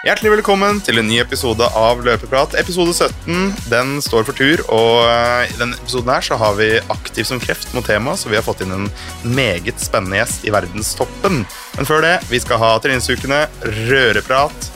Hjertelig 0.00 0.30
velkommen 0.38 0.78
til 0.80 0.96
en 0.96 1.04
ny 1.10 1.18
episode 1.20 1.66
av 1.76 1.98
Løpeprat. 2.00 2.54
Episode 2.56 2.94
17 2.96 3.50
den 3.68 3.90
står 4.00 4.24
for 4.24 4.32
tur, 4.38 4.62
og 4.72 5.02
eh, 5.04 5.50
i 5.52 5.58
denne 5.58 5.76
episoden 5.76 6.08
her 6.08 6.24
så 6.24 6.38
har 6.40 6.54
vi 6.56 6.70
Aktiv 6.94 7.26
som 7.28 7.42
kreft 7.42 7.74
mot 7.76 7.84
tema, 7.84 8.14
så 8.16 8.32
vi 8.32 8.38
har 8.38 8.46
fått 8.46 8.62
inn 8.64 8.72
en 8.72 8.88
meget 9.36 9.76
spennende 9.84 10.16
gjest 10.16 10.48
i 10.48 10.54
verdenstoppen. 10.54 11.42
Men 11.76 11.90
før 11.90 12.00
det, 12.06 12.14
vi 12.32 12.40
skal 12.40 12.62
ha 12.62 12.70
treningsukene, 12.80 13.42
røreprat, 13.90 14.70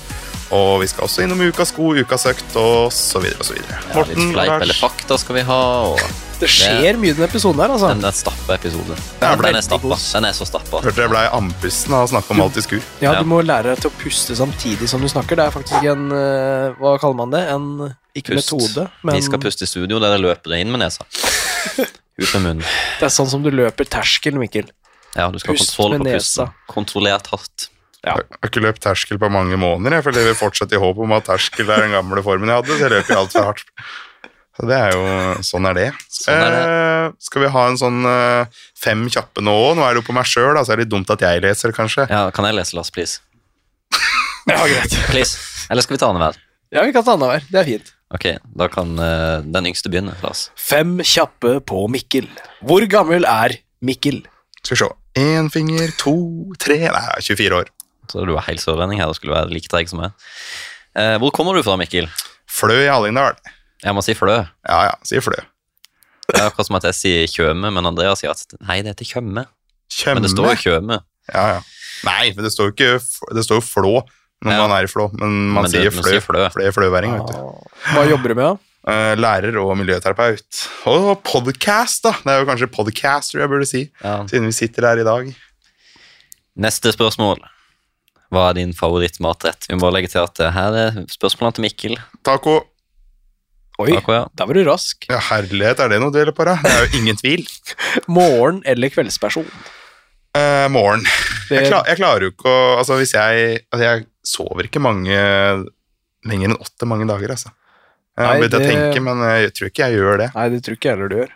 og 0.52 0.82
vi 0.82 0.86
skal 0.90 1.06
også 1.06 1.24
innom 1.24 1.40
ukas 1.48 1.70
sko, 1.72 1.95
ukas 1.96 2.26
økt 2.30 2.56
og 2.61 2.93
så 2.93 3.22
videre 3.22 3.40
og 3.40 3.48
så 3.48 3.56
videre. 3.56 3.79
Ja, 3.94 4.04
litt 4.11 4.20
fleip 4.34 4.62
eller 4.66 4.76
fakta 4.79 5.16
skal 5.20 5.38
vi 5.38 5.44
ha. 5.48 5.58
Og 5.94 6.00
Det 6.40 6.50
skjer 6.50 6.98
mye 7.00 7.12
i 7.12 7.16
denne 7.16 7.29
episoden 7.30 7.62
her, 7.62 7.72
altså. 7.72 7.88
den, 7.94 8.02
den 8.04 8.16
stappa 8.18 8.57
episode. 8.58 8.96
Ja, 9.22 9.32
Den, 9.40 9.57
er 9.57 9.64
stappa. 9.64 9.98
Den 10.12 10.29
er 10.29 10.36
så 10.36 10.46
stappa. 10.48 10.82
Hørte 10.84 11.04
jeg 11.07 11.12
ble 11.14 11.25
andpusten 11.38 11.96
av 11.96 12.04
å 12.04 12.12
snakke 12.12 12.34
om 12.34 12.44
alt 12.44 12.61
i 12.61 12.64
skur. 12.66 12.84
Ja. 13.00 13.14
Du 13.22 13.30
må 13.30 13.40
lære 13.46 13.72
deg 13.72 13.85
til 13.85 13.93
å 13.93 13.96
puste 14.02 14.36
samtidig 14.38 14.90
som 14.90 15.02
du 15.04 15.08
snakker. 15.11 15.40
Det 15.40 15.49
er 15.49 15.54
faktisk 15.54 15.90
en 15.94 16.07
eh, 16.12 16.76
Hva 16.80 16.96
kaller 17.02 17.18
man 17.24 17.32
det? 17.35 17.44
En 17.54 17.68
ikke 18.14 18.36
Pust. 18.36 18.52
metode, 18.52 18.88
men 19.02 19.16
Vi 19.18 19.26
skal 19.26 19.40
puste 19.43 19.66
i 19.66 19.71
studio, 19.71 19.99
dere 20.02 20.21
løper 20.21 20.54
inn 20.61 20.71
med 20.74 20.85
nesa. 20.85 21.07
Ut 22.21 22.30
med 22.36 22.43
munnen. 22.44 22.66
det 23.00 23.08
er 23.08 23.11
sånn 23.11 23.26
som 23.30 23.43
du 23.43 23.50
løper 23.50 23.88
terskel, 23.90 24.36
Mikkel. 24.38 24.68
Ja, 25.14 25.30
du 25.35 25.38
skal 25.43 25.54
ha 25.54 25.58
kontroll 25.64 25.96
med 25.96 26.04
på 26.04 26.11
nesa. 26.13 26.44
pusten. 26.46 26.52
Kontrollert 26.71 27.30
hardt. 27.32 27.68
Ja. 28.04 28.17
Jeg 28.21 28.40
har 28.40 28.50
ikke 28.50 28.63
løpt 28.64 28.82
terskel 28.85 29.21
på 29.21 29.31
mange 29.32 29.57
måneder, 29.61 29.99
jeg, 29.99 30.04
føler 30.07 30.21
jeg 30.22 30.32
vil 30.32 30.40
fortsette 30.43 30.76
i 30.76 30.81
håp 30.82 30.99
om 31.00 31.14
at 31.17 31.25
terskel 31.29 31.71
er 31.72 31.86
den 31.86 31.94
gamle 31.96 32.25
formen 32.25 32.50
jeg 32.53 32.61
hadde, 32.61 32.75
så 32.77 32.84
jeg 32.84 32.92
løper 32.92 33.20
altfor 33.22 33.48
hardt. 33.48 33.64
Så 34.55 34.69
det 34.70 34.77
er 34.78 34.92
jo, 34.94 35.06
Sånn 35.42 35.67
er 35.67 35.75
det. 35.75 35.86
Sånn 36.14 36.39
er 36.39 36.53
det. 36.55 36.61
Eh, 36.62 37.06
skal 37.27 37.42
vi 37.42 37.48
ha 37.56 37.62
en 37.67 37.78
sånn 37.80 38.05
eh, 38.06 38.61
fem 38.78 39.03
kjappe 39.11 39.42
nå 39.42 39.50
òg? 39.50 39.72
Nå 39.78 39.83
er 39.86 39.97
det 39.97 40.03
jo 40.05 40.06
på 40.06 40.14
meg 40.14 40.28
sjøl, 40.30 40.55
så 40.61 40.75
er 40.75 40.78
det 40.78 40.84
litt 40.84 40.92
dumt 40.92 41.11
at 41.11 41.25
jeg 41.27 41.42
leser, 41.42 41.75
kanskje. 41.75 42.06
Ja, 42.12 42.28
Kan 42.34 42.47
jeg 42.47 42.55
lese, 42.61 42.77
Lars, 42.78 42.92
please? 42.94 43.19
Ja, 44.50 44.61
greit. 44.69 44.92
Please. 45.08 45.41
Eller 45.72 45.82
skal 45.82 45.97
vi 45.97 46.00
ta 46.02 46.10
annenhver? 46.12 46.36
Ja, 46.75 46.82
vi 46.84 46.92
kan 46.92 47.05
ta 47.06 47.14
annenhver. 47.16 47.47
Det 47.48 47.62
er 47.62 47.69
fint. 47.72 47.91
Ok, 48.14 48.27
da 48.60 48.69
kan 48.70 48.92
eh, 49.00 49.38
den 49.56 49.70
yngste 49.72 49.91
begynne, 49.91 50.14
Lars. 50.22 50.50
Fem 50.60 50.98
kjappe 51.02 51.56
på 51.66 51.86
Mikkel. 51.91 52.28
Hvor 52.62 52.84
gammel 52.92 53.25
er 53.27 53.56
Mikkel? 53.82 54.20
Skal 54.60 54.77
vi 54.77 54.80
se. 54.84 54.91
Én 55.19 55.48
finger, 55.55 55.91
to, 55.98 56.14
tre 56.60 56.77
Nei, 56.84 57.02
er 57.16 57.25
24 57.25 57.58
år. 57.58 57.72
Så 58.10 58.24
du 58.27 58.33
var 58.34 58.42
helt 58.48 58.60
sørlending 58.62 58.98
her 59.00 59.08
og 59.10 59.16
skulle 59.19 59.34
være 59.34 59.50
like 59.52 59.69
treig 59.72 59.88
som 59.91 60.00
meg. 60.02 60.12
Eh, 60.97 61.16
hvor 61.19 61.30
kommer 61.34 61.55
du 61.56 61.62
fra, 61.66 61.77
Mikkel? 61.80 62.08
Flø 62.50 62.77
i 62.84 62.91
Hallingdal. 62.91 63.34
Jeg 63.84 63.94
må 63.97 64.02
si 64.05 64.14
Flø. 64.14 64.36
Ja 64.69 64.78
ja, 64.88 64.94
sier 65.05 65.20
Flø. 65.24 65.36
Det 66.28 66.38
er 66.41 66.47
akkurat 66.48 66.66
som 66.70 66.77
at 66.78 66.84
jeg 66.88 66.94
sier 66.97 67.27
Kjøme, 67.28 67.69
men 67.75 67.84
Andreas 67.86 68.22
sier 68.22 68.30
at 68.32 68.55
nei, 68.64 68.78
det 68.82 68.94
heter. 68.94 69.05
Tjøme. 69.19 69.44
Men 69.44 70.22
det 70.25 70.30
står 70.32 70.55
jo 70.55 70.60
Kjøme. 70.62 71.00
Ja, 71.32 71.42
ja. 71.56 71.60
Nei, 72.05 72.32
men 72.36 72.44
det 72.44 72.52
står 72.52 72.69
jo 72.69 72.72
ikke 72.75 73.34
Det 73.36 73.44
står 73.47 73.60
jo 73.60 73.64
Flå 73.64 73.92
når 74.44 74.52
Ja. 74.52 74.60
man 74.66 74.72
er 74.77 74.84
i 74.84 74.91
Flå, 74.91 75.06
men 75.14 75.30
man 75.55 75.62
Men 75.64 75.70
det- 75.70 75.80
sier 75.80 75.92
man 75.94 76.05
sier 76.05 76.20
Flø. 76.20 76.44
Er 76.44 76.72
fløværing, 76.72 77.12
vet 77.16 77.28
du. 77.32 77.69
Hva 77.94 78.02
jobber 78.08 78.28
du 78.28 78.34
med, 78.34 78.44
da? 78.44 78.92
Eh, 78.92 79.14
lærer 79.16 79.56
og 79.62 79.77
miljøterapeut. 79.80 80.69
Og 80.86 81.22
podcast, 81.25 82.02
da. 82.05 82.12
Det 82.12 82.28
er 82.34 82.41
jo 82.42 82.48
kanskje 82.50 82.69
podcaster 82.72 83.41
jeg 83.41 83.48
burde 83.48 83.66
si, 83.66 83.91
Ja. 84.02 84.19
siden 84.28 84.44
vi 84.44 84.52
sitter 84.52 84.82
her 84.88 85.00
i 85.00 85.05
dag. 85.05 85.34
Neste 86.56 86.92
spørsmål. 86.92 87.41
Hva 88.34 88.48
er 88.50 88.56
din 88.58 88.72
favorittmatrett? 88.77 89.68
Vi 89.70 89.77
må 89.78 89.84
bare 89.86 89.98
legge 90.00 90.10
til 90.12 90.22
at 90.24 90.40
eh, 90.42 90.52
her 90.54 90.78
er 90.80 90.96
spørsmålene 91.12 91.56
til 91.58 91.64
Mikkel. 91.68 91.94
Taco. 92.27 92.56
Oi, 93.82 93.88
Taco, 93.91 94.12
ja. 94.14 94.24
der 94.38 94.46
var 94.50 94.54
du 94.58 94.62
rask. 94.68 95.06
Ja, 95.10 95.18
herlighet, 95.32 95.80
er 95.82 95.91
det 95.91 95.96
noe 96.02 96.12
du 96.14 96.20
gjelder 96.20 96.34
på, 96.36 96.44
da? 96.46 96.54
Det 96.62 96.70
er 96.74 96.84
jo 96.84 97.00
ingen 97.00 97.18
tvil. 97.18 97.42
Morgen- 98.18 98.62
eller 98.70 98.92
kveldsperson? 98.94 99.48
Eh, 100.34 100.66
morgen. 100.74 101.02
Det, 101.48 101.60
Jeg, 101.60 101.68
klar, 101.70 101.84
jeg 101.86 101.98
klarer 102.00 102.24
jo 102.26 102.32
ikke 102.32 102.50
å 102.50 102.62
Altså, 102.80 102.96
hvis 102.98 103.12
jeg 103.14 103.60
Altså, 103.68 103.82
jeg 103.84 104.00
sover 104.26 104.66
ikke 104.66 104.80
mange 104.82 105.14
lenger 106.26 106.48
enn 106.48 106.56
åtte 106.58 106.88
mange 106.91 107.06
dager, 107.06 107.34
altså. 107.36 107.52
Jeg 108.19 108.26
har 108.26 108.41
begynt 108.41 108.56
å 108.58 108.62
tenke, 108.64 109.02
men 109.04 109.22
jeg 109.26 109.52
tror 109.54 109.70
ikke 109.70 109.86
jeg 109.88 109.98
gjør 110.00 110.20
det. 110.25 110.28
Nei, 110.34 110.47
det 110.54 110.60
tror 110.66 110.76
ikke 110.78 110.88
jeg 110.88 110.97
heller 110.97 111.10
du 111.12 111.16
gjør. 111.20 111.32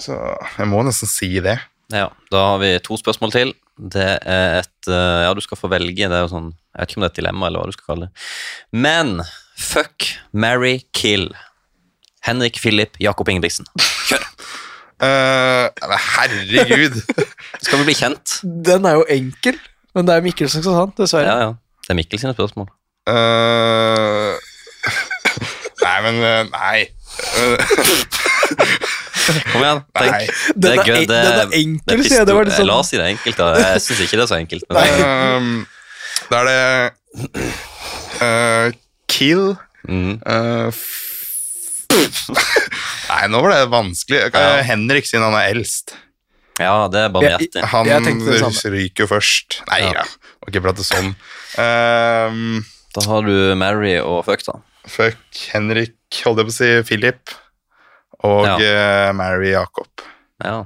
Så 0.00 0.16
jeg 0.58 0.68
må 0.72 0.82
nesten 0.88 1.08
si 1.12 1.28
det. 1.44 1.58
ja. 1.92 2.06
Da 2.32 2.42
har 2.50 2.60
vi 2.62 2.70
to 2.84 2.96
spørsmål 3.00 3.32
til. 3.36 3.52
Det 3.82 4.08
er 4.22 4.60
et 4.60 4.88
eh, 4.88 5.22
Ja, 5.26 5.32
du 5.34 5.40
skal 5.42 5.58
få 5.58 5.70
velge. 5.72 6.08
Det 6.08 6.16
er 6.18 6.24
jo 6.24 6.30
sånn 6.30 6.50
Jeg 6.52 6.80
vet 6.80 6.92
ikke 6.92 7.00
om 7.00 7.04
det 7.04 7.08
er 7.08 7.14
et 7.14 7.20
dilemma, 7.20 7.48
eller 7.48 7.62
hva 7.62 7.70
du 7.70 7.76
skal 7.76 7.88
kalle 7.92 8.08
det. 8.08 8.26
Men 8.84 9.14
fuck, 9.58 10.12
marry, 10.32 10.82
kill. 10.96 11.30
Henrik 12.22 12.60
Philip 12.62 12.98
Jakob 13.02 13.32
Ingebrigtsen. 13.32 13.68
Kjør! 14.08 14.28
Uh, 15.02 15.66
herregud! 16.14 16.94
Skal 17.64 17.80
vi 17.80 17.86
bli 17.88 17.94
kjent? 17.98 18.36
Den 18.68 18.84
er 18.86 19.00
jo 19.00 19.06
enkel, 19.10 19.56
men 19.96 20.06
det 20.06 20.14
er 20.14 20.22
Mikkel 20.22 20.46
som 20.52 20.62
skal 20.62 20.76
den, 20.78 20.92
dessverre. 21.00 21.26
Ja, 21.26 21.48
ja. 21.48 21.80
Det 21.82 21.90
er 21.90 21.98
Mikkel 21.98 22.22
sine 22.22 22.36
spørsmål. 22.36 22.68
Uh, 23.10 24.38
nei, 25.82 25.96
men 26.06 26.22
Nei. 26.54 26.86
Kom 29.52 29.62
igjen, 29.62 29.80
tenk. 29.98 30.12
Nei. 30.12 30.26
Det 30.56 30.70
er 30.72 30.82
gøy, 30.86 31.00
Det, 31.06 31.18
den 31.22 31.40
er 31.42 31.56
enkel, 31.58 32.02
sier 32.06 32.18
jeg. 32.22 32.26
Det 32.28 32.34
var 32.36 32.50
sånn- 32.56 32.68
La 32.70 32.78
oss 32.82 32.90
si 32.92 32.96
det 32.98 33.04
er 33.06 33.12
enkelt. 33.14 33.36
Da. 33.38 33.50
Jeg 33.62 33.82
syns 33.86 34.00
ikke 34.06 34.18
det 34.18 34.24
er 34.24 34.30
så 34.32 34.38
enkelt. 34.40 34.66
Men 34.68 34.76
det 34.76 34.82
er- 34.90 35.36
Um, 35.36 35.66
da 36.30 36.40
er 36.40 36.46
det 36.48 36.60
uh, 38.22 38.66
Kill 39.12 39.42
mm. 39.88 40.14
uh, 40.22 40.70
Nei, 41.92 43.26
nå 43.28 43.40
var 43.44 43.52
det 43.52 43.60
vanskelig. 43.72 44.22
Ja. 44.32 44.62
Henrik, 44.66 45.06
siden 45.08 45.26
han 45.26 45.36
er 45.36 45.50
eldst. 45.52 45.94
Ja, 46.60 46.86
det 46.92 47.06
er 47.06 47.12
barmhjertig. 47.12 47.62
Han 47.72 47.88
Jeg 47.88 48.04
tenkte 48.06 48.72
ryker 48.72 49.04
jo 49.06 49.08
først. 49.10 49.60
Nei, 49.70 49.80
Ja. 49.86 49.92
ja. 50.02 50.04
må 50.42 50.52
ikke 50.52 50.62
prate 50.64 50.84
sånn. 50.86 51.12
Um, 51.60 52.64
Da 52.94 53.04
har 53.08 53.22
du 53.24 53.54
Mary 53.56 53.96
og 54.00 54.24
fuck, 54.26 54.42
da. 54.44 54.58
fuck 54.88 55.16
Henrik, 55.52 55.94
holdt 56.26 56.42
jeg 56.42 56.48
på 56.48 56.52
å 56.52 56.56
si, 56.56 56.70
Philip. 56.88 57.30
Og 58.28 58.46
Ja. 58.46 58.56
uh, 58.56 59.12
Mary 59.16 59.52
Jakob. 59.52 59.88
Ja, 60.42 60.64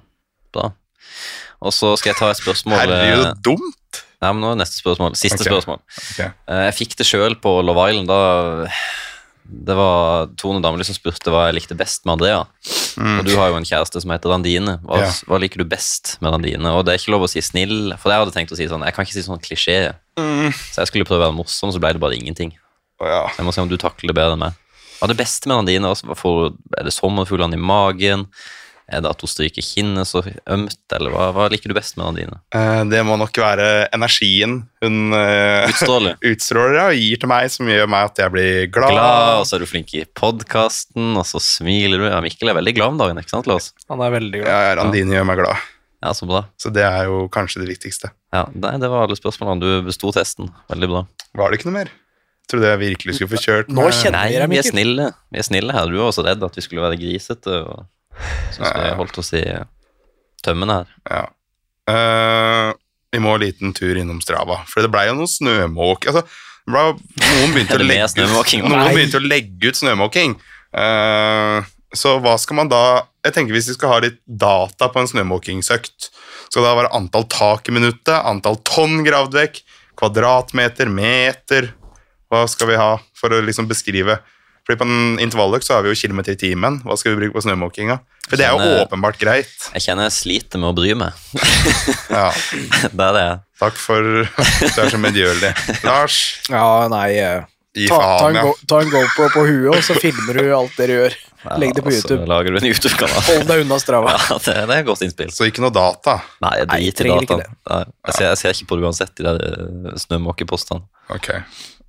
bra. 0.53 0.72
Og 1.65 1.72
så 1.72 1.94
skal 1.97 2.12
jeg 2.12 2.21
ta 2.21 2.31
et 2.31 2.41
spørsmål 2.41 2.78
Herregud, 2.78 3.25
det 3.25 3.33
så 3.33 3.43
dumt! 3.43 4.03
Nei, 4.22 4.31
men 4.33 4.41
nå 4.41 4.53
er 4.55 4.61
neste 4.62 4.81
spørsmål. 4.81 5.17
Siste 5.17 5.43
okay. 5.43 5.50
spørsmål. 5.53 5.81
Ok. 5.84 6.21
Eh, 6.25 6.62
Jeg 6.71 6.77
fikk 6.78 6.97
det 6.97 7.06
sjøl 7.09 7.37
på 7.41 7.53
Love 7.65 7.91
Island. 7.91 8.09
Da 8.09 8.67
det 9.47 9.77
var 9.78 10.27
Tone 10.41 10.59
Damli 10.62 10.83
som 10.87 10.97
spurte 10.97 11.31
hva 11.31 11.44
jeg 11.47 11.55
likte 11.61 11.77
best 11.78 12.03
med 12.06 12.17
Andrea. 12.17 12.41
Mm. 12.99 13.19
Og 13.21 13.28
du 13.28 13.34
har 13.39 13.53
jo 13.53 13.59
en 13.61 13.69
kjæreste 13.69 14.00
som 14.03 14.11
heter 14.11 14.33
Randine. 14.33 14.78
Hva, 14.83 14.99
Ja. 15.05 15.11
hva 15.28 15.38
liker 15.38 15.62
du 15.62 15.65
best 15.71 16.17
med 16.21 16.33
Randine? 16.34 16.73
Og 16.75 16.84
det 16.84 16.94
er 16.94 16.99
ikke 16.99 17.15
lov 17.15 17.27
å 17.27 17.31
si 17.31 17.41
snill, 17.41 17.94
for 17.97 18.11
jeg 18.11 18.25
hadde 18.25 18.34
tenkt 18.34 18.50
å 18.50 18.59
si 18.59 18.67
sånn 18.67 18.83
Jeg 18.83 18.94
kan 18.94 19.05
ikke 19.06 19.15
si 19.15 19.23
sånn 19.23 19.43
klisjé. 19.43 19.94
Mm. 20.19 20.50
Så 20.50 20.83
jeg 20.83 20.88
skulle 20.91 21.06
prøve 21.06 21.23
å 21.23 21.28
være 21.28 21.38
morsom, 21.38 21.71
så 21.71 21.78
ble 21.78 21.93
det 21.94 22.00
bare 22.03 22.17
ingenting. 22.19 22.56
Oh, 22.99 23.06
ja. 23.06 23.28
Jeg 23.37 23.47
må 23.47 23.53
se 23.55 23.61
om 23.61 23.69
du 23.69 23.77
takler 23.77 24.09
det 24.11 24.17
bedre 24.17 24.34
enn 24.34 24.43
meg. 24.43 24.55
Hva 24.97 25.09
er 25.09 25.12
det 25.12 25.19
beste 25.21 25.51
med 25.51 25.61
Nadine 25.61 25.91
hva 25.93 26.37
er 26.79 26.87
det 26.89 26.95
sommerfuglene 26.95 27.59
i 27.59 27.61
magen? 27.61 28.25
Er 28.87 29.03
det 29.03 29.11
at 29.11 29.23
hun 29.23 29.31
stryker 29.31 29.65
kinnet 29.67 30.07
så 30.07 30.21
ømt, 30.23 30.79
eller 30.95 31.11
hva, 31.11 31.25
hva 31.34 31.49
liker 31.51 31.73
du 31.73 31.75
best 31.75 31.97
med 31.99 32.07
Nadine? 32.07 32.39
Eh, 32.55 32.83
det 32.87 33.01
må 33.06 33.17
nok 33.19 33.35
være 33.43 33.89
energien 33.97 34.61
hun 34.85 35.17
eh, 35.17 35.67
Utstråler. 35.73 36.15
utstråler 36.31 36.79
ja, 36.79 36.85
og 36.93 37.01
gir 37.03 37.23
til 37.23 37.33
meg, 37.33 37.51
som 37.51 37.71
gjør 37.73 37.91
meg 37.91 38.12
at 38.12 38.23
jeg 38.23 38.35
blir 38.37 38.61
glad. 38.71 38.95
Glad, 38.95 39.41
og 39.41 39.49
så 39.51 39.59
er 39.59 39.65
du 39.67 39.71
flink 39.73 39.91
i 39.99 40.05
podkasten, 40.06 41.17
og 41.19 41.27
så 41.27 41.43
smiler 41.43 42.05
du. 42.05 42.06
Ja, 42.12 42.23
Mikkel 42.23 42.53
er 42.53 42.61
veldig 42.61 42.77
glad 42.79 42.95
om 42.95 43.03
dagen, 43.03 43.19
ikke 43.19 43.35
sant, 43.35 43.51
Lars? 43.51 43.73
Han 43.91 44.06
er 44.06 44.15
veldig 44.21 44.45
glad. 44.45 44.55
Ja, 44.55 44.79
Randine 44.79 45.19
gjør 45.19 45.29
meg 45.33 45.43
glad. 45.43 45.69
Ja, 46.06 46.15
så 46.15 46.31
bra. 46.31 46.47
Så 46.62 46.71
det 46.71 46.87
er 46.87 47.11
jo 47.11 47.25
kanskje 47.33 47.65
det 47.65 47.73
viktigste. 47.73 48.15
Ja, 48.31 48.47
nei, 48.55 48.77
det 48.79 48.93
var 48.93 49.09
alle 49.09 49.19
spørsmålene. 49.19 49.67
Du 49.67 49.89
besto 49.91 50.15
testen. 50.15 50.53
Veldig 50.71 50.93
bra. 50.93 51.06
Var 51.35 51.51
det 51.51 51.59
ikke 51.59 51.73
noe 51.73 51.81
mer? 51.81 51.91
Trodde 52.47 52.69
jeg 52.71 52.79
virkelig 52.79 53.17
skulle 53.17 53.33
få 53.33 53.43
kjørt 53.43 53.71
Nå 53.75 53.89
kjenner- 53.91 54.31
Nei, 54.31 54.47
vi 54.47 54.59
er 54.61 54.67
snille. 54.67 55.11
Vi 55.34 55.41
er 55.41 55.47
snille 55.47 55.75
her. 55.75 55.87
Du 55.91 55.99
var 55.99 56.12
også 56.12 56.25
redd 56.27 56.45
at 56.47 56.55
vi 56.55 56.62
skulle 56.62 56.84
være 56.84 56.99
grisete. 57.01 57.62
og 57.67 57.87
Syns 58.55 58.71
vi 58.71 58.93
holdt 59.01 59.19
oss 59.19 59.33
i 59.34 59.43
tømmene 60.47 60.79
her. 60.81 60.93
Ja. 61.11 61.25
Uh, 61.91 62.73
vi 63.12 63.21
må 63.23 63.35
en 63.37 63.43
liten 63.43 63.75
tur 63.77 63.99
innom 63.99 64.21
Strava, 64.23 64.61
for 64.71 64.85
det 64.85 64.91
blei 64.95 65.06
jo 65.09 65.17
noe 65.19 65.31
snømåk. 65.31 66.06
Altså, 66.11 66.23
ble, 66.67 66.85
noen 67.23 67.55
begynte 67.55 67.79
å 67.82 67.82
legge 67.82 68.62
noen 68.62 68.94
begynte 68.94 69.20
å 69.20 69.26
legge 69.26 69.70
ut 69.73 69.81
snømåking. 69.82 70.37
Uh, 70.76 71.62
så 71.97 72.17
hva 72.20 72.35
skal 72.43 72.59
man 72.59 72.69
da 72.69 73.06
Jeg 73.25 73.32
tenker 73.32 73.55
Hvis 73.55 73.69
vi 73.70 73.75
skal 73.76 73.88
ha 73.88 73.99
litt 74.03 74.19
data 74.26 74.88
på 74.93 75.00
en 75.00 75.09
snømåkingsøkt, 75.09 76.11
skal 76.50 76.62
det 76.62 76.69
da 76.69 76.75
være 76.79 76.93
antall 76.94 77.25
tak 77.32 77.67
i 77.70 77.75
minuttet, 77.75 78.15
antall 78.15 78.61
tonn 78.67 79.00
gravd 79.06 79.35
vekk, 79.35 79.62
kvadratmeter, 79.99 80.91
meter 80.93 81.73
Hva 82.32 82.44
skal 82.50 82.73
vi 82.73 82.78
ha 82.81 82.96
for 83.14 83.31
å 83.34 83.38
liksom 83.44 83.69
beskrive 83.70 84.19
Fordi 84.67 84.81
På 84.81 84.87
en 84.88 85.19
intervalløkt 85.23 85.62
så 85.67 85.76
har 85.76 85.84
vi 85.87 85.93
jo 85.93 85.99
kilometer 85.99 86.34
i 86.34 86.38
timen. 86.40 86.81
Hva 86.82 86.96
skal 86.99 87.14
vi 87.14 87.20
bruke 87.20 87.37
på 87.38 87.44
snømåkinga? 87.44 88.00
For 88.26 88.34
det 88.40 88.49
er 88.49 88.56
jo 88.58 88.81
åpenbart 88.82 89.20
greit. 89.20 89.52
Jeg 89.76 89.84
kjenner 89.84 90.08
jeg 90.08 90.17
sliter 90.17 90.58
med 90.58 90.73
å 90.73 90.75
bry 90.75 90.96
meg. 90.99 91.14
Ja, 92.17 92.31
det 92.90 93.05
er 93.11 93.14
det. 93.14 93.28
Takk 93.62 93.78
for 93.78 94.02
at 94.26 94.75
du 94.75 94.81
er 94.82 94.90
så 94.90 94.99
medgjørlig. 94.99 95.52
Lars, 95.87 96.17
Ja, 96.50 96.67
nei 96.90 97.12
eh, 97.20 97.44
gi 97.76 97.87
ta, 97.93 98.00
ta, 98.00 98.26
en 98.32 98.40
ja. 98.40 98.43
go, 98.49 98.56
ta 98.67 98.81
en 98.82 98.90
GoPro 98.90 99.29
på 99.37 99.44
huet, 99.46 99.70
og 99.76 99.82
så 99.87 99.94
filmer 100.00 100.38
du 100.43 100.50
alt 100.56 100.75
dere 100.81 100.99
gjør. 100.99 101.17
Legg 101.62 101.76
det 101.76 101.84
på 101.87 101.93
YouTube. 101.94 102.19
Så 102.25 102.29
lager 102.32 102.56
du 102.56 102.58
en 102.58 102.67
YouTube-kanal. 102.67 103.22
Hold 103.29 103.46
deg 103.52 103.62
unna 103.62 103.79
Strava. 103.79 104.17
Ja, 104.32 104.38
det, 104.43 104.56
det 104.72 104.79
er 104.81 104.87
godt 104.88 105.06
innspill. 105.06 105.31
Så 105.31 105.46
ikke 105.46 105.62
noe 105.62 105.70
data. 105.75 106.17
Nei, 106.43 106.52
jeg 106.58 106.69
driter 106.72 107.11
i. 107.12 107.17
Nei, 107.38 107.81
Jeg 108.08 108.17
ser, 108.19 108.26
jeg 108.32 108.40
ser 108.43 108.56
ikke 108.58 108.70
på 108.72 108.81
det 108.81 108.88
uansett, 108.90 109.14
de 109.14 109.29
der 109.29 109.38
eh, 109.46 109.94
snømåkepostene. 110.08 110.82
Ok. 111.14 111.31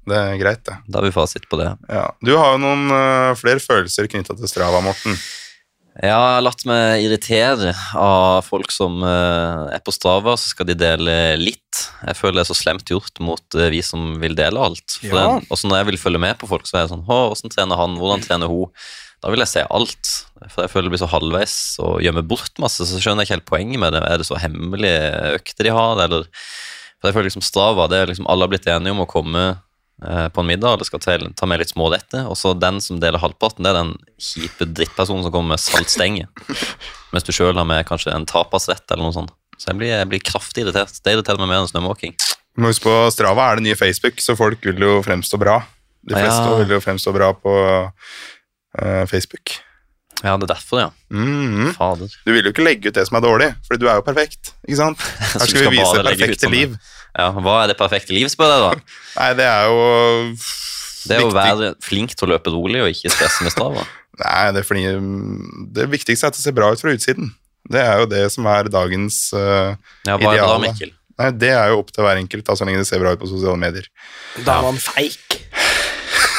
Det 0.07 0.15
er 0.15 0.37
greit, 0.39 0.61
det. 0.67 0.77
Da 0.87 1.01
har 1.01 1.07
vi 1.07 1.11
fasit 1.15 1.47
på 1.51 1.59
det. 1.59 1.71
Ja. 1.91 2.05
Du 2.23 2.31
har 2.37 2.53
jo 2.55 2.61
noen 2.63 2.85
uh, 2.93 3.33
flere 3.39 3.59
følelser 3.59 4.07
knytta 4.07 4.37
til 4.39 4.47
Strava, 4.51 4.79
Morten. 4.85 5.17
Ja, 5.97 6.11
jeg 6.13 6.13
har 6.37 6.43
latt 6.45 6.61
meg 6.69 7.01
irritere 7.07 7.71
av 7.97 8.45
folk 8.45 8.69
som 8.71 8.99
uh, 9.01 9.65
er 9.73 9.81
på 9.81 9.91
Strava, 9.95 10.35
så 10.37 10.51
skal 10.53 10.67
de 10.69 10.75
dele 10.77 11.15
litt. 11.41 11.81
Jeg 12.05 12.19
føler 12.19 12.37
det 12.37 12.43
er 12.45 12.51
så 12.51 12.57
slemt 12.59 12.85
gjort 12.93 13.17
mot 13.25 13.57
uh, 13.57 13.65
vi 13.73 13.81
som 13.83 14.13
vil 14.21 14.37
dele 14.37 14.61
alt. 14.61 14.99
For 15.01 15.09
Ja. 15.17 15.25
den, 15.39 15.47
også 15.51 15.67
når 15.71 15.81
jeg 15.81 15.89
vil 15.91 15.99
følge 16.05 16.21
med 16.21 16.37
på 16.39 16.47
folk, 16.53 16.69
så 16.69 16.77
er 16.77 16.85
jeg 16.85 16.93
sånn 16.93 17.03
Å, 17.09 17.19
hvordan 17.33 17.55
trener 17.57 17.81
han? 17.81 17.97
Hvordan 17.99 18.23
trener 18.27 18.53
hun? 18.53 18.71
Da 19.25 19.31
vil 19.33 19.41
jeg 19.41 19.49
se 19.49 19.65
alt. 19.73 20.13
For 20.53 20.63
jeg 20.67 20.69
føler 20.75 20.85
det 20.87 20.93
blir 20.93 21.01
så 21.01 21.09
halvveis 21.09 21.57
og 21.81 21.99
gjemmer 22.05 22.23
bort 22.29 22.61
masse, 22.61 22.85
så 22.85 22.99
skjønner 23.01 23.25
jeg 23.25 23.31
ikke 23.31 23.39
helt 23.39 23.49
poenget 23.49 23.81
med 23.81 23.97
det. 23.97 24.03
Er 24.05 24.21
det 24.21 24.27
så 24.29 24.37
hemmelige 24.39 25.33
økter 25.39 25.65
de 25.65 25.73
har, 25.73 26.03
eller 26.05 26.29
For 27.01 27.09
jeg 27.09 27.15
føler 27.17 27.27
liksom 27.31 27.45
Strava, 27.45 27.87
det 27.89 27.97
er 28.03 28.11
liksom 28.13 28.29
alle 28.29 28.45
har 28.45 28.53
blitt 28.53 28.69
enige 28.69 28.93
om 28.93 29.01
å 29.01 29.09
komme 29.09 29.47
på 29.97 30.41
en 30.43 30.45
middag, 30.45 30.75
eller 30.75 30.85
skal 30.85 31.01
ta, 31.01 31.15
ta 31.33 31.47
med 31.49 31.59
litt 31.63 31.71
småretter, 31.73 32.27
og 32.29 32.37
så 32.37 32.51
den 32.53 32.77
som 32.83 32.99
deler 33.01 33.17
halvparten, 33.23 33.65
det 33.65 33.71
er 33.71 33.79
den 33.79 33.95
kjipe 34.21 34.67
drittpersonen 34.69 35.23
som 35.25 35.33
kommer 35.33 35.55
med 35.55 35.63
saltstenger. 35.63 36.27
Mens 37.13 37.25
du 37.25 37.31
sjøl 37.33 37.57
har 37.57 37.65
med 37.65 37.85
kanskje 37.89 38.13
en 38.13 38.27
tapasrett 38.29 38.85
eller 38.93 39.07
noe 39.07 39.15
sånt. 39.15 39.33
Så 39.57 39.71
jeg 39.71 39.79
blir, 39.79 39.89
jeg 39.95 40.09
blir 40.11 40.21
kraftig 40.21 40.67
irritert. 40.67 40.99
Det 41.01 41.15
irriterer 41.15 41.41
meg 41.41 41.49
mer 41.49 41.63
enn 41.63 41.71
snømåking. 41.71 42.13
Men 42.57 42.69
husk 42.69 42.83
på 42.85 42.93
Strava 43.13 43.47
er 43.51 43.57
det 43.57 43.65
nye 43.71 43.77
Facebook, 43.79 44.21
så 44.21 44.35
folk 44.37 44.61
vil 44.69 44.81
jo 44.85 44.99
fremstå 45.05 45.39
bra. 45.41 45.63
De 46.05 46.13
Ja. 46.13 46.21
fleste 46.27 46.59
vil 46.61 46.75
jo 46.77 46.83
fremstå 46.83 47.13
bra 47.15 47.31
på 47.33 47.55
uh, 47.89 49.05
Facebook. 49.09 49.57
Ja, 50.23 50.33
det 50.37 50.47
er 50.47 50.53
derfor, 50.55 50.79
ja. 50.81 50.89
Mhm. 51.13 51.73
Fader. 51.77 52.13
Du 52.25 52.31
vil 52.33 52.45
jo 52.45 52.53
ikke 52.53 52.63
legge 52.65 52.89
ut 52.89 52.95
det 52.97 53.03
som 53.09 53.17
er 53.19 53.25
dårlig, 53.25 53.49
fordi 53.67 53.81
du 53.83 53.89
er 53.89 53.99
jo 53.99 54.05
perfekt. 54.05 54.53
ikke 54.65 54.77
sant? 54.79 55.01
Her 55.19 55.33
skal, 55.33 55.47
skal 55.51 55.71
vi 55.73 55.77
vise 55.77 56.05
perfekte 56.07 56.49
liv. 56.53 56.69
liv. 56.71 56.77
Ja, 57.17 57.31
Hva 57.33 57.63
er 57.63 57.71
det 57.71 57.77
perfekte 57.79 58.13
liv, 58.13 58.29
spør 58.29 58.53
jeg 58.53 58.63
da? 58.63 58.97
Nei, 59.19 59.29
det 59.39 59.47
er 59.49 59.71
jo 59.71 59.79
Det 61.07 61.17
er 61.17 61.25
å 61.25 61.33
være 61.33 61.71
flink 61.83 62.13
til 62.13 62.27
å 62.27 62.35
løpe 62.35 62.53
rolig 62.53 62.83
og 62.83 62.91
ikke 62.93 63.13
stresse 63.13 63.47
med 63.47 63.55
strava. 63.55 63.87
Nei, 64.23 64.45
det, 64.55 64.63
fordi, 64.65 64.85
det 65.77 65.89
viktigste 65.93 66.27
er 66.27 66.33
at 66.33 66.37
det 66.37 66.45
ser 66.45 66.55
bra 66.57 66.71
ut 66.73 66.81
fra 66.81 66.93
utsiden. 66.93 67.33
Det 67.67 67.81
er 67.83 68.01
jo 68.01 68.07
det 68.09 68.23
som 68.33 68.47
er 68.49 68.69
dagens 68.71 69.27
uh, 69.35 69.75
Ja, 70.07 70.15
hva 70.15 70.31
er 70.31 70.45
bra. 70.45 70.61
Mikkel? 70.63 70.93
Nei, 71.17 71.31
Det 71.41 71.49
er 71.53 71.73
jo 71.73 71.81
opp 71.81 71.91
til 71.93 72.05
hver 72.05 72.19
enkelt, 72.21 72.45
da, 72.45 72.55
så 72.57 72.65
lenge 72.67 72.83
det 72.83 72.89
ser 72.89 73.01
bra 73.01 73.15
ut 73.15 73.21
på 73.21 73.29
sosiale 73.29 73.57
medier. 73.59 73.89
Da 74.45 74.59
er 74.59 74.67
man 74.69 74.77
feik. 74.81 75.37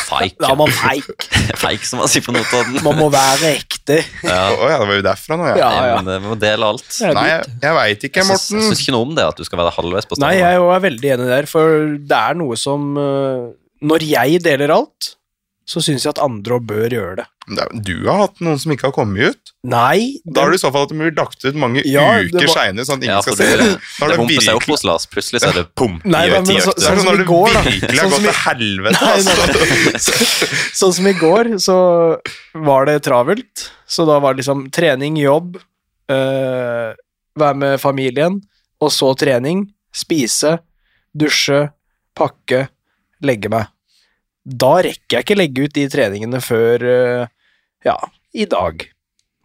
Feik. 0.09 0.37
Da 0.41 0.51
er 0.55 0.59
man 0.59 0.73
feik. 0.73 1.27
Feik, 1.63 1.85
som 1.85 2.01
man 2.03 2.09
sier 2.11 2.25
på 2.25 2.33
Notodden. 2.35 2.79
Man 2.85 2.97
må 2.99 3.09
være 3.13 3.53
ekte. 3.59 3.99
Ja, 4.25 4.39
Oh, 4.59 4.65
ja, 4.71 4.79
det 4.81 4.89
var 4.89 4.97
jo 4.99 5.05
derfra 5.07 5.37
nå, 5.39 5.47
ja. 5.51 5.57
Ja, 5.61 5.71
ja. 5.91 5.99
men 6.01 6.09
det 6.09 6.17
må 6.25 6.37
dele 6.41 6.71
alt. 6.73 6.87
Nei, 7.05 7.27
jeg, 7.29 7.45
jeg 7.63 7.77
veit 7.79 8.09
ikke, 8.09 8.25
Morten. 8.29 8.59
jeg 8.59 8.71
syns 8.73 8.83
ikke 8.85 8.95
noe 8.97 9.07
om 9.11 9.15
det, 9.19 9.27
at 9.29 9.39
du 9.39 9.45
skal 9.47 9.61
være 9.61 9.75
halvveis 9.77 10.09
på 10.09 10.17
stedet. 10.17 10.25
Nei, 10.27 10.39
jeg 10.41 10.63
er 10.65 10.85
veldig 10.89 11.13
enig 11.17 11.29
der, 11.35 11.49
for 11.51 11.87
det 12.09 12.19
er 12.23 12.39
noe 12.41 12.57
som 12.59 12.89
øh, 12.99 13.47
Når 13.93 14.07
jeg 14.09 14.43
deler 14.47 14.73
alt, 14.75 15.13
så 15.69 15.83
syns 15.85 16.07
jeg 16.07 16.15
at 16.15 16.21
andre 16.25 16.57
òg 16.57 16.65
bør 16.71 16.89
gjøre 16.95 17.17
det. 17.21 17.27
Du 17.85 18.07
har 18.07 18.23
hatt 18.23 18.41
noen 18.45 18.59
som 18.61 18.73
ikke 18.73 18.87
har 18.89 18.93
kommet 18.97 19.35
ut. 19.35 19.51
Nei, 19.69 20.17
Da 20.25 20.43
har 20.47 20.53
du 20.53 20.57
i 20.57 20.61
så 20.61 20.71
fall 20.73 20.87
at 20.87 20.93
du 20.93 20.97
blir 20.97 21.13
lagt 21.17 21.45
ut 21.45 21.57
mange 21.61 21.83
Ja, 21.85 22.07
uker 22.25 22.47
var- 22.47 22.55
seinere, 22.55 22.85
sånn 22.89 23.01
at 23.01 23.05
ingen 23.05 23.15
Ja, 23.17 23.21
skal 23.25 23.37
se 23.37 23.45
det, 23.45 23.57
det. 23.61 24.09
det, 24.09 24.27
det 24.33 24.43
seg 24.47 24.57
opp 24.61 24.69
hos 24.73 24.85
Lars. 24.89 25.07
Plutselig 25.13 25.41
så 25.45 25.51
er 25.51 25.57
det 25.61 25.67
pum. 25.77 25.99
Nei, 26.09 26.25
i 26.27 26.31
men 26.33 26.47
så- 26.49 26.73
Så 26.73 26.89
sånn 26.89 27.01
som 27.05 27.21
i 27.21 27.25
går, 27.29 27.53
da. 27.53 27.63
Sånn 28.01 28.15
som 28.17 28.25
i- 28.25 28.37
helvete. 28.43 29.01
Nei, 29.01 29.13
Altså. 29.93 30.13
Sånn 30.81 30.95
som 30.99 31.07
i 31.07 31.13
går, 31.21 31.53
så 31.61 31.77
var 32.55 32.87
det 32.89 32.99
travelt. 33.05 33.69
Så 33.89 34.07
da 34.09 34.19
var 34.25 34.35
det 34.35 34.43
liksom 34.45 34.71
trening, 34.73 35.17
jobb, 35.21 35.57
øh, 36.09 36.95
være 37.39 37.57
med 37.57 37.81
familien, 37.81 38.41
og 38.81 38.91
så 38.95 39.13
trening, 39.19 39.67
spise, 39.93 40.59
dusje, 41.17 41.71
pakke, 42.17 42.69
legge 43.23 43.49
meg. 43.53 43.67
Da 44.45 44.79
rekker 44.85 45.19
jeg 45.19 45.27
ikke 45.27 45.39
legge 45.39 45.67
ut 45.67 45.75
de 45.77 45.89
treningene 45.93 46.41
før 46.45 46.85
øh, 46.85 47.27
ja, 47.87 47.99
i 48.35 48.47
dag. 48.49 48.87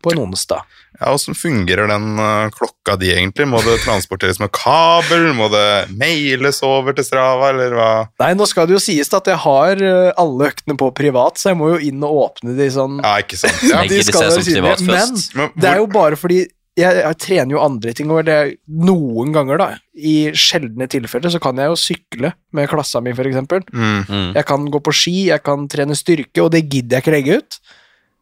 På 0.04 0.12
en 0.12 0.19
onsdag. 0.19 0.66
Ja, 1.00 1.13
Åssen 1.16 1.36
fungerer 1.36 1.88
den 1.88 2.18
uh, 2.19 2.50
klokka 2.51 2.98
di 3.00 3.13
egentlig? 3.13 3.45
Må 3.48 3.62
det 3.63 3.78
transporteres 3.86 4.40
med 4.42 4.51
kabel? 4.51 5.30
Må 5.38 5.48
det 5.54 5.94
mailes 5.95 6.60
over 6.68 6.95
til 6.98 7.07
Strava, 7.07 7.54
eller 7.54 7.75
hva? 7.78 7.92
Nei, 8.19 8.34
nå 8.36 8.48
skal 8.50 8.68
det 8.68 8.75
jo 8.75 8.81
sies 8.84 9.07
at 9.16 9.30
jeg 9.31 9.40
har 9.45 9.80
øh, 9.80 10.10
alle 10.19 10.50
øktene 10.51 10.75
på 10.80 10.92
privat, 10.98 11.40
så 11.40 11.54
jeg 11.54 11.60
må 11.62 11.72
jo 11.72 11.80
inn 11.88 12.04
og 12.04 12.19
åpne 12.25 12.57
de 12.60 12.68
sånn 12.75 13.00
Ja, 13.00 13.16
ikke 13.24 13.40
sant. 13.40 13.63
Ja. 13.72 13.86
De 13.88 14.04
skal 14.04 14.28
seg 14.36 14.60
være 14.60 14.81
som 14.84 14.92
men-. 14.92 15.24
Men 15.40 15.56
Det 15.56 15.72
er 15.72 15.80
jo 15.80 15.88
bare 15.95 16.19
fordi 16.19 16.44
jeg, 16.79 16.97
jeg 17.03 17.17
trener 17.21 17.53
jo 17.53 17.61
andre 17.61 17.93
ting, 17.93 18.09
og 18.09 18.23
det 18.25 18.33
er 18.33 18.51
noen 18.83 19.33
ganger, 19.35 19.59
da, 19.61 19.67
i 19.93 20.31
sjeldne 20.37 20.87
tilfeller, 20.89 21.29
så 21.33 21.41
kan 21.41 21.59
jeg 21.61 21.69
jo 21.69 21.77
sykle 21.77 22.33
med 22.55 22.69
klassa 22.71 23.01
mi, 23.03 23.13
eksempel. 23.13 23.61
mm, 23.69 24.05
Mm. 24.09 24.33
Jeg 24.35 24.45
kan 24.49 24.65
gå 24.73 24.81
på 24.81 24.93
ski, 24.93 25.15
jeg 25.29 25.43
kan 25.43 25.67
trene 25.67 25.95
styrke, 25.95 26.41
og 26.41 26.51
det 26.51 26.65
gidder 26.69 26.97
jeg 26.97 27.03
ikke 27.03 27.15
legge 27.15 27.37
ut. 27.37 27.59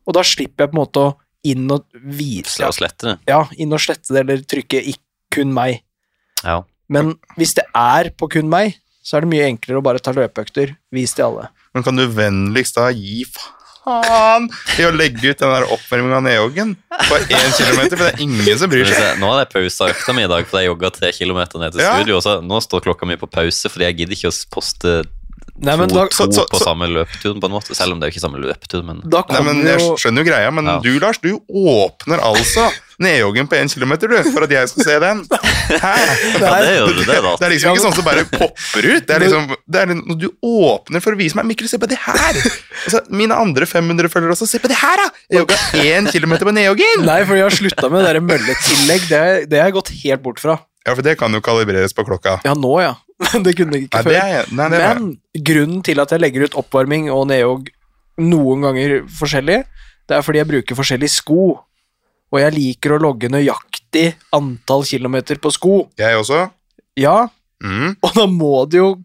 Og 0.08 0.18
da 0.18 0.24
slipper 0.26 0.66
jeg 0.66 0.72
på 0.72 0.78
en 0.78 0.82
måte 0.82 1.00
å 1.00 1.16
inn 1.48 1.72
og 1.74 1.86
vise 1.94 2.60
Slå 2.60 2.68
og 2.70 2.76
slette 2.78 3.08
det. 3.08 3.16
Ja, 3.30 3.46
inn 3.58 3.72
og 3.74 3.82
slette 3.82 4.14
det, 4.14 4.26
eller 4.26 4.44
trykke 4.44 4.84
kun 5.32 5.54
meg'. 5.54 5.82
Ja. 6.44 6.62
Men 6.90 7.16
hvis 7.38 7.56
det 7.56 7.66
er 7.74 8.12
på 8.12 8.30
kun 8.30 8.50
meg, 8.50 8.76
så 9.02 9.18
er 9.18 9.22
det 9.22 9.32
mye 9.32 9.48
enklere 9.48 9.80
å 9.80 9.86
bare 9.86 10.00
ta 10.00 10.12
løpeøkter. 10.12 10.76
Vis 10.92 11.14
til 11.14 11.26
alle. 11.26 11.50
men 11.74 11.84
kan 11.84 11.96
du 11.96 12.06
vennligst 12.06 12.76
da 12.76 12.90
gi 12.92 13.24
faen 13.24 13.61
i 14.80 14.86
å 14.88 14.92
legge 14.96 15.32
ut 15.34 15.40
den 15.42 15.52
der 15.54 15.66
oppvarminga 15.76 16.18
av 16.20 16.24
nedjoggen 16.26 16.76
på 17.10 17.20
én 17.22 17.54
kilometer? 17.58 17.98
For 17.98 18.06
det 18.08 18.14
er 18.16 18.24
ingen 18.26 18.60
som 18.62 18.72
bryr 18.72 18.86
seg. 18.90 19.20
Nå 19.22 19.30
har 19.34 19.44
jeg 19.44 19.52
pausa 19.54 19.90
økta 19.94 20.16
mi 20.18 20.24
i 20.26 20.32
dag, 20.32 20.48
for 20.50 20.62
jeg 20.62 20.70
jogga 20.72 20.92
tre 20.96 21.12
kilometer 21.16 21.60
ned 21.62 21.74
til 21.76 21.82
Ja. 21.86 21.96
studio. 21.98 22.18
Og 22.18 22.24
så 22.26 22.38
nå 22.46 22.62
står 22.64 22.86
klokka 22.88 23.08
mi 23.10 23.16
på 23.22 23.30
pause, 23.32 23.70
fordi 23.72 23.88
jeg 23.90 23.98
gidder 24.02 24.16
ikke 24.18 24.32
å 24.32 24.38
poste 24.54 24.96
Nei, 25.62 25.76
men 25.78 25.90
to, 25.92 25.96
da, 25.96 26.08
to 26.10 26.16
så- 26.26 26.32
så- 26.34 26.48
på 26.50 26.58
så- 26.58 26.66
samme 26.72 26.88
løpetur, 26.90 27.36
på 27.40 27.46
en 27.46 27.52
måte. 27.54 27.76
Selv 27.78 27.92
om 27.94 28.00
det 28.00 28.08
er 28.08 28.12
jo 28.12 28.16
ikke 28.18 28.24
samme 28.26 28.40
løpetur, 28.42 28.84
men 28.84 29.02
da 29.06 29.22
Nei, 29.30 29.42
men 29.46 29.60
Jeg 29.68 29.78
skjønner 30.02 30.24
jo 30.26 30.32
greia, 30.32 30.52
men 30.52 30.66
Ja. 30.66 30.80
du 30.80 31.00
Lars, 31.00 31.20
du 31.22 31.38
åpner 31.54 32.18
altså 32.20 32.72
nedjoggen 33.00 33.48
på 33.48 33.58
én 33.62 33.70
kilometer 33.70 34.08
du, 34.10 34.32
for 34.32 34.44
at 34.44 34.50
jeg 34.50 34.70
skal 34.70 34.84
se 34.84 35.00
den. 35.00 35.22
Hæ? 35.30 35.94
ja, 36.42 36.62
det 36.62 36.74
gjør 36.80 36.96
du, 36.96 37.04
det, 37.06 37.20
da. 37.22 37.36
Det 37.38 37.46
er 37.46 37.50
liksom 37.54 37.76
ikke 37.76 37.84
sånn 37.86 37.94
som 37.96 38.04
bare 38.06 38.26
popper 38.26 38.84
ut. 38.96 39.06
Det 39.06 39.16
er 39.16 39.20
liksom, 39.22 39.56
det 39.70 39.82
er 39.82 39.86
når 39.94 40.18
du 40.20 40.30
åpner 40.42 41.02
for 41.02 41.14
å 41.14 41.18
vise 41.18 41.36
meg 41.36 41.46
Mikkel, 41.46 41.70
se 41.70 41.78
på 41.78 41.88
det 41.88 41.98
her! 41.98 42.42
Altså, 42.86 43.02
mine 43.12 43.32
andre 43.38 43.66
500 43.70 44.10
følgere 44.10 44.34
også. 44.34 44.48
Se 44.50 44.58
på 44.58 44.68
det 44.68 44.78
her, 44.82 44.98
da! 44.98 45.10
Jeg 45.30 45.46
jogga 45.46 45.58
én 45.86 46.10
kilometer 46.12 46.46
på 46.46 46.54
nedjoggen! 46.58 47.06
Nei, 47.06 47.24
for 47.26 47.36
jeg 47.38 47.44
har 47.46 47.54
slutta 47.54 47.90
med 47.92 48.02
det 48.06 48.14
der 48.16 48.22
mølletillegg. 48.26 49.08
Det, 49.10 49.50
det 49.50 49.60
har 49.62 49.70
jeg 49.70 49.78
gått 49.78 49.94
helt 50.04 50.24
bort 50.24 50.40
fra. 50.42 50.58
Ja, 50.88 50.96
for 50.98 51.04
det 51.06 51.18
kan 51.20 51.32
jo 51.32 51.40
kalibreres 51.46 51.94
på 51.94 52.02
klokka. 52.04 52.40
Ja, 52.44 52.56
nå, 52.58 52.82
ja. 52.82 52.96
Det 53.46 53.54
kunne 53.58 53.78
jeg 53.78 53.88
ikke 53.88 54.02
Nei, 54.02 54.14
før. 54.16 54.52
nei, 54.58 54.70
det 54.74 54.80
er, 54.82 55.00
Men 55.00 55.44
grunnen 55.48 55.84
til 55.86 56.02
at 56.04 56.12
jeg 56.16 56.22
legger 56.24 56.48
ut 56.48 56.56
oppvarming 56.64 57.10
og 57.14 57.28
neog 57.30 57.70
noen 58.22 58.66
ganger 58.66 59.02
forskjellig, 59.18 59.60
det 60.10 60.18
er 60.18 60.24
fordi 60.26 60.42
jeg 60.42 60.50
bruker 60.50 60.78
forskjellige 60.78 61.14
sko. 61.14 61.44
Og 62.32 62.40
jeg 62.40 62.54
liker 62.56 62.96
å 62.96 63.00
logge 63.04 63.30
nøyaktig 63.32 64.14
antall 64.36 64.84
kilometer 64.88 65.40
på 65.44 65.52
sko. 65.52 65.76
jeg 66.00 66.18
også. 66.18 66.50
Ja, 67.00 67.28
Mm. 67.62 67.96
og 68.02 68.14
da 68.18 68.24
må 68.26 68.66
det 68.68 68.80
jo 68.80 68.96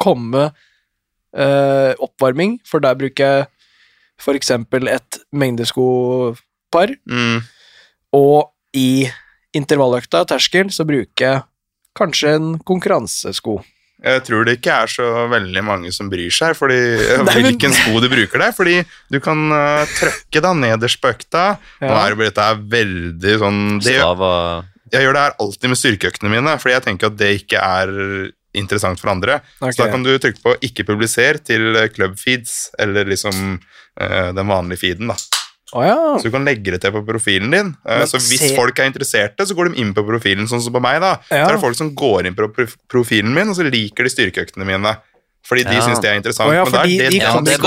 komme 0.00 0.46
eh, 1.36 1.92
oppvarming, 2.00 2.54
for 2.64 2.80
der 2.80 2.94
bruker 2.96 3.44
jeg 4.24 4.36
eksempel 4.40 4.88
et 4.88 5.18
mengdeskopar, 5.36 6.94
Mm. 7.06 7.42
og 8.16 8.52
i 8.72 9.06
intervalløkta, 9.54 10.24
terskel, 10.26 10.70
så 10.72 10.86
bruker 10.88 11.20
jeg 11.26 11.42
kanskje 11.96 12.36
en 12.36 12.52
konkurransesko. 12.66 13.58
Jeg 14.06 14.22
tror 14.26 14.44
det 14.44 14.58
ikke 14.58 14.74
er 14.84 14.90
så 14.92 15.06
veldig 15.32 15.62
mange 15.64 15.90
som 15.94 16.10
bryr 16.12 16.32
seg 16.34 16.52
fordi 16.58 16.76
Nei, 17.26 17.36
hvilken 17.46 17.72
sko 17.74 18.02
du 18.04 18.10
bruker 18.12 18.42
der, 18.44 18.52
fordi 18.54 18.78
du 19.12 19.18
kan 19.24 19.46
uh, 19.50 19.88
trøkke 19.96 20.42
da 20.44 20.52
nederst 20.56 21.00
på 21.02 21.14
økta. 21.14 21.46
Nå 21.82 21.92
er 21.96 22.14
det 22.14 22.28
dette 22.30 22.48
er 22.52 22.64
veldig 22.76 23.36
sånn 23.42 23.62
det, 23.80 23.96
Jeg 23.96 25.06
gjør 25.06 25.16
det 25.16 25.24
her 25.24 25.38
alltid 25.42 25.72
med 25.72 25.80
styrkeøktene 25.80 26.34
mine, 26.36 26.58
fordi 26.60 26.76
jeg 26.76 26.86
tenker 26.90 27.10
at 27.10 27.20
det 27.22 27.32
ikke 27.40 27.62
er 27.62 27.94
interessant 28.56 29.00
for 29.00 29.12
andre. 29.12 29.40
Okay. 29.60 29.74
Så 29.74 29.84
da 29.84 29.90
kan 29.92 30.04
du 30.04 30.12
trykke 30.20 30.42
på 30.44 30.54
'ikke 30.64 30.86
publiser' 30.88 31.40
til 31.44 31.76
eh, 31.76 31.88
club 31.92 32.16
feeds, 32.20 32.70
eller 32.78 33.04
liksom 33.04 33.58
uh, 33.58 34.30
den 34.32 34.46
vanlige 34.48 34.84
feeden. 34.84 35.12
da. 35.12 35.16
Å 35.74 35.82
ja. 35.82 35.96
Så 36.20 36.28
du 36.28 36.30
kan 36.30 36.44
legge 36.46 36.70
det 36.70 36.80
til 36.84 36.92
på 36.94 37.02
profilen 37.04 37.50
din. 37.50 37.72
Eh, 37.88 37.98
Men 37.98 38.06
så 38.06 38.20
hvis 38.22 38.38
se- 38.38 38.54
folk 38.54 38.78
er 38.78 38.86
interesserte, 38.90 39.42
så 39.46 39.54
går 39.56 39.72
de 39.74 39.80
inn 39.82 39.92
på 39.94 40.04
profilen, 40.06 40.46
sånn 40.46 40.62
som 40.62 40.72
på 40.72 40.80
meg. 40.80 41.00
da. 41.00 41.16
Ja. 41.30 41.44
Så 41.46 41.50
er 41.50 41.52
det 41.56 41.60
folk 41.64 41.76
som 41.76 41.94
går 41.94 42.26
inn 42.26 42.34
på 42.38 42.46
profilen 42.88 43.34
min, 43.34 43.48
og 43.50 43.56
så 43.56 43.66
liker 43.68 44.04
de 44.06 44.10
styrkeøktene 44.14 44.64
mine. 44.64 44.96
Fordi 45.46 45.62
de 45.64 45.74
Ja. 45.76 45.80
syns 45.86 46.00
det 46.02 46.10
er 46.10 46.16
interessant. 46.18 46.52
Ja, 46.52 46.64
men 46.64 46.72
det 46.72 46.80
er 46.80 46.86
de, 46.86 46.98
det, 46.98 47.10
de 47.10 47.18
Ja, 47.18 47.32
kan 47.32 47.44
det 47.44 47.52
jeg 47.52 47.60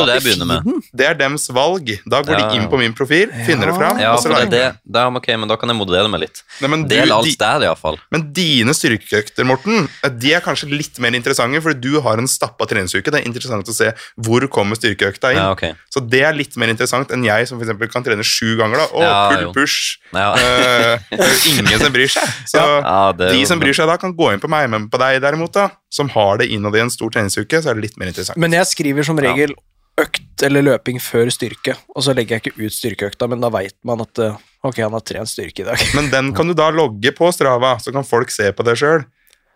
det 1.00 1.06
er 1.08 1.14
dems 1.16 1.48
valg. 1.50 1.88
Da 2.08 2.22
går 2.22 2.36
Ja. 2.40 2.50
de 2.50 2.56
inn 2.58 2.68
på 2.70 2.78
min 2.78 2.94
profil, 2.94 3.30
finner 3.46 3.68
det 3.72 3.76
fram, 3.78 4.00
Ja, 4.00 4.14
og 4.14 4.20
så 4.20 4.30
for 4.30 4.36
det, 4.46 4.54
er 4.54 4.72
det, 4.74 4.76
da, 4.86 5.10
men 5.10 5.48
da 5.48 5.56
kan 5.56 5.70
jeg 5.70 5.78
modellere 5.78 6.10
meg 6.12 6.22
litt. 6.22 6.44
Nei, 6.62 6.68
men, 6.70 6.88
du, 6.88 6.96
alt 7.00 7.26
de, 7.26 7.36
der, 7.40 7.60
iallfall. 7.68 7.98
men 8.12 8.34
dine 8.34 8.74
styrkeøkter, 8.76 9.46
Morten, 9.46 9.88
eh, 10.04 10.10
de 10.10 10.34
er 10.34 10.42
kanskje 10.42 10.70
litt 10.70 11.00
mer 11.00 11.12
interessante, 11.16 11.62
fordi 11.62 11.80
du 11.82 12.02
har 12.02 12.18
en 12.18 12.28
stappa 12.28 12.68
treningsuke. 12.68 13.06
Det 13.10 13.22
er 13.22 13.26
interessant 13.26 13.66
å 13.66 13.74
se 13.74 13.94
hvor 14.20 14.46
kommer 14.50 14.76
styrkeøkta 14.76 15.32
inn. 15.32 15.38
Ja, 15.40 15.52
okay. 15.52 15.74
Så 15.90 16.04
det 16.08 16.22
er 16.24 16.34
litt 16.34 16.56
mer 16.58 16.68
interessant 16.68 17.10
enn 17.12 17.24
jeg 17.24 17.48
som 17.48 17.58
for 17.60 17.66
eksempel 17.66 17.90
kan 17.92 18.04
trene 18.04 18.24
sju 18.24 18.58
ganger. 18.58 18.78
da. 18.78 18.88
Å, 18.94 19.02
Ja, 19.02 19.30
pull 19.32 19.54
push. 19.54 19.98
Ja. 20.14 20.36
Det 20.36 21.18
jo 21.20 21.54
ingen 21.56 21.80
som 21.80 21.94
bryr 21.94 22.08
seg. 22.12 22.24
Så 22.52 22.58
Ja, 22.84 23.12
det 23.14 23.32
de 23.34 23.46
som 23.46 23.60
bryr 23.60 23.74
seg 23.74 23.88
da, 23.88 23.98
kan 23.98 24.14
gå 24.16 24.34
inn 24.34 24.40
på 24.42 24.50
meg, 24.50 24.70
men 24.70 24.90
på 24.90 24.98
deg 25.00 25.22
derimot, 25.22 25.52
da, 25.54 25.70
som 25.90 26.10
har 26.10 26.38
det 26.38 26.50
innad 26.54 26.76
i 26.76 26.80
en 26.84 26.90
stor 26.90 27.10
treningsuke, 27.10 27.62
så 27.70 27.74
er 27.74 27.80
det 27.80 27.86
litt 27.88 28.00
mer 28.02 28.10
interessant. 28.12 28.40
Men 28.42 28.56
jeg 28.58 28.70
skriver 28.70 29.06
som 29.08 29.20
regel 29.22 29.54
økt 30.00 30.44
eller 30.48 30.64
løping 30.66 31.00
før 31.04 31.30
styrke, 31.34 31.76
og 31.94 32.06
så 32.06 32.16
legger 32.16 32.38
jeg 32.38 32.46
ikke 32.48 32.66
ut 32.66 32.76
styrkeøkta, 32.76 33.28
men 33.30 33.44
da 33.44 33.52
veit 33.54 33.76
man 33.88 34.02
at 34.04 34.22
eh, 34.24 34.38
ok, 34.66 34.82
han 34.82 34.96
har 34.96 35.06
trent 35.06 35.32
styrke 35.32 35.64
i 35.64 35.68
dag. 35.68 35.86
Men 35.98 36.10
den 36.14 36.34
kan 36.38 36.50
du 36.50 36.56
da 36.58 36.70
logge 36.74 37.14
på 37.16 37.32
Strava, 37.36 37.76
så 37.84 37.94
kan 37.96 38.08
folk 38.08 38.32
se 38.34 38.52
på 38.56 38.66
det 38.68 38.78
sjøl. 38.80 39.06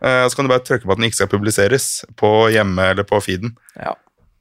Så 0.03 0.35
kan 0.35 0.43
du 0.43 0.51
bare 0.51 0.59
trykke 0.59 0.83
på 0.83 0.91
at 0.91 0.99
den 0.99 1.05
ikke 1.07 1.15
skal 1.21 1.29
publiseres 1.31 1.85
på 2.19 2.29
hjemme 2.51 2.89
eller 2.91 3.05
på 3.07 3.21
feeden. 3.23 3.53
Ja. 3.79 3.93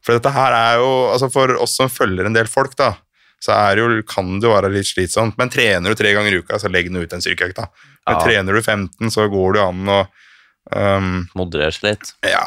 For 0.03 0.19
dette 0.19 0.33
her 0.35 0.55
er 0.57 0.81
jo, 0.83 0.89
altså 1.13 1.29
for 1.31 1.55
oss 1.63 1.77
som 1.79 1.87
følger 1.93 2.27
en 2.27 2.35
del 2.35 2.51
folk, 2.51 2.75
da, 2.81 2.97
så 3.43 3.55
jo, 3.79 3.87
kan 4.07 4.41
det 4.41 4.49
jo 4.49 4.55
være 4.57 4.73
litt 4.75 4.89
slitsomt. 4.91 5.39
Men 5.39 5.51
trener 5.55 5.95
du 5.95 5.99
tre 5.99 6.13
ganger 6.15 6.35
i 6.35 6.41
uka, 6.43 6.59
så 6.59 6.71
legg 6.71 6.91
den 6.91 6.99
ut 7.03 7.15
en 7.15 7.23
styrkeøkt. 7.23 7.63
Men 7.63 8.17
Ja. 8.17 8.21
trener 8.25 8.59
du 8.59 8.63
15, 8.63 9.11
så 9.15 9.29
går 9.31 9.55
det 9.55 9.63
an 9.63 9.87
å 9.87 10.01
um, 10.71 11.27
Modereres 11.39 11.81
litt. 11.83 12.13
Ja, 12.23 12.47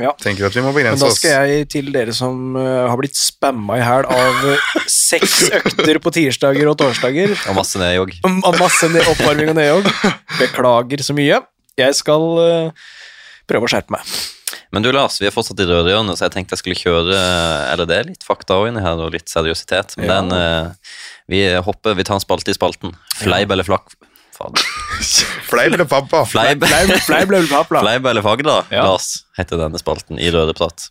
Ja. 0.00 0.14
tenker 0.16 0.46
at 0.48 0.54
vi 0.56 0.62
må 0.64 0.72
Men 0.72 0.94
oss. 0.94 1.00
da 1.02 1.10
skal 1.12 1.48
jeg 1.50 1.68
til 1.68 1.90
dere 1.92 2.12
som 2.16 2.56
uh, 2.56 2.88
har 2.88 2.96
blitt 2.96 3.18
spamma 3.20 3.76
i 3.76 3.84
hæl 3.84 4.06
av 4.08 4.46
eh, 4.48 4.86
seks 4.88 5.50
økter 5.52 5.98
på 6.00 6.12
tirsdager 6.16 6.70
og 6.72 6.78
torsdager, 6.80 7.34
Og 7.50 7.54
masse 7.58 7.76
nedjogg. 7.78 8.14
Og 8.24 8.56
masse 8.58 8.88
ned- 8.88 9.04
oppvarming 9.12 9.52
og 9.52 9.58
nedjogg. 9.60 9.90
Beklager 10.40 11.04
så 11.04 11.12
mye. 11.16 11.42
Jeg 11.76 11.94
skal 12.00 12.24
uh, 12.40 12.70
prøve 13.50 13.68
å 13.68 13.72
skjerpe 13.74 13.92
meg. 13.92 14.08
Men 14.72 14.82
du 14.82 14.90
Lars, 14.94 15.18
vi 15.20 15.26
er 15.26 15.34
fortsatt 15.34 15.58
i 15.60 15.66
rødhjørnet, 15.66 16.16
så 16.16 16.28
jeg 16.28 16.32
tenkte 16.36 16.54
jeg 16.54 16.60
skulle 16.62 16.78
kjøre 16.78 17.16
Eller 17.72 17.86
det 17.90 17.96
er 17.98 18.04
litt 18.06 18.22
fakta 18.26 18.54
òg 18.58 18.68
inni 18.70 18.82
her, 18.82 18.98
og 19.02 19.12
litt 19.12 19.26
seriøsitet. 19.30 19.96
Men 19.98 20.06
Ja. 20.06 20.20
den, 20.22 20.74
vi 21.30 21.40
hopper, 21.58 21.94
vi 21.98 22.04
tar 22.06 22.14
en 22.18 22.22
spalte 22.24 22.50
i 22.50 22.54
spalten. 22.56 22.94
Fleip 23.18 23.50
eller 23.50 23.66
flakk 23.66 23.92
Fader. 24.40 24.64
Fleip 25.50 25.74
eller 25.74 25.84
pappa? 25.88 26.22
Fleip, 26.26 26.64
Fleip, 26.64 26.90
fleip, 27.04 27.28
fleip, 27.68 28.04
eller 28.06 28.22
fagda, 28.24 28.56
Ja. 28.72 28.84
Lars, 28.88 29.10
heter 29.36 29.60
denne 29.60 29.80
spalten 29.80 30.20
i 30.20 30.30
Rødeprat. 30.32 30.88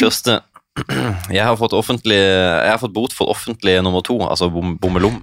Første 0.00 0.40
Jeg 1.30 1.44
har 1.46 1.56
fått, 1.58 1.74
offentlig, 1.76 2.18
jeg 2.18 2.70
har 2.70 2.80
fått 2.82 2.94
bot 2.94 3.14
for 3.14 3.30
offentlig 3.30 3.76
nummer 3.82 4.02
to, 4.06 4.16
altså 4.26 4.48
bom, 4.50 4.76
bommelom. 4.82 5.20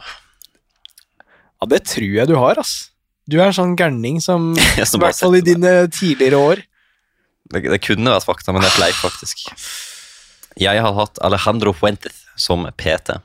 Ja, 1.61 1.67
det 1.69 1.83
tror 1.91 2.07
jeg 2.15 2.27
du 2.31 2.35
har, 2.39 2.59
ass. 2.59 2.89
Du 3.29 3.37
er 3.39 3.49
en 3.49 3.55
sånn 3.55 3.75
gærning 3.79 4.19
som 4.23 4.51
I 4.79 4.85
som 4.87 5.03
hvert 5.03 5.19
fall 5.19 5.37
i 5.39 5.43
dine 5.45 5.73
tidligere 5.93 6.39
år. 6.39 6.63
Det, 7.51 7.65
det 7.67 7.81
kunne 7.83 8.15
vært 8.15 8.27
fakta, 8.27 8.55
men 8.55 8.63
det 8.63 8.71
er 8.71 8.77
fleip, 8.79 8.97
faktisk. 8.99 9.43
Jeg 10.59 10.81
har 10.83 10.95
hatt 10.97 11.19
Alejandro 11.23 11.71
Fuentes 11.75 12.23
som 12.39 12.65
PT. 12.79 13.19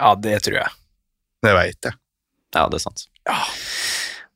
Ja, 0.00 0.14
det 0.18 0.38
tror 0.46 0.58
jeg. 0.62 0.72
Det 1.44 1.52
veit 1.54 1.90
jeg. 1.90 1.98
Ja, 2.54 2.66
det 2.70 2.80
er 2.80 2.84
sant. 2.86 3.06
Ja. 3.28 3.38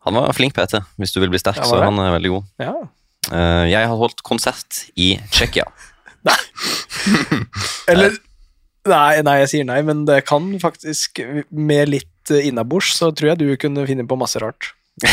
Han 0.07 0.17
var 0.17 0.33
flink 0.37 0.57
PT. 0.57 0.81
Hvis 1.01 1.13
du 1.15 1.21
vil 1.23 1.33
bli 1.33 1.41
sterk, 1.41 1.61
Ja, 1.61 1.69
så 1.69 1.81
er 1.81 1.89
han 1.89 1.99
veldig 1.99 2.33
god. 2.37 2.49
Ja. 2.63 2.77
Uh, 3.29 3.65
jeg 3.69 3.85
har 3.85 3.99
holdt 4.01 4.23
konsert 4.25 4.85
i 4.97 5.17
Tsjekkia. 5.35 5.67
Eller 7.91 8.17
nei, 8.89 9.21
nei, 9.25 9.37
jeg 9.43 9.51
sier 9.53 9.69
nei, 9.69 9.79
men 9.87 10.03
det 10.09 10.25
kan 10.27 10.49
faktisk 10.61 11.21
Med 11.55 11.93
litt 11.93 12.33
innabords 12.33 12.91
så 12.99 13.13
tror 13.17 13.31
jeg 13.31 13.41
du 13.41 13.53
kunne 13.61 13.87
finne 13.89 14.07
på 14.09 14.19
masse 14.21 14.41
rart. 14.43 14.73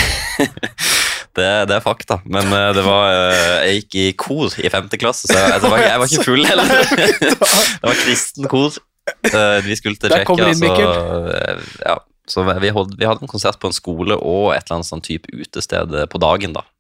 Det, 1.35 1.43
det 1.67 1.73
er 1.75 1.81
fakta, 1.83 2.21
men 2.31 2.47
eh, 2.47 2.69
det 2.71 2.83
var, 2.85 3.09
eh, 3.11 3.55
jeg 3.67 3.79
gikk 3.81 3.95
i 3.99 4.03
kor 4.15 4.53
i 4.55 4.69
femte 4.71 4.95
klasse, 4.95 5.27
så 5.27 5.35
jeg, 5.35 5.59
var, 5.65 5.81
jeg 5.83 5.99
var 5.99 6.07
ikke 6.07 6.23
full 6.29 6.45
heller. 6.47 6.69
Det 7.19 7.89
var 7.89 7.97
kristen 8.05 8.47
kor. 8.47 8.77
Vi 9.65 9.75
skulle 9.75 9.99
til 9.99 10.13
Tsjekkia, 10.13 10.53
så, 10.55 10.69
ja, 11.83 11.97
så 12.29 12.43
vi, 12.47 12.71
holdt, 12.73 12.95
vi 12.99 13.05
hadde 13.07 13.25
en 13.25 13.31
konsert 13.31 13.59
på 13.61 13.69
en 13.69 13.75
skole 13.75 14.17
og 14.17 14.53
et 14.55 14.63
eller 14.65 14.79
annet 14.79 14.89
sånn 14.89 15.03
type 15.05 15.29
utested 15.33 15.93
på 16.11 16.21
dagen, 16.23 16.55
da. 16.57 16.65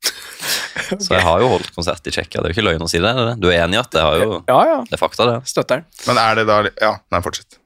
Så 1.01 1.15
jeg 1.15 1.23
har 1.25 1.41
jo 1.41 1.47
holdt 1.49 1.71
konsert 1.73 2.05
i 2.05 2.11
Tsjekkia, 2.13 2.41
det 2.43 2.49
er 2.49 2.51
jo 2.51 2.57
ikke 2.57 2.65
løgn 2.67 2.83
å 2.85 2.89
si 2.91 2.99
det. 3.01 3.09
er 3.09 3.29
det? 3.31 3.35
Du 3.41 3.47
er 3.49 3.63
enig 3.63 3.79
i 3.79 3.81
at 3.81 3.93
det, 3.95 4.01
har 4.05 4.17
jo, 4.21 4.41
Ja, 4.49 4.57
ja. 4.69 4.79
det 4.85 4.97
er 4.97 5.01
fakta, 5.01 5.25
det? 5.31 5.37
Støtter. 5.49 5.85
Men 6.05 6.19
er 6.21 6.41
det 6.41 6.49
da 6.49 6.57
Ja, 6.67 6.97
nei, 7.13 7.21
fortsett. 7.25 7.57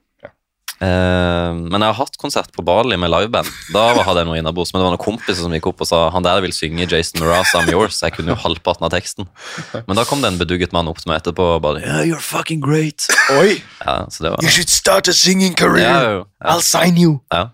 Eh, 0.79 1.51
men 1.59 1.75
jeg 1.75 1.91
har 1.91 1.98
hatt 1.98 2.15
konsert 2.21 2.53
på 2.55 2.63
Bali 2.63 2.95
med 2.95 3.12
liveband. 3.12 3.50
Da 3.75 3.81
hadde 3.98 4.21
jeg 4.21 4.29
noe 4.29 4.38
innabords, 4.39 4.71
men 4.71 4.79
det 4.79 4.86
var 4.88 4.93
noen 4.95 5.01
kompiser 5.03 5.41
som 5.43 5.51
gikk 5.55 5.67
opp 5.74 5.83
og 5.83 5.89
sa 5.89 6.05
han 6.13 6.24
der 6.24 6.39
vil 6.45 6.53
synge 6.55 6.88
Jason 6.88 7.19
Mraz 7.19 7.51
I'm 7.57 7.67
Yours. 7.71 8.00
Jeg 8.00 8.15
kunne 8.15 8.31
jo 8.31 8.39
halvparten 8.39 8.88
av 8.88 8.93
teksten. 8.93 9.27
Men 9.75 10.00
da 10.00 10.05
kom 10.07 10.24
det 10.24 10.31
en 10.31 10.39
bedugget 10.39 10.71
mann 10.75 10.88
opp 10.88 11.01
til 11.03 11.12
meg 11.12 11.19
etterpå 11.19 11.50
og 11.57 11.63
bare 11.65 11.83
Yeah, 11.83 12.05
you're 12.07 12.24
fucking 12.24 12.63
great. 12.63 13.09
Oi! 13.36 13.59
Ja, 13.83 14.05
så 14.07 14.24
det 14.24 14.31
var 14.36 14.45
You 14.45 14.53
should 14.55 14.71
start 14.71 15.12
a 15.12 15.15
singing 15.15 15.57
career! 15.59 16.24
ja, 16.24 16.25
I'll 16.48 16.63
sign 16.63 16.95
you! 16.95 17.19
ja. 17.33 17.50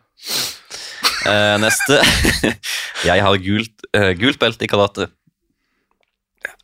Eh, 1.26 1.56
neste. 1.62 2.00
jeg 3.10 3.24
har 3.26 3.38
gult, 3.42 3.86
uh, 3.98 4.12
gult 4.20 4.42
belte 4.42 4.68
i 4.68 4.70
karate. 4.70 5.08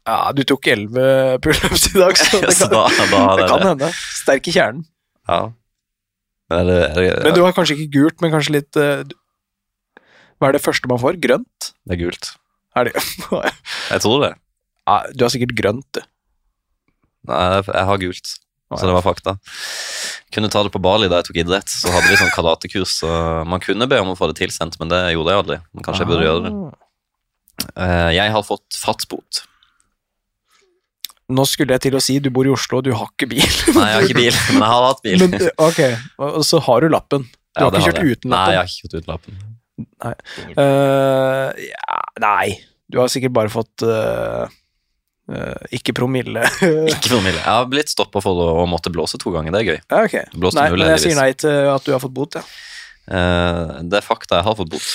Ja, 0.05 0.31
du 0.33 0.41
tok 0.49 0.67
elleve 0.71 1.37
pullups 1.45 1.87
i 1.91 1.95
dag, 1.99 2.17
så 2.17 2.41
det 2.45 2.53
Så 2.57 2.67
kan, 2.69 2.89
da, 2.89 3.07
da 3.13 3.23
det 3.39 3.47
kan 3.49 3.65
hende. 3.71 3.89
Sterk 4.17 4.49
i 4.49 4.53
kjernen. 4.55 4.85
Ja. 5.29 5.41
Men 6.51 6.67
det, 6.67 6.77
det, 6.97 7.07
Men 7.23 7.35
du 7.37 7.41
har 7.45 7.55
kanskje 7.55 7.77
ikke 7.77 7.99
gult, 7.99 8.21
men 8.21 8.33
kanskje 8.33 8.57
litt 8.57 8.77
uh, 8.81 9.05
Hva 10.41 10.49
er 10.49 10.57
det 10.57 10.63
første 10.65 10.89
man 10.91 10.99
får? 10.99 11.19
Grønt? 11.23 11.71
det 11.87 11.95
er 11.95 12.01
gult. 12.01 12.31
Er 12.75 12.89
det 12.89 12.95
Jeg 13.93 14.03
tror 14.03 14.23
det. 14.25 14.33
ja, 14.89 14.97
Du 15.15 15.25
har 15.25 15.31
sikkert 15.33 15.55
grønt, 15.57 15.87
du. 15.95 16.01
Nei, 17.29 17.39
jeg 17.61 17.85
har 17.91 18.01
gult. 18.01 18.33
Så 18.79 18.87
det 18.87 18.93
var 18.95 19.03
fakta. 19.03 19.33
Kunne 20.31 20.49
ta 20.53 20.61
det 20.63 20.71
på 20.71 20.79
Bali 20.83 21.09
da 21.11 21.19
jeg 21.19 21.27
tok 21.31 21.39
idrett. 21.43 21.67
Så 21.71 21.91
hadde 21.91 22.07
vi 22.11 22.19
sånn 22.21 22.31
karatekurs. 22.35 22.93
Så 23.01 23.09
man 23.49 23.59
kunne 23.63 23.87
be 23.91 23.99
om 23.99 24.13
å 24.13 24.17
få 24.19 24.29
det 24.31 24.37
tilsendt, 24.39 24.77
men 24.79 24.91
det 24.93 25.01
gjorde 25.15 25.33
jeg 25.33 25.41
aldri. 25.43 25.57
Men 25.75 25.83
kanskje 25.87 26.05
jeg 26.05 26.11
burde 26.13 26.27
gjøre 26.29 26.43
det. 26.47 26.53
Eh, 27.75 28.09
Jeg 28.15 28.31
har 28.31 28.43
fått 28.47 28.77
fartsbot. 28.79 29.41
Nå 31.31 31.45
skulle 31.47 31.75
jeg 31.77 31.85
til 31.85 31.95
å 31.95 32.01
si 32.03 32.17
du 32.19 32.29
bor 32.33 32.47
i 32.47 32.51
Oslo, 32.51 32.79
og 32.81 32.87
du 32.87 32.91
har 32.95 33.07
ikke 33.11 33.29
bil. 33.31 33.43
Nei, 33.77 33.85
jeg 33.91 33.95
har 33.99 34.07
ikke 34.07 34.19
bil, 34.19 34.39
men 34.55 34.63
jeg 34.65 34.71
har 34.73 34.87
hatt 34.87 35.03
bil. 35.05 35.21
Men, 35.23 35.35
eh, 35.39 35.53
ok, 35.67 35.79
og 36.31 36.41
så 36.47 36.59
har 36.67 36.83
du 36.83 36.91
lappen. 36.91 37.27
Du 37.27 37.59
Ja, 37.59 37.67
har 37.67 37.75
ikke 37.75 37.85
kjørt 37.89 38.01
har 38.01 38.11
uten 38.15 38.31
Nei, 38.31 38.43
jeg 38.51 38.59
har 38.61 38.69
ikke 38.71 38.81
kjørt 38.83 38.97
uten 38.99 39.11
lappen. 39.11 39.39
Eh, 40.61 41.67
ja, 41.67 41.99
nei, 42.23 42.47
du 42.91 42.99
har 43.01 43.11
sikkert 43.11 43.33
bare 43.35 43.51
fått 43.51 43.83
eh, 43.87 44.51
ikke 45.77 45.93
promille. 45.97 46.41
Ikke 46.91 47.09
promille. 47.13 47.37
Jeg 47.39 47.47
har 47.47 47.67
blitt 47.71 47.91
stoppa 47.91 48.21
for 48.23 48.35
å, 48.41 48.65
måtte 48.69 48.91
blåse 48.93 49.19
to 49.21 49.31
ganger. 49.33 49.53
Det 49.55 49.61
er 49.61 49.67
gøy. 49.69 49.79
ja, 49.79 50.01
ok. 50.07 50.15
Blåste 50.35 50.59
Nei, 50.61 50.69
null, 50.73 50.83
men 50.83 50.93
jeg 50.95 51.03
sier 51.05 51.17
nei 51.19 51.29
til 51.39 51.69
at 51.71 51.85
du 51.87 51.91
har 51.95 52.01
fått 52.03 52.13
bot, 52.15 52.35
ja. 52.39 52.43
Eh, 53.11 53.77
Det 53.87 53.99
er 54.01 54.05
fakta. 54.05 54.41
Jeg 54.41 54.47
har 54.49 54.57
fått 54.59 54.71
bot. 54.73 54.89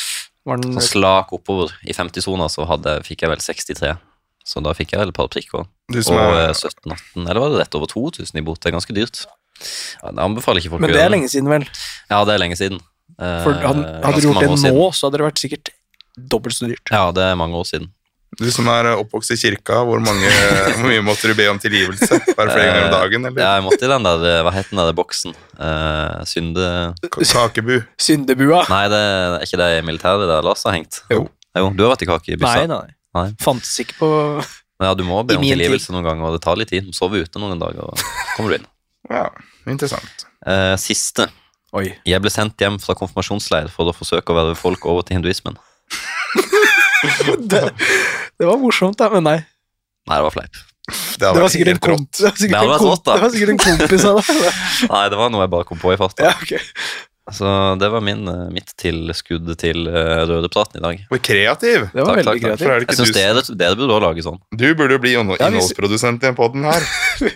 Var 0.47 0.61
den, 0.62 0.76
slak 0.85 1.33
oppover. 1.35 1.73
I 1.88 1.95
50-sona 1.97 2.47
så 2.52 2.66
hadde, 2.71 2.99
fikk 3.07 3.25
jeg 3.25 3.33
vel 3.33 3.43
63. 3.43 3.95
Så 4.47 4.62
da 4.62 4.75
fikk 4.78 4.93
jeg 4.95 5.00
vel 5.02 5.11
et 5.11 5.16
par 5.16 5.26
prikker. 5.33 5.64
Og 5.66 5.97
er 5.97 6.37
eh, 6.45 6.52
17-18, 6.55 7.25
eller 7.26 7.40
var 7.43 7.50
det 7.55 7.62
rett 7.64 7.78
over 7.81 7.90
2000 7.90 8.38
i 8.38 8.45
bot? 8.47 8.61
Det 8.62 8.71
er 8.71 8.76
ganske 8.76 8.95
dyrt. 8.95 9.25
Ja, 10.02 10.12
Det 10.12 10.23
anbefaler 10.23 10.61
ikke 10.62 10.75
folk 10.76 10.85
men 10.85 10.93
det 10.93 11.00
er 11.02 11.11
lenge 11.11 11.31
siden, 11.33 11.49
vel? 11.50 11.64
Ja, 12.12 12.21
det 12.28 12.37
er 12.37 12.43
lenge 12.45 12.59
siden. 12.61 12.78
Eh, 13.16 13.40
For 13.43 13.57
hadde, 13.57 13.88
hadde 14.05 14.21
du 14.21 14.28
gjort 14.28 14.43
det 14.45 14.50
nå, 14.52 14.59
siden. 14.61 14.81
så 14.95 15.09
hadde 15.09 15.19
det 15.23 15.26
vært 15.26 15.43
sikkert 15.43 15.71
dobbelt 16.16 16.57
så 16.57 16.69
dyrt. 16.71 16.93
Ja, 16.93 17.09
det 17.16 17.25
er 17.25 17.38
mange 17.40 17.57
år 17.59 17.66
siden. 17.69 17.90
Du 18.37 18.45
som 18.52 18.66
er 18.68 18.88
oppvokst 18.92 19.33
i 19.33 19.37
kirka, 19.40 19.78
hvor, 19.87 20.02
mange, 20.04 20.28
hvor 20.76 20.90
mye 20.90 21.04
måtte 21.04 21.30
du 21.30 21.37
be 21.38 21.47
om 21.49 21.61
tilgivelse? 21.62 22.18
Bare 22.37 22.52
flere 22.52 22.66
ganger 22.66 22.88
om 22.88 22.97
dagen, 22.97 23.28
Ja, 23.38 23.52
jeg 23.56 23.64
måtte 23.64 23.87
i 23.87 23.90
den 23.92 24.09
der, 24.09 24.26
eh, 24.28 24.40
hva 24.45 24.52
het 24.52 24.68
den 24.73 24.83
der 24.83 24.92
boksen? 24.97 25.33
Uh, 25.56 26.21
synde... 26.28 26.66
Kakebu. 27.06 27.78
Syndebua? 28.02 28.66
Nei, 28.73 28.83
det 28.92 29.00
er 29.00 29.47
ikke 29.47 29.62
det 29.62 29.71
i 29.78 29.87
militæret 29.87 30.28
der 30.28 30.45
Lars 30.45 30.66
har 30.68 30.76
hengt? 30.76 31.00
Jo. 31.12 31.25
Jo, 31.56 31.71
du 31.73 31.87
har 31.87 31.95
vært 31.95 32.04
i 32.04 32.11
kakebussa? 32.11 32.66
Nei, 32.66 32.68
nei. 32.75 32.97
Nei. 33.16 33.26
Fantes 33.40 33.73
ikke 33.80 33.97
på 34.02 34.11
ja, 34.85 34.92
du 34.92 35.04
må 35.09 35.23
be 35.25 35.38
om 35.38 35.45
tilgivelse 35.47 35.95
noen 35.95 36.04
ganger, 36.04 36.28
og 36.28 36.37
det 36.37 36.42
tar 36.45 36.59
litt 36.61 36.73
tid. 36.75 36.90
Sove 36.97 37.23
ute 37.25 37.40
noen 37.40 37.61
dager, 37.62 37.88
og 37.88 38.02
kommer 38.37 38.52
du 38.52 38.61
inn. 38.61 38.71
Ja, 39.06 39.28
interessant. 39.71 40.25
Eh, 40.42 40.73
siste. 40.83 41.28
Oi. 41.78 41.92
Jeg 42.02 42.18
ble 42.25 42.30
sendt 42.35 42.59
hjem 42.59 42.75
fra 42.83 42.97
konfirmasjonsleir 42.99 43.71
for 43.71 43.87
å 43.87 43.95
forsøke 43.95 44.35
å 44.35 44.38
verve 44.40 44.56
folk 44.59 44.83
over 44.90 45.06
til 45.06 45.21
hinduismen. 45.21 45.54
Det, 47.50 47.62
det 48.38 48.47
var 48.49 48.59
morsomt, 48.61 48.99
da, 49.00 49.11
men 49.12 49.26
nei. 49.26 49.37
Nei, 50.07 50.17
det 50.19 50.25
var 50.29 50.35
fleip. 50.35 50.62
Det 50.87 51.33
Det 51.35 51.43
var 51.43 51.50
sikkert 51.50 51.73
en, 51.73 51.81
helt 51.83 52.12
det 52.15 52.25
var 52.29 52.37
sikkert 52.38 52.53
Det 52.53 52.59
hadde 52.61 52.69
en, 52.69 52.73
vært 52.76 52.87
rått, 52.87 53.05
da. 53.05 53.15
det 53.17 53.25
var 53.25 53.35
sikkert 53.35 53.53
en 53.53 53.62
kompis 53.65 54.07
av 54.07 54.21
deg. 54.21 54.62
Nei, 54.95 55.05
det 55.11 55.21
var 55.21 55.33
noe 55.35 55.45
jeg 55.45 55.53
bare 55.57 55.69
kom 55.69 55.81
på 55.83 55.93
i 55.95 55.99
farta. 56.00 56.29
Ja, 56.29 56.35
okay. 56.38 56.62
Så 57.35 57.47
det 57.81 57.88
var 57.91 58.05
min, 58.07 58.29
eh, 58.31 58.45
mitt 58.55 58.71
tilskudd 58.79 59.49
til 59.59 59.88
uh, 59.91 60.23
Rødepraten 60.31 60.79
i 60.79 60.85
dag. 60.85 61.00
Men 61.11 61.23
kreativ. 61.26 61.88
Det 61.91 62.05
var 62.05 62.12
Takk, 62.12 62.21
veldig 62.21 62.31
takk, 62.31 62.45
kreativ. 62.45 62.69
det 62.69 62.76
Jeg 62.87 63.00
syns 63.00 63.11
du, 63.11 63.19
det, 63.19 63.57
det 63.65 63.71
burde 63.81 63.88
du 63.91 64.05
lage 64.05 64.23
sånn. 64.23 64.38
du 64.55 64.69
burde 64.79 64.95
jo 64.95 65.03
bli 65.03 65.17
innholdsprodusent 65.19 66.23
i 66.23 66.29
den 66.29 66.38
podden 66.38 66.69
her. 66.71 66.87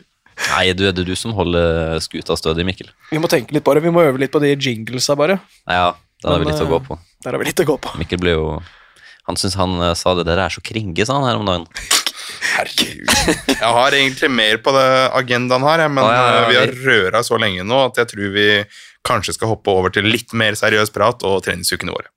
Nei, 0.50 0.62
du, 0.72 0.86
det 0.86 1.02
er 1.02 1.08
du 1.10 1.16
som 1.18 1.34
holder 1.36 1.98
skuta 2.04 2.38
stødig, 2.38 2.64
Mikkel. 2.68 2.94
Vi 3.10 3.18
må 3.20 3.28
tenke 3.30 3.54
litt 3.56 3.66
på 3.66 3.74
det. 3.74 3.82
Vi 3.84 3.92
må 3.92 4.06
øve 4.06 4.22
litt 4.22 4.32
på 4.32 4.40
de 4.42 4.54
jinglesa, 4.54 5.18
bare. 5.18 5.40
Ja, 5.66 5.90
der 6.22 6.36
har 6.36 6.42
vi 6.42 6.48
litt 6.48 6.62
å 6.62 6.68
eh, 6.68 6.70
gå 6.70 6.78
på. 6.86 6.96
Der 7.24 7.34
har 7.34 7.42
vi 7.42 7.50
litt 7.50 7.60
å 7.60 7.66
gå 7.68 7.76
på. 7.82 7.92
Mikkel 8.00 8.22
blir 8.22 8.38
jo 8.38 8.46
Han 9.30 9.38
syns 9.38 9.54
han 9.54 9.78
eh, 9.78 9.94
sa 9.94 10.16
det. 10.18 10.26
der 10.26 10.40
er 10.42 10.50
så 10.50 10.62
kringe, 10.64 11.04
sa 11.06 11.20
han 11.20 11.28
her 11.28 11.38
om 11.38 11.46
dagen. 11.46 11.66
Herregud. 12.50 13.10
Jeg 13.52 13.72
har 13.76 13.94
egentlig 13.94 14.30
mer 14.32 14.58
på 14.64 14.72
det 14.74 14.86
agendaen 15.20 15.62
her, 15.62 15.84
men 15.88 16.02
ah, 16.02 16.10
ja, 16.10 16.22
ja, 16.24 16.38
ja, 16.40 16.46
vi 16.48 16.56
har 16.58 16.72
røra 16.86 17.20
så 17.26 17.38
lenge 17.38 17.62
nå 17.66 17.78
at 17.86 18.00
jeg 18.00 18.10
tror 18.10 18.32
vi 18.34 18.46
kanskje 19.06 19.36
skal 19.36 19.52
hoppe 19.52 19.70
over 19.72 19.92
til 19.94 20.08
litt 20.10 20.34
mer 20.36 20.58
seriøs 20.58 20.90
prat 20.94 21.22
og 21.26 21.44
treningsukene 21.46 21.94
våre. 21.94 22.10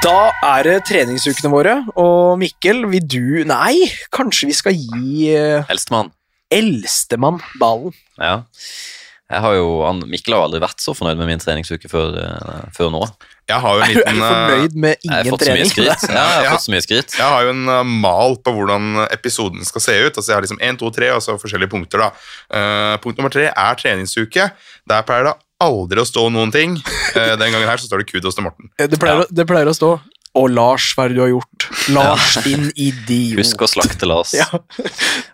Da 0.00 0.16
er 0.54 0.64
det 0.64 0.78
treningsukene 0.88 1.50
våre, 1.52 1.74
og 2.00 2.40
Mikkel, 2.40 2.86
vil 2.88 3.04
du 3.04 3.44
Nei, 3.50 3.84
kanskje 4.16 4.48
vi 4.48 4.56
skal 4.56 4.78
gi 4.80 5.28
eh, 5.34 5.68
Eldstemann. 5.68 6.08
eldstemann 6.48 7.42
ballen. 7.60 7.92
Ja. 8.16 8.40
Jeg 9.30 9.40
har 9.44 9.54
jo, 9.54 9.66
Mikkel 10.10 10.34
har 10.34 10.42
aldri 10.48 10.58
vært 10.62 10.82
så 10.82 10.90
fornøyd 10.96 11.20
med 11.20 11.28
min 11.30 11.38
treningsuke 11.42 11.86
før, 11.90 12.16
eh, 12.18 12.64
før 12.74 12.90
nå. 12.90 13.02
Jeg 13.50 13.62
har 13.62 13.76
jo 13.76 13.82
en 13.84 13.90
liten, 13.90 14.08
er 14.08 14.14
du 14.14 14.22
eh, 14.22 14.30
fornøyd 14.30 14.74
med 14.84 14.96
Jeg 15.04 15.10
har 15.12 15.20
ingen 15.22 15.34
fått 15.34 15.44
så 15.46 15.54
mye 15.54 15.66
trening? 15.66 15.70
skryt. 15.70 16.08
Ja, 16.10 16.14
jeg 16.14 16.34
har 16.34 16.44
Ja. 16.44 16.50
fått 16.56 16.66
så 16.66 16.72
mye 16.74 16.82
skryt. 16.86 17.14
Jeg 17.18 17.26
har 17.34 17.42
jo 17.46 17.50
en 17.54 17.62
uh, 17.68 17.82
mal 17.84 18.36
på 18.42 18.54
hvordan 18.56 19.06
episoden 19.10 19.64
skal 19.66 19.80
se 19.86 19.94
ut. 20.06 20.14
Altså 20.18 20.28
Jeg 20.32 20.36
har 20.36 20.42
liksom 20.46 20.60
1, 20.60 20.78
2, 20.82 20.90
3 20.98 21.10
og 21.14 21.22
så 21.22 21.36
forskjellige 21.38 21.70
punkter. 21.70 21.98
da. 22.04 22.10
Uh, 22.50 22.96
punkt 23.02 23.18
nummer 23.18 23.30
tre 23.30 23.48
er 23.50 23.74
treningsuke. 23.78 24.50
Der 24.90 25.02
pleier 25.06 25.30
det 25.30 25.34
aldri 25.62 26.00
å 26.02 26.06
stå 26.08 26.26
noen 26.30 26.50
ting. 26.54 26.78
Uh, 27.14 27.34
den 27.38 27.50
gangen 27.54 27.68
her 27.70 27.76
så 27.78 27.86
står 27.90 28.02
det 28.02 28.10
kudos 28.12 28.34
til 28.38 28.46
Morten. 28.46 28.70
Det 28.78 28.98
pleier, 28.98 29.22
ja. 29.22 29.30
det 29.30 29.46
pleier 29.50 29.70
å 29.70 29.74
stå 29.76 29.94
Å, 30.38 30.44
Lars, 30.46 30.92
hva 30.94 31.04
er 31.04 31.10
det 31.10 31.16
du 31.18 31.22
har 31.24 31.30
gjort? 31.32 31.64
Lars, 31.90 32.36
din 32.44 32.68
idiot. 32.78 33.40
Husk 33.40 33.64
å 33.66 33.68
slakte 33.70 34.06
Lars. 34.06 34.30
Ja, 34.38 34.46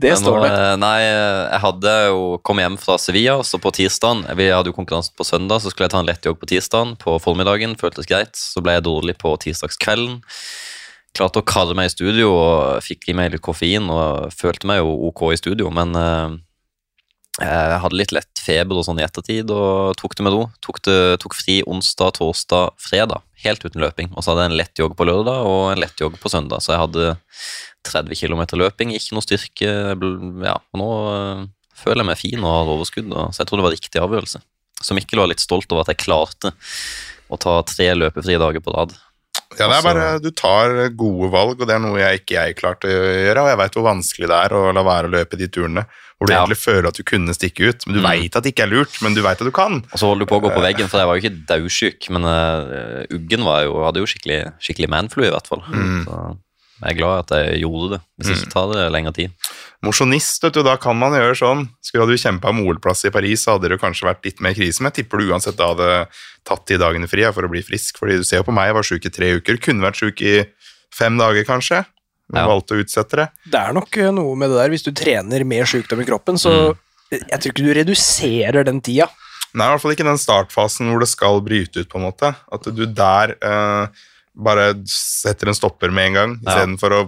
det 0.00 0.14
Men 0.14 0.22
står 0.22 0.38
det. 0.40 0.50
eh, 0.56 0.76
Nei, 0.80 0.94
jeg 1.04 1.60
hadde 1.66 1.92
jo 2.08 2.22
kommet 2.46 2.64
hjem 2.64 2.78
fra 2.80 2.96
Sevilla, 3.00 3.34
så 3.44 3.60
på 3.60 3.72
tirsdagen 3.76 4.24
Vi 4.38 4.46
hadde 4.48 4.72
jo 4.72 4.76
konkurransen 4.78 5.12
på 5.18 5.26
søndag, 5.28 5.60
så 5.60 5.68
skulle 5.72 5.90
jeg 5.90 5.94
ta 5.96 6.00
en 6.00 6.08
lett 6.08 6.24
jogg 6.24 6.40
på 6.40 6.48
tirsdagen. 6.48 6.96
På 7.02 7.18
formiddagen, 7.20 7.76
føltes 7.80 8.08
greit. 8.08 8.32
Så 8.40 8.64
ble 8.64 8.78
jeg 8.78 8.86
dårlig 8.88 9.18
på 9.20 9.34
tirsdagskvelden. 9.44 10.22
Klarte 11.16 11.40
å 11.40 11.46
karre 11.48 11.76
meg 11.76 11.90
i 11.90 11.94
studio 11.94 12.32
og 12.32 12.82
fikk 12.84 13.08
i 13.12 13.16
meg 13.16 13.32
litt 13.36 13.44
koffein 13.44 13.86
og 13.92 14.32
følte 14.36 14.68
meg 14.68 14.80
jo 14.82 14.90
ok 15.10 15.22
i 15.32 15.38
studio, 15.40 15.68
men 15.72 15.92
eh, 15.96 16.34
jeg 17.36 17.80
hadde 17.82 17.98
litt 17.98 18.14
lett 18.16 18.40
feber 18.40 18.78
og 18.80 18.86
sånn 18.86 19.00
i 19.00 19.04
ettertid 19.04 19.50
og 19.52 19.96
tok 20.00 20.14
det 20.16 20.24
med 20.24 20.32
ro. 20.32 20.44
Tok, 20.64 20.78
det, 20.88 20.96
tok 21.20 21.36
fri 21.36 21.58
onsdag, 21.68 22.14
torsdag, 22.16 22.76
fredag. 22.80 23.24
Helt 23.42 23.64
uten 23.66 23.82
løping. 23.84 24.08
Og 24.14 24.24
så 24.24 24.32
hadde 24.32 24.46
jeg 24.46 24.52
en 24.52 24.60
lett 24.62 24.80
jogg 24.80 24.94
på 24.96 25.04
lørdag 25.04 25.44
og 25.44 25.74
en 25.74 25.82
lett 25.82 26.00
jogg 26.00 26.16
på 26.22 26.32
søndag. 26.32 26.64
Så 26.64 26.72
jeg 26.72 26.80
hadde 26.80 27.10
30 27.86 28.16
km 28.22 28.42
løping, 28.56 28.94
ikke 28.96 29.18
noe 29.18 29.26
styrke. 29.26 29.74
Ja, 30.48 30.56
og 30.56 30.80
nå 30.80 30.88
øh, 31.12 31.44
føler 31.76 32.02
jeg 32.02 32.10
meg 32.10 32.22
fin 32.22 32.40
og 32.40 32.54
har 32.54 32.72
overskudd, 32.72 33.12
så 33.12 33.42
jeg 33.42 33.50
tror 33.50 33.60
det 33.60 33.68
var 33.68 33.76
riktig 33.76 34.00
avgjørelse. 34.00 34.40
Så 34.86 34.96
Mikkel 34.96 35.20
var 35.20 35.30
litt 35.30 35.44
stolt 35.44 35.70
over 35.72 35.84
at 35.84 35.92
jeg 35.92 36.04
klarte 36.04 36.52
å 37.32 37.38
ta 37.40 37.58
tre 37.68 37.90
løpefrie 37.96 38.40
dager 38.40 38.64
på 38.64 38.72
rad. 38.72 38.96
Ja, 39.58 39.66
det 39.68 39.72
er 39.72 39.76
Altså- 39.76 39.94
bare, 39.94 40.18
Du 40.20 40.30
tar 40.30 40.88
gode 40.96 41.30
valg, 41.32 41.60
og 41.60 41.66
det 41.66 41.74
er 41.74 41.78
noe 41.80 41.98
jeg 41.98 42.20
ikke 42.20 42.34
jeg 42.36 42.56
klarte 42.56 42.84
å 42.88 42.90
gjøre. 42.92 43.42
Og 43.42 43.48
jeg 43.48 43.58
veit 43.58 43.72
hvor 43.74 43.86
vanskelig 43.88 44.28
det 44.28 44.38
er 44.44 44.54
å 44.56 44.74
la 44.74 44.82
være 44.82 45.08
å 45.08 45.14
løpe 45.16 45.36
de 45.38 45.48
turene 45.48 45.86
hvor 46.18 46.28
du 46.28 46.32
Ja. 46.32 46.44
egentlig 46.46 46.56
føler 46.64 46.88
at 46.88 46.94
du 46.96 47.02
kunne 47.02 47.28
stikke 47.36 47.68
ut. 47.68 47.86
Men 47.86 47.94
Du 47.96 48.00
Mm. 48.00 48.08
vet 48.22 48.36
at 48.36 48.42
det 48.42 48.54
ikke 48.54 48.62
er 48.64 48.72
lurt, 48.72 49.02
men 49.02 49.12
du 49.14 49.20
veit 49.22 49.36
at 49.40 49.44
du 49.44 49.50
kan. 49.50 49.82
Og 49.92 49.98
så 49.98 50.06
holdt 50.08 50.20
du 50.20 50.26
på 50.26 50.40
å 50.40 50.42
gå 50.42 50.54
på 50.54 50.62
veggen, 50.64 50.88
for 50.88 50.96
jeg 50.98 51.06
var 51.06 51.16
jo 51.16 51.22
ikke 51.28 51.46
daudsjuk, 51.46 52.10
men 52.10 52.24
uh, 52.24 53.04
uggen 53.12 53.44
var 53.44 53.64
jo, 53.64 53.74
hadde 53.84 54.00
jo 54.00 54.06
skikkelig, 54.06 54.52
skikkelig 54.60 54.88
manflu 54.88 55.24
i 55.26 55.30
hvert 55.30 55.46
fall. 55.46 55.62
Mm. 55.68 56.04
Så 56.06 56.38
jeg 56.82 56.92
er 56.92 56.98
glad 56.98 57.18
at 57.24 57.30
jeg 57.38 57.60
gjorde 57.62 57.90
det. 57.96 58.00
Hvis 58.20 58.30
ikke 58.42 58.52
tar 58.52 58.72
det 58.74 58.84
lengre 58.92 59.12
tid. 59.16 59.30
Mosjonist, 59.84 60.42
vet 60.44 60.54
du, 60.56 60.62
da 60.66 60.76
kan 60.80 60.96
man 60.98 61.12
gjøre 61.16 61.36
sånn. 61.38 61.64
Skulle 61.84 62.06
du 62.10 62.16
kjempa 62.20 62.50
om 62.52 62.60
OL-plass 62.66 63.04
i 63.08 63.12
Paris, 63.14 63.44
så 63.44 63.54
hadde 63.56 63.70
det 63.72 63.78
kanskje 63.80 64.08
vært 64.08 64.24
litt 64.28 64.40
mer 64.44 64.54
krise. 64.56 64.80
Men 64.82 64.90
jeg 64.92 65.02
tipper 65.04 65.20
du 65.22 65.30
uansett 65.32 65.56
da 65.58 65.68
hadde 65.72 65.90
tatt 66.48 66.64
de 66.68 66.78
dagene 66.80 67.08
fri 67.10 67.24
for 67.32 67.46
å 67.46 67.50
bli 67.52 67.62
frisk. 67.64 67.98
Fordi 68.00 68.16
du 68.20 68.24
ser 68.24 68.40
jo 68.42 68.46
på 68.48 68.54
meg, 68.56 68.70
jeg 68.70 68.78
var 68.78 68.88
sjuk 68.90 69.06
i 69.08 69.12
tre 69.18 69.28
uker. 69.40 69.60
Kunne 69.62 69.84
vært 69.86 70.00
sjuk 70.00 70.22
i 70.26 70.34
fem 70.96 71.16
dager, 71.20 71.44
kanskje. 71.48 71.84
Men 72.32 72.42
Ja. 72.42 72.48
valgte 72.50 72.74
å 72.74 72.82
utsette 72.82 73.16
det. 73.20 73.28
Det 73.52 73.60
er 73.60 73.72
nok 73.72 73.96
eh, 73.96 74.10
noe 74.10 74.34
med 74.34 74.50
det 74.50 74.56
der. 74.58 74.68
Hvis 74.74 74.82
du 74.82 74.90
trener 74.92 75.44
med 75.46 75.64
sykdom 75.66 76.00
i 76.02 76.04
kroppen, 76.08 76.34
så 76.36 76.74
Mm. 76.74 77.20
jeg 77.30 77.38
tror 77.40 77.52
ikke 77.52 77.66
du 77.66 77.74
reduserer 77.74 78.64
den 78.64 78.80
tida. 78.80 79.08
Nei, 79.54 79.64
i 79.64 79.70
hvert 79.70 79.80
fall 79.80 79.92
ikke 79.94 80.04
den 80.04 80.18
startfasen 80.18 80.90
hvor 80.90 80.98
det 81.00 81.08
skal 81.08 81.40
bryte 81.40 81.80
ut, 81.80 81.88
på 81.88 81.96
en 82.00 82.10
måte. 82.10 82.34
At 82.52 82.62
du 82.74 82.84
der 82.86 83.36
eh, 83.40 83.86
bare 84.36 84.74
setter 84.86 85.48
en 85.48 85.54
stopper 85.56 85.90
med 85.90 86.06
en 86.12 86.14
gang, 86.20 86.34
Ja. 86.42 86.50
istedenfor 86.52 86.90
å 86.92 87.00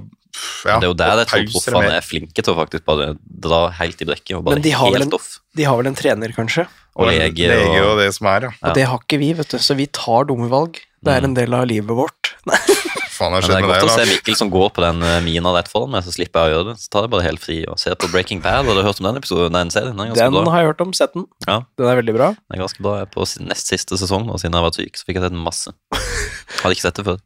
ja, 0.64 0.76
det 0.78 0.84
er 0.86 0.90
jo 0.92 0.94
der 0.94 1.16
jeg 1.24 1.26
tror 1.26 1.46
proffene 1.50 1.96
er 1.96 2.04
flinke 2.04 2.42
til 2.44 2.54
å 2.54 2.58
faktisk 2.60 2.84
bare 2.86 3.16
dra 3.26 3.70
helt 3.80 4.00
i 4.00 4.04
brekket 4.06 4.36
og 4.36 4.44
bare 4.44 4.54
Men 4.54 4.62
de 4.62 4.70
har 4.70 4.92
helt 4.92 5.02
en- 5.08 5.12
off. 5.14 5.40
De 5.56 5.64
har 5.64 5.76
vel 5.76 5.86
en 5.88 5.94
trener, 5.98 6.28
kanskje, 6.36 6.66
Og 6.94 7.06
og 7.06 7.12
lege 7.12 7.48
og 7.58 7.90
og 7.92 7.98
det 7.98 8.14
som 8.14 8.26
er, 8.28 8.40
ja. 8.42 8.50
og 8.62 8.74
det 8.74 8.84
har 8.86 8.98
ikke 9.00 9.18
vi, 9.18 9.32
vet 9.32 9.48
du. 9.48 9.58
Så 9.58 9.74
vi 9.76 9.86
tar 9.86 10.24
dumme 10.26 10.48
valg. 10.48 10.78
Det 11.02 11.12
er 11.14 11.20
Mm. 11.20 11.24
en 11.24 11.34
del 11.34 11.54
av 11.54 11.66
livet 11.66 11.90
vårt. 11.96 12.34
Faen 13.18 13.34
har 13.34 13.42
Men 13.42 13.50
det 13.50 13.56
er 13.58 13.66
godt 13.66 13.88
å 13.88 13.94
se 13.96 14.04
Mikkel 14.06 14.36
som 14.38 14.50
går 14.52 14.68
på 14.76 14.82
den 14.84 15.02
eh, 15.02 15.16
mina 15.26 15.50
rett 15.56 15.66
foran 15.72 15.90
meg, 15.90 16.04
så 16.06 16.12
slipper 16.14 16.46
jeg 16.46 16.52
å 16.52 16.54
gjøre 16.56 16.66
det. 16.70 16.76
Så 16.84 16.92
tar 16.94 17.04
jeg 17.06 17.12
bare 17.16 17.26
helt 17.26 17.42
fri 17.42 17.56
og 17.66 17.80
ser 17.82 17.96
på 17.98 18.10
Breaking 18.12 18.40
Bad. 18.44 18.68
Har 18.68 18.78
du 18.78 18.82
hørt 18.86 19.02
om 19.02 19.08
den 19.10 19.18
episoden? 19.20 19.56
Den 19.58 19.72
serien? 19.74 19.98
Den 19.98 20.14
Den 20.14 20.46
har 20.52 20.62
jeg 20.62 20.70
hørt 20.70 20.84
om. 20.86 20.94
Sett 20.94 21.12
den. 21.18 21.26
Ja. 21.48 21.58
Den 21.80 21.90
er 21.90 21.98
veldig 22.00 22.14
bra. 22.14 22.30
Den 22.38 22.58
er 22.58 22.62
ganske 22.64 22.82
bra. 22.86 22.94
Jeg 23.00 23.08
er 23.08 23.12
på 23.16 23.26
sin- 23.26 23.48
nest 23.50 23.66
siste 23.74 23.98
sesong 24.00 24.30
og 24.30 24.38
siden 24.40 24.54
jeg 24.54 24.62
har 24.62 24.68
vært 24.70 24.78
syk, 24.80 24.96
så 25.02 25.08
fikk 25.08 25.18
jeg 25.18 25.26
sett 25.26 25.34
den 25.36 25.42
masse. 25.44 25.74
Hadde 26.62 26.72
ikke 26.78 26.86
sett 26.86 27.00
det 27.02 27.06
før. 27.10 27.20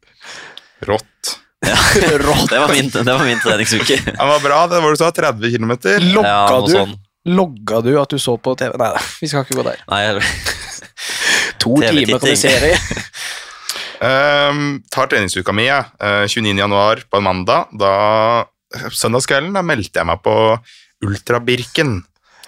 Rått. 0.88 1.36
Ja. 1.62 1.76
Det 2.02 2.58
var 2.58 2.72
min, 2.74 2.88
det 2.90 3.06
var 3.06 3.22
min 3.24 3.38
treningsuke. 3.38 4.00
Han 4.18 4.28
var 4.32 4.40
bra, 4.42 4.56
det 4.66 4.80
var 4.82 4.90
du 4.90 4.98
sa, 4.98 5.12
30 5.14 5.52
km. 5.54 5.72
Logga 6.10 6.26
Ja, 6.26 6.60
du 6.66 6.72
sånn. 6.72 6.96
Logga 7.30 7.78
du 7.86 7.92
at 8.00 8.10
du 8.10 8.18
så 8.18 8.34
på 8.42 8.56
TV? 8.58 8.74
Nei, 8.80 8.88
nei, 8.96 9.02
vi 9.20 9.28
skal 9.30 9.44
ikke 9.46 9.60
gå 9.60 9.64
der. 9.68 9.84
Nei, 9.92 10.00
jeg- 10.08 10.24
To 11.62 11.76
timer 11.78 12.18
kan 12.18 12.32
du 12.32 12.36
se 12.40 12.50
det 12.64 12.72
i. 12.74 12.78
Um, 14.02 14.80
tar 14.90 15.10
treningsuka 15.10 15.54
mi, 15.54 15.68
jeg. 15.68 15.90
Uh, 16.02 16.24
29. 16.26 16.56
januar 16.58 17.04
på 17.06 17.20
en 17.20 17.26
mandag. 17.28 17.70
Da, 17.78 17.92
søndagskvelden 18.90 19.54
da 19.54 19.62
meldte 19.66 20.02
jeg 20.02 20.10
meg 20.10 20.24
på 20.24 20.34
Ultrabirken. 21.06 22.00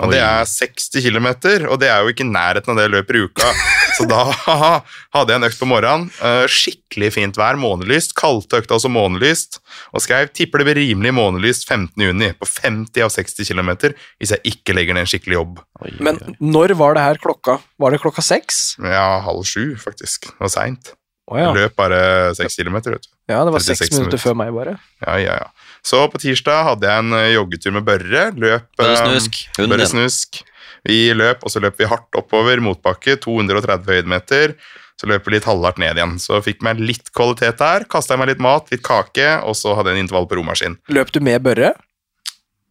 Og 0.02 0.10
det 0.10 0.18
er 0.18 0.42
60 0.48 1.04
km, 1.04 1.28
og 1.70 1.78
det 1.78 1.86
er 1.86 2.02
jo 2.02 2.10
ikke 2.10 2.24
i 2.24 2.32
nærheten 2.32 2.72
av 2.72 2.78
det 2.80 2.88
jeg 2.88 2.94
løper 2.96 3.18
i 3.18 3.20
uka. 3.28 3.50
Så 3.94 4.08
da 4.10 4.24
hadde 5.14 5.30
jeg 5.30 5.38
en 5.38 5.46
økt 5.46 5.60
på 5.60 5.68
morgenen. 5.70 6.08
Uh, 6.18 6.48
skikkelig 6.50 7.12
fint 7.14 7.38
vær, 7.38 7.54
månelyst. 7.62 8.16
Kalte 8.18 8.58
økta 8.58 8.74
også 8.74 8.90
månelyst. 8.90 9.60
Og 9.94 10.02
skrev 10.02 10.32
'tipper 10.34 10.58
det 10.58 10.66
blir 10.66 10.80
rimelig 10.82 11.14
månelyst 11.14 11.68
15. 11.68 11.94
juni 12.08 12.32
på 12.34 12.50
50 12.50 13.06
av 13.06 13.14
60 13.14 13.46
km 13.46 13.70
hvis 14.18 14.34
jeg 14.34 14.42
ikke 14.50 14.74
legger 14.74 14.98
ned 14.98 15.06
en 15.06 15.12
skikkelig 15.14 15.38
jobb. 15.38 15.62
Oi, 15.86 15.94
Men 16.02 16.18
når 16.42 16.74
var 16.74 16.98
det 16.98 17.06
her 17.06 17.22
klokka? 17.22 17.60
Var 17.78 17.94
det 17.94 18.02
klokka 18.02 18.26
seks? 18.26 18.74
Ja, 18.82 19.22
halv 19.22 19.46
sju, 19.46 19.76
faktisk. 19.78 20.26
Det 20.34 20.42
var 20.42 20.54
seint. 20.58 20.96
Å 21.24 21.38
ja. 21.40 21.50
Løp 21.56 21.72
bare 21.78 21.98
6 22.37 22.58
kilometer, 22.58 22.98
vet 22.98 23.06
du. 23.06 23.10
ja, 23.32 23.38
det 23.46 23.52
var 23.54 23.62
36 23.64 23.78
seks 23.80 23.94
minutter 23.94 24.10
minutter. 24.10 24.20
før 24.20 24.34
meg, 24.37 24.50
bare. 24.52 24.74
Ja, 25.06 25.14
ja, 25.22 25.37
ja. 25.40 25.46
Så 25.84 26.02
på 26.12 26.20
tirsdag 26.20 26.66
hadde 26.68 26.88
jeg 26.90 27.04
en 27.04 27.16
eh, 27.16 27.30
joggetur 27.32 27.72
med 27.76 27.87
Børre. 27.88 28.26
Løp 28.37 28.66
Børre 28.80 28.92
eh, 28.98 29.00
Snusk, 29.06 29.38
hunden 29.56 29.72
Børre. 29.76 29.88
Snusk. 29.88 30.42
Vi 30.84 30.98
løp, 31.16 31.40
og 31.44 31.52
så 31.52 31.62
løp 31.64 31.78
vi 31.80 31.88
hardt 31.88 32.18
oppover, 32.20 32.60
motbakke, 32.60 33.16
230 33.24 33.88
høydemeter. 33.88 34.52
Så 35.00 35.08
løp 35.10 35.24
vi 35.26 35.34
litt 35.38 35.48
halvhardt 35.48 35.80
ned 35.80 35.96
igjen. 35.96 36.18
Så 36.22 36.38
fikk 36.44 36.60
meg 36.62 36.78
litt 36.78 37.08
kvalitet 37.16 37.56
der. 37.58 37.87
Kasta 37.90 38.18
meg 38.20 38.28
litt 38.34 38.42
mat, 38.44 38.68
litt 38.70 38.84
kake, 38.84 39.30
og 39.48 39.56
så 39.58 39.72
hadde 39.78 39.90
jeg 39.94 39.98
en 39.98 40.04
intervall 40.04 40.28
på 40.28 40.37
romaskin. 40.38 40.76
Løp 40.92 41.10
du 41.16 41.22
med 41.24 41.40
Børre? 41.46 41.72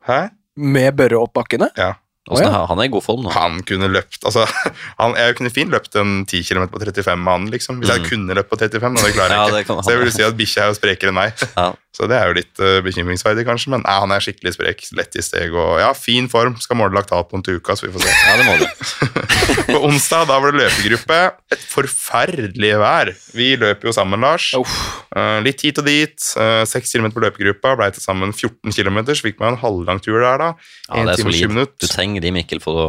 Hæ? 0.07 0.21
Med 0.55 0.93
Børre 1.01 1.17
opp 1.25 1.33
bakkene? 1.35 1.71
Ja. 1.79 1.95
Å, 2.31 2.37
ja. 2.39 2.51
Han 2.69 2.79
er 2.79 2.87
i 2.87 2.91
god 2.93 3.03
form 3.03 3.25
nå. 3.25 3.31
Han 3.35 3.57
kunne 3.67 3.89
løpt 3.91 4.23
Altså, 4.23 4.45
han, 5.01 5.11
jeg 5.19 5.35
kunne 5.35 5.51
fint 5.51 5.73
løpt 5.75 5.97
en 5.99 6.21
10 6.23 6.45
km 6.47 6.69
på 6.71 6.79
35 6.79 7.19
med 7.19 7.33
han, 7.33 7.47
liksom. 7.51 7.81
Hvis 7.81 7.91
jeg 7.91 8.03
Mm. 8.03 8.09
kunne 8.09 8.37
løpt 8.39 8.49
på 8.53 8.59
35, 8.61 8.93
men 8.95 9.03
det 9.03 9.13
klarer 9.17 9.35
jeg 9.35 9.51
ja, 9.57 9.63
ikke. 9.65 9.79
Så 9.83 9.91
jeg 9.91 9.99
vil 10.05 10.13
si 10.15 10.23
at 10.23 10.37
bikkja 10.39 10.63
er 10.63 10.71
jo 10.71 10.77
sprekere 10.79 11.11
enn 11.11 11.19
meg. 11.19 11.47
Ja. 11.57 11.73
Så 11.93 12.07
det 12.09 12.15
er 12.17 12.25
jo 12.31 12.33
litt 12.33 12.57
uh, 12.57 12.79
bekymringsverdig, 12.81 13.43
kanskje. 13.45 13.69
Men 13.69 13.83
nei, 13.85 13.93
han 14.01 14.09
er 14.15 14.23
skikkelig 14.25 14.55
sprek. 14.55 14.79
Lett 14.97 15.13
i 15.13 15.21
steg 15.21 15.53
og 15.53 15.75
ja, 15.77 15.91
fin 15.93 16.25
form. 16.31 16.55
Skal 16.57 16.79
måle 16.79 16.95
laktat 16.97 17.27
på 17.29 17.37
en 17.37 17.43
til 17.45 17.59
uka, 17.61 17.75
så 17.77 17.85
vi 17.85 17.91
får 17.93 18.01
se. 18.07 18.13
ja, 18.31 18.33
det 18.39 18.47
må 18.47 18.55
du. 18.57 19.67
På 19.67 19.83
onsdag 19.85 20.25
da 20.31 20.39
var 20.41 20.55
det 20.55 20.63
løpegruppe. 20.63 21.19
Et 21.53 21.67
forferdelig 21.69 22.71
vær. 22.81 23.11
Vi 23.37 23.51
løper 23.61 23.91
jo 23.91 23.93
sammen, 23.93 24.25
Lars. 24.25 24.49
Eh, 24.57 25.37
litt 25.45 25.61
hit 25.61 25.83
og 25.83 25.85
dit. 25.85 26.17
Uh, 26.33 26.63
6 26.65 26.95
km 26.97 27.11
på 27.13 27.23
løpegruppa. 27.27 27.75
Blei 27.77 27.91
til 27.93 28.01
sammen 28.01 28.33
14 28.33 28.73
km, 28.73 29.03
så 29.13 29.27
fikk 29.27 29.37
man 29.43 29.53
en 29.53 29.61
halvlang 29.61 30.01
tur 30.01 30.17
der, 30.17 30.41
da. 30.41 30.49
Ja, 30.89 30.97
En 30.97 31.11
det 31.11 31.13
er 31.13 31.21
time 31.21 31.29
og 31.29 31.37
20 31.43 31.53
minutter. 31.53 31.93
De, 32.21 32.33
Mikkel, 32.35 32.61
for 32.63 32.77
å 32.77 32.87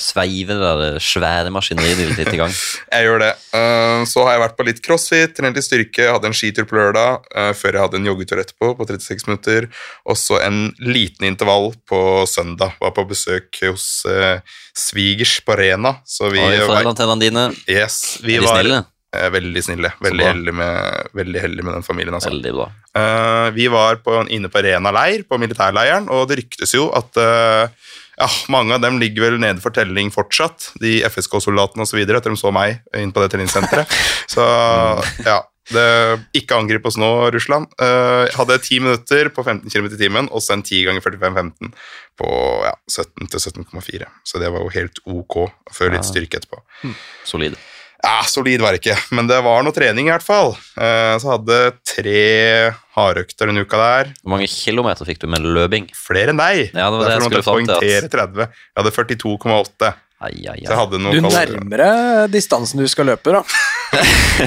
sveive 0.00 0.54
det 0.56 0.62
der 0.62 0.96
svære 1.04 1.50
maskineriet 1.52 1.98
ditt 2.00 2.16
litt 2.16 2.32
i 2.32 2.38
gang. 2.40 2.52
Jeg 2.94 3.06
gjør 3.06 3.20
det. 3.22 3.30
Eh, 3.58 4.04
så 4.08 4.24
har 4.24 4.34
jeg 4.34 4.42
vært 4.42 4.56
på 4.58 4.66
litt 4.66 4.80
crossfit, 4.84 5.34
trent 5.36 5.58
litt 5.58 5.66
styrke, 5.66 6.08
hadde 6.14 6.30
en 6.30 6.36
skitur 6.36 6.66
på 6.68 6.78
lørdag 6.78 7.28
eh, 7.28 7.50
før 7.56 7.76
jeg 7.76 7.84
hadde 7.84 8.00
en 8.00 8.08
joggetur 8.08 8.40
etterpå 8.40 8.72
på 8.78 8.86
36 8.88 9.28
minutter. 9.28 9.68
Og 10.08 10.18
så 10.18 10.40
en 10.42 10.62
liten 10.80 11.28
intervall 11.28 11.72
på 11.88 12.00
søndag. 12.30 12.78
Var 12.80 12.94
på 12.96 13.04
besøk 13.10 13.60
hos 13.66 13.86
uh, 14.08 14.40
svigers 14.76 15.36
på 15.44 15.56
Rena. 15.60 15.98
Så 16.08 16.32
vi 16.32 16.40
Oi, 16.40 16.56
var, 16.66 16.88
dine, 17.20 17.50
yes, 17.68 18.18
vi 18.24 18.38
er 18.38 18.42
de 18.42 18.48
var 18.48 18.60
snille? 18.62 18.82
eh, 19.16 19.28
veldig 19.32 19.64
snille. 19.64 19.92
Veldig 20.02 20.26
heldig, 20.26 20.54
med, 20.56 21.08
veldig 21.16 21.42
heldig 21.44 21.66
med 21.66 21.76
den 21.78 21.86
familien. 21.86 22.16
Altså. 22.16 22.32
Veldig 22.32 22.54
bra. 22.56 22.68
Uh, 22.96 23.48
vi 23.56 23.68
var 23.72 24.00
på, 24.04 24.18
inne 24.32 24.50
på 24.52 24.62
Rena 24.64 24.92
leir, 24.94 25.24
på 25.28 25.38
militærleiren, 25.40 26.08
og 26.12 26.28
det 26.30 26.42
ryktes 26.42 26.74
jo 26.76 26.88
at 26.96 27.20
eh, 27.20 27.92
ja, 28.18 28.28
mange 28.52 28.76
av 28.76 28.82
dem 28.84 28.98
ligger 29.00 29.28
vel 29.28 29.38
nede 29.40 29.62
for 29.62 29.74
telling 29.74 30.12
fortsatt, 30.12 30.72
de 30.82 31.00
FSK-soldatene 31.08 31.86
osv., 31.86 32.02
etter 32.02 32.28
de 32.28 32.36
så 32.38 32.52
meg 32.54 32.82
inn 32.98 33.14
på 33.14 33.24
det 33.24 33.32
treningssenteret. 33.34 33.96
Så 34.34 34.44
ja. 35.24 35.40
Det, 35.70 35.82
ikke 36.34 36.56
angrip 36.58 36.88
oss 36.90 36.96
nå, 36.98 37.08
Russland. 37.30 37.70
Uh, 37.78 38.26
hadde 38.34 38.56
ti 38.64 38.80
minutter 38.82 39.30
på 39.32 39.44
15 39.46 39.70
km 39.70 39.86
i 39.86 40.00
timen, 40.00 40.28
og 40.34 40.42
så 40.42 40.56
en 40.56 40.64
10 40.66 40.80
ganger 40.88 41.04
45-15 41.06 41.70
på 42.18 42.30
ja, 42.66 42.72
17 42.90 43.30
til 43.30 43.44
17,4. 43.62 44.08
Så 44.26 44.42
det 44.42 44.50
var 44.52 44.66
jo 44.66 44.72
helt 44.74 44.98
ok, 45.06 45.38
før 45.72 45.94
litt 45.94 46.08
styrke 46.08 46.42
etterpå. 46.42 46.60
Solid. 47.30 47.54
Ja, 48.02 48.18
solid 48.26 48.62
var 48.64 48.74
det 48.74 48.80
ikke, 48.82 48.96
men 49.14 49.28
det 49.30 49.36
var 49.46 49.62
noe 49.62 49.74
trening 49.74 50.08
i 50.08 50.10
hvert 50.10 50.24
fall. 50.26 50.56
Eh, 50.74 51.14
så 51.22 51.36
hadde 51.36 51.58
tre 51.86 52.22
hardøkter 52.96 53.46
denne 53.46 53.62
uka 53.62 53.78
der. 53.78 54.10
Hvor 54.24 54.34
mange 54.34 54.48
kilometer 54.50 55.06
fikk 55.06 55.22
du 55.22 55.28
med 55.30 55.46
løping? 55.46 55.86
Flere 55.94 56.34
enn 56.34 56.40
deg. 56.40 56.72
Ja, 56.74 56.88
det 56.90 56.98
var 56.98 57.12
Derfor 57.12 57.30
det 57.30 57.38
jeg 57.38 57.46
poengtere 57.46 58.10
30. 58.10 58.48
Jeg 58.48 58.82
hadde 58.82 58.94
42,8. 58.96 59.92
Ai, 60.22 60.34
ai, 60.46 60.56
ai. 60.62 60.74
Hadde 60.78 60.98
noe 61.02 61.14
du 61.14 61.24
nærmere 61.26 61.86
distansen 62.30 62.82
du 62.82 62.86
skal 62.90 63.08
løpe, 63.10 63.34
da. 63.34 63.42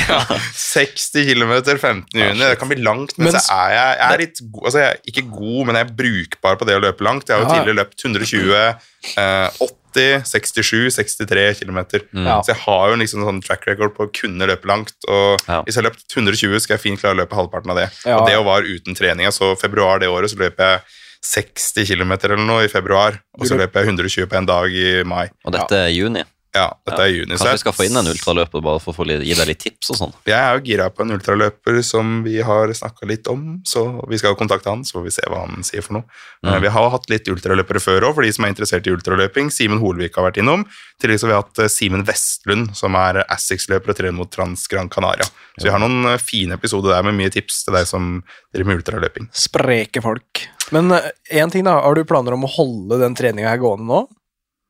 ja, 0.09 0.19
60 0.59 1.27
km 1.27 1.55
15. 1.55 2.05
juni. 2.11 2.39
Det 2.41 2.53
kan 2.59 2.71
bli 2.71 2.79
langt, 2.83 3.15
men, 3.19 3.29
men 3.29 3.35
så 3.35 3.43
er 3.55 3.73
jeg, 3.75 3.97
jeg 3.99 4.07
er 4.07 4.23
litt 4.23 4.39
god 4.49 4.69
altså 4.71 4.85
Ikke 5.11 5.25
god, 5.29 5.59
men 5.67 5.77
jeg 5.77 5.87
er 5.87 5.97
brukbar 5.99 6.59
på 6.59 6.67
det 6.67 6.77
å 6.79 6.83
løpe 6.83 7.07
langt. 7.07 7.27
Jeg 7.31 7.39
har 7.39 7.43
jo 7.43 7.51
tidligere 7.55 7.79
løpt 7.83 8.07
128 8.07 9.73
60, 9.95 10.25
67, 10.27 10.91
63 10.97 11.45
km. 11.61 11.79
Mm. 12.11 12.27
Så 12.43 12.51
jeg 12.53 12.61
har 12.65 12.91
jo 12.91 12.99
liksom 12.99 13.25
sånn 13.27 13.41
track 13.45 13.65
record 13.69 13.95
på 13.95 14.07
å 14.07 14.11
kunne 14.13 14.49
løpe 14.49 14.69
langt. 14.69 14.95
Og 15.07 15.41
ja. 15.47 15.61
hvis 15.63 15.77
jeg 15.77 15.83
har 15.83 15.89
løpt 15.89 16.05
120, 16.11 16.59
skal 16.63 16.77
jeg 16.77 16.83
fint 16.83 17.01
klare 17.01 17.17
å 17.17 17.21
løpe 17.23 17.39
halvparten 17.39 17.73
av 17.73 17.81
det. 17.81 17.89
Ja. 18.03 18.19
Og 18.19 18.29
det 18.29 18.37
å 18.39 18.45
være 18.47 18.77
uten 18.77 18.97
trening. 18.97 19.31
Så 19.35 19.53
februar 19.59 20.03
det 20.03 20.11
året 20.11 20.33
så 20.33 20.39
løp 20.41 20.61
jeg 20.61 20.85
60 21.25 21.89
km 21.89 22.13
eller 22.19 22.37
noe 22.37 22.67
i 22.67 22.69
februar, 22.69 23.17
og 23.33 23.47
så 23.49 23.57
løp 23.57 23.73
jeg 23.73 23.89
120 23.89 24.29
på 24.29 24.37
en 24.37 24.47
dag 24.49 24.69
i 24.69 25.01
mai. 25.07 25.25
Og 25.47 25.55
dette 25.55 25.79
er 25.87 25.93
juni? 25.95 26.21
Ja, 26.55 26.69
dette 26.87 27.01
er 27.03 27.11
i 27.11 27.17
juni. 27.17 27.35
Kanskje 27.35 27.51
vi 27.57 27.61
skal 27.65 27.73
få 27.75 27.85
inn 27.89 27.97
en 27.99 28.07
ultraløper 28.07 28.61
bare 28.63 28.79
for 28.79 28.93
å 28.93 28.95
få 28.95 29.05
litt, 29.09 29.25
gi 29.27 29.35
deg 29.35 29.49
litt 29.49 29.59
tips 29.59 29.91
og 29.91 29.97
sånn. 29.99 30.13
Jeg 30.29 30.37
er 30.39 30.55
jo 30.55 30.63
gira 30.69 30.85
på 30.93 31.03
en 31.03 31.11
ultraløper 31.17 31.81
som 31.83 32.21
vi 32.23 32.37
har 32.47 32.71
snakka 32.79 33.09
litt 33.09 33.27
om, 33.31 33.43
så 33.67 33.83
vi 34.07 34.19
skal 34.21 34.31
jo 34.33 34.39
kontakte 34.39 34.71
han, 34.71 34.85
så 34.87 34.97
får 34.97 35.05
vi 35.09 35.13
se 35.17 35.25
hva 35.27 35.41
han 35.43 35.65
sier 35.67 35.83
for 35.83 35.97
noe. 35.99 36.07
Mm. 36.45 36.53
Eh, 36.53 36.59
Vi 36.65 36.71
har 36.77 36.89
hatt 36.95 37.09
litt 37.11 37.27
ultraløpere 37.27 37.83
før 37.83 38.07
òg, 38.07 38.15
for 38.15 38.23
de 38.23 38.31
som 38.33 38.47
er 38.47 38.53
interessert 38.55 38.87
i 38.87 38.95
ultraløping. 38.95 39.51
Simen 39.51 39.83
Holvik 39.83 40.15
har 40.15 40.29
vært 40.29 40.39
innom. 40.41 40.63
I 40.65 41.03
tillegg 41.03 41.19
så 41.19 41.27
har 41.27 41.33
vi 41.33 41.39
hatt 41.41 41.63
eh, 41.65 41.71
Simen 41.75 42.07
Vestlund, 42.07 42.71
som 42.79 42.95
er 42.95 43.21
Assix-løper 43.27 43.91
og 43.91 43.99
trener 43.99 44.15
mot 44.15 44.31
Trans 44.31 44.67
Gran 44.71 44.89
Canaria. 44.89 45.27
Så 45.59 45.67
vi 45.67 45.75
har 45.75 45.83
noen 45.83 46.07
eh, 46.13 46.21
fine 46.23 46.55
episoder 46.55 46.95
der 46.95 47.03
med 47.03 47.19
mye 47.19 47.33
tips 47.35 47.65
til 47.67 47.75
deg 47.75 47.89
som 47.91 48.21
driver 48.55 48.71
med 48.71 48.79
ultraløping. 48.83 49.27
Spreke 49.35 50.01
folk. 50.05 50.45
Men 50.71 50.89
én 50.95 51.51
ting, 51.51 51.67
da. 51.67 51.81
Har 51.83 51.99
du 51.99 52.05
planer 52.07 52.33
om 52.33 52.47
å 52.47 52.53
holde 52.55 53.03
den 53.03 53.13
treninga 53.17 53.51
her 53.51 53.59
gående 53.61 53.91
nå? 53.91 54.05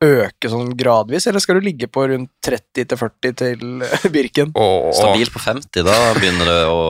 Øke 0.03 0.49
sånn 0.51 0.73
gradvis, 0.75 1.23
eller 1.29 1.39
skal 1.39 1.60
du 1.60 1.67
ligge 1.69 1.88
på 1.88 2.03
rundt 2.12 2.31
30-40 2.43 3.38
til 3.39 3.86
eh, 3.86 4.08
Birken? 4.12 4.51
Og, 4.60 4.91
Stabilt 4.97 5.31
på 5.31 5.39
50, 5.39 5.86
da 5.88 5.95
begynner 6.17 6.51
det 6.51 6.60
å 6.67 6.81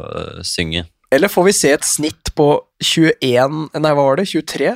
øh, 0.00 0.40
synge. 0.48 0.86
Eller 1.12 1.30
får 1.30 1.44
vi 1.50 1.54
se 1.54 1.74
et 1.76 1.84
snitt 1.86 2.32
på 2.34 2.48
21 2.82 3.68
Nei, 3.76 3.92
hva 3.92 4.08
var 4.08 4.18
det? 4.18 4.26
23? 4.32 4.72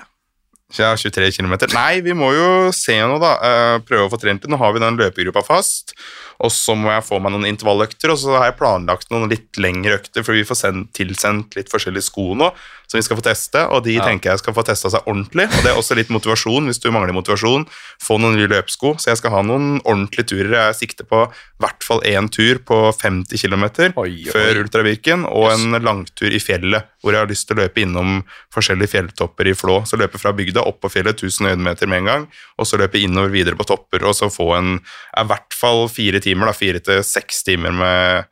Ja, 0.77 0.93
23 1.01 1.31
km. 1.33 1.55
Nei, 1.73 2.03
vi 2.05 2.13
må 2.13 2.29
jo 2.37 2.49
se 2.77 2.99
noe, 3.01 3.17
da. 3.23 3.33
Eh, 3.41 3.77
Prøve 3.89 4.05
å 4.05 4.13
få 4.13 4.21
trent 4.21 4.45
det. 4.45 4.51
Nå 4.53 4.61
har 4.61 4.75
vi 4.77 4.85
den 4.85 5.01
løpegruppa 5.01 5.41
fast. 5.47 5.97
Og 6.45 6.53
så 6.55 6.77
må 6.79 6.93
jeg 6.93 7.07
få 7.07 7.19
meg 7.23 7.35
noen 7.35 7.49
intervalløkter, 7.51 8.13
og 8.15 8.21
så 8.23 8.37
har 8.37 8.51
jeg 8.51 8.59
planlagt 8.61 9.11
noen 9.11 9.31
litt 9.33 9.59
lengre 9.59 9.99
økter, 9.99 10.23
for 10.23 10.39
vi 10.39 10.47
får 10.47 10.61
send, 10.61 10.91
tilsendt 10.95 11.57
litt 11.59 11.73
forskjellige 11.73 12.07
sko 12.11 12.31
nå 12.39 12.53
som 12.89 12.97
vi 12.99 13.05
skal 13.05 13.19
få 13.19 13.25
teste, 13.27 13.63
og 13.69 13.85
de 13.85 13.95
Ja. 13.99 14.05
tenker 14.05 14.31
jeg 14.31 14.39
skal 14.39 14.55
få 14.55 14.65
testa 14.65 14.89
seg 14.89 15.05
ordentlig. 15.05 15.45
Og 15.45 15.63
det 15.63 15.69
er 15.69 15.77
også 15.77 15.95
litt 15.95 16.09
motivasjon, 16.09 16.65
hvis 16.65 16.81
du 16.81 16.91
mangler 16.91 17.13
motivasjon. 17.13 17.67
Få 18.01 18.19
noen 18.19 18.37
nye 18.37 18.49
løpesko. 18.49 18.97
Så 18.99 19.11
jeg 19.13 19.19
skal 19.19 19.31
ha 19.31 19.43
noen 19.43 19.83
ordentlige 19.85 20.29
turer. 20.33 20.73
Jeg 20.73 20.89
sikter 20.89 21.05
på 21.05 21.29
i 21.29 21.61
hvert 21.61 21.85
fall 21.85 22.01
én 22.01 22.31
tur 22.31 22.59
på 22.65 22.93
50 22.97 23.37
km 23.37 23.93
før 24.33 24.63
Ultravirken, 24.65 25.27
og 25.27 25.53
en 25.53 25.83
langtur 25.83 26.33
i 26.33 26.41
fjellet, 26.41 26.85
hvor 27.03 27.13
jeg 27.13 27.21
har 27.21 27.29
lyst 27.29 27.47
til 27.49 27.57
å 27.59 27.61
løpe 27.61 27.83
innom 27.83 28.25
forskjellige 28.55 28.89
fjelltopper 28.89 29.47
i 29.47 29.53
Flå. 29.55 29.85
Så 29.85 29.99
løpe 29.99 30.19
fra 30.19 30.33
bygda 30.33 30.65
opp 30.67 30.81
på 30.81 30.89
fjellet 30.91 31.21
1000 31.21 31.47
høydemeter 31.47 31.87
med 31.87 31.99
en 31.99 32.05
gang, 32.07 32.29
og 32.59 32.67
så 32.67 32.79
løpe 32.79 32.99
innover 32.99 33.29
videre 33.29 33.55
på 33.55 33.67
topper, 33.67 34.03
og 34.03 34.15
så 34.15 34.33
få 34.33 34.57
en 34.57 34.81
i 35.19 35.25
hvert 35.25 35.53
fall 35.53 35.89
fire 35.89 36.21
timer, 36.29 36.53
da, 36.53 36.57
fire 36.57 36.85
til 36.85 37.01
seks 37.07 37.43
timer 37.49 37.75
med 37.75 38.29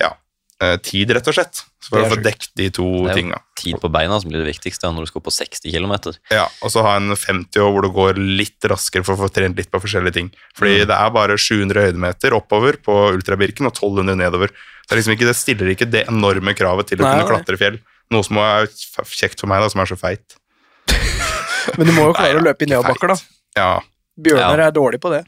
ja, 0.00 0.14
eh, 0.62 0.78
tid, 0.86 1.12
rett 1.16 1.28
og 1.28 1.36
slett. 1.36 1.66
Så 1.80 1.94
for 1.94 2.04
å 2.04 2.10
få 2.12 2.18
dekket 2.20 2.50
de 2.60 2.66
to 2.76 2.86
Det 3.06 3.14
tinga. 3.16 3.38
tid 3.56 3.78
på 3.80 3.88
beina 3.92 4.18
som 4.20 4.28
blir 4.28 4.42
det 4.44 4.50
viktigste 4.50 4.90
når 4.92 5.06
du 5.06 5.10
skal 5.10 5.22
på 5.24 5.32
60 5.32 5.72
km. 5.72 5.94
Ja, 6.28 6.44
og 6.60 6.72
så 6.74 6.82
ha 6.84 6.92
en 6.98 7.14
50 7.16 7.56
år 7.64 7.72
hvor 7.72 7.86
det 7.86 7.92
går 7.96 8.20
litt 8.20 8.68
raskere 8.68 9.06
for 9.06 9.16
å 9.16 9.22
få 9.22 9.30
trent 9.32 9.56
litt 9.56 9.70
på 9.72 9.80
forskjellige 9.80 10.18
ting. 10.18 10.28
Fordi 10.58 10.82
det 10.84 10.96
er 10.96 11.14
bare 11.14 11.38
700 11.40 11.86
høydemeter 11.88 12.36
oppover 12.36 12.76
på 12.84 12.98
Ultrabirken 13.14 13.64
og 13.70 13.72
1200 13.72 14.20
nedover. 14.20 14.52
Det, 14.52 14.92
er 14.92 15.00
liksom 15.00 15.16
ikke, 15.16 15.30
det 15.30 15.38
stiller 15.40 15.72
ikke 15.72 15.88
det 15.88 16.04
enorme 16.12 16.52
kravet 16.58 16.92
til 16.92 17.00
å 17.00 17.08
Nei, 17.08 17.14
kunne 17.16 17.32
klatre 17.32 17.60
fjell. 17.60 17.80
Noe 18.12 18.26
som 18.26 18.42
er 18.44 18.68
kjekt 19.08 19.40
for 19.40 19.48
meg, 19.48 19.64
da, 19.64 19.72
som 19.72 19.80
er 19.80 19.88
så 19.88 19.96
feit. 19.96 20.36
Men 21.78 21.88
du 21.88 21.94
må 21.96 22.10
jo 22.10 22.16
klare 22.18 22.36
Nei, 22.36 22.42
å 22.42 22.48
løpe 22.50 22.66
i 22.66 22.70
nedoverbakker, 22.74 23.14
da. 23.14 23.38
Ja, 23.56 23.72
Bjørnar 24.20 24.66
er 24.66 24.74
dårlig 24.74 25.00
på 25.00 25.10
det, 25.14 25.24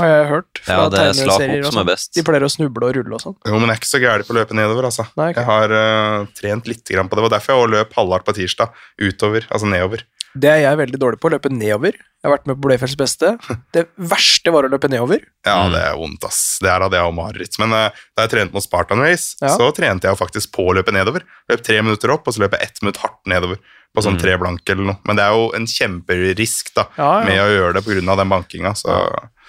har 0.00 0.08
jeg 0.12 0.26
hørt. 0.30 0.58
fra 0.62 0.74
Ja, 0.76 0.88
det 0.88 0.98
er 1.00 1.12
slak 1.12 1.38
tegneserier 1.38 1.64
opp 1.66 1.72
som 1.72 1.78
er 1.78 1.84
sånn. 1.84 1.86
best. 1.92 2.14
De 2.14 2.22
pleier 2.22 2.42
å 2.46 2.50
snuble 2.52 2.84
og 2.90 2.94
rulle 2.96 3.14
og 3.14 3.20
sånn. 3.22 3.36
jo, 3.46 3.52
men 3.58 3.68
jeg 3.68 3.76
er 3.76 3.80
ikke 3.80 3.92
så 3.94 4.00
gæren 4.02 4.26
på 4.26 4.34
å 4.34 4.38
løpe 4.40 4.54
nedover, 4.54 4.84
altså. 4.90 5.06
Nei, 5.16 5.30
okay. 5.30 5.42
Jeg 5.42 5.46
har 5.46 5.72
uh, 5.72 6.26
trent 6.34 6.66
litt 6.66 6.84
grann 6.84 7.08
på 7.08 7.16
det, 7.16 7.24
og 7.24 7.30
derfor 7.32 7.52
jeg 7.54 7.62
løp 7.76 7.92
halvhardt 7.96 8.24
på 8.26 8.34
tirsdag. 8.36 8.70
Utover, 9.00 9.46
altså 9.50 9.66
nedover. 9.66 10.04
Det 10.36 10.50
er 10.52 10.58
jeg 10.66 10.76
veldig 10.76 10.98
dårlig 11.00 11.16
på, 11.18 11.30
å 11.30 11.32
løpe 11.32 11.48
nedover. 11.48 11.94
Jeg 11.96 12.28
har 12.28 12.32
vært 12.36 12.46
med 12.46 12.58
på 12.60 12.66
Blefjells 12.68 12.96
beste. 13.00 13.38
Det 13.72 13.86
verste 13.96 14.52
var 14.52 14.66
å 14.66 14.68
løpe 14.68 14.90
nedover. 14.92 15.22
Ja, 15.46 15.62
Mm. 15.64 15.72
det 15.72 15.80
er 15.80 15.94
vondt, 15.96 16.24
ass. 16.28 16.58
Det 16.60 16.68
er 16.68 16.80
hadde 16.84 16.92
jeg 16.98 17.06
har 17.06 17.12
mareritt. 17.16 17.56
Men 17.58 17.72
eh, 17.72 17.88
da 18.16 18.26
jeg 18.26 18.30
trente 18.34 18.52
mot 18.52 18.62
Spartan 18.62 19.00
Race, 19.00 19.34
Ja. 19.40 19.56
så 19.56 19.72
trente 19.72 20.04
jeg 20.04 20.18
faktisk 20.18 20.52
på 20.52 20.66
å 20.68 20.74
løpe 20.76 20.92
nedover. 20.92 21.22
Løp 21.48 21.62
tre 21.64 21.80
minutter 21.80 22.10
opp, 22.12 22.28
og 22.28 22.34
så 22.34 22.40
løp 22.44 22.52
jeg 22.52 22.68
ett 22.68 22.82
minutt 22.82 22.98
hardt 23.00 23.24
nedover. 23.24 23.56
På 23.96 24.02
sånn 24.04 24.18
Mm. 24.18 24.20
tre 24.20 24.36
blanke 24.36 24.68
eller 24.76 24.84
noe. 24.92 24.98
Men 25.06 25.16
det 25.16 25.24
er 25.24 25.32
jo 25.32 25.52
en 25.56 25.64
kjemperisk 25.64 26.74
da, 26.74 26.84
Ja, 26.98 27.20
ja. 27.20 27.24
med 27.24 27.40
å 27.40 27.48
gjøre 27.56 27.72
det 27.74 27.84
pga. 27.86 28.16
den 28.16 28.28
bankinga. 28.28 28.74
Så 28.76 28.92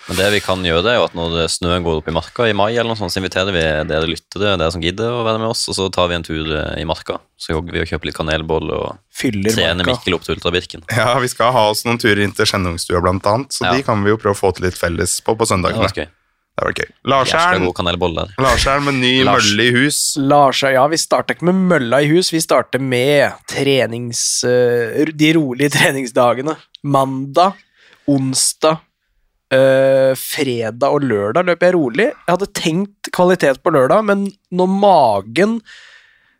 Men 0.07 0.15
det 0.21 0.27
vi 0.31 0.39
kan 0.39 0.61
gjøre, 0.63 0.83
det 0.85 0.91
er 0.93 0.97
jo 1.01 1.05
at 1.09 1.15
når 1.17 1.33
snøen 1.51 1.83
går 1.83 1.97
opp 1.99 2.07
i 2.07 2.13
marka 2.15 2.45
i 2.47 2.53
mai, 2.55 2.69
eller 2.77 2.93
noe 2.93 2.99
sånt, 2.99 3.11
så 3.11 3.19
inviterer 3.19 3.51
vi 3.51 3.63
dere 3.89 4.07
lyttere, 4.07 4.53
dere 4.55 4.71
som 4.71 4.81
gidder 4.83 5.11
å 5.11 5.23
være 5.27 5.41
med 5.41 5.49
oss, 5.51 5.65
og 5.67 5.75
så 5.75 5.89
tar 5.91 6.07
vi 6.07 6.15
en 6.15 6.23
tur 6.23 6.47
eh, 6.55 6.77
i 6.79 6.85
marka. 6.87 7.17
Så 7.35 7.51
jogger 7.51 7.75
vi 7.75 7.81
og 7.83 7.89
kjøper 7.91 8.07
litt 8.11 8.15
kanelboller 8.17 8.77
og 8.87 9.01
Fyller 9.11 9.51
trener 9.51 9.83
marka. 9.83 9.97
Mikkel 9.99 10.15
opp 10.15 10.23
til 10.23 10.37
Ultrabirken. 10.37 10.85
ja, 10.95 11.09
vi 11.19 11.27
skal 11.33 11.51
ha 11.51 11.65
oss 11.73 11.83
noen 11.85 11.99
turer 11.99 12.23
inn 12.23 12.31
til 12.37 12.47
Skjennungstua 12.47 13.01
blant 13.03 13.27
annet, 13.27 13.51
så 13.51 13.65
Ja. 13.67 13.73
de 13.75 13.83
kan 13.83 13.99
vi 14.05 14.13
jo 14.15 14.17
prøve 14.21 14.37
å 14.37 14.39
få 14.39 14.53
til 14.55 14.69
litt 14.69 14.79
felles 14.79 15.19
på 15.27 15.35
på 15.35 15.45
søndagene. 15.49 15.91
Ja. 15.91 16.07
Det 16.57 16.65
var 16.65 16.73
gøy. 16.73 16.87
Larseren 18.41 18.85
med 18.87 18.95
ny 19.03 19.11
Lars. 19.27 19.43
mølle 19.51 19.65
i 19.67 19.73
hus. 19.75 19.97
Lars, 20.17 20.63
ja, 20.63 20.87
vi 20.89 20.97
starter 20.97 21.35
ikke 21.35 21.45
med 21.51 21.59
mølla 21.69 21.99
i 22.01 22.07
hus, 22.09 22.31
vi 22.33 22.39
starter 22.41 22.79
med 22.81 23.35
trenings... 23.51 24.23
eh, 24.47 25.03
de 25.13 25.33
rolige 25.37 25.69
treningsdagene. 25.77 26.55
Mandag, 26.81 27.53
onsdag, 28.09 28.79
eh, 29.53 30.13
fredag 30.19 30.87
og 30.93 31.03
lørdag 31.07 31.45
løper 31.47 31.69
jeg 31.69 31.75
rolig. 31.77 32.07
Jeg 32.13 32.33
hadde 32.33 32.49
tenkt 32.57 33.11
kvalitet 33.15 33.61
på 33.63 33.73
lørdag, 33.75 34.03
men 34.07 34.27
når 34.51 34.73
magen 34.81 35.59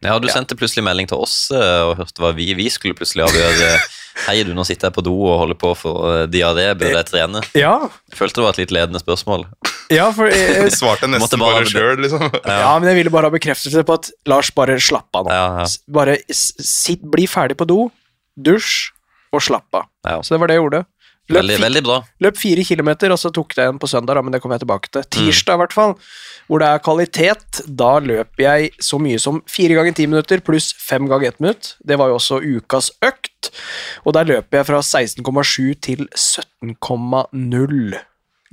Ja, 0.06 0.20
du 0.22 0.28
sendte 0.30 0.54
plutselig 0.60 0.84
melding 0.86 1.08
til 1.10 1.18
oss 1.24 1.48
uh, 1.50 1.90
og 1.90 1.96
hørte 2.04 2.22
hva 2.22 2.30
vi, 2.38 2.52
vi 2.54 2.68
skulle 2.70 2.94
plutselig 2.98 3.26
avgjøre. 3.26 3.72
Hei, 4.28 4.36
du, 4.46 4.52
nå 4.58 4.64
sitter 4.66 4.90
jeg 4.90 4.96
på 4.98 5.04
do 5.06 5.14
og 5.26 5.40
holder 5.44 5.58
på 5.62 5.72
for 5.78 6.06
uh, 6.06 6.24
diaré, 6.30 6.68
bør 6.78 6.96
jeg 7.00 7.08
trene? 7.10 7.42
Ja, 7.58 7.76
Jeg 8.12 8.18
følte 8.20 8.40
det 8.42 8.46
var 8.46 8.54
et 8.56 8.62
litt 8.62 8.74
ledende 8.78 9.02
spørsmål. 9.02 9.48
ja 9.94 10.08
for 10.14 10.30
jeg, 10.30 10.70
Svarte 10.78 11.10
nesten 11.10 11.42
bare- 11.42 11.62
bare 11.64 11.72
sjøl, 11.72 12.02
liksom. 12.06 12.28
Ja, 12.46 12.76
men 12.78 12.90
jeg 12.92 13.00
ville 13.02 13.14
bare 13.14 13.30
ha 13.32 13.34
bekreftelse 13.34 13.84
på 13.88 13.98
at 13.98 14.12
Lars, 14.30 14.52
bare 14.58 14.78
slapp 14.82 15.10
av 15.18 15.26
nå. 15.30 15.34
Ja, 15.34 15.48
ja. 15.64 15.68
Bare 15.98 16.18
sitt, 16.34 17.02
bli 17.14 17.26
ferdig 17.30 17.58
på 17.62 17.66
do, 17.70 17.88
dusj 18.38 18.92
og 19.34 19.42
slapp 19.44 19.82
av. 19.82 19.90
Ja. 20.08 20.20
Så 20.24 20.34
det 20.36 20.42
var 20.42 20.50
det 20.54 20.58
jeg 20.60 20.64
gjorde. 20.66 20.84
Løp, 21.28 21.42
Veldig, 21.42 21.56
veldig 21.60 21.82
bra. 21.84 21.96
løp 22.24 22.38
fire 22.40 22.64
kilometer, 22.64 23.12
og 23.12 23.20
så 23.20 23.28
tok 23.36 23.52
det 23.58 23.66
en 23.68 23.80
på 23.82 23.88
søndag, 23.92 24.16
da, 24.16 24.22
men 24.24 24.32
det 24.32 24.40
kommer 24.40 24.56
jeg 24.56 24.64
tilbake 24.64 24.88
til. 24.94 25.04
Mm. 25.04 25.10
Tirsdag, 25.12 25.58
i 25.58 25.62
hvert 25.62 25.74
fall, 25.76 25.96
hvor 26.48 26.62
det 26.64 26.70
er 26.72 26.84
kvalitet, 26.86 27.60
da 27.68 27.90
løper 28.00 28.44
jeg 28.46 28.70
så 28.80 28.96
mye 29.04 29.20
som 29.20 29.42
fire 29.52 29.76
ganger 29.76 29.98
ti 29.98 30.06
minutter 30.08 30.40
pluss 30.40 30.70
fem 30.80 31.10
ganger 31.12 31.34
ett 31.34 31.42
minutt. 31.44 31.74
Det 31.84 31.98
var 32.00 32.14
jo 32.14 32.16
også 32.22 32.40
ukas 32.46 32.94
økt, 33.04 33.52
og 34.08 34.16
der 34.16 34.30
løper 34.32 34.62
jeg 34.62 34.70
fra 34.70 34.80
16,7 34.80 35.76
til 35.84 36.08
17,0. 36.16 37.98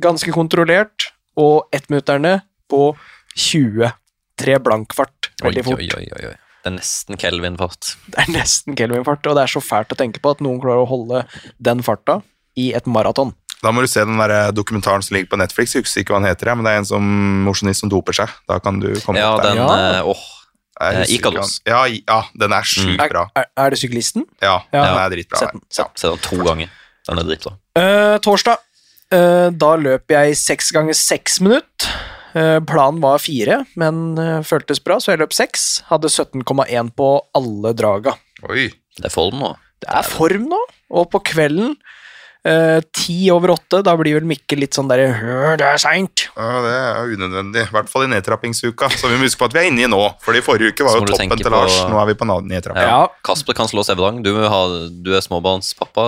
Ganske 0.02 0.34
kontrollert, 0.34 1.12
og 1.38 1.68
ettminutterne 1.74 2.40
på 2.70 2.96
20. 3.38 3.92
Tre 4.38 4.58
blankfart. 4.58 5.30
Veldig 5.42 5.64
fort. 5.66 5.78
oi, 5.78 5.90
oi, 5.94 6.26
oi. 6.32 6.34
Det 6.64 6.70
er 6.72 6.78
nesten 6.78 7.18
Kelvin-fart. 7.20 7.94
Det 8.10 8.22
er 8.24 8.30
nesten 8.34 8.74
Kelvin-fart, 8.78 9.26
og 9.30 9.36
det 9.38 9.42
er 9.46 9.52
så 9.52 9.60
fælt 9.62 9.92
å 9.94 9.98
tenke 9.98 10.18
på 10.24 10.32
at 10.34 10.40
noen 10.42 10.58
klarer 10.62 10.82
å 10.82 10.88
holde 10.88 11.26
den 11.62 11.82
farta 11.84 12.22
i 12.56 12.72
et 12.76 12.86
maraton. 12.86 13.32
Da 13.64 13.70
må 13.72 13.80
du 13.80 13.88
se 13.88 14.02
den 14.04 14.18
der 14.20 14.30
eh, 14.30 14.52
dokumentaren 14.52 15.02
som 15.02 15.14
ligger 15.16 15.30
på 15.32 15.38
Netflix. 15.40 15.72
Jeg 15.74 15.84
husker 15.86 16.02
ikke 16.04 16.12
hva 16.14 16.20
den 16.20 16.28
heter, 16.28 16.52
men 16.54 16.66
det 16.66 16.72
er 16.74 16.82
en 16.82 16.88
som 16.88 17.04
mosjonist 17.46 17.80
som 17.80 17.88
doper 17.92 18.12
seg. 18.12 18.32
Da 18.50 18.58
kan 18.60 18.80
du 18.82 18.90
komme 19.04 19.18
Ja, 19.22 19.32
opp 19.34 19.42
der. 19.42 19.54
den 19.54 19.62
Ja. 19.62 19.68
den 19.72 20.10
Åh, 20.12 20.24
eh, 20.80 21.04
hva- 21.06 21.60
Ja, 21.66 21.84
ja, 21.86 22.22
den 22.36 22.52
er 22.52 22.62
sjukt 22.62 23.00
Er, 23.00 23.08
bra. 23.08 23.30
er, 23.36 23.46
er 23.56 23.70
det 23.70 23.78
syklisten? 23.80 24.26
Ja, 24.42 24.62
Ja. 24.72 24.84
den 24.84 24.98
er 24.98 25.10
dritbra. 25.16 25.38
Sett 25.38 25.52
den, 25.52 25.62
Ja. 25.78 25.86
se 25.94 26.08
den 26.08 26.18
to 26.18 26.36
ganger. 26.44 26.68
Den 27.08 27.18
er 27.18 27.22
dritbra. 27.24 27.56
Uh, 27.76 28.18
torsdag. 28.18 28.58
Uh, 29.12 29.50
da 29.50 29.76
løp 29.76 30.08
jeg 30.08 30.34
seks 30.36 30.70
ganger 30.72 30.94
seks 30.94 31.40
minutt. 31.40 31.88
Uh, 32.34 32.58
planen 32.60 33.00
var 33.00 33.18
fire, 33.18 33.64
men 33.76 34.18
eh, 34.18 34.40
føltes 34.42 34.82
bra, 34.82 34.96
så 34.98 35.12
jeg 35.12 35.20
løp 35.20 35.32
seks. 35.32 35.82
Hadde 35.88 36.08
17,1 36.10 36.90
på 36.96 37.20
alle 37.32 37.72
draga. 37.74 38.16
Oi. 38.48 38.72
Det 38.96 39.04
er 39.06 39.10
form 39.14 39.38
nå. 39.38 39.56
Det 39.80 39.88
er 39.88 40.02
form 40.02 40.48
nå, 40.50 40.58
og 40.90 41.10
på 41.12 41.20
kvelden 41.22 41.76
Eh, 42.44 42.80
Ti 42.92 43.30
over 43.32 43.54
åtte, 43.54 43.78
da 43.86 43.94
blir 43.96 44.18
vel 44.18 44.26
Mikkel 44.28 44.60
litt 44.60 44.76
sånn 44.76 44.88
derre 44.90 45.56
Det 45.56 45.64
er 45.64 45.78
seint. 45.80 46.26
Ja, 46.36 46.48
Det 46.60 46.72
er 46.76 47.12
unødvendig, 47.16 47.62
i 47.64 47.72
hvert 47.72 47.88
fall 47.88 48.04
i 48.04 48.10
nedtrappingsuka. 48.12 48.90
Så 48.92 49.08
vi 49.08 49.16
må 49.16 49.24
huske 49.24 49.40
på 49.40 49.48
at 49.48 49.54
vi 49.56 49.62
er 49.62 49.68
inne 49.70 49.86
i 49.86 49.88
nå. 49.88 50.00
For 50.20 50.36
i 50.36 50.42
forrige 50.44 50.74
uke 50.74 50.84
var 50.84 50.98
jo 50.98 51.06
toppen 51.08 51.40
til 51.40 51.50
Lars. 51.54 51.78
på- 51.80 51.88
Nå 51.88 52.02
er 52.02 52.06
vi 52.12 52.14
på 52.20 52.28
nedtrapping. 52.28 52.84
Ja. 52.84 53.08
Kasper 53.24 53.56
kan 53.56 53.66
slå 53.66 53.80
Sevdang. 53.84 54.22
Du, 54.22 54.30
du 54.34 55.10
er 55.16 55.24
småbarnspappa. 55.24 56.04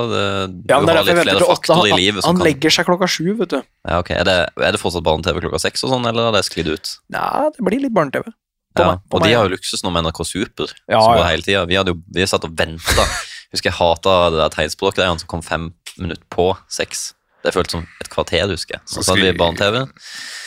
Du 0.53 0.65
Ja, 0.69 0.81
er 0.81 0.93
har 0.93 1.05
litt 1.05 1.25
flere 1.25 1.49
faktorer 1.57 1.89
i 1.89 1.97
livet. 1.97 2.25
han 2.25 2.37
han 2.37 2.43
kan... 2.43 2.45
legger 2.53 2.71
seg 2.71 2.85
klokka 2.85 3.09
sju, 3.09 3.33
vet 3.39 3.49
du. 3.49 3.63
Ja, 3.89 3.99
okay. 3.99 4.17
Er 4.21 4.25
det, 4.25 4.37
er 4.61 4.73
det 4.73 4.81
fortsatt 4.81 5.05
barne-TV 5.05 5.41
klokka 5.41 5.59
seks, 5.59 5.85
og 5.85 5.91
sånn, 5.95 6.05
eller 6.07 6.29
har 6.29 6.33
det 6.37 6.45
sklidd 6.45 6.69
ut? 6.69 6.99
Nei, 7.09 7.49
det 7.57 7.65
blir 7.65 7.81
litt 7.81 7.95
barne-TV. 7.97 8.29
Ja, 8.77 8.91
meg, 8.93 9.01
og 9.09 9.15
og 9.17 9.25
de 9.25 9.33
har 9.33 9.49
jo 9.49 9.55
luksus 9.57 9.81
nå 9.83 9.91
med 9.91 10.05
NRK 10.05 10.21
Super. 10.27 10.69
Ja, 10.85 11.01
som 11.01 11.15
går 11.17 11.23
ja. 11.25 11.31
hele 11.33 11.43
tiden. 11.43 11.69
Vi 11.71 11.77
hadde 11.81 11.95
jo 11.95 12.03
vi 12.13 12.27
satt 12.29 12.45
og 12.45 12.53
venta. 12.53 13.09
Husker 13.55 13.71
jeg 13.71 13.79
hata 13.79 14.17
det 14.35 14.39
der 14.43 14.53
tegnspråket 14.53 15.01
der, 15.01 15.09
han 15.09 15.19
som 15.23 15.29
kom 15.31 15.41
fem 15.41 15.71
minutter 16.03 16.25
på 16.33 16.51
seks. 16.73 17.13
Det 17.47 17.53
føltes 17.55 17.77
som 17.77 17.85
et 18.03 18.09
kvarter, 18.11 18.49
husker 18.51 18.77
jeg. 18.79 18.83
Så 18.91 19.05
hadde 19.07 19.23
vi 19.23 19.37
barne-TV. 19.39 19.85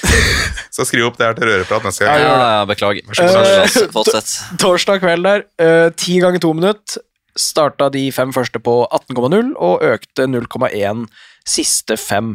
Så 0.76 0.86
skriv 0.88 1.06
opp 1.08 1.20
det 1.20 1.30
her 1.30 1.38
til 1.38 1.48
røreprat 1.48 1.86
neste 1.88 2.04
Ja, 2.06 2.16
gang. 2.20 2.42
ja, 2.44 2.66
beklager. 2.68 3.06
oss 3.08 3.78
Fortsett. 3.96 4.34
Torsdag 4.60 5.00
kveld 5.04 5.24
der, 5.28 5.46
eh, 5.64 5.90
ti 5.96 6.20
ganger 6.24 6.40
to 6.44 6.54
minutt, 6.58 6.98
Starta 7.40 7.88
de 7.94 8.02
fem 8.12 8.34
første 8.36 8.60
på 8.60 8.74
18,0 8.92 9.54
og 9.56 9.84
økte 9.86 10.26
0,1 10.28 11.06
siste 11.48 11.96
fem. 11.96 12.34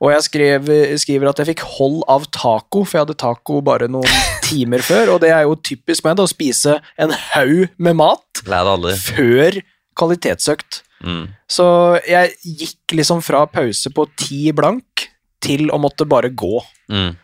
Og 0.00 0.10
jeg 0.10 0.24
skrev, 0.26 0.70
skriver 0.98 1.28
at 1.30 1.38
jeg 1.38 1.50
fikk 1.52 1.62
hold 1.76 2.00
av 2.10 2.24
taco, 2.34 2.82
for 2.82 2.96
jeg 2.96 3.04
hadde 3.04 3.18
taco 3.20 3.60
bare 3.62 3.86
noen 3.92 4.08
timer 4.48 4.82
før. 4.82 5.12
Og 5.14 5.20
det 5.22 5.30
er 5.36 5.44
jo 5.46 5.54
typisk 5.60 6.02
meg, 6.08 6.16
da, 6.18 6.24
å 6.26 6.32
spise 6.32 6.80
en 6.98 7.12
haug 7.34 7.68
med 7.78 8.00
mat 8.00 8.42
før 8.42 9.60
kvalitetsøkt. 10.00 10.80
Mm. 11.04 11.30
Så 11.48 11.66
jeg 12.08 12.34
gikk 12.44 12.96
liksom 12.98 13.22
fra 13.24 13.46
pause 13.50 13.92
på 13.94 14.06
ti 14.20 14.50
blank 14.56 15.06
til 15.40 15.70
å 15.72 15.78
måtte 15.80 16.06
bare 16.08 16.32
gå. 16.32 16.60
Mm. 16.92 17.14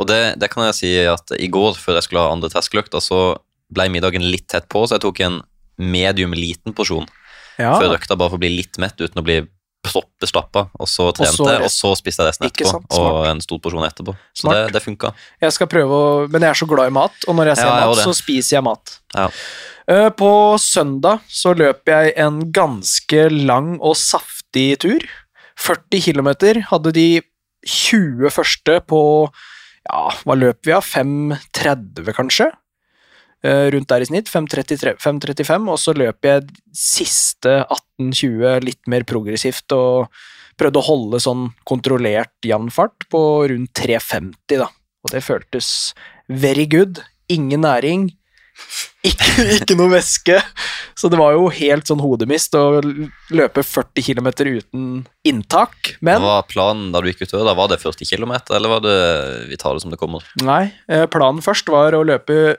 Og 0.00 0.08
det, 0.10 0.20
det 0.40 0.50
kan 0.52 0.66
jeg 0.68 0.76
si 0.76 0.90
at 1.08 1.32
i 1.38 1.48
går, 1.52 1.78
før 1.78 1.98
jeg 1.98 2.08
skulle 2.08 2.24
ha 2.26 2.34
andre 2.34 2.50
terskeløkta, 2.52 3.00
så 3.02 3.38
ble 3.70 3.86
middagen 3.92 4.26
litt 4.26 4.48
tett 4.50 4.66
på, 4.70 4.82
så 4.84 4.98
jeg 4.98 5.04
tok 5.06 5.22
en 5.24 5.40
medium 5.80 6.34
liten 6.36 6.74
porsjon 6.76 7.06
Ja, 7.60 7.76
før 7.78 7.94
økta, 7.94 8.18
bare 8.18 8.32
for 8.32 8.40
å 8.40 8.42
bli 8.42 8.52
litt 8.58 8.76
mett 8.82 8.98
uten 9.00 9.22
å 9.22 9.24
bli 9.24 9.38
proppestappa. 9.82 10.66
Og 10.78 10.88
så 10.90 11.06
trente 11.16 11.32
så 11.38 11.46
jeg, 11.48 11.62
og 11.64 11.72
så 11.72 11.92
spiste 11.98 12.22
jeg 12.22 12.28
resten 12.32 12.46
etterpå. 12.50 12.70
sant, 12.74 12.98
og 12.98 13.26
en 13.30 13.40
stor 13.40 13.58
porsjon 13.64 13.86
etterpå. 13.86 14.14
Så 14.36 14.44
Smart. 14.44 14.58
det, 14.68 14.74
det 14.76 14.82
funka. 14.84 15.12
jeg 15.40 15.56
skal 15.56 15.70
prøve 15.72 16.00
å 16.00 16.28
Men 16.30 16.42
jeg 16.46 16.50
er 16.50 16.60
så 16.60 16.68
glad 16.68 16.90
i 16.92 16.94
mat, 16.98 17.12
og 17.26 17.36
når 17.38 17.52
jeg 17.52 17.60
ser 17.62 17.70
Ja, 17.70 17.86
mat, 17.88 18.02
så 18.04 18.14
spiser 18.16 18.56
jeg 18.58 18.66
mat. 18.68 18.94
Ja. 19.16 19.28
Eh, 19.90 20.10
På 20.10 20.30
søndag 20.60 21.24
så 21.28 21.54
løp 21.56 21.88
jeg 21.88 22.12
en 22.16 22.42
ganske 22.52 23.24
lang 23.32 23.78
og 23.80 23.96
saftig 23.96 24.78
tur. 24.84 25.00
40 25.60 26.00
km 26.06 26.30
hadde 26.70 26.92
de 26.96 27.08
20 27.66 28.30
første 28.32 28.80
på 28.88 29.00
Ja, 29.90 30.10
hva 30.24 30.36
løp 30.36 30.64
vi 30.64 30.72
av? 30.76 30.84
5.30, 30.84 32.12
kanskje? 32.16 32.50
Eh, 33.40 33.70
rundt 33.72 33.88
der 33.88 34.04
i 34.04 34.08
snitt. 34.08 34.28
5.33 34.28 34.98
5.35, 35.00 35.70
og 35.72 35.80
så 35.80 35.94
løp 35.96 36.28
jeg 36.28 36.44
siste 36.76 37.62
18.20 37.64 38.66
litt 38.66 38.90
mer 38.92 39.06
progressivt 39.08 39.72
og 39.76 40.10
prøvde 40.60 40.82
å 40.82 40.84
holde 40.90 41.20
sånn 41.24 41.46
kontrollert 41.68 42.36
jevn 42.44 42.68
fart 42.74 43.08
på 43.12 43.22
rundt 43.48 43.72
3.50, 43.80 44.60
da. 44.60 44.68
Og 45.00 45.14
det 45.14 45.24
føltes 45.24 45.94
very 46.28 46.66
good. 46.68 47.00
Ingen 47.32 47.64
næring. 47.64 48.10
Ikke, 49.08 49.46
ikke 49.56 49.76
noe 49.78 49.88
væske. 49.94 50.36
Så 50.98 51.08
det 51.08 51.16
var 51.16 51.32
jo 51.32 51.46
helt 51.54 51.88
sånn 51.88 52.02
hodemist 52.04 52.52
å 52.58 52.82
løpe 53.32 53.62
40 53.64 54.04
km 54.04 54.28
uten 54.36 54.82
inntak. 55.24 55.94
Men 56.04 56.20
Hva 56.20 56.34
var 56.42 56.48
planen 56.50 56.90
da 56.92 57.00
du 57.00 57.08
gikk 57.08 57.22
utøver? 57.24 57.46
Da 57.48 57.56
Var 57.56 57.70
det 57.72 57.80
40 57.80 58.10
km, 58.10 58.34
eller 58.52 58.74
var 58.74 58.82
det 58.84 58.98
vi 59.48 59.56
tar 59.56 59.78
det 59.78 59.86
som 59.86 59.94
det 59.94 60.00
kommer? 60.02 60.26
nei, 60.44 60.66
eh, 60.92 61.06
planen 61.08 61.40
først 61.40 61.72
var 61.72 61.96
å 61.96 62.04
løpe 62.04 62.58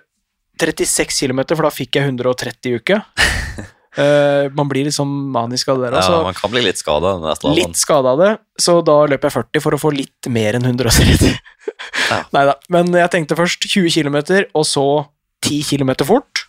36 0.60 1.20
km, 1.22 1.44
for 1.56 1.64
da 1.68 1.72
fikk 1.74 1.98
jeg 2.00 2.10
130 2.12 2.72
i 2.72 2.76
uke. 2.82 3.00
uh, 3.98 4.50
man 4.58 4.70
blir 4.70 4.86
liksom 4.90 5.10
manisk 5.34 5.72
av 5.74 5.82
det 5.82 5.90
der. 5.90 5.98
Ja, 6.00 6.04
altså. 6.04 6.24
man 6.28 6.38
kan 6.38 6.54
bli 6.54 6.66
litt 6.68 6.82
skada. 6.82 7.16
Litt 7.56 7.80
skada 7.80 8.14
av 8.16 8.22
det, 8.22 8.32
så 8.62 8.80
da 8.86 9.00
løper 9.10 9.30
jeg 9.32 9.38
40 9.40 9.66
for 9.66 9.78
å 9.78 9.82
få 9.82 9.94
litt 9.96 10.30
mer 10.30 10.60
enn 10.60 10.68
130. 10.70 11.32
Ja. 12.12 12.22
Nei 12.36 12.46
da, 12.52 12.58
men 12.74 12.94
jeg 12.98 13.14
tenkte 13.14 13.40
først 13.40 13.68
20 13.70 13.90
km, 13.96 14.22
og 14.58 14.68
så 14.68 14.88
10 15.48 15.64
km 15.72 15.96
fort. 16.06 16.48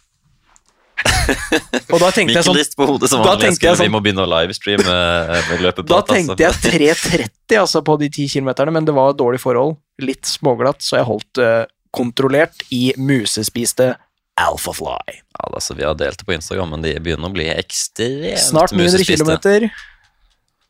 Og 1.90 1.98
da 1.98 2.10
tenkte 2.14 2.36
jeg 2.36 2.46
sånn 2.46 2.58
på 2.78 2.86
hodet 2.86 3.10
som 3.10 3.22
da 3.22 3.32
vanlig. 3.32 3.48
Jeg 3.48 3.56
tenkte 3.56 3.70
Vi 3.72 3.78
sånn- 3.80 3.94
må 3.94 4.00
begynne 4.04 4.24
å 4.24 4.30
livestreame 4.30 4.84
med 4.86 5.30
med 5.32 5.58
Da 5.58 5.62
løpeprat. 5.68 6.10
tenkte 6.10 6.44
jeg 6.44 6.52
3.30 6.62 7.58
altså, 7.62 7.82
på 7.82 7.96
de 8.00 8.08
10 8.10 8.28
km, 8.36 8.52
men 8.74 8.84
det 8.86 8.94
var 8.94 9.14
dårlig 9.18 9.40
forhold. 9.42 9.76
Litt 10.02 10.26
småglatt, 10.28 10.82
så 10.82 10.98
jeg 11.00 11.08
holdt 11.08 11.38
eh, 11.42 11.64
kontrollert 11.94 12.64
i 12.72 12.92
musespiste 12.98 13.92
Alphafly. 14.40 15.18
Ja, 15.36 15.48
altså, 15.52 15.74
vi 15.76 15.84
har 15.84 15.94
delt 16.00 16.18
det 16.22 16.26
på 16.26 16.32
Instagram, 16.34 16.70
men 16.72 16.84
de 16.84 16.94
begynner 17.04 17.28
å 17.28 17.34
bli 17.34 17.50
ekstremt 17.52 18.40
Snart 18.40 18.72
900 18.72 18.86
musespiste. 18.98 19.24
km. 19.68 19.70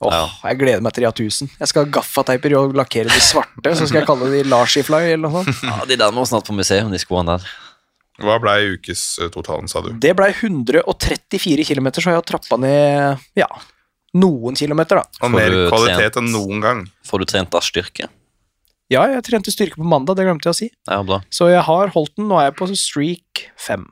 Åh, 0.02 0.10
Ja. 0.12 0.22
Jeg 0.50 0.58
gleder 0.58 0.82
meg 0.82 0.92
til 0.96 1.04
de 1.04 1.06
har 1.06 1.14
1000. 1.14 1.50
Jeg 1.60 1.68
skal 1.70 1.84
ha 1.84 1.90
gaffateiper 1.94 2.56
og 2.58 2.72
lakkere 2.74 3.06
de 3.06 3.20
svarte, 3.22 3.70
så 3.78 3.86
skal 3.86 4.00
jeg 4.00 4.08
kalle 4.08 4.30
de 4.32 4.40
larsifly 4.50 4.98
eller 5.12 5.28
noe 5.28 5.44
sånt. 5.44 5.62
Ja, 5.62 5.84
de 5.86 5.96
der 6.00 6.10
må 6.16 6.24
snart 6.26 6.48
på 6.48 6.56
museum, 6.58 6.90
de 6.90 6.98
skoene 6.98 7.36
der. 7.38 7.46
Hva 8.22 8.34
ble 8.42 8.74
ukestotalen, 8.74 9.70
sa 9.70 9.80
du? 9.80 9.92
Det 10.02 10.10
blei 10.18 10.32
134 10.34 11.64
km, 11.70 11.86
så 11.94 12.10
jeg 12.10 12.18
har 12.18 12.26
trappa 12.26 12.58
ned 12.60 13.22
ja, 13.38 13.46
noen 14.18 14.58
kilometer, 14.58 15.00
da. 15.00 15.22
Og 15.22 15.30
mer 15.32 15.54
kvalitet 15.70 16.18
enn 16.20 16.32
noen 16.34 16.60
gang. 16.66 16.82
Får 17.06 17.22
du 17.22 17.30
trent 17.30 17.54
av 17.54 17.62
styrke? 17.64 18.10
Ja, 18.92 19.06
jeg 19.08 19.24
trente 19.24 19.52
styrke 19.54 19.80
på 19.80 19.88
mandag, 19.88 20.18
det 20.18 20.26
glemte 20.28 20.50
jeg 20.50 20.56
å 20.56 20.58
si. 20.58 20.70
Ja, 20.90 21.00
bra. 21.06 21.22
Så 21.32 21.48
jeg 21.52 21.64
har 21.64 21.92
holdt 21.96 22.16
den, 22.18 22.28
nå 22.28 22.36
er 22.42 22.50
jeg 22.50 22.58
på 22.60 22.68
streak 22.76 23.46
5. 23.64 23.88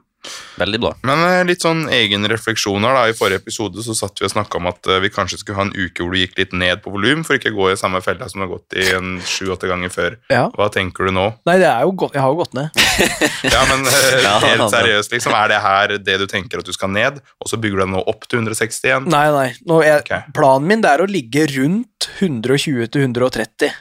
Veldig 0.60 0.78
bra. 0.82 0.90
Men 1.08 1.22
eh, 1.24 1.38
litt 1.48 1.62
sånn 1.64 1.86
egen 1.96 2.26
refleksjoner 2.28 2.92
da. 2.92 3.06
I 3.08 3.14
forrige 3.16 3.40
episode 3.40 3.80
så 3.80 3.94
satt 3.96 4.20
vi 4.20 4.26
og 4.26 4.32
snakka 4.34 4.58
om 4.60 4.66
at 4.68 4.84
eh, 4.92 4.98
vi 5.00 5.08
kanskje 5.14 5.38
skulle 5.40 5.56
ha 5.56 5.64
en 5.64 5.72
uke 5.72 6.04
hvor 6.04 6.12
du 6.12 6.18
gikk 6.20 6.36
litt 6.36 6.52
ned 6.52 6.82
på 6.84 6.92
volum, 6.92 7.22
for 7.24 7.38
ikke 7.38 7.54
å 7.54 7.56
gå 7.56 7.70
i 7.72 7.78
samme 7.80 8.02
fella 8.04 8.28
som 8.28 8.42
du 8.42 8.44
har 8.44 8.50
gått 8.52 8.76
i 8.76 8.84
en 8.98 9.14
sju-åtte 9.24 9.70
ganger 9.70 9.94
før. 9.94 10.18
Ja. 10.28 10.44
Hva 10.52 10.68
tenker 10.74 11.08
du 11.08 11.14
nå? 11.16 11.24
Nei, 11.48 11.56
det 11.64 11.70
er 11.70 11.88
jo 11.88 11.96
godt, 12.04 12.18
jeg 12.18 12.24
har 12.26 12.34
jo 12.36 12.40
gått 12.42 12.56
ned. 12.60 12.84
Ja, 13.54 13.64
men 13.72 13.88
eh, 13.88 14.20
Ja, 14.26 14.36
helt 14.44 14.68
seriøst, 14.76 15.16
liksom. 15.16 15.32
Er 15.40 15.48
det 15.54 15.64
her 15.64 15.96
det 16.04 16.20
du 16.20 16.26
tenker 16.28 16.60
at 16.60 16.68
du 16.68 16.76
skal 16.76 16.92
ned, 16.92 17.22
og 17.40 17.48
så 17.48 17.56
bygger 17.56 17.80
du 17.80 17.86
deg 17.86 17.94
nå 17.96 18.04
opp 18.12 18.28
til 18.28 18.42
160 18.44 18.90
igjen? 18.90 19.08
Nei, 19.08 19.26
nei. 19.32 19.46
Nå 19.64 19.80
er, 19.80 20.02
Ok. 20.04 20.12
Planen 20.36 20.68
min 20.68 20.84
det 20.84 20.92
er 20.92 21.00
å 21.00 21.08
ligge 21.08 21.48
rundt 21.56 22.10
120 22.20 22.92
til 22.92 23.08
130. 23.08 23.72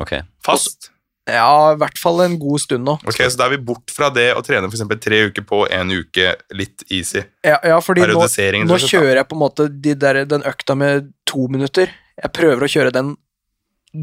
Ok. 0.00 0.12
Fast? 0.44 0.90
Ja, 1.26 1.72
i 1.74 1.78
hvert 1.80 1.98
fall 1.98 2.20
en 2.22 2.36
god 2.38 2.62
stund 2.62 2.86
nå. 2.86 2.94
Ok, 3.02 3.18
Så 3.18 3.34
da 3.38 3.48
er 3.48 3.56
vi 3.56 3.64
bort 3.66 3.90
fra 3.90 4.12
det 4.14 4.28
å 4.38 4.42
trene 4.46 4.70
for 4.70 5.00
tre 5.02 5.24
uker 5.26 5.42
på 5.42 5.64
en 5.74 5.90
uke 5.90 6.36
litt 6.54 6.84
easy. 6.86 7.24
Ja, 7.42 7.58
ja 7.66 7.80
fordi 7.82 8.04
nå, 8.06 8.20
nå 8.68 8.78
kjører 8.78 9.18
jeg 9.18 9.26
på 9.26 9.34
en 9.34 9.42
måte 9.42 9.66
de 9.68 9.96
der, 9.98 10.22
den 10.30 10.46
økta 10.46 10.76
med 10.78 11.10
to 11.26 11.48
minutter. 11.50 11.90
Jeg 12.22 12.32
prøver 12.36 12.62
å 12.62 12.70
kjøre 12.70 12.94
den 12.94 13.16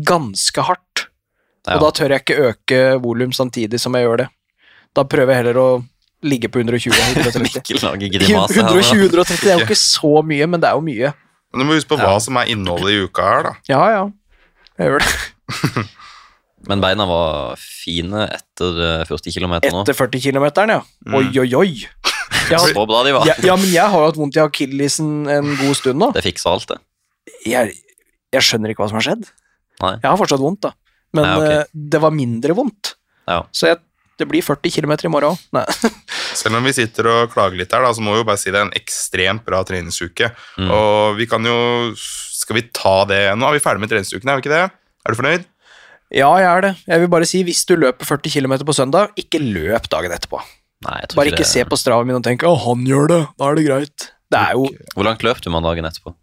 ganske 0.03 0.65
hardt, 0.67 1.07
Ja. 1.63 1.77
og 1.77 1.85
da 1.85 1.89
tør 1.95 2.11
jeg 2.11 2.25
ikke 2.25 2.49
øke 2.49 2.79
volum 2.99 3.31
samtidig 3.31 3.79
som 3.79 3.95
jeg 3.95 4.03
gjør 4.03 4.25
det. 4.25 4.27
Da 4.93 5.05
prøver 5.07 5.31
jeg 5.31 5.43
heller 5.45 5.59
å 5.61 5.69
ligge 6.27 6.49
på 6.51 6.59
120-130. 6.59 7.39
Mikkel 7.45 7.79
lager 7.87 8.11
grimase 8.17 8.59
her. 8.59 8.81
120-130 8.83 9.47
er 9.47 9.61
jo 9.61 9.67
ikke 9.69 9.79
så 9.79 10.11
mye, 10.27 10.49
men 10.49 10.59
det 10.59 10.67
er 10.67 10.75
jo 10.75 10.83
mye. 10.83 11.13
Men 11.53 11.63
du 11.63 11.69
må 11.69 11.77
huske 11.77 11.93
på 11.93 12.01
hva 12.01 12.17
som 12.19 12.35
er 12.41 12.51
innholdet 12.51 12.91
i 12.91 13.07
uka 13.07 13.29
her, 13.29 13.47
da. 13.47 13.55
Ja, 13.71 13.83
ja. 13.93 14.03
Jeg 14.81 14.91
gjør 14.91 15.05
det. 15.05 15.15
Men 16.69 16.79
beina 16.79 17.03
var 17.09 17.57
fine 17.59 18.23
etter 18.31 18.77
eh, 18.87 19.05
40 19.09 19.33
km 19.35 19.55
nå. 19.59 19.81
Etter 19.83 19.97
40 19.97 20.21
km, 20.29 20.45
ja. 20.71 20.79
Mm. 21.03 21.15
Oi, 21.19 21.25
oi, 21.43 21.49
oi. 21.59 21.71
Har, 22.47 22.67
Så 22.71 22.85
bra 22.87 23.01
de 23.03 23.11
var. 23.15 23.27
ja, 23.27 23.35
ja, 23.43 23.55
men 23.59 23.67
jeg 23.71 23.83
har 23.83 23.99
jo 23.99 24.07
hatt 24.07 24.19
vondt 24.19 24.37
i 24.39 24.43
akillesen 24.43 25.09
en 25.31 25.49
god 25.59 25.75
stund 25.79 25.99
nå. 25.99 26.11
Det 26.15 26.23
fiksa 26.23 26.53
alt, 26.53 26.69
det. 26.71 26.79
Jeg, 27.47 27.75
jeg 28.31 28.47
skjønner 28.47 28.71
ikke 28.71 28.83
hva 28.85 28.91
som 28.93 28.99
har 29.01 29.07
skjedd. 29.09 29.27
Nei. 29.83 29.95
Jeg 29.97 30.07
har 30.07 30.19
fortsatt 30.21 30.43
vondt, 30.43 30.63
da. 30.69 30.71
Men 31.13 31.27
Nei, 31.27 31.33
ok. 31.41 31.49
eh, 31.51 31.73
det 31.93 31.99
var 32.05 32.15
mindre 32.15 32.55
vondt. 32.57 32.93
Ja. 33.27 33.41
Så 33.55 33.67
jeg, 33.73 33.81
det 34.21 34.27
blir 34.31 34.45
40 34.45 34.71
km 34.77 34.93
i 35.03 35.11
morgen 35.11 35.35
òg. 35.35 35.83
Selv 36.39 36.57
om 36.57 36.65
vi 36.65 36.71
sitter 36.79 37.09
og 37.11 37.33
klager 37.35 37.59
litt 37.59 37.75
her, 37.75 37.83
da, 37.83 37.91
så 37.93 38.01
må 38.01 38.15
vi 38.15 38.23
jo 38.23 38.27
bare 38.31 38.39
si 38.41 38.49
det 38.53 38.61
er 38.61 38.69
en 38.69 38.77
ekstremt 38.79 39.43
bra 39.45 39.59
treningsuke. 39.67 40.31
Mm. 40.57 40.71
Og 40.73 41.19
vi 41.19 41.27
kan 41.29 41.43
jo 41.45 41.57
Skal 41.93 42.57
vi 42.57 42.63
ta 42.75 42.95
det 43.07 43.19
Nå 43.37 43.45
er 43.47 43.55
vi 43.55 43.61
ferdig 43.63 43.83
med 43.83 43.91
treningsuken, 43.91 44.27
er 44.31 44.39
vi 44.39 44.43
ikke 44.45 44.51
det? 44.55 44.63
Er 45.03 45.13
du 45.13 45.19
fornøyd? 45.19 45.45
Ja, 46.13 46.29
jeg 46.37 46.45
er 46.49 46.61
det. 46.61 46.73
Jeg 46.87 47.01
vil 47.01 47.09
bare 47.09 47.25
si, 47.25 47.41
hvis 47.43 47.63
du 47.65 47.75
løper 47.75 48.05
40 48.05 48.29
km 48.35 48.53
på 48.67 48.75
søndag, 48.77 49.09
ikke 49.17 49.39
løp 49.41 49.87
dagen 49.89 50.13
etterpå. 50.13 50.39
Nei, 50.85 50.97
jeg 51.01 51.09
tror 51.09 51.15
Bare 51.21 51.31
ikke 51.31 51.43
det- 51.43 51.47
se 51.47 51.63
på 51.65 51.77
straven 51.79 52.07
min 52.07 52.15
og 52.15 52.23
tenke 52.23 52.43
'Å, 52.45 52.57
han 52.65 52.85
gjør 52.85 53.07
det', 53.07 53.27
da 53.37 53.49
er 53.49 53.55
det 53.55 53.65
greit. 53.65 54.11
Det 54.29 54.39
er 54.39 54.51
jo 54.53 54.67
Hvor 54.95 55.03
langt 55.03 55.23
løp 55.23 55.41
du 55.41 55.49
mandagen 55.49 55.85
etterpå? 55.85 56.13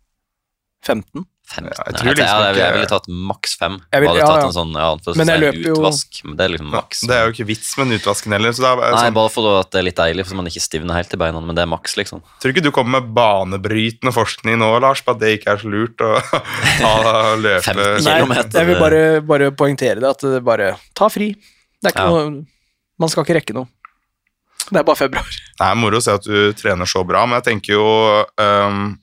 15. 0.84 1.26
15? 1.50 1.66
Ja, 1.66 1.76
jeg 1.76 1.90
jeg, 1.90 1.94
tror 2.00 2.08
jeg, 2.10 2.16
liksom 2.20 2.58
jeg, 2.60 2.72
ville 2.76 2.88
tatt 2.90 3.08
maks 3.30 3.54
fem. 3.58 3.76
Jeg 3.92 4.02
ville 4.04 4.20
ja, 4.20 4.26
tatt 4.30 4.44
en 4.46 4.54
sånn 4.54 4.70
ja, 4.78 4.88
Men 5.18 5.30
jeg 5.32 5.40
si 5.40 5.44
løper 5.44 5.66
jo- 5.66 5.74
utvask. 5.76 6.20
Men 6.24 6.36
det 6.38 6.44
er 6.46 6.52
liksom 6.54 6.70
maks. 6.74 7.00
Det 7.10 7.16
er 7.16 7.24
jo 7.26 7.34
ikke 7.34 7.46
vits 7.50 7.70
med 7.78 7.86
den 7.90 7.98
utvasken 8.00 8.36
heller. 8.36 8.54
Så 8.54 8.62
det 8.64 8.70
er, 8.70 8.82
Nei, 8.84 9.02
sånn, 9.04 9.16
bare 9.18 9.32
for 9.34 9.48
at 9.60 9.70
det 9.74 9.80
er 9.82 9.86
litt 9.88 9.98
deilig, 10.00 10.24
for 10.26 10.34
så 10.34 10.38
man 10.40 10.50
ikke 10.52 10.62
stivner 10.64 10.98
helt 11.00 11.16
i 11.16 11.20
beina, 11.24 11.42
men 11.42 11.58
det 11.58 11.64
er 11.66 11.70
maks, 11.72 11.96
liksom. 12.00 12.22
tror 12.42 12.54
ikke 12.54 12.64
du 12.66 12.70
kommer 12.76 13.00
med 13.00 13.10
banebrytende 13.18 14.12
forskning 14.14 14.58
nå, 14.62 14.70
Lars, 14.84 15.02
på 15.02 15.14
at 15.16 15.20
det 15.24 15.34
ikke 15.38 15.54
er 15.56 15.60
så 15.64 15.72
lurt 15.72 16.00
å 16.06 16.12
ta 16.82 16.94
løpe 17.40 17.64
15 17.66 18.06
Nei, 18.06 18.16
jeg 18.54 18.70
vil 18.70 18.80
bare, 18.80 19.02
bare 19.26 19.50
poengtere 19.56 19.98
det, 20.00 20.08
at 20.14 20.22
det 20.26 20.42
bare 20.46 20.72
Ta 20.94 21.08
fri. 21.12 21.32
Det 21.80 21.90
er 21.90 21.94
ikke 21.96 22.06
Ja. 22.06 22.14
noe 22.30 22.46
Man 23.00 23.08
skal 23.08 23.24
ikke 23.24 23.38
rekke 23.40 23.54
noe. 23.56 23.66
Det 24.70 24.76
er 24.76 24.84
bare 24.84 24.98
februar. 25.00 25.24
Det 25.26 25.66
er 25.66 25.74
moro 25.80 25.98
å 25.98 26.02
se 26.04 26.12
at 26.12 26.22
du 26.22 26.52
trener 26.54 26.86
så 26.86 27.00
bra, 27.08 27.24
men 27.26 27.40
jeg 27.40 27.46
tenker 27.48 27.72
jo 27.74 27.86
ehm, 28.38 28.98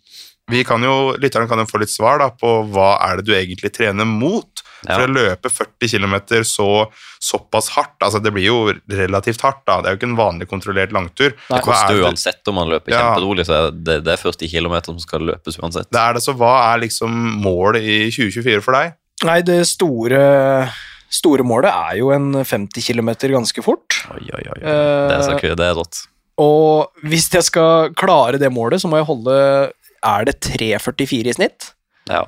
vi 0.49 0.63
kan 0.63 0.83
jo, 0.83 1.15
Lytterne 1.19 1.47
kan 1.49 1.60
jo 1.60 1.67
få 1.67 1.79
litt 1.81 1.91
svar 1.91 2.21
da, 2.21 2.29
på 2.31 2.51
hva 2.71 2.93
er 3.03 3.19
det 3.19 3.25
du 3.27 3.33
egentlig 3.36 3.73
trener 3.75 4.07
mot. 4.07 4.63
For 4.77 5.01
Ja. 5.01 5.07
å 5.07 5.10
løpe 5.10 5.49
40 5.49 5.89
km 5.89 6.43
så, 6.45 6.86
såpass 7.19 7.69
hardt, 7.73 7.97
altså 7.99 8.21
det 8.21 8.31
blir 8.31 8.45
jo 8.45 8.57
relativt 8.88 9.41
hardt, 9.41 9.63
da. 9.65 9.81
det 9.81 9.89
er 9.89 9.95
jo 9.95 9.97
ikke 9.97 10.10
en 10.12 10.19
vanlig 10.19 10.47
kontrollert 10.47 10.91
langtur. 10.93 11.33
Nei. 11.49 11.57
Det 11.57 11.63
koster 11.65 11.95
er 11.95 11.97
det- 11.97 12.05
uansett 12.05 12.47
om 12.47 12.55
man 12.55 12.69
løper 12.69 12.91
Ja. 12.93 12.99
kjemperolig, 13.15 13.45
så 13.47 13.53
er 13.57 13.71
det, 13.71 14.03
det 14.05 14.13
er 14.13 14.21
40 14.21 14.47
km 14.47 14.81
som 14.86 14.99
skal 14.99 15.19
løpes 15.21 15.57
uansett. 15.60 15.89
Det 15.91 15.99
er 15.99 16.13
det, 16.13 16.21
så 16.23 16.33
Hva 16.38 16.75
er 16.75 16.79
liksom 16.88 17.10
målet 17.41 17.81
i 17.81 18.10
2024 18.12 18.62
for 18.62 18.71
deg? 18.73 18.93
Nei, 19.25 19.41
det 19.41 19.65
store, 19.65 20.71
store 21.10 21.43
målet 21.43 21.73
er 21.73 21.97
jo 21.97 22.12
en 22.12 22.33
50 22.45 22.81
km 22.86 23.10
ganske 23.33 23.63
fort. 23.63 24.05
Oi, 24.13 24.29
oi, 24.31 24.43
oi. 24.45 24.62
Eh, 24.62 25.07
Det 25.10 25.17
er 25.17 25.25
så 25.25 25.39
kult, 25.41 25.57
det 25.57 25.65
er 25.65 25.73
rått. 25.73 26.05
Og 26.38 26.91
hvis 27.03 27.27
jeg 27.31 27.43
skal 27.43 27.89
klare 27.97 28.38
det 28.38 28.53
målet, 28.53 28.79
så 28.79 28.88
må 28.88 28.97
jeg 28.97 29.07
holde 29.07 29.71
Er 30.07 30.25
det 30.29 30.37
3,44 30.45 31.27
i 31.31 31.35
snitt? 31.35 31.71
Ja. 32.09 32.23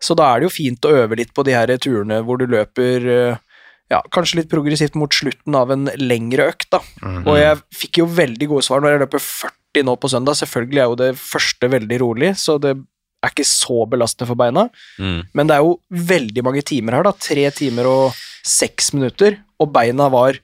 Så 0.00 0.16
da 0.16 0.30
er 0.32 0.40
det 0.40 0.48
jo 0.48 0.54
fint 0.56 0.86
å 0.88 0.94
øve 1.02 1.18
litt 1.20 1.34
på 1.36 1.44
de 1.44 1.52
her 1.52 1.70
turene 1.82 2.22
hvor 2.24 2.40
du 2.40 2.46
løper 2.48 3.04
eh, 3.12 3.40
ja, 3.92 3.98
kanskje 4.14 4.38
litt 4.40 4.50
progressivt 4.52 4.94
mot 4.96 5.12
slutten 5.12 5.56
av 5.58 5.72
en 5.74 5.90
lengre 6.00 6.46
økt. 6.54 6.70
da. 6.72 6.80
Mhm. 7.02 7.26
Og 7.28 7.36
jeg 7.40 7.60
fikk 7.82 8.00
jo 8.02 8.06
veldig 8.06 8.48
gode 8.54 8.64
svar 8.64 8.80
når 8.80 8.94
jeg 8.96 9.02
løper 9.04 9.24
40 9.26 9.84
nå 9.90 9.96
på 10.00 10.08
søndag. 10.12 10.38
Selvfølgelig 10.40 10.80
er 10.80 10.88
jo 10.88 10.98
det 11.02 11.10
første 11.20 11.68
veldig 11.70 11.98
rolig, 12.00 12.32
så 12.40 12.56
det 12.62 12.76
er 13.20 13.34
ikke 13.34 13.44
så 13.44 13.82
belastende 13.90 14.30
for 14.30 14.38
beina. 14.40 14.68
Mm. 14.98 15.18
Men 15.36 15.46
det 15.50 15.56
er 15.58 15.66
jo 15.66 15.74
veldig 15.92 16.44
mange 16.46 16.62
timer 16.64 16.96
her, 16.96 17.04
da. 17.04 17.12
Tre 17.20 17.50
timer 17.52 17.84
og 17.90 18.14
seks 18.46 18.94
minutter, 18.96 19.36
og 19.60 19.72
beina 19.74 20.08
var 20.08 20.38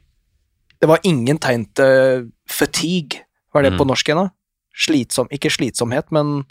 Det 0.78 0.90
var 0.90 1.00
ingen 1.08 1.38
tegn 1.40 1.62
til 1.72 2.26
fatigue. 2.52 3.22
Hva 3.48 3.60
er 3.62 3.70
det 3.70 3.72
Mm. 3.72 3.78
på 3.80 3.86
norsk 3.88 4.04
igjen, 4.10 4.18
da? 4.26 4.30
Slitsom 4.76 5.28
Ikke 5.32 5.50
slitsomhet, 5.52 6.10
men 6.12 6.44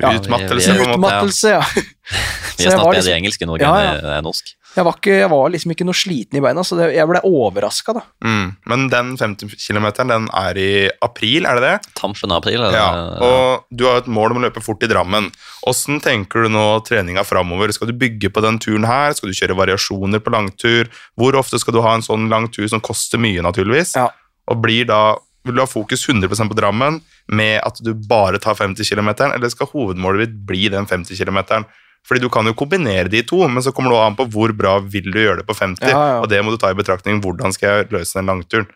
Ja, 0.00 0.14
Utmattelse, 0.16 0.72
på 0.78 0.80
en 0.80 1.00
måte. 1.00 1.12
utmattelse, 1.12 1.50
ja. 1.58 1.60
Vi 2.56 2.64
er 2.64 2.70
snart 2.72 2.86
bedre 2.86 3.00
liksom- 3.02 3.10
i 3.12 3.16
engelsk 3.18 3.42
i 3.42 3.48
Norge 3.50 3.66
Ja, 3.66 3.74
enn 3.98 4.06
enn 4.18 4.24
norsk. 4.24 4.54
Jeg 4.74 4.82
var, 4.88 4.96
ikke, 4.98 5.12
jeg 5.20 5.30
var 5.30 5.50
liksom 5.54 5.70
ikke 5.70 5.84
noe 5.86 5.94
sliten 5.94 6.38
i 6.38 6.40
beina, 6.42 6.62
så 6.66 6.74
det, 6.74 6.86
jeg 6.96 7.06
ble 7.06 7.20
overraska, 7.22 7.92
da. 7.94 8.00
Mm. 8.26 8.56
Men 8.66 8.88
den 8.90 9.12
50 9.20 9.52
km, 9.54 9.86
den 10.08 10.24
er 10.34 10.58
i 10.58 10.70
april, 11.04 11.46
er 11.46 11.60
det 11.60 11.62
det? 11.62 11.92
Tampen 12.00 12.32
av 12.34 12.40
april, 12.40 12.58
eller? 12.58 12.74
Ja, 12.74 12.88
og 13.22 13.68
du 13.70 13.84
har 13.86 14.00
et 14.00 14.08
mål 14.10 14.34
om 14.34 14.40
å 14.40 14.44
løpe 14.48 14.64
fort 14.64 14.82
i 14.82 14.90
Drammen. 14.90 15.28
Åssen 15.70 16.02
tenker 16.02 16.42
du 16.42 16.50
nå 16.56 16.64
treninga 16.88 17.22
framover? 17.22 17.70
Skal 17.76 17.92
du 17.92 17.94
bygge 18.00 18.32
på 18.34 18.42
den 18.42 18.58
turen 18.58 18.88
her? 18.88 19.14
Skal 19.14 19.30
du 19.30 19.38
kjøre 19.38 19.54
variasjoner 19.60 20.18
på 20.24 20.34
langtur? 20.34 20.90
Hvor 21.14 21.38
ofte 21.38 21.60
skal 21.62 21.76
du 21.78 21.82
ha 21.84 21.94
en 21.94 22.02
sånn 22.02 22.26
lang 22.32 22.48
tur 22.50 22.66
som 22.66 22.82
koster 22.82 23.22
mye, 23.22 23.44
naturligvis? 23.46 23.94
Ja. 23.94 24.08
Og 24.50 24.58
blir 24.64 24.88
da 24.90 25.04
Vil 25.44 25.54
du 25.54 25.60
ha 25.60 25.66
fokus 25.68 26.06
100% 26.08 26.48
på 26.48 26.56
Drammen 26.56 27.02
med 27.32 27.60
at 27.64 27.78
du 27.80 27.92
bare 27.94 28.38
tar 28.42 28.54
50 28.58 28.84
km, 28.90 29.08
eller 29.30 29.48
skal 29.52 29.70
hovedmålet 29.72 30.26
ditt 30.28 30.36
bli 30.48 30.68
den 30.72 30.86
50 30.86 31.16
km? 31.16 31.64
Fordi 32.04 32.20
du 32.20 32.28
kan 32.28 32.44
jo 32.44 32.52
kombinere 32.52 33.08
de 33.08 33.22
to, 33.24 33.38
men 33.48 33.62
så 33.64 33.72
kommer 33.72 33.94
det 33.94 34.00
an 34.04 34.16
på 34.18 34.26
hvor 34.34 34.52
bra 34.52 34.76
vil 34.80 35.06
du 35.08 35.20
gjøre 35.22 35.40
det 35.40 35.46
på 35.48 35.56
50, 35.56 35.88
Ja, 35.88 36.00
ja. 36.14 36.18
og 36.20 36.28
det 36.28 36.42
må 36.44 36.52
du 36.52 36.58
ta 36.60 36.68
i 36.70 36.76
betraktning. 36.76 37.22
Hvordan 37.24 37.54
skal 37.56 37.78
jeg 37.80 37.92
løse 37.94 38.18
den 38.18 38.28
langturen? 38.28 38.68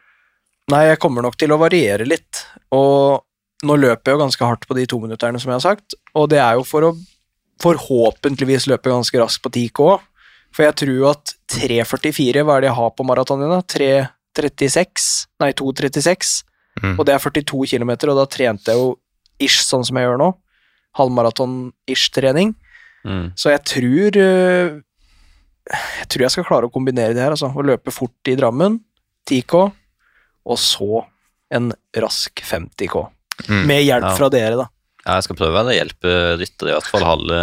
Nei, 0.73 0.87
jeg 0.89 1.01
kommer 1.01 1.25
nok 1.25 1.37
til 1.41 1.53
å 1.53 1.61
variere 1.61 2.05
litt, 2.09 2.45
og 2.73 3.25
nå 3.69 3.77
løper 3.81 4.13
jeg 4.13 4.17
jo 4.17 4.23
ganske 4.25 4.49
hardt 4.49 4.67
på 4.69 4.77
de 4.79 4.87
to 4.89 5.01
minutterne, 5.03 5.41
som 5.41 5.51
jeg 5.53 5.61
har 5.61 5.67
sagt, 5.75 5.97
og 6.17 6.29
det 6.33 6.41
er 6.41 6.57
jo 6.57 6.65
for 6.65 6.89
å 6.89 6.95
forhåpentligvis 7.63 8.69
løpe 8.71 8.93
ganske 8.93 9.19
raskt 9.21 9.43
på 9.45 9.51
10K, 9.51 9.89
for 10.55 10.65
jeg 10.65 10.77
tror 10.81 11.11
at 11.11 11.33
3.44, 11.53 12.45
hva 12.47 12.57
er 12.57 12.65
det 12.65 12.71
jeg 12.71 12.79
har 12.79 12.93
på 12.97 13.05
maratonene? 13.09 13.59
3.36? 13.69 15.09
Nei, 15.43 15.51
2.36, 15.59 16.31
Mm. 16.83 16.99
og 16.99 17.07
det 17.07 17.14
er 17.14 17.19
42 17.23 17.67
km, 17.73 17.91
og 18.11 18.17
da 18.21 18.27
trente 18.27 18.73
jeg 18.73 18.79
jo 18.81 18.99
ish 19.41 19.62
sånn 19.67 19.85
som 19.87 19.97
jeg 19.97 20.07
gjør 20.09 20.19
nå, 20.19 20.33
halvmaraton-ish-trening, 20.99 22.55
Mm. 23.07 23.31
så 23.38 23.53
jeg 23.55 23.61
tror 23.64 24.17
øh, 24.19 24.81
Jeg 25.71 26.09
tror 26.09 26.23
jeg 26.25 26.31
skal 26.35 26.45
klare 26.49 26.67
å 26.67 26.73
kombinere 26.73 27.12
det 27.14 27.23
her, 27.23 27.31
altså. 27.31 27.47
Å 27.55 27.62
løpe 27.62 27.93
fort 27.93 28.27
i 28.27 28.35
Drammen, 28.35 28.81
10K, 29.29 29.61
og 30.49 30.59
så 30.59 31.05
en 31.53 31.71
rask 31.95 32.41
50K. 32.43 33.05
Mm. 33.49 33.67
Med 33.69 33.85
hjelp 33.85 34.09
Ja. 34.09 34.14
fra 34.17 34.29
dere, 34.33 34.57
da. 34.57 34.67
Ja, 35.07 35.14
jeg 35.21 35.25
skal 35.29 35.37
prøve 35.37 35.61
å 35.62 35.73
Hjelpe 35.73 36.14
rytter 36.41 36.69
i 36.69 36.73
hvert 36.75 36.88
fall 36.91 37.05
halve, 37.07 37.37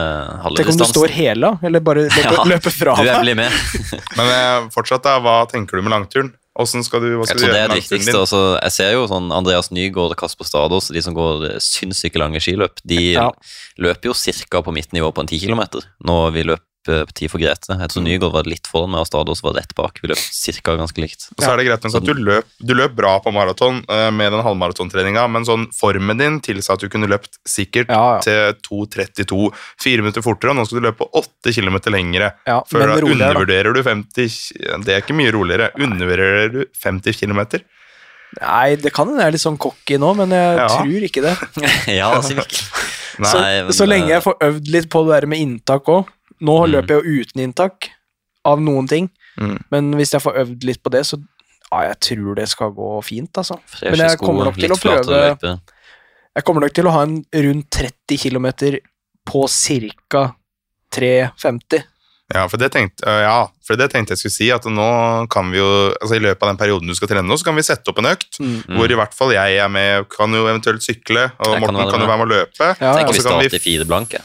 halve 0.44 0.58
Tenk 0.60 0.70
om 0.74 0.78
du 0.78 0.84
står 0.90 1.10
hele, 1.16 1.54
eller 1.64 1.80
bare 1.80 2.04
løper, 2.10 2.34
Ja, 2.36 2.44
løper 2.44 2.74
fra 2.76 2.96
Du, 3.00 3.04
jeg 3.08 3.22
blir 3.24 3.36
med. 3.40 3.52
Men 4.18 4.28
eh, 4.34 4.68
fortsatt, 4.76 5.06
da, 5.06 5.20
hva 5.24 5.38
tenker 5.50 5.78
du 5.78 5.86
med 5.86 5.94
langturen? 5.96 6.34
Hvordan 6.56 6.84
skal 6.88 7.02
du, 7.04 7.08
hva 7.20 7.26
Jeg 7.28 7.36
tror 7.38 7.48
du 7.48 7.54
det 7.54 7.62
er 7.62 7.68
det 7.68 7.78
viktigste. 7.82 8.12
din? 8.12 8.22
Også, 8.22 8.62
jeg 8.64 8.72
ser 8.72 8.92
jo 8.94 9.08
sånn 9.12 9.32
Andreas 9.36 9.72
Nygaard 9.72 10.12
og 10.16 10.18
Kasper 10.18 10.46
Stadås, 10.48 10.88
de 10.96 11.02
som 11.04 11.14
går 11.14 11.60
sinnssykt 11.60 12.16
lange 12.16 12.40
skiløp, 12.40 12.80
de 12.86 13.14
Ja. 13.14 13.30
løper 13.78 14.06
jo 14.12 14.14
ca. 14.14 14.62
på 14.62 14.72
mitt 14.74 14.92
nivå 14.94 15.12
på 15.14 15.20
en 15.20 15.28
10 15.28 15.40
km. 15.44 15.82
Når 16.06 16.32
vi 16.34 16.44
løp 16.44 16.60
på 16.60 16.75
tid 16.86 17.32
for 17.32 17.42
Grete. 17.42 17.76
Jeg 17.80 17.92
tror 17.92 18.04
Nygaard 18.06 18.34
var 18.36 18.48
litt 18.50 18.68
foran 18.70 18.92
meg, 18.94 19.02
og 19.04 19.10
Stadås 19.10 19.42
var 19.46 19.56
rett 19.58 19.74
bak. 19.78 20.00
Vi 20.04 20.10
løp 20.12 20.20
cirka 20.22 20.76
ganske 20.80 21.02
likt. 21.04 21.28
Og 21.36 21.44
så 21.44 21.52
er 21.54 21.58
det 21.62 21.66
greit 21.68 21.84
nok 21.88 21.98
at 22.00 22.08
du 22.08 22.14
løp, 22.22 22.50
du 22.62 22.74
løp 22.78 22.96
bra 22.98 23.16
på 23.26 23.34
maraton 23.36 23.82
eh, 23.90 24.10
med 24.16 24.32
den 24.36 24.44
halvmaratontreninga, 24.46 25.26
men 25.34 25.46
sånn 25.48 25.68
formen 25.76 26.22
din 26.22 26.40
tilsa 26.46 26.76
at 26.78 26.84
du 26.86 26.90
kunne 26.94 27.10
løpt 27.12 27.40
sikkert 27.50 27.90
Ja, 27.94 28.18
ja. 28.18 28.24
til 28.26 28.58
2.32, 28.70 29.52
fire 29.82 30.06
minutter 30.06 30.26
fortere, 30.26 30.54
og 30.54 30.60
nå 30.62 30.66
skal 30.70 30.82
du 30.82 30.88
løpe 30.90 31.10
åtte 31.18 31.54
kilometer 31.56 31.94
lengre. 31.96 32.32
Ja, 32.48 32.62
Før 32.70 32.86
men 32.86 32.94
da 32.94 33.00
roligere, 33.02 33.18
da. 33.18 33.32
undervurderer 33.34 33.74
du 33.76 33.82
50 33.84 34.84
Det 34.86 34.94
er 34.96 35.02
ikke 35.04 35.18
mye 35.18 35.34
roligere. 35.36 35.72
Undervurderer 35.80 36.54
du 36.54 36.62
50 36.84 37.18
km? 37.22 37.42
Nei, 38.42 38.76
det 38.82 38.92
kan 38.92 39.08
hende 39.08 39.22
jeg 39.24 39.32
er 39.32 39.36
litt 39.38 39.44
sånn 39.46 39.60
cocky 39.62 39.98
nå, 40.02 40.10
men 40.18 40.34
jeg 40.36 40.58
Ja. 40.60 40.68
tror 40.68 41.06
ikke 41.08 41.22
det. 41.24 41.36
ja, 42.00 42.10
altså. 42.18 42.36
Nei. 43.16 43.30
Så, 43.32 43.40
Nei, 43.40 43.54
men, 43.64 43.72
så 43.78 43.86
lenge 43.88 44.10
eh, 44.10 44.16
jeg 44.18 44.24
får 44.26 44.36
øvd 44.44 44.72
litt 44.74 44.90
på 44.92 45.02
det 45.08 45.14
der 45.16 45.28
med 45.32 45.40
inntak 45.40 45.88
òg. 45.88 46.10
Nå 46.42 46.66
Mm. 46.66 46.72
løper 46.72 46.88
jeg 46.88 47.04
jo 47.04 47.22
uten 47.24 47.42
inntak 47.46 47.90
av 48.46 48.60
noen 48.60 48.88
ting, 48.88 49.10
Mm. 49.40 49.58
men 49.72 49.92
hvis 49.96 50.12
jeg 50.12 50.22
får 50.22 50.38
øvd 50.38 50.64
litt 50.64 50.84
på 50.84 50.90
det, 50.92 51.06
så 51.06 51.18
ja, 51.72 51.82
jeg 51.90 52.00
tror 52.00 52.36
det 52.36 52.48
skal 52.50 52.72
gå 52.72 53.04
fint, 53.04 53.32
altså. 53.38 53.58
Men 53.84 53.96
jeg 54.00 54.18
kommer 54.20 54.46
nok 54.46 54.56
til 54.56 54.72
å 54.72 54.76
prøve. 54.80 55.60
Jeg 56.36 56.44
kommer 56.44 56.62
nok 56.62 56.74
til 56.74 56.86
å 56.86 56.92
ha 56.92 57.02
en 57.04 57.24
rundt 57.34 57.70
30 57.72 58.18
km 58.18 58.80
på 59.26 59.48
ca. 60.10 60.36
3,50. 60.92 61.84
Ja, 62.34 62.48
for 62.50 62.58
det 62.58 62.72
tenkte, 62.74 63.06
øh, 63.06 63.22
ja, 63.22 63.48
for 63.62 63.78
det 63.78 63.92
tenkte 63.92 64.16
jeg 64.16 64.18
skulle 64.24 64.34
si, 64.34 64.48
at 64.52 64.64
nå 64.66 65.28
kan 65.30 65.52
vi 65.52 65.60
jo 65.60 65.68
altså 66.02 66.16
I 66.18 66.24
løpet 66.24 66.42
av 66.42 66.50
den 66.50 66.58
perioden 66.58 66.88
du 66.90 66.96
skal 66.98 67.08
trene 67.12 67.28
nå, 67.28 67.36
så 67.38 67.46
kan 67.46 67.56
vi 67.56 67.62
sette 67.62 67.92
opp 67.92 68.00
en 68.02 68.06
økt. 68.10 68.40
Mm. 68.42 68.64
Hvor 68.80 68.90
i 68.90 68.96
hvert 68.98 69.14
fall 69.14 69.34
jeg 69.36 69.58
er 69.62 69.68
med, 69.70 70.08
kan 70.10 70.34
jo 70.34 70.46
eventuelt 70.50 70.82
sykle, 70.82 71.28
og 71.38 71.52
Jeg 71.54 71.62
Morten 71.62 71.92
kan 71.92 72.02
jo 72.02 72.08
være 72.10 72.18
med 72.18 72.26
å 72.26 72.32
løpe. 72.34 72.70
Ja, 72.82 72.96
ja. 72.98 73.06
og 73.06 73.14
så 73.14 73.30
kan 73.30 73.44
vi- 73.46 73.60
fire 73.60 73.86
blanke, 73.86 74.22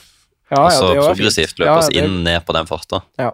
Ja, 0.50 0.58
og 0.64 0.70
ja, 0.72 0.76
så 0.76 0.86
det 0.90 0.98
var 0.98 1.12
progressivt 1.14 1.58
løpe 1.62 1.74
oss 1.78 1.88
det- 1.88 2.02
inn 2.02 2.24
ned 2.26 2.44
på 2.44 2.52
den 2.56 2.66
farta. 2.66 2.98
Ja, 3.18 3.30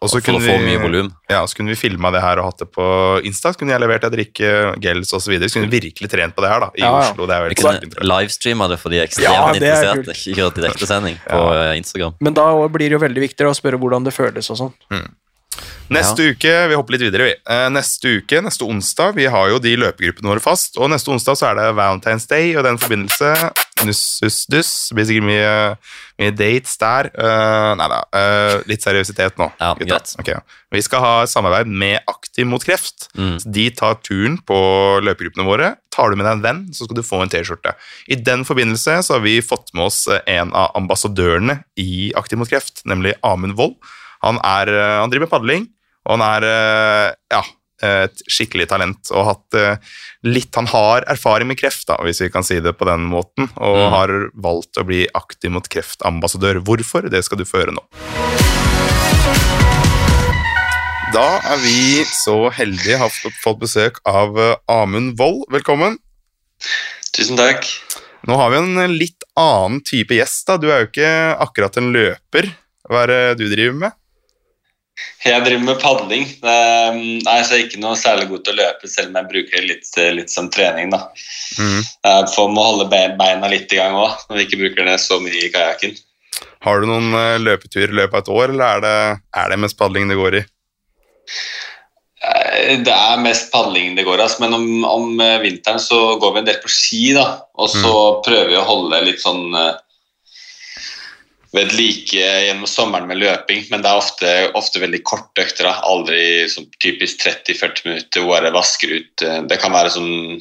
og 0.00 0.08
så 0.12 0.20
kunne 0.22 0.38
få 0.38 0.58
vi, 0.58 0.66
mye 0.70 0.78
volum. 0.78 1.08
Ja, 1.28 1.40
så 1.46 1.56
kunne 1.58 1.74
vi 1.74 1.78
filma 1.80 2.12
det 2.14 2.20
her 2.22 2.38
og 2.38 2.44
hatt 2.52 2.58
det 2.62 2.68
på 2.70 2.84
Insta. 3.26 3.50
Så 3.52 3.58
kunne 3.58 3.74
jeg 3.74 3.80
levert 3.82 4.04
et 4.04 4.12
drikke 4.14 4.52
gels 4.80 5.10
osv. 5.12 5.24
Så, 5.26 5.30
videre. 5.32 5.48
så 5.50 5.58
kunne 5.58 5.70
vi 5.70 5.80
virkelig 5.80 6.10
trent 6.10 6.36
på 6.36 6.42
det 6.42 6.50
her 6.52 6.60
da, 6.60 6.70
i 6.76 6.80
Ja, 6.84 6.92
ja. 6.92 7.10
Oslo. 7.10 7.26
Det 7.26 7.34
er 7.34 7.42
veldig 7.48 7.56
Vi 7.56 7.62
kunne 7.62 7.72
kjempeinteressant. 7.80 8.70
det 8.70 8.78
for 8.78 8.88
de 8.90 8.96
Ja, 8.96 9.02
ekstremt 9.08 9.58
det 9.58 9.62
er 9.62 9.82
interesserte. 9.82 10.32
Ikke 10.32 10.54
direktesending 10.60 11.18
på 11.26 11.40
eh, 11.56 11.76
Instagram. 11.82 12.14
Men 12.20 12.34
da 12.34 12.46
blir 12.68 12.88
det 12.88 12.98
jo 13.00 13.02
veldig 13.02 13.22
viktig 13.28 13.46
å 13.50 13.54
spørre 13.58 13.78
hvordan 13.82 14.04
det 14.04 14.14
føles 14.14 14.50
og 14.50 14.56
sånn. 14.62 14.72
Neste 15.92 16.30
uke, 16.32 16.52
vi 16.70 16.78
hopper 16.78 16.96
litt 16.96 17.04
videre, 17.06 17.30
vi. 17.30 17.34
Eh, 17.54 17.66
Neste 17.72 18.16
uke, 18.18 18.40
neste 18.44 18.66
onsdag, 18.68 19.16
vi 19.18 19.26
har 19.30 19.50
jo 19.52 19.60
de 19.62 19.74
løpegruppene 19.80 20.32
våre 20.32 20.42
fast. 20.42 20.78
Og 20.80 20.90
neste 20.92 21.12
onsdag 21.12 21.38
så 21.38 21.50
er 21.50 21.60
det 21.60 21.68
Valentine's 21.78 22.28
Day, 22.30 22.54
og 22.56 22.62
i 22.64 22.68
den 22.70 22.80
forbindelse 22.80 23.32
nuss, 23.86 24.02
duss, 24.22 24.38
duss. 24.50 24.72
Det 24.88 24.96
blir 24.98 25.06
sikkert 25.08 25.26
mye, 25.26 25.52
mye 26.22 26.34
dates 26.38 26.76
der. 26.80 27.10
Uh, 27.16 27.72
nei 27.78 27.88
da, 27.92 28.00
Uh, 28.12 28.60
litt 28.68 28.84
seriøsitet 28.84 29.38
nå. 29.40 29.48
Ja, 29.58 29.72
greit. 29.78 30.12
Ok. 30.20 30.28
Vi 30.72 30.82
skal 30.84 31.00
ha 31.02 31.12
samarbeid 31.26 31.70
med 31.70 32.04
Aktiv 32.10 32.46
mot 32.46 32.62
kreft. 32.64 33.08
Mm. 33.18 33.38
De 33.56 33.64
tar 33.74 33.96
turen 34.04 34.36
på 34.46 34.58
løpegruppene 35.02 35.46
våre. 35.46 35.72
Tar 35.92 36.12
du 36.12 36.18
med 36.20 36.26
deg 36.28 36.36
en 36.36 36.44
venn, 36.44 36.60
så 36.76 36.86
skal 36.86 36.98
du 36.98 37.02
få 37.06 37.22
en 37.24 37.32
T-skjorte. 37.32 37.74
I 38.12 38.20
den 38.20 38.44
forbindelse 38.48 39.00
så 39.06 39.16
har 39.16 39.24
vi 39.24 39.40
fått 39.44 39.72
med 39.74 39.88
oss 39.88 40.04
en 40.12 40.52
av 40.54 40.76
ambassadørene 40.78 41.62
i 41.80 42.12
Aktiv 42.18 42.40
mot 42.40 42.50
kreft, 42.52 42.84
nemlig 42.88 43.16
Amund 43.26 43.56
Wold. 43.58 43.78
Han, 44.22 44.38
er, 44.46 44.70
han 45.00 45.10
driver 45.10 45.26
med 45.26 45.32
padling, 45.32 45.66
og 46.06 46.18
han 46.18 46.22
er 46.26 46.46
eh, 46.48 47.08
ja, 47.34 47.42
eh, 47.82 48.04
et 48.08 48.22
skikkelig 48.30 48.68
talent 48.70 49.10
og 49.14 49.26
hatt 49.28 49.54
eh, 49.58 49.76
litt 50.26 50.54
Han 50.54 50.66
har 50.70 51.02
erfaring 51.10 51.48
med 51.50 51.58
kreft, 51.58 51.86
da, 51.88 51.96
hvis 52.02 52.20
vi 52.22 52.30
kan 52.30 52.44
si 52.46 52.60
det 52.62 52.76
på 52.78 52.86
den 52.88 53.06
måten, 53.10 53.48
og 53.56 53.76
Mm. 53.82 53.90
har 53.96 54.08
valgt 54.34 54.78
å 54.78 54.84
bli 54.86 55.06
aktiv 55.14 55.50
mot 55.50 55.66
kreftambassadør. 55.68 56.60
Hvorfor? 56.62 57.08
Det 57.10 57.24
skal 57.24 57.38
du 57.38 57.44
få 57.44 57.62
høre 57.64 57.74
nå. 57.74 57.82
Da 61.12 61.26
er 61.52 61.58
vi 61.60 62.04
så 62.08 62.36
heldige 62.56 62.96
å 62.96 63.02
ha 63.04 63.08
fått- 63.12 63.60
besøk 63.60 63.98
av 64.08 64.38
Amund 64.70 65.18
Wold. 65.18 65.44
Velkommen. 65.52 65.98
Tusen 67.12 67.36
takk. 67.36 67.66
Nå 68.26 68.36
har 68.38 68.50
vi 68.50 68.56
en 68.62 68.96
litt 68.96 69.22
annen 69.36 69.82
type 69.84 70.14
gjest. 70.16 70.46
da. 70.46 70.56
Du 70.56 70.70
er 70.70 70.84
jo 70.84 70.86
ikke 70.88 71.38
akkurat 71.38 71.76
en 71.76 71.92
løper. 71.92 72.48
Hva 72.88 73.02
er 73.02 73.06
det 73.08 73.38
du 73.38 73.44
driver 73.54 73.74
med? 73.74 73.92
Jeg 75.22 75.44
driver 75.44 75.64
med 75.64 75.80
padling. 75.82 76.24
Eh, 76.42 77.00
Nei, 77.22 77.36
så 77.46 77.56
jeg 77.56 77.60
er 77.60 77.66
ikke 77.68 77.82
noe 77.82 77.98
særlig 77.98 78.28
god 78.30 78.44
til 78.46 78.56
å 78.56 78.60
løpe, 78.62 78.90
selv 78.90 79.12
om 79.12 79.20
jeg 79.20 79.30
bruker 79.32 79.58
det 79.58 79.68
litt, 79.68 79.90
litt 80.18 80.32
som 80.34 80.50
trening. 80.50 80.90
da. 80.94 81.04
Mm. 81.58 81.82
Får 82.32 82.48
må 82.50 82.64
holde 82.66 82.88
beina 82.90 83.50
litt 83.52 83.72
i 83.72 83.78
gang 83.78 83.94
òg, 83.98 84.24
når 84.28 84.40
vi 84.40 84.46
ikke 84.48 84.62
bruker 84.64 84.88
det 84.88 84.98
så 85.02 85.20
mye 85.22 85.44
i 85.46 85.52
kajakken. 85.54 85.94
Har 86.62 86.80
du 86.80 86.88
noen 86.90 87.12
løpetur 87.42 87.86
i 87.88 87.98
løpet 88.00 88.14
av 88.18 88.24
et 88.24 88.32
år, 88.34 88.54
eller 88.54 88.78
er 88.78 88.82
det, 88.86 88.96
er 89.42 89.52
det 89.52 89.60
mest 89.62 89.78
padling 89.78 90.10
det 90.10 90.18
går 90.18 90.40
i? 90.40 90.44
Eh, 92.22 92.78
Det 92.82 92.94
er 92.94 93.22
mest 93.22 93.50
padling 93.52 93.96
det 93.98 94.04
går 94.06 94.22
av, 94.22 94.34
men 94.42 94.54
om, 94.54 94.66
om 94.86 95.20
eh, 95.20 95.40
vinteren 95.42 95.80
så 95.82 96.16
går 96.22 96.34
vi 96.34 96.42
en 96.42 96.50
del 96.50 96.60
på 96.62 96.70
ski, 96.70 97.02
da. 97.16 97.26
Og 97.58 97.70
så 97.72 97.94
prøver 98.26 98.52
vi 98.52 98.60
å 98.60 98.66
holde 98.68 99.02
litt 99.06 99.22
sånn 99.22 99.50
eh, 99.58 99.81
ved 101.52 101.74
like 101.76 102.16
gjennom 102.16 102.68
sommeren 102.70 103.08
med 103.10 103.20
løping, 103.20 103.66
men 103.70 103.82
det 103.84 103.90
er 103.90 104.00
ofte, 104.00 104.32
ofte 104.58 104.80
veldig 104.80 105.02
korte 105.04 105.44
økter. 105.44 105.68
Aldri 105.68 106.48
som, 106.48 106.64
typisk 106.80 107.26
30-40 107.26 107.86
minutter 107.88 108.24
hvor 108.24 108.44
jeg 108.44 108.54
vasker 108.56 108.94
ut 108.96 109.24
eh, 109.26 109.40
Det 109.50 109.60
kan 109.60 109.74
være 109.74 109.92
sånn 109.92 110.40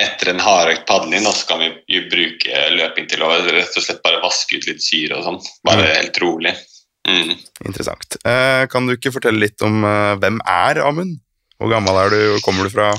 etter 0.00 0.30
en 0.30 0.40
hardøkt 0.40 0.86
padling, 0.88 1.26
så 1.28 1.44
kan 1.50 1.60
vi 1.60 2.00
bruke 2.08 2.62
løping 2.72 3.08
til 3.10 3.20
å 3.22 3.32
rett 3.44 3.74
og 3.76 3.84
slett 3.84 4.00
bare 4.06 4.22
vaske 4.22 4.56
ut 4.56 4.68
litt 4.70 4.80
syre 4.80 5.18
og 5.18 5.26
sånn. 5.26 5.42
Bare 5.66 5.84
Mm. 5.84 5.96
helt 5.98 6.20
rolig. 6.22 6.54
Mm. 7.04 7.34
Interessant. 7.66 8.16
Eh, 8.24 8.64
kan 8.72 8.86
du 8.86 8.94
ikke 8.94 9.12
fortelle 9.12 9.42
litt 9.42 9.60
om 9.62 9.84
eh, 9.84 10.14
hvem 10.22 10.40
er 10.48 10.80
Amund? 10.86 11.18
Hvor 11.60 11.70
gammel 11.70 12.00
er 12.00 12.10
du, 12.10 12.20
hvor 12.32 12.40
kommer 12.46 12.64
du 12.64 12.72
fra? 12.72 12.94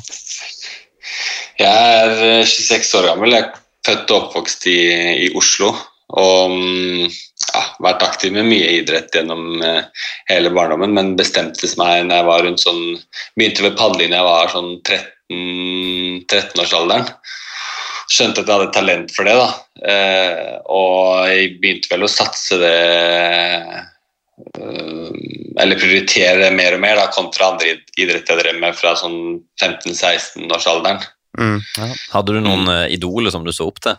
Jeg 1.60 1.68
er 1.72 2.42
eh, 2.42 2.46
26 2.46 2.94
år 3.00 3.10
gammel. 3.10 3.34
Jeg 3.34 3.48
er 3.48 3.52
født 3.86 4.12
og 4.14 4.22
oppvokst 4.28 4.68
i, 4.72 4.80
i 5.26 5.32
Oslo. 5.38 5.74
Og 6.16 6.54
mm, 6.54 7.10
ja, 7.54 7.64
vært 7.84 8.04
aktiv 8.06 8.34
med 8.36 8.48
mye 8.50 8.70
idrett 8.80 9.14
gjennom 9.16 9.62
eh, 9.64 9.84
hele 10.32 10.52
barndommen, 10.56 10.94
men 10.96 11.16
bestemte 11.20 11.70
meg 11.80 12.08
når 12.08 12.16
jeg 12.22 12.30
var 12.30 12.46
rundt 12.46 12.64
sånn 12.64 12.84
Begynte 13.36 13.66
ved 13.66 13.78
padling 13.80 14.14
da 14.14 14.22
jeg 14.22 14.30
var 14.30 14.54
sånn 14.54 14.72
13 14.82 15.12
13-årsalderen. 15.26 17.08
Skjønte 18.06 18.44
at 18.44 18.48
jeg 18.48 18.60
hadde 18.60 18.74
talent 18.76 19.14
for 19.16 19.26
det, 19.26 19.34
da. 19.40 19.50
Eh, 19.90 20.56
og 20.70 21.26
jeg 21.32 21.56
begynte 21.62 21.90
vel 21.90 22.06
å 22.06 22.12
satse 22.12 22.58
det 22.62 22.76
eh, 23.66 25.12
Eller 25.62 25.80
prioritere 25.80 26.44
det 26.44 26.52
mer 26.54 26.76
og 26.78 26.84
mer 26.84 27.00
da, 27.00 27.10
kontra 27.14 27.54
andre 27.54 27.78
idretter 27.98 28.36
jeg 28.36 28.44
drev 28.44 28.62
med 28.62 28.78
fra 28.78 28.94
sånn 29.00 29.42
15-16-årsalderen. 29.62 31.02
Mm. 31.40 31.60
Hadde 32.14 32.36
du 32.36 32.40
noen 32.44 32.68
mm. 32.68 32.92
idoler 32.96 33.34
som 33.34 33.44
du 33.48 33.52
så 33.56 33.68
opp 33.68 33.82
til? 33.84 33.98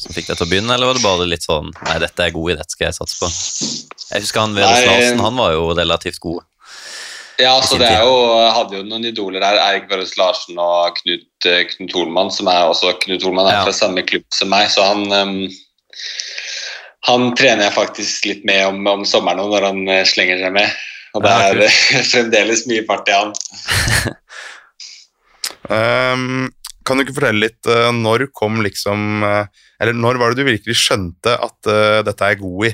Som 0.00 0.14
fikk 0.16 0.30
deg 0.30 0.38
til 0.38 0.46
å 0.46 0.50
begynne, 0.50 0.74
eller 0.74 0.88
var 0.88 0.96
det 0.96 1.04
bare 1.04 1.26
litt 1.28 1.44
sånn 1.44 1.72
Nei, 1.84 1.96
dette 2.00 2.24
er 2.24 2.32
god 2.32 2.52
i, 2.52 2.56
dette 2.56 2.72
skal 2.72 2.88
jeg 2.88 2.96
satse 2.96 3.18
på. 3.20 3.28
Jeg 4.10 4.24
husker 4.24 4.40
han 4.40 4.56
Vedus 4.56 4.86
Larsen, 4.88 5.20
han 5.26 5.36
var 5.36 5.52
jo 5.52 5.66
relativt 5.76 6.22
god. 6.24 6.46
Ja, 7.40 7.54
så 7.64 7.78
det 7.80 7.88
er 7.88 8.02
jo, 8.04 8.16
hadde 8.52 8.76
jo 8.76 8.84
noen 8.84 9.06
idoler 9.08 9.44
her. 9.44 9.56
Eirik 9.64 9.86
Børres 9.88 10.12
Larsen 10.20 10.58
og 10.60 10.98
Knut, 10.98 11.46
eh, 11.48 11.62
Knut 11.70 11.94
Holmann, 11.96 12.32
som 12.32 12.50
er 12.52 12.68
også 12.68 12.92
Knut 13.00 13.24
Holmann 13.24 13.48
er 13.48 13.58
Ja. 13.60 13.64
fra 13.64 13.72
samme 13.76 14.04
klubb 14.04 14.26
som 14.36 14.50
meg, 14.52 14.68
så 14.72 14.84
han 14.90 15.06
um, 15.08 15.36
han 17.08 17.30
trener 17.36 17.64
jeg 17.68 17.76
faktisk 17.76 18.26
litt 18.28 18.44
med 18.44 18.66
om, 18.66 18.80
om 18.86 19.04
sommeren 19.08 19.40
når 19.52 19.68
han 19.70 19.80
eh, 19.88 20.04
slenger 20.08 20.42
seg 20.42 20.52
med. 20.52 20.80
Og 21.16 21.24
det 21.24 21.32
er 21.32 21.62
ja, 21.64 21.70
fremdeles 22.12 22.66
mye 22.70 22.84
fart 22.88 23.08
i 23.08 23.16
han. 23.16 23.32
Ehm, 25.70 26.48
kan 26.90 26.98
du 26.98 27.06
ikke 27.06 27.16
fortelle 27.20 27.46
litt 27.46 27.70
eh, 27.70 27.88
når 27.94 28.28
kom 28.34 28.58
liksom 28.66 29.24
eh, 29.26 29.44
Eller 29.80 29.94
når 29.96 30.18
var 30.18 30.32
det 30.32 30.42
du 30.42 30.50
virkelig 30.50 30.78
skjønte 30.80 31.36
at 31.38 31.70
eh, 31.70 32.00
dette 32.06 32.26
er 32.26 32.34
jeg 32.34 32.42
god 32.42 32.66
i? 32.66 32.72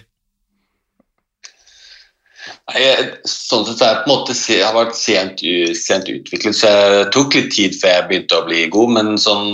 Nei, 2.71 2.87
Sånn 3.29 3.67
sett 3.69 3.83
er 3.85 3.93
jeg 3.93 4.01
på 4.01 4.09
en 4.09 4.15
måte 4.15 4.39
jeg 4.39 4.65
har 4.65 4.75
vært 4.75 4.97
sent, 4.99 5.45
sent 5.79 6.09
utviklet, 6.11 6.57
så 6.57 6.73
jeg 6.73 7.07
tok 7.15 7.37
litt 7.37 7.53
tid 7.55 7.77
før 7.79 7.93
jeg 7.93 8.09
begynte 8.09 8.41
å 8.41 8.47
bli 8.49 8.65
god, 8.73 8.95
men 8.97 9.13
sånn 9.21 9.47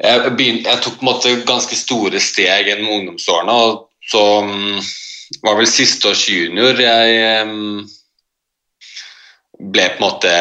jeg, 0.00 0.32
begynte, 0.38 0.70
jeg 0.70 0.82
tok 0.82 0.96
på 0.96 1.04
en 1.04 1.10
måte 1.10 1.34
ganske 1.46 1.76
store 1.76 2.22
steg 2.22 2.70
gjennom 2.70 2.94
ungdomsårene, 2.96 3.56
og 3.66 4.10
så 4.10 4.22
um, 4.46 4.78
var 5.44 5.58
vel 5.58 5.68
siste 5.68 6.08
års 6.10 6.24
junior 6.30 6.78
jeg 6.80 7.44
um, 7.44 7.82
ble 9.60 9.86
på 9.92 10.00
en 10.00 10.06
måte 10.06 10.32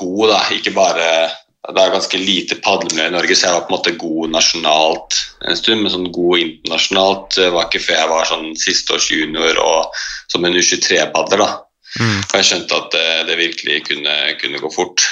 god, 0.00 0.24
da. 0.32 0.40
Ikke 0.56 0.72
bare 0.76 1.10
Det 1.68 1.82
er 1.82 1.92
ganske 1.92 2.18
lite 2.20 2.56
padlemiljø 2.64 3.10
i 3.10 3.12
Norge, 3.12 3.34
så 3.36 3.48
jeg 3.48 3.54
var 3.54 3.64
på 3.66 3.72
en 3.72 3.76
måte 3.76 3.96
god 4.00 4.30
nasjonalt 4.32 5.16
en 5.44 5.58
stund, 5.58 5.82
men 5.84 5.92
sånn 5.92 6.10
god 6.16 6.40
internasjonalt 6.40 7.36
eh, 7.42 7.50
var 7.52 7.68
ikke 7.68 7.82
før 7.84 7.98
jeg 7.98 8.10
var 8.12 8.30
sånn 8.30 8.46
siste 8.56 8.96
års 8.96 9.10
junior 9.12 9.60
og 9.60 9.98
som 10.32 10.46
en 10.48 10.56
U23-padler. 10.56 11.42
da. 11.44 11.50
Mm. 12.00 12.18
Og 12.22 12.34
jeg 12.38 12.48
skjønte 12.48 12.78
at 12.78 12.90
det, 12.96 13.08
det 13.28 13.36
virkelig 13.40 13.82
kunne, 13.88 14.16
kunne 14.40 14.62
gå 14.62 14.70
fort. 14.72 15.04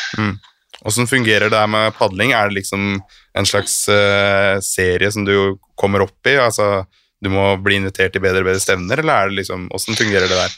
Hvordan 0.80 1.09
fungerer 1.11 1.52
det 1.52 1.61
her 1.61 1.70
med 1.72 1.96
padling? 1.98 2.32
Er 2.36 2.48
det 2.48 2.61
liksom 2.61 3.00
en 3.36 3.48
slags 3.48 3.78
uh, 3.92 4.57
serie 4.64 5.11
som 5.12 5.24
du 5.28 5.59
kommer 5.76 6.04
opp 6.04 6.28
i? 6.28 6.36
Altså, 6.40 6.86
du 7.20 7.30
må 7.32 7.48
bli 7.64 7.80
invitert 7.80 8.14
til 8.14 8.24
bedre 8.24 8.44
og 8.44 8.50
bedre 8.50 8.62
stevner, 8.62 9.00
eller 9.02 9.12
er 9.12 9.32
det 9.32 9.42
liksom, 9.42 9.68
hvordan 9.72 9.98
fungerer 9.98 10.30
det 10.30 10.40
der? 10.40 10.57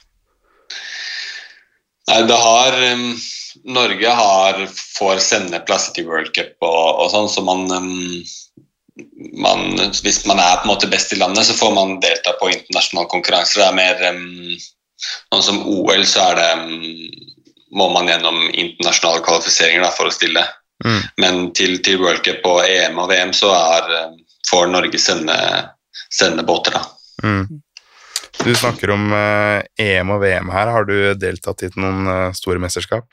Nei, 2.09 2.23
det 2.29 2.39
har 2.41 2.79
um, 2.95 3.11
Norge 3.69 4.13
har, 4.21 4.61
får 4.99 5.23
sende 5.23 5.61
plasser 5.69 5.95
til 5.97 6.09
World 6.09 6.33
Cup 6.37 6.57
og, 6.65 7.03
og 7.05 7.11
sånn, 7.13 7.29
så 7.33 7.45
man, 7.45 7.67
um, 7.69 8.23
man 9.39 9.77
Hvis 10.03 10.25
man 10.27 10.41
er 10.41 10.61
på 10.61 10.67
en 10.67 10.73
måte 10.73 10.91
best 10.91 11.13
i 11.13 11.21
landet, 11.21 11.47
så 11.47 11.57
får 11.57 11.75
man 11.77 11.99
delta 12.05 12.35
på 12.41 12.51
internasjonale 12.53 13.13
konkurranser. 13.13 13.63
Det 13.63 13.69
er 13.69 13.79
mer 13.79 14.05
um, 14.15 14.57
Sånn 14.99 15.45
som 15.47 15.61
OL, 15.71 16.03
så 16.11 16.31
er 16.33 16.41
det 16.41 16.49
um, 16.59 17.27
må 17.79 17.91
man 17.93 18.09
gjennom 18.09 18.49
internasjonale 18.49 19.23
kvalifiseringer 19.23 19.85
da, 19.85 19.93
for 19.95 20.09
å 20.09 20.15
stille. 20.15 20.43
Mm. 20.85 21.01
Men 21.21 21.41
til, 21.57 21.77
til 21.85 22.01
World 22.01 22.25
Cup 22.25 22.47
og 22.49 22.63
EM 22.65 22.99
og 22.99 23.11
VM 23.13 23.35
så 23.37 23.53
er, 23.55 24.15
får 24.49 24.71
Norge 24.73 25.01
sende, 25.03 25.37
sende 26.09 26.45
båter, 26.49 26.79
da. 26.79 26.85
Mm. 27.23 27.61
Du 28.39 28.51
snakker 28.55 28.93
om 28.95 29.13
eh, 29.13 29.61
EM 29.83 30.13
og 30.15 30.23
VM 30.23 30.51
her. 30.55 30.71
Har 30.71 30.87
du 30.89 30.97
deltatt 31.19 31.65
i 31.67 31.73
noen 31.77 32.07
eh, 32.09 32.37
store 32.39 32.63
mesterskap? 32.63 33.09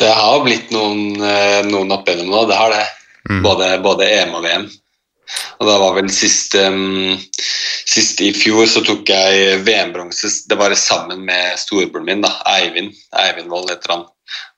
Det 0.00 0.10
har 0.16 0.40
blitt 0.44 0.70
noen, 0.72 1.20
eh, 1.20 1.60
noen 1.68 1.92
opp 1.92 2.08
gjennom 2.08 2.30
nå, 2.32 2.44
det 2.48 2.56
har 2.56 2.72
det. 2.72 2.86
Mm. 3.28 3.42
Både, 3.44 3.66
både 3.84 4.06
EM 4.08 4.34
og 4.38 4.44
VM. 4.46 4.70
Og 5.60 5.66
da 5.68 5.74
var 5.78 5.92
vel 5.98 6.08
sist, 6.10 6.54
um, 6.58 7.18
sist 7.86 8.22
i 8.24 8.30
fjor 8.34 8.64
så 8.66 8.80
tok 8.86 9.12
jeg 9.12 9.60
VM-bronse. 9.66 10.30
Det 10.48 10.56
var 10.58 10.72
sammen 10.78 11.20
med 11.28 11.58
storebroren 11.60 12.08
min, 12.08 12.24
da, 12.24 12.32
Eivind. 12.56 12.96
Eivind 13.20 13.52
Wold 13.52 13.70
heter 13.70 13.94
han. 13.94 14.06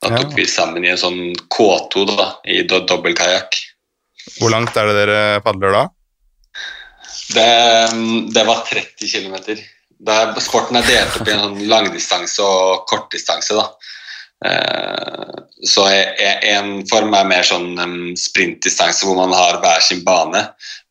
Da 0.01 0.13
Ja. 0.13 0.23
tok 0.23 0.37
vi 0.37 0.47
sammen 0.47 0.85
i 0.87 0.93
en 0.93 1.01
sånn 1.01 1.35
K2 1.51 2.07
da, 2.17 2.29
i 2.47 2.63
do 2.63 2.81
dobbeltkajakk. 2.87 3.59
Hvor 4.39 4.51
langt 4.55 4.77
er 4.77 4.87
det 4.87 4.97
dere 5.01 5.41
padler 5.43 5.73
da? 5.73 5.85
Det, 7.35 7.93
um, 7.93 8.31
det 8.33 8.47
var 8.47 8.65
30 8.71 9.11
km. 9.11 9.59
Sporten 10.41 10.77
er 10.79 10.87
delt 10.87 11.19
opp 11.21 11.29
i 11.29 11.35
en 11.35 11.45
sånn 11.49 11.69
langdistanse 11.69 12.43
og 12.43 12.87
kortdistanse. 12.87 13.55
da. 13.59 13.69
Eh, 14.45 15.43
så 15.67 15.87
en 16.43 16.71
form 16.91 17.15
er 17.15 17.29
mer 17.31 17.47
sånn 17.47 17.77
um, 17.79 17.95
sprintdistanse 18.19 19.07
hvor 19.07 19.15
man 19.21 19.35
har 19.37 19.61
hver 19.63 19.85
sin 19.85 20.03
bane, 20.07 20.41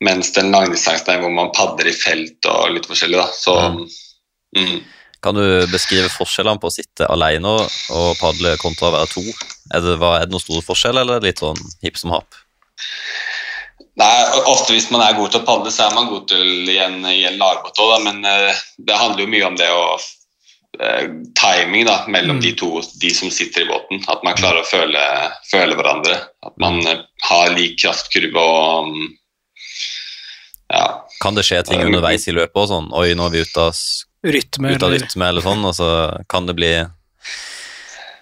mens 0.03 0.31
den 0.37 0.53
langdistansen 0.53 1.11
er 1.11 1.19
hvor 1.23 1.33
man 1.35 1.51
padler 1.55 1.91
i 1.91 1.95
felt 1.95 2.47
og 2.47 2.71
litt 2.77 2.87
forskjellig. 2.87 3.19
da. 3.19 3.27
Så 3.35 3.57
mm. 4.55 4.77
Kan 5.21 5.37
du 5.37 5.43
beskrive 5.69 6.09
forskjellene 6.09 6.61
på 6.61 6.71
å 6.71 6.73
sitte 6.73 7.09
alene 7.11 7.51
og 7.93 8.21
padle 8.21 8.55
kontra 8.61 8.89
å 8.89 8.95
være 8.95 9.11
to? 9.11 9.25
Er 9.75 9.83
det, 9.83 9.97
er 9.99 10.23
det 10.25 10.33
noen 10.33 10.45
store 10.45 10.65
forskjeller, 10.65 11.03
eller 11.03 11.19
er 11.19 11.27
litt 11.27 11.43
sånn 11.43 11.59
hipp 11.83 11.99
som 11.99 12.15
happ? 12.15 12.39
Nei, 13.99 14.09
ofte 14.49 14.73
hvis 14.73 14.87
man 14.89 15.03
er 15.03 15.17
god 15.19 15.33
til 15.33 15.43
å 15.43 15.45
padle, 15.45 15.71
så 15.73 15.85
er 15.85 15.93
man 15.93 16.09
god 16.09 16.25
til 16.31 16.71
i 16.71 16.79
en, 16.81 17.03
i 17.11 17.21
en 17.27 17.37
lagbåt 17.37 17.77
òg, 17.83 17.99
men 18.07 18.23
eh, 18.25 18.63
det 18.79 18.97
handler 18.97 19.25
jo 19.25 19.31
mye 19.35 19.49
om 19.51 19.59
det 19.59 19.67
å 19.75 19.83
timing 21.35 21.85
da, 21.85 22.05
mellom 22.07 22.37
Mm. 22.37 22.41
de 22.41 22.51
to 22.55 22.81
de 23.01 23.09
som 23.13 23.29
sitter 23.29 23.61
i 23.61 23.65
båten. 23.65 24.03
At 24.07 24.23
man 24.23 24.37
klarer 24.37 24.61
å 24.61 24.67
føle, 24.67 25.01
føle 25.51 25.75
hverandre. 25.75 26.15
At 26.45 26.53
man 26.57 26.79
eh, 26.87 27.03
har 27.27 27.51
lik 27.55 27.79
kraftkurve 27.81 28.39
og 28.39 28.87
mm, 28.87 29.09
ja. 30.71 30.85
Kan 31.21 31.35
det 31.35 31.43
skje 31.43 31.63
ting 31.67 31.83
underveis 31.83 32.27
i 32.27 32.31
løpet 32.33 32.55
og 32.55 32.69
sånn? 32.71 32.89
Oi, 32.95 33.11
nå 33.13 33.27
er 33.27 33.35
vi 33.35 33.43
ute 33.43 33.67
av, 33.67 33.75
Rytme, 34.23 34.71
ute 34.71 34.85
av 34.85 34.91
eller 34.91 35.01
rytme 35.03 35.27
eller 35.27 35.41
sånn, 35.43 35.65
og 35.65 35.75
så 35.75 35.89
kan 36.29 36.45
det 36.47 36.55
bli 36.55 36.71
Eh, 36.79 36.87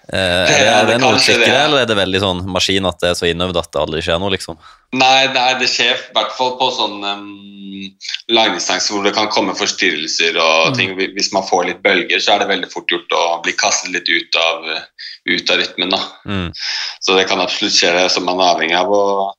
er, 0.08 0.46
det, 0.46 0.56
Det- 0.58 0.66
er 0.66 0.86
det 0.86 1.00
noe 1.00 1.18
det. 1.18 1.48
eller 1.48 1.82
er 1.82 1.86
det 1.86 1.96
veldig 1.96 2.20
sånn 2.20 2.40
maskin 2.50 2.86
at 2.86 2.98
det 3.00 3.10
er 3.10 3.14
så 3.14 3.26
innøvd 3.30 3.56
at 3.60 3.70
det 3.72 3.80
aldri 3.80 4.00
skjer 4.02 4.18
noe, 4.18 4.30
liksom? 4.30 4.56
Nei, 4.92 5.26
nei, 5.32 5.54
det 5.60 5.68
skjer 5.70 5.92
i 5.94 6.12
hvert 6.16 6.32
fall 6.34 6.56
på 6.58 6.70
sånn 6.74 7.04
um, 7.04 7.90
langdistanse 8.34 8.90
hvor 8.92 9.04
det 9.06 9.14
kan 9.14 9.28
komme 9.30 9.54
forstyrrelser 9.54 10.36
og 10.40 10.72
Mm. 10.72 10.76
ting. 10.76 10.96
Hvis 11.14 11.32
man 11.32 11.42
får 11.46 11.66
litt 11.66 11.82
bølger, 11.82 12.18
så 12.18 12.34
er 12.34 12.38
det 12.40 12.48
veldig 12.48 12.72
fort 12.72 12.88
gjort 12.90 13.12
å 13.12 13.42
bli 13.42 13.52
kastet 13.52 13.92
litt 13.92 14.08
ut 14.08 14.36
av, 14.36 14.64
ut 15.26 15.50
av 15.50 15.58
rytmen. 15.58 15.90
da. 15.90 16.00
Mm. 16.26 16.52
Så 17.00 17.16
det 17.16 17.28
kan 17.28 17.38
absolutt 17.40 17.72
skje, 17.78 17.92
det, 17.92 18.10
så 18.10 18.20
man 18.22 18.40
er 18.40 18.54
avhengig 18.54 18.76
av 18.76 18.88
å 18.90 19.32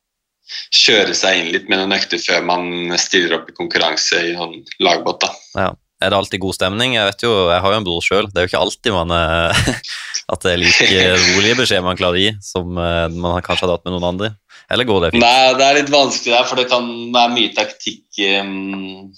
kjøre 0.72 1.14
seg 1.14 1.38
inn 1.38 1.52
litt 1.52 1.68
med 1.68 1.78
noen 1.80 1.92
økter 1.98 2.18
før 2.20 2.42
man 2.44 2.96
stiller 2.98 3.38
opp 3.38 3.48
i 3.48 3.52
konkurranse 3.56 4.18
i 4.20 4.34
sånn 4.36 4.64
lagbåt. 4.80 5.20
da. 5.20 5.30
Ja. 5.56 5.70
Er 6.02 6.12
det 6.12 6.18
alltid 6.18 6.42
god 6.42 6.56
stemning? 6.58 6.96
Jeg 6.96 7.08
vet 7.08 7.24
jo, 7.24 7.32
jeg 7.52 7.62
har 7.64 7.74
jo 7.74 7.80
en 7.80 7.86
bror 7.86 8.04
sjøl. 8.04 8.28
Det 8.30 8.40
er 8.40 8.46
jo 8.46 8.52
ikke 8.52 8.62
alltid 8.62 8.94
man 8.96 9.14
er, 9.16 9.58
at 10.34 10.44
det 10.44 10.54
er 10.54 10.62
like 10.62 11.02
rolige 11.28 11.58
beskjeder 11.62 11.86
man 11.86 11.98
klarer 11.98 12.18
å 12.18 12.24
gi 12.24 12.32
som 12.44 12.78
eh, 12.78 13.08
man 13.14 13.44
kanskje 13.46 13.68
har 13.68 13.76
hatt 13.76 13.86
med 13.86 13.96
noen 13.96 14.08
andre. 14.12 14.32
Eller 14.72 14.88
går 14.88 15.04
det 15.04 15.12
fint? 15.14 15.24
Nei, 15.24 15.52
det 15.58 15.66
er 15.66 15.78
litt 15.80 15.92
vanskelig 15.92 16.34
der, 16.34 16.48
for 16.48 16.60
det 16.60 16.70
kan 16.72 16.88
være 17.14 17.34
mye 17.34 17.52
taktikk 17.56 18.22
um, 18.40 19.12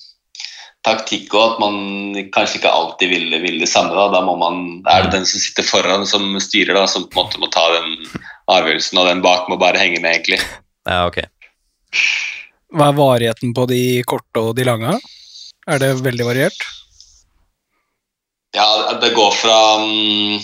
taktikk 0.84 1.32
og 1.32 1.44
at 1.44 1.60
man 1.62 1.76
kanskje 2.34 2.60
ikke 2.60 2.72
alltid 2.72 3.12
vil, 3.12 3.38
vil 3.42 3.58
det 3.62 3.70
samme. 3.70 3.94
Da. 3.96 4.08
da 4.12 4.20
må 4.24 4.36
man, 4.40 4.60
er 4.90 5.06
det 5.06 5.14
den 5.16 5.28
som 5.28 5.42
sitter 5.42 5.66
foran 5.66 6.04
som 6.08 6.26
styrer, 6.42 6.76
da, 6.76 6.84
som 6.90 7.06
på 7.08 7.16
en 7.16 7.24
måte 7.24 7.40
må 7.42 7.50
ta 7.52 7.64
den 7.78 7.96
avgjørelsen, 8.52 9.00
og 9.00 9.08
den 9.08 9.24
bak 9.24 9.48
må 9.48 9.58
bare 9.60 9.80
henge 9.80 10.02
med, 10.02 10.18
egentlig. 10.18 10.40
Ja, 10.84 11.06
ok. 11.08 11.22
Hva 12.74 12.90
er 12.90 12.98
varigheten 12.98 13.54
på 13.56 13.64
de 13.70 13.80
korte 14.08 14.42
og 14.42 14.56
de 14.58 14.66
lange? 14.68 14.98
Er 15.66 15.78
det 15.80 15.92
veldig 16.04 16.26
variert? 16.28 16.64
Ja, 18.54 18.66
det 19.00 19.10
går 19.16 19.32
fra 19.34 19.54
um, 19.82 20.38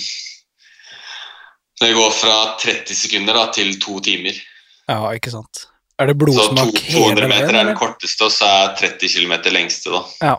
Det 1.80 1.92
går 1.94 2.10
fra 2.16 2.36
30 2.60 2.96
sekunder 2.98 3.36
da, 3.38 3.44
til 3.54 3.74
to 3.80 4.00
timer. 4.04 4.38
Ja, 4.90 5.02
ikke 5.14 5.30
sant. 5.32 5.66
Er 6.00 6.08
det 6.10 6.16
Så 6.16 6.48
to, 6.48 6.54
blodsmak 6.56 6.80
200 6.90 7.28
meter 7.28 7.50
er 7.50 7.52
veien? 7.54 7.68
den 7.70 7.76
korteste, 7.78 8.24
og 8.26 8.32
så 8.34 8.48
er 8.48 8.74
30 8.80 9.08
km 9.14 9.34
lengste. 9.54 9.92
da. 9.92 10.02
Ja. 10.32 10.34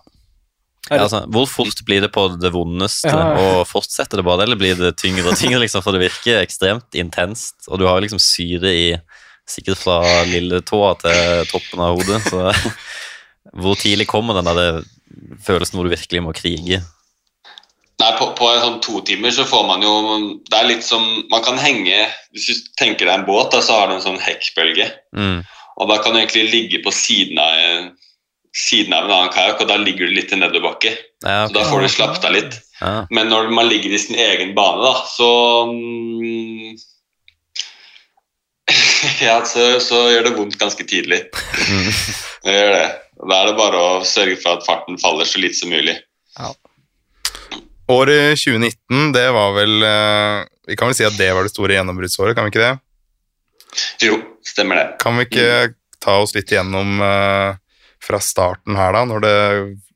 Ja, 0.90 0.98
altså, 1.06 1.22
hvor 1.32 1.46
fort 1.48 1.84
blir 1.86 2.02
det 2.02 2.10
på 2.12 2.24
det 2.42 2.50
vondeste, 2.52 3.08
Ja. 3.08 3.28
og 3.38 3.68
fortsetter 3.70 4.18
det 4.18 4.26
bare, 4.26 4.44
eller 4.44 4.58
blir 4.60 4.76
det 4.76 4.96
tyngre 4.98 5.30
og 5.32 5.38
tyngre, 5.38 5.60
liksom, 5.62 5.84
for 5.86 5.94
det 5.94 6.02
virker 6.10 6.42
ekstremt 6.42 6.98
intenst, 6.98 7.56
og 7.70 7.80
du 7.80 7.86
har 7.88 8.02
liksom 8.02 8.20
syre 8.20 8.74
i, 8.74 8.88
sikkert 9.48 9.78
fra 9.78 10.00
lille 10.28 10.60
tåa 10.66 10.96
til 11.00 11.46
toppen 11.54 11.80
av 11.86 11.96
hodet, 11.96 12.20
så 12.28 12.50
hvor 13.58 13.76
tidlig 13.80 14.08
kommer 14.08 14.38
den 14.38 14.50
der 14.50 14.82
følelsen 15.44 15.78
hvor 15.78 15.88
du 15.88 15.94
virkelig 15.94 16.22
må 16.24 16.34
krige? 16.38 16.82
Nei, 18.02 18.12
på, 18.18 18.32
på 18.38 18.48
en 18.50 18.62
sånn 18.64 18.80
to 18.82 19.02
timer 19.06 19.34
så 19.36 19.44
får 19.46 19.66
man 19.68 19.84
jo 19.86 19.92
Det 20.50 20.58
er 20.58 20.70
litt 20.72 20.82
som 20.82 21.04
Man 21.30 21.44
kan 21.46 21.60
henge 21.62 22.08
Hvis 22.34 22.48
du 22.48 22.70
tenker 22.80 23.06
deg 23.06 23.14
en 23.14 23.28
båt, 23.28 23.52
da, 23.54 23.60
så 23.62 23.76
har 23.78 23.92
du 23.92 23.94
en 23.94 24.02
sånn 24.02 24.18
hekkbølge. 24.22 24.88
Mm. 25.14 25.44
Og 25.78 25.90
da 25.92 26.00
kan 26.02 26.16
du 26.16 26.22
egentlig 26.22 26.48
ligge 26.50 26.80
på 26.82 26.94
siden 26.94 27.38
av, 27.42 27.92
siden 28.58 28.96
av 28.98 29.06
en 29.06 29.14
annen 29.16 29.34
kajakk, 29.34 29.62
og 29.64 29.70
da 29.70 29.78
ligger 29.82 30.10
du 30.10 30.16
litt 30.18 30.34
i 30.34 30.40
nedoverbakke. 30.40 30.92
Ja, 31.26 31.46
Så 31.48 31.56
da 31.56 31.64
får 31.70 31.86
du 31.86 31.90
slappet 31.94 32.26
av 32.28 32.34
litt. 32.36 32.58
ja. 32.82 33.06
Men 33.14 33.30
når 33.30 33.50
man 33.54 33.70
ligger 33.70 33.94
i 33.94 34.02
sin 34.02 34.18
egen 34.20 34.56
bane, 34.58 34.82
da, 34.84 35.06
så 35.10 35.30
mm, 35.72 36.74
Ja, 39.28 39.40
så, 39.46 39.80
så 39.84 40.04
gjør 40.12 40.28
det 40.28 40.36
vondt 40.38 40.60
ganske 40.62 40.86
tidlig. 40.88 41.24
Mm. 41.70 41.90
Det 42.46 42.58
gjør 42.58 42.76
det. 42.76 42.86
Da 43.22 43.38
er 43.42 43.52
det 43.52 43.58
bare 43.60 43.78
å 43.78 43.90
sørge 44.08 44.38
for 44.42 44.58
at 44.58 44.66
farten 44.66 44.98
faller 45.02 45.28
så 45.30 45.42
litt 45.42 45.58
som 45.58 45.70
mulig. 45.72 45.98
Året 47.92 48.40
2019, 48.40 49.12
det 49.14 49.28
var 49.36 49.52
vel 49.58 49.84
eh, 49.84 50.46
Vi 50.70 50.78
kan 50.80 50.88
vel 50.88 50.96
si 50.96 51.04
at 51.04 51.18
det 51.20 51.28
var 51.36 51.44
det 51.44 51.52
store 51.52 51.76
gjennombruddsåret, 51.76 52.38
kan 52.38 52.48
vi 52.48 52.54
ikke 52.54 52.64
det? 52.64 52.74
Jo, 54.06 54.18
stemmer 54.48 54.80
det. 54.80 54.86
Kan 55.04 55.20
vi 55.20 55.28
ikke 55.28 55.74
ta 56.02 56.18
oss 56.24 56.34
litt 56.36 56.52
igjennom 56.52 57.02
eh, 57.06 57.60
fra 58.02 58.20
starten 58.24 58.80
her, 58.80 58.96
da, 58.96 59.04
når 59.10 59.26
det 59.26 59.36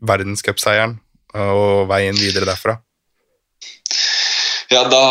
verdenscupseieren 0.06 0.98
eh, 1.34 1.52
og 1.52 1.88
veien 1.92 2.18
videre 2.20 2.50
derfra? 2.50 2.78
Ja, 4.72 4.82
da 4.90 5.02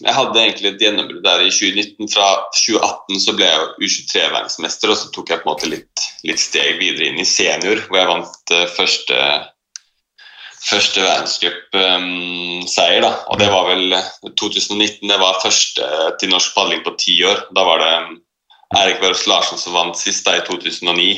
Jeg 0.00 0.14
hadde 0.16 0.40
egentlig 0.40 0.70
et 0.70 0.80
gjennombrudd 0.80 1.24
der 1.24 1.42
i 1.44 1.52
2019. 1.52 2.08
Fra 2.12 2.28
2018 2.56 3.20
så 3.20 3.34
ble 3.36 3.48
jeg 3.48 3.68
U23-verdensmester, 3.84 4.92
og 4.92 5.00
så 5.00 5.10
tok 5.14 5.32
jeg 5.32 5.42
på 5.42 5.48
en 5.48 5.52
måte 5.52 5.70
litt, 5.70 6.04
litt 6.26 6.40
steg 6.40 6.80
videre 6.80 7.10
inn 7.10 7.20
i 7.20 7.28
senior, 7.28 7.82
hvor 7.88 8.00
jeg 8.00 8.12
vant 8.14 8.54
eh, 8.56 8.68
første 8.76 9.18
første 10.60 11.00
verdenscupseier. 11.00 13.00
da, 13.00 13.14
og 13.32 13.38
det 13.40 13.48
var 13.52 13.68
vel 13.70 13.94
eh, 13.96 14.10
2019. 14.28 15.08
Det 15.08 15.20
var 15.20 15.42
første 15.44 15.86
til 16.20 16.32
norsk 16.32 16.56
padling 16.56 16.84
på 16.84 16.96
ti 17.00 17.20
år. 17.24 17.46
Da 17.56 17.64
var 17.66 17.84
det 17.84 17.94
Erik 18.78 19.00
Børs 19.02 19.26
Larsen 19.26 19.58
som 19.58 19.76
vant 19.76 19.98
sist, 19.98 20.26
da 20.26 20.38
i 20.38 20.46
2009. 20.46 21.10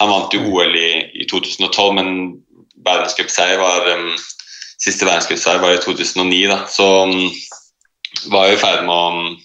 Han 0.00 0.12
vant 0.12 0.34
jo 0.34 0.46
OL 0.48 0.76
i, 0.76 0.90
i 1.22 1.26
2012, 1.28 1.92
men 1.98 2.08
verdenscupseier 2.86 3.60
var 3.60 3.88
um, 3.96 4.10
Siste 4.82 5.08
verdenscupseier 5.08 5.62
var 5.62 5.74
i 5.74 5.82
2009, 5.82 6.40
da. 6.50 6.60
Så 6.68 6.86
um, 7.08 7.14
var 8.32 8.48
jeg 8.48 8.58
i 8.58 8.62
ferd 8.62 8.84
med 8.84 8.94
å 8.94 9.08
um, 9.12 9.36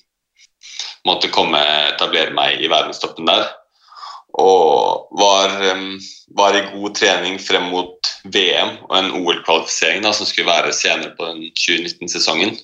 måtte 1.07 1.31
komme 1.33 1.61
etablere 1.91 2.35
meg 2.35 2.61
i 2.61 2.69
verdenstoppen 2.71 3.29
der. 3.29 3.47
Og 4.41 5.11
var, 5.19 5.55
um, 5.71 5.95
var 6.37 6.55
i 6.55 6.65
god 6.71 6.97
trening 6.99 7.39
frem 7.41 7.69
mot 7.71 8.11
VM 8.23 8.75
og 8.89 8.97
en 8.97 9.13
OL-kvalifisering 9.21 10.05
som 10.11 10.27
skulle 10.27 10.51
være 10.51 10.75
senere 10.75 11.15
på 11.17 11.31
den 11.31 11.47
2019-sesongen. 11.57 12.59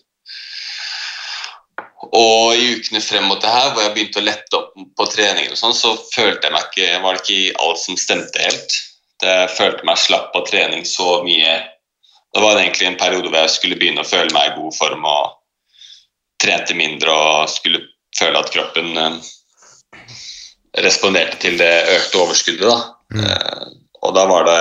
Og 2.07 2.55
i 2.55 2.75
ukene 2.77 3.01
frem 3.01 3.25
mot 3.27 3.41
det 3.41 3.51
her, 3.51 3.71
hvor 3.73 3.83
jeg 3.83 3.93
begynte 3.95 4.21
å 4.21 4.27
lette 4.27 4.59
opp 4.59 4.75
på 4.75 5.07
treningen, 5.11 5.55
og 5.55 5.59
sånn, 5.59 5.75
så 5.75 5.95
følte 6.13 6.47
jeg 6.47 6.53
meg 6.53 6.67
ikke, 6.69 6.99
var 7.03 7.17
det 7.17 7.23
ikke 7.25 7.63
alt 7.65 7.81
som 7.81 7.97
stemte 7.99 8.43
helt. 8.43 8.77
Det, 9.17 9.33
følte 9.57 9.87
meg 9.87 9.97
slapp 9.99 10.35
av 10.37 10.45
trening 10.47 10.85
så 10.85 11.21
mye. 11.25 11.55
Det 12.33 12.43
var 12.43 12.59
egentlig 12.59 12.87
en 12.87 12.99
periode 12.99 13.29
hvor 13.29 13.39
jeg 13.39 13.53
skulle 13.53 13.77
begynne 13.79 14.03
å 14.03 14.07
føle 14.07 14.33
meg 14.35 14.51
i 14.51 14.55
god 14.57 14.75
form 14.75 15.05
og 15.07 15.37
trente 16.41 16.75
mindre 16.77 17.13
og 17.13 17.49
skulle 17.49 17.81
føle 18.17 18.41
at 18.41 18.51
kroppen 18.53 18.91
eh, 19.01 19.15
responderte 20.85 21.39
til 21.41 21.57
det 21.61 21.73
økte 21.95 22.21
overskuddet. 22.25 22.67
Da. 22.67 22.93
Mm. 23.07 23.77
og 24.03 24.15
da 24.17 24.25
var 24.27 24.43
det 24.43 24.57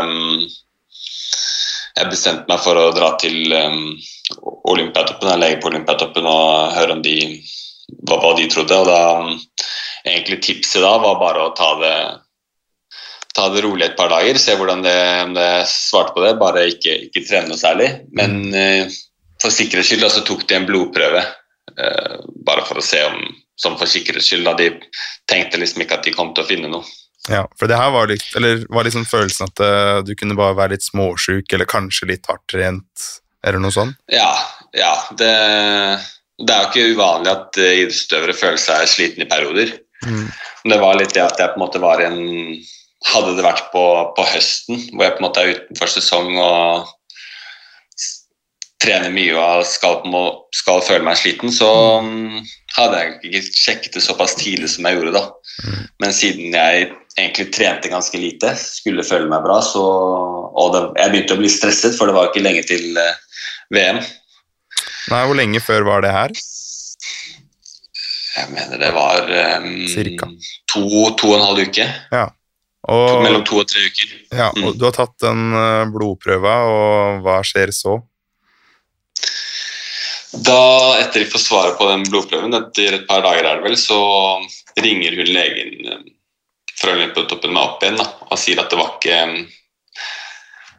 Jeg 1.96 2.10
bestemte 2.12 2.46
meg 2.46 2.60
for 2.62 2.78
å 2.78 2.92
dra 2.94 3.08
til 3.18 3.56
Olympiatoppen, 4.70 5.28
eller 5.28 5.48
lege 5.48 5.60
på 5.62 5.70
Olympiatoppen 5.70 6.26
og 6.28 6.74
høre 6.76 6.92
om 6.92 7.02
de, 7.02 7.40
hva, 8.06 8.34
de 8.36 8.46
trodde. 8.52 8.76
Og 8.76 8.86
da 8.86 9.00
egentlig 10.06 10.42
tipset 10.44 10.84
da 10.84 10.96
var 11.02 11.18
bare 11.20 11.46
å 11.46 11.54
ta 11.56 11.70
det 11.80 11.96
ta 13.36 13.48
det 13.52 13.64
rolig 13.64 13.84
et 13.84 13.96
par 13.98 14.08
dager, 14.12 14.38
se 14.40 14.54
hvordan 14.56 14.84
det, 14.84 14.98
om 15.26 15.34
det 15.36 15.50
svarte 15.70 16.14
på 16.16 16.24
det. 16.24 16.36
Bare 16.40 16.66
ikke, 16.72 16.94
ikke 17.08 17.26
trene 17.28 17.50
noe 17.52 17.60
særlig. 17.60 17.90
Men 18.16 18.46
eh, 18.56 18.94
for 19.42 19.52
sikkerhets 19.52 19.92
skyld 19.92 20.08
så 20.12 20.24
tok 20.26 20.46
de 20.48 20.56
en 20.56 20.68
blodprøve. 20.68 21.24
eh, 21.76 22.14
bare 22.46 22.64
for 22.64 22.80
å 22.80 22.84
se 22.84 23.02
om 23.04 23.20
som 23.56 23.76
for 23.80 23.88
sikkerhets 23.90 24.30
skyld. 24.30 24.46
Da. 24.46 24.54
De 24.56 24.70
tenkte 25.30 25.60
liksom 25.60 25.84
ikke 25.84 25.98
at 25.98 26.06
de 26.06 26.14
kom 26.14 26.32
til 26.36 26.44
å 26.44 26.48
finne 26.48 26.70
noe. 26.72 26.84
Ja, 27.26 27.42
for 27.58 27.66
det 27.70 27.78
her 27.80 27.90
var 27.90 28.10
litt, 28.10 28.26
eller 28.38 28.60
var 28.70 28.86
liksom 28.86 29.06
følelsen 29.08 29.48
at 29.48 29.62
uh, 29.64 30.00
du 30.06 30.12
kunne 30.18 30.36
bare 30.38 30.54
være 30.58 30.76
litt 30.76 30.86
småsjuk, 30.86 31.48
eller 31.50 31.66
kanskje 31.66 32.12
litt 32.12 32.28
hardt 32.30 32.44
trent, 32.52 33.08
eller 33.42 33.62
noe 33.62 33.74
sånt? 33.74 33.96
Ja, 34.12 34.30
ja 34.76 34.92
det, 35.18 35.32
det 36.38 36.54
er 36.54 36.62
jo 36.62 36.68
ikke 36.70 36.94
uvanlig 36.94 37.32
at 37.32 37.58
uh, 37.58 37.72
idrettsutøvere 37.72 38.36
føler 38.36 38.62
seg 38.62 38.92
sliten 38.92 39.26
i 39.26 39.30
perioder. 39.30 39.74
Men 40.06 40.70
det 40.70 40.78
var 40.78 40.98
litt 41.00 41.16
det 41.16 41.24
at 41.24 41.40
jeg 41.40 41.50
på 41.54 41.58
en 41.58 41.64
måte 41.64 41.80
var 41.82 42.02
i 42.02 42.06
en 42.06 42.20
Hadde 43.06 43.36
det 43.38 43.44
vært 43.46 43.68
på, 43.72 43.82
på 44.16 44.24
høsten, 44.32 44.80
hvor 44.92 45.06
jeg 45.06 45.14
på 45.16 45.20
en 45.22 45.26
måte 45.28 45.42
er 45.44 45.52
utenfor 45.54 45.90
sesong 45.92 46.32
og 46.42 46.88
trener 48.82 49.10
mye 49.14 49.32
og 49.40 49.62
skal, 49.66 50.02
må- 50.10 50.42
skal 50.54 50.82
føle 50.84 51.04
meg 51.06 51.16
sliten, 51.18 51.50
så 51.54 51.68
mm, 52.04 52.42
hadde 52.76 52.98
jeg 53.00 53.14
ikke 53.30 53.40
sjekket 53.56 53.96
det 53.96 54.02
såpass 54.04 54.34
tidlig 54.36 54.68
som 54.74 54.84
jeg 54.88 54.98
gjorde 54.98 55.14
da. 55.16 55.22
Men 56.02 56.12
siden 56.12 56.52
jeg 56.52 56.90
egentlig 57.16 57.46
trente 57.56 57.88
ganske 57.88 58.18
lite, 58.20 58.52
skulle 58.60 59.06
føle 59.06 59.30
meg 59.32 59.46
bra, 59.46 59.60
så 59.64 59.84
Og 60.56 60.70
det, 60.72 60.80
jeg 61.00 61.10
begynte 61.12 61.34
å 61.36 61.40
bli 61.40 61.48
stresset, 61.52 61.96
for 61.98 62.08
det 62.08 62.14
var 62.16 62.30
ikke 62.30 62.40
lenge 62.44 62.62
til 62.64 62.96
eh, 62.96 63.16
VM. 63.76 63.98
Nei, 65.12 65.18
hvor 65.28 65.36
lenge 65.36 65.60
før 65.60 65.84
var 65.84 66.00
det 66.04 66.12
her? 66.14 66.32
Jeg 68.36 68.48
mener 68.54 68.80
det 68.80 68.88
var 68.96 69.28
um, 69.60 69.66
Cirka. 69.88 70.28
to, 70.72 70.80
to 71.20 71.28
og 71.28 71.36
en 71.36 71.44
halv 71.44 71.60
uke. 71.68 71.84
Og, 72.86 73.22
Mellom 73.24 73.42
to 73.46 73.58
og 73.58 73.66
tre 73.66 73.80
uker. 73.82 74.12
ja, 74.30 74.50
Mm. 74.54 74.64
og 74.68 74.76
du 74.78 74.84
har 74.86 74.92
tatt 74.94 75.16
den 75.24 75.50
blodprøve, 75.50 75.90
blodprøva, 75.92 76.54
og 76.70 77.24
hva 77.24 77.40
skjer 77.42 77.72
så? 77.74 77.96
Da, 80.36 80.98
etter 81.00 81.22
de 81.24 81.30
får 81.30 81.40
svaret 81.40 81.78
på 81.78 81.88
den 81.88 82.04
blodprøven, 82.10 82.54
etter 82.54 82.98
et 82.98 83.06
par 83.08 83.22
dager 83.24 83.46
er 83.46 83.58
det 83.58 83.64
vel, 83.64 83.76
så 83.80 83.98
ringer 84.84 85.16
hun 85.16 85.30
legen 85.32 85.86
um, 85.94 86.02
fra 86.76 86.92
Olympiatoppen 86.92 87.54
meg 87.56 87.62
opp 87.64 87.82
igjen 87.82 87.96
da, 87.96 88.06
og 88.28 88.38
sier 88.38 88.60
at 88.60 88.70
det 88.70 88.78
var 88.78 88.92
ikke 88.98 89.20
um, 89.30 89.38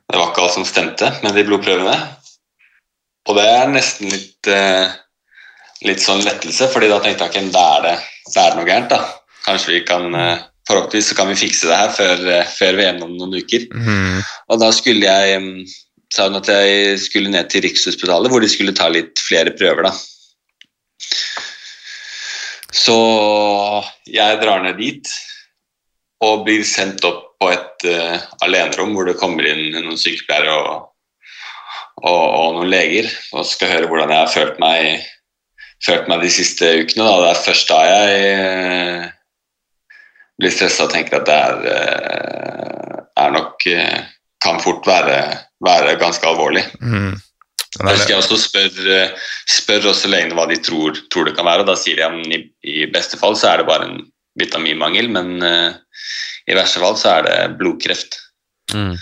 det 0.08 0.20
var 0.22 0.30
ikke 0.30 0.44
alt 0.46 0.56
som 0.56 0.68
stemte 0.68 1.10
med 1.24 1.36
de 1.36 1.44
blodprøvene. 1.48 1.96
Og 3.28 3.36
det 3.36 3.44
er 3.44 3.72
nesten 3.74 4.08
litt 4.08 4.48
eh, 4.48 4.94
litt 5.84 6.00
sånn 6.00 6.24
lettelse, 6.24 6.70
fordi 6.72 6.88
da 6.88 7.02
tenkte 7.04 7.28
jeg 7.28 7.34
ikke 7.34 7.52
da 7.52 7.64
er 7.76 7.82
det, 7.84 7.96
er 8.32 8.54
det 8.54 8.56
noe 8.56 8.70
gærent. 8.70 8.94
da. 8.94 9.02
Kanskje 9.44 9.74
vi 9.74 9.82
kan 9.90 10.16
eh, 10.16 10.46
Forhåpentligvis 10.68 11.12
så 11.12 11.16
kan 11.16 11.30
vi 11.32 11.40
fikse 11.40 11.70
det 11.70 11.80
her 11.80 11.92
før, 11.96 12.24
eh, 12.36 12.54
før 12.60 12.80
VM 12.80 13.04
om 13.06 13.14
noen 13.16 13.38
uker. 13.40 13.68
Mm. 13.72 14.22
Og 14.52 14.60
da 14.62 14.72
skulle 14.76 15.08
jeg 15.08 15.42
mm, 15.44 15.62
sa 16.14 16.28
hun 16.28 16.40
at 16.40 16.50
jeg 16.52 17.00
skulle 17.04 17.32
ned 17.32 17.50
til 17.52 17.64
Rikshospitalet, 17.66 18.32
hvor 18.32 18.44
de 18.44 18.52
skulle 18.52 18.76
ta 18.76 18.90
litt 18.92 19.20
flere 19.24 19.56
prøver, 19.56 19.88
da. 19.88 19.94
Så 22.78 22.98
jeg 24.12 24.40
drar 24.42 24.64
ned 24.64 24.78
dit 24.80 25.10
og 26.24 26.46
blir 26.48 26.64
sendt 26.68 27.06
opp 27.08 27.24
på 27.42 27.50
et 27.54 27.86
uh, 27.86 28.18
alenerom 28.46 28.96
hvor 28.96 29.06
det 29.08 29.20
kommer 29.20 29.46
inn 29.46 29.76
noen 29.76 30.00
sykepleiere 30.00 30.56
og, 30.58 30.88
og, 32.02 32.24
og 32.24 32.56
noen 32.58 32.72
leger 32.72 33.10
og 33.38 33.46
skal 33.46 33.72
høre 33.76 33.90
hvordan 33.92 34.14
jeg 34.14 34.24
har 34.24 34.34
følt 34.34 34.58
meg, 34.62 35.06
følt 35.86 36.10
meg 36.10 36.24
de 36.26 36.32
siste 36.34 36.72
ukene. 36.82 37.06
Da. 37.06 37.20
Det 37.22 37.30
er 37.30 37.46
først 37.46 37.72
da 37.74 37.80
jeg 37.92 38.32
uh, 38.42 39.17
blir 40.38 40.54
stressa 40.54 40.86
og 40.86 40.94
tenker 40.94 41.20
at 41.20 41.28
det 41.30 41.38
er, 41.38 41.64
uh, 41.66 43.00
er 43.24 43.34
nok 43.34 43.70
Kan 44.44 44.60
fort 44.62 44.86
være, 44.86 45.16
være 45.66 45.96
ganske 45.98 46.28
alvorlig. 46.30 46.62
Mhm. 46.78 47.16
Jeg 47.78 47.98
husker 47.98 48.14
jeg 48.14 48.22
også 48.22 48.38
spør, 48.42 48.78
eh, 48.94 49.26
spør 49.50 49.90
også 49.92 50.10
legene 50.10 50.38
hva 50.38 50.48
de 50.50 50.58
tror, 50.64 50.98
tror 51.12 51.28
det 51.28 51.36
kan 51.38 51.46
være, 51.46 51.66
og 51.66 51.70
da 51.70 51.76
sier 51.78 52.00
de 52.00 52.06
at 52.06 52.32
i, 52.34 52.40
i 52.64 52.86
beste 52.90 53.20
fall 53.20 53.36
så 53.38 53.52
er 53.52 53.62
det 53.62 53.68
bare 53.70 53.90
en 53.90 54.00
vitaminmangel, 54.40 55.10
men 55.14 55.44
uh, 55.44 55.76
i 56.48 56.56
verste 56.58 56.82
fall 56.82 56.98
så 56.98 57.18
er 57.18 57.28
det 57.28 57.38
blodkreft. 57.60 58.20
Mm. 58.74 58.96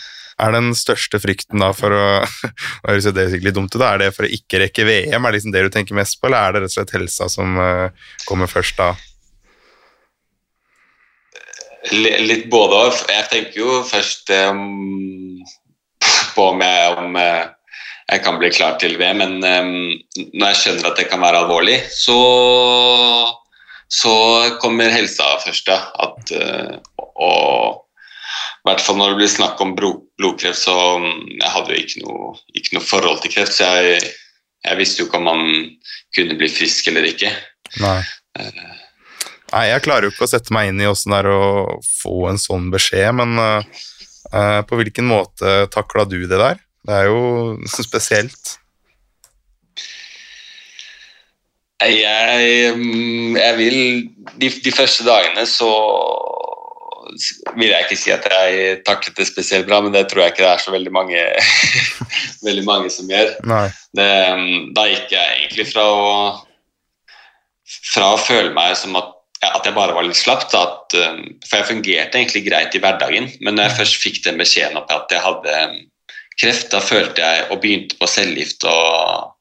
Er 0.43 0.51
den 0.51 0.73
største 0.75 1.19
frykten 1.23 1.61
da 1.63 1.71
for 1.75 1.95
å 1.95 2.05
høres 2.88 3.07
det 3.07 3.29
sikkert 3.31 3.49
litt 3.49 3.57
dumt 3.57 3.75
ut, 3.75 3.79
da. 3.79 3.93
er 3.93 4.05
det 4.05 4.13
for 4.15 4.27
å 4.27 4.31
ikke 4.39 4.65
rekke 4.65 4.88
VM? 4.88 5.21
Er 5.21 5.31
det 5.31 5.39
liksom 5.39 5.55
det 5.55 5.65
du 5.67 5.71
tenker 5.73 5.97
mest 5.99 6.19
på, 6.19 6.29
eller 6.29 6.41
er 6.41 6.55
det 6.55 6.65
rett 6.65 6.73
og 6.73 6.77
slett 6.79 6.95
helsa 6.97 7.29
som 7.31 7.59
eh, 7.61 8.07
kommer 8.27 8.51
først 8.51 8.79
da? 8.79 8.93
Litt 11.93 12.47
både 12.49 12.81
òg. 12.88 13.03
Jeg 13.11 13.27
tenker 13.31 13.59
jo 13.59 13.81
først 13.86 14.31
um, 14.33 15.43
på 16.36 16.49
om 16.51 16.63
jeg, 16.63 16.97
om 16.99 17.17
eh, 17.19 17.45
jeg 18.11 18.23
kan 18.25 18.39
bli 18.41 18.51
klar 18.53 18.77
til 18.81 18.97
VM, 18.99 19.21
men 19.21 19.36
um, 19.43 20.27
når 20.33 20.51
jeg 20.51 20.59
skjønner 20.61 20.89
at 20.89 20.99
det 20.99 21.07
kan 21.11 21.23
være 21.23 21.43
alvorlig, 21.43 21.77
så, 21.93 22.17
så 23.91 24.15
kommer 24.61 24.93
helsa 24.93 25.36
først, 25.45 25.69
ja. 25.71 25.79
At, 26.07 26.36
uh, 26.36 27.05
og 27.15 27.81
i 28.65 28.69
hvert 28.69 28.81
fall 28.81 28.97
når 28.97 29.13
det 29.13 29.19
blir 29.21 29.29
snakk 29.29 29.61
om 29.61 29.75
blodkreft, 29.77 30.63
så 30.63 30.75
jeg 30.97 31.51
hadde 31.53 31.75
jo 31.75 31.81
ikke 31.83 32.05
noe, 32.05 32.31
ikke 32.57 32.79
noe 32.79 32.86
forhold 32.86 33.21
til 33.21 33.36
kreft, 33.36 33.53
så 33.59 33.69
jeg, 33.77 34.09
jeg 34.65 34.79
visste 34.79 35.03
jo 35.03 35.09
ikke 35.09 35.21
om 35.21 35.29
man 35.29 35.45
kunne 36.17 36.38
bli 36.39 36.49
frisk 36.49 36.89
eller 36.89 37.05
ikke. 37.11 37.29
Nei. 37.83 37.99
Nei, 39.56 39.70
jeg 39.70 39.86
klarer 39.86 40.10
jo 40.10 40.12
ikke 40.12 40.26
å 40.28 40.32
sette 40.34 40.51
meg 40.51 40.68
inn 40.68 40.82
i 40.84 40.88
åssen 40.89 41.14
det 41.14 41.22
er 41.24 41.32
å 41.32 41.78
få 41.88 42.26
en 42.28 42.39
sånn 42.41 42.68
beskjed, 42.74 43.14
men 43.16 43.39
eh, 43.39 44.62
på 44.68 44.80
hvilken 44.82 45.08
måte 45.08 45.62
takla 45.72 46.03
du 46.12 46.20
det 46.28 46.39
der? 46.41 46.60
Det 46.86 46.97
er 46.99 47.08
jo 47.08 47.56
spesielt. 47.88 48.58
Jeg, 51.86 52.76
mm, 52.76 53.36
jeg 53.38 53.56
vil 53.60 53.80
de, 54.41 54.49
de 54.49 54.74
første 54.74 55.06
dagene 55.08 55.43
så 55.47 55.72
vil 57.56 57.70
jeg 57.70 57.86
ikke 57.86 57.97
si 57.99 58.12
at 58.12 58.26
jeg 58.28 58.80
taklet 58.88 59.20
det 59.20 59.28
spesielt 59.30 59.68
bra, 59.70 59.80
men 59.84 59.93
det 59.93 60.08
tror 60.10 60.26
jeg 60.26 60.34
ikke 60.34 60.43
det 60.43 60.51
er 60.51 60.64
så 60.64 60.74
veldig 60.74 60.93
mange, 60.95 61.26
veldig 62.47 62.66
mange 62.68 62.91
som 62.91 63.08
gjør. 63.12 63.36
Det, 63.95 64.12
mm, 64.36 64.72
da 64.76 64.88
gikk 64.91 65.14
jeg 65.16 65.36
egentlig 65.38 65.68
fra 65.72 65.86
å, 65.95 66.08
fra 67.93 68.16
å 68.16 68.20
føle 68.20 68.51
meg 68.56 68.76
som 68.80 68.97
at, 68.99 69.14
at 69.52 69.68
jeg 69.68 69.76
bare 69.76 69.96
var 69.96 70.08
litt 70.08 70.20
slapp, 70.20 70.48
da, 70.52 70.64
at, 70.66 70.96
um, 71.00 71.22
for 71.46 71.60
jeg 71.60 71.70
fungerte 71.70 72.20
egentlig 72.20 72.46
greit 72.48 72.76
i 72.76 72.82
hverdagen, 72.84 73.30
men 73.41 73.58
når 73.58 73.70
jeg 73.70 73.78
først 73.82 74.00
fikk 74.02 74.24
den 74.26 74.41
beskjeden 74.41 74.80
om 74.80 74.88
at 74.93 75.12
jeg 75.14 75.24
hadde 75.24 75.60
um, 75.66 75.78
kreft, 76.41 76.72
da 76.74 76.82
følte 76.84 77.24
jeg, 77.24 77.48
og 77.50 77.62
begynte 77.64 78.00
på 78.00 78.10
cellegift 78.12 78.66
og 78.70 79.34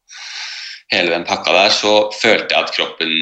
hele 0.92 1.14
den 1.14 1.26
pakka 1.28 1.54
der, 1.56 1.72
så 1.74 1.94
følte 2.14 2.54
jeg 2.54 2.66
at 2.66 2.74
kroppen 2.76 3.16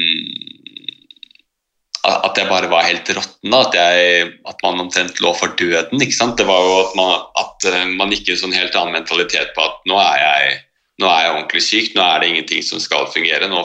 at 2.03 2.35
jeg 2.35 2.49
bare 2.49 2.67
var 2.67 2.83
helt 2.83 3.09
råtten. 3.15 3.53
At, 3.55 3.75
at 3.79 4.63
man 4.65 4.81
omtrent 4.83 5.21
lå 5.23 5.31
for 5.39 5.53
døden. 5.59 6.01
ikke 6.01 6.15
sant? 6.15 6.35
Det 6.37 6.47
var 6.47 6.59
jo 6.59 6.73
at 6.81 6.97
man, 6.99 7.21
at 7.39 7.67
eh, 7.69 7.85
man 7.95 8.11
gikk 8.11 8.27
i 8.27 8.33
en 8.35 8.41
sånn 8.41 8.55
helt 8.55 8.75
annen 8.75 8.97
mentalitet 8.97 9.53
på 9.55 9.63
at 9.63 9.79
nå 9.87 9.95
er, 10.01 10.17
jeg, 10.19 10.57
nå 10.99 11.07
er 11.07 11.21
jeg 11.23 11.33
ordentlig 11.37 11.63
syk, 11.63 11.93
nå 11.95 12.03
er 12.03 12.19
det 12.19 12.31
ingenting 12.33 12.65
som 12.67 12.83
skal 12.83 13.07
fungere. 13.13 13.47
Nå, 13.47 13.63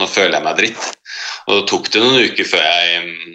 nå 0.00 0.08
føler 0.10 0.36
jeg 0.36 0.44
meg 0.44 0.58
dritt. 0.60 0.86
Og 1.46 1.58
det 1.58 1.66
tok 1.70 1.90
det 1.92 2.02
noen 2.02 2.30
uker 2.30 2.48
før 2.48 2.64
jeg 2.64 3.02
mm, 3.08 3.34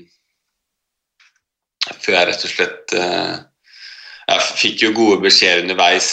Før 2.04 2.16
jeg 2.16 2.28
rett 2.28 2.44
og 2.46 2.52
slett 2.52 2.94
eh, 2.98 3.36
Jeg 4.30 4.48
fikk 4.62 4.84
jo 4.84 4.96
gode 4.98 5.22
beskjeder 5.24 5.64
underveis. 5.64 6.10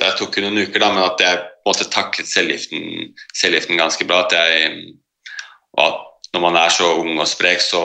Det 0.00 0.14
tok 0.18 0.38
jo 0.38 0.46
noen 0.46 0.62
uker, 0.64 0.80
da, 0.82 0.92
men 0.94 1.04
at 1.04 1.22
jeg 1.22 1.40
på 1.40 1.68
en 1.68 1.70
måte 1.70 1.90
taklet 1.92 2.30
cellegiften, 2.30 3.78
ganske 3.78 4.06
bra. 4.08 4.24
At 4.24 4.34
jeg, 4.34 4.94
og 5.76 5.84
at 5.84 6.06
når 6.34 6.44
man 6.44 6.56
er 6.56 6.72
så 6.72 6.88
ung 6.98 7.18
og 7.18 7.28
sprek, 7.28 7.62
så 7.62 7.82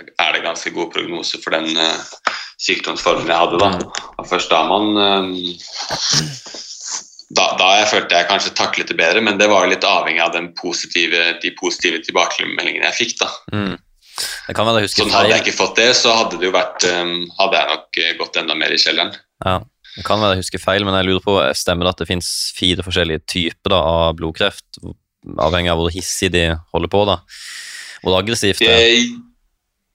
er 0.00 0.34
det 0.34 0.44
ganske 0.44 0.72
god 0.74 0.90
prognose 0.94 1.40
for 1.44 1.54
den 1.54 1.70
eh, 1.76 2.34
sykdomsformen 2.60 3.30
jeg 3.30 3.40
hadde. 3.44 3.60
da. 3.60 3.70
Og 4.18 4.28
først 4.28 4.52
da 4.52 4.62
man 4.68 5.00
eh, 5.06 5.48
da, 7.32 7.46
da 7.60 7.68
jeg 7.80 7.88
følte 7.92 8.18
jeg 8.18 8.28
kanskje 8.28 8.52
taklet 8.58 8.90
det 8.92 8.98
bedre, 8.98 9.22
men 9.24 9.38
det 9.40 9.48
var 9.50 9.68
litt 9.70 9.86
avhengig 9.88 10.20
av 10.24 10.34
den 10.34 10.50
positive, 10.58 11.24
de 11.42 11.52
positive 11.58 12.02
tilbakemeldingene 12.04 12.88
jeg 12.90 12.98
fikk. 12.98 13.14
da. 13.22 13.30
Mm. 13.54 13.74
Det 14.46 14.54
kan 14.56 14.68
være 14.68 14.84
husker 14.84 15.06
Sånn 15.06 15.14
Hadde 15.14 15.32
jeg 15.32 15.44
ikke 15.46 15.56
fått 15.56 15.78
det, 15.80 15.88
så 15.96 16.12
hadde 16.18 16.36
det 16.36 16.50
jo 16.50 16.52
vært 16.54 16.84
um, 16.84 17.14
hadde 17.38 17.56
jeg 17.56 17.70
nok 17.70 18.00
eh, 18.02 18.10
gått 18.18 18.36
enda 18.42 18.56
mer 18.58 18.74
i 18.74 18.80
kjelleren. 18.80 19.14
Ja, 19.44 19.56
det 19.96 20.04
kan 20.06 20.20
være 20.20 20.36
jeg 20.36 20.44
husker 20.44 20.62
feil, 20.62 20.84
men 20.88 20.96
jeg 20.98 21.08
lurer 21.08 21.24
på, 21.24 21.38
stemmer 21.56 21.88
det 21.88 21.94
at 21.96 22.04
det 22.04 22.10
finnes 22.10 22.30
fire 22.56 22.84
forskjellige 22.84 23.24
typer 23.32 23.72
da, 23.72 23.80
av 23.80 24.16
blodkreft, 24.20 24.82
avhengig 25.40 25.72
av 25.72 25.80
hvor 25.80 25.92
hissig 25.94 26.32
de 26.34 26.46
holder 26.74 26.92
på 26.92 27.04
da? 27.08 27.20
Hvor 28.02 28.18
aggressivt 28.18 28.60
det 28.64 28.72
er? 28.72 29.04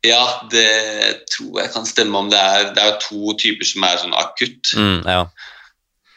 Ja, 0.06 0.24
det 0.52 1.26
tror 1.34 1.58
jeg 1.60 1.72
kan 1.74 1.88
stemme 1.90 2.20
om 2.22 2.28
det 2.30 2.38
er 2.38 2.68
Det 2.76 2.84
er 2.84 2.92
jo 2.92 3.00
to 3.02 3.34
typer 3.42 3.68
som 3.68 3.86
er 3.88 3.98
sånn 4.00 4.14
akutt. 4.16 4.74
Mm, 4.78 5.02
ja, 5.04 5.24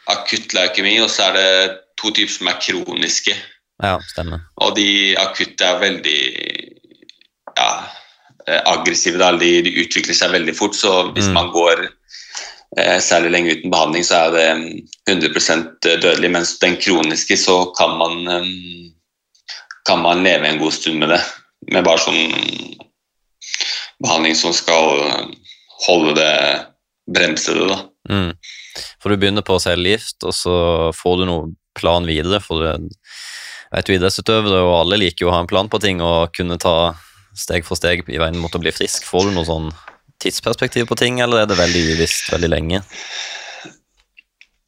Akutt 0.09 0.53
leukemi, 0.53 0.95
og 1.01 1.09
så 1.13 1.27
er 1.29 1.33
det 1.37 1.79
to 2.01 2.09
typer 2.11 2.33
som 2.33 2.47
er 2.47 2.59
kroniske. 2.61 3.35
ja, 3.83 3.99
stemmer. 4.11 4.39
Og 4.61 4.75
de 4.75 5.15
akutte 5.17 5.65
er 5.65 5.79
veldig 5.81 6.19
ja, 7.57 7.69
eh, 8.47 8.61
aggressive. 8.65 9.17
Da. 9.17 9.31
De, 9.37 9.61
de 9.65 9.71
utvikler 9.83 10.13
seg 10.17 10.31
veldig 10.31 10.55
fort, 10.57 10.75
så 10.75 11.11
hvis 11.13 11.27
Mm. 11.27 11.33
man 11.33 11.51
går 11.51 11.87
eh, 12.77 12.99
særlig 13.01 13.31
lenge 13.31 13.51
uten 13.57 13.71
behandling, 13.71 14.03
så 14.03 14.15
er 14.15 14.31
det 14.31 14.47
mm, 14.57 14.87
100% 15.09 15.79
dødelig. 16.01 16.31
Mens 16.31 16.59
den 16.59 16.77
kroniske, 16.77 17.37
så 17.37 17.65
kan 17.77 17.97
man, 17.97 18.25
mm, 18.45 18.93
kan 19.85 19.99
man 19.99 20.23
leve 20.23 20.47
en 20.47 20.59
god 20.59 20.71
stund 20.73 20.97
med 20.99 21.09
det. 21.09 21.21
Med 21.71 21.83
bare 21.85 22.01
sånn 22.01 22.77
behandling 24.01 24.35
som 24.35 24.53
skal 24.53 25.01
eh, 25.07 25.25
holde 25.87 26.15
det 26.17 26.33
bremse 27.11 27.53
det, 27.53 27.67
da. 27.69 27.79
Mm. 28.09 28.31
For 29.01 29.11
du 29.11 29.17
begynner 29.17 29.45
på 29.45 29.57
cellegift, 29.61 30.19
og 30.23 30.35
så 30.37 30.55
får 30.95 31.21
du 31.21 31.27
noe 31.29 31.51
plan 31.77 32.05
videre. 32.05 32.41
For 32.43 32.61
du 32.61 32.67
er 32.69 33.79
et 33.79 33.89
jo 33.89 33.97
idrettsutøvere, 33.97 34.61
og 34.65 34.75
alle 34.81 35.01
liker 35.01 35.25
jo 35.25 35.31
å 35.31 35.35
ha 35.35 35.41
en 35.43 35.49
plan 35.49 35.69
på 35.71 35.79
ting 35.81 36.03
og 36.05 36.35
kunne 36.37 36.59
ta 36.61 36.93
steg 37.37 37.65
for 37.65 37.79
steg 37.79 38.03
i 38.11 38.19
veien 38.21 38.39
mot 38.41 38.53
å 38.53 38.61
bli 38.61 38.73
frisk. 38.75 39.07
Får 39.07 39.29
du 39.29 39.35
noe 39.37 39.47
sånn 39.47 39.71
tidsperspektiv 40.21 40.89
på 40.89 40.97
ting, 40.99 41.21
eller 41.23 41.43
er 41.43 41.49
det 41.49 41.57
veldig 41.57 41.85
uvisst 41.95 42.29
veldig 42.33 42.51
lenge? 42.51 42.83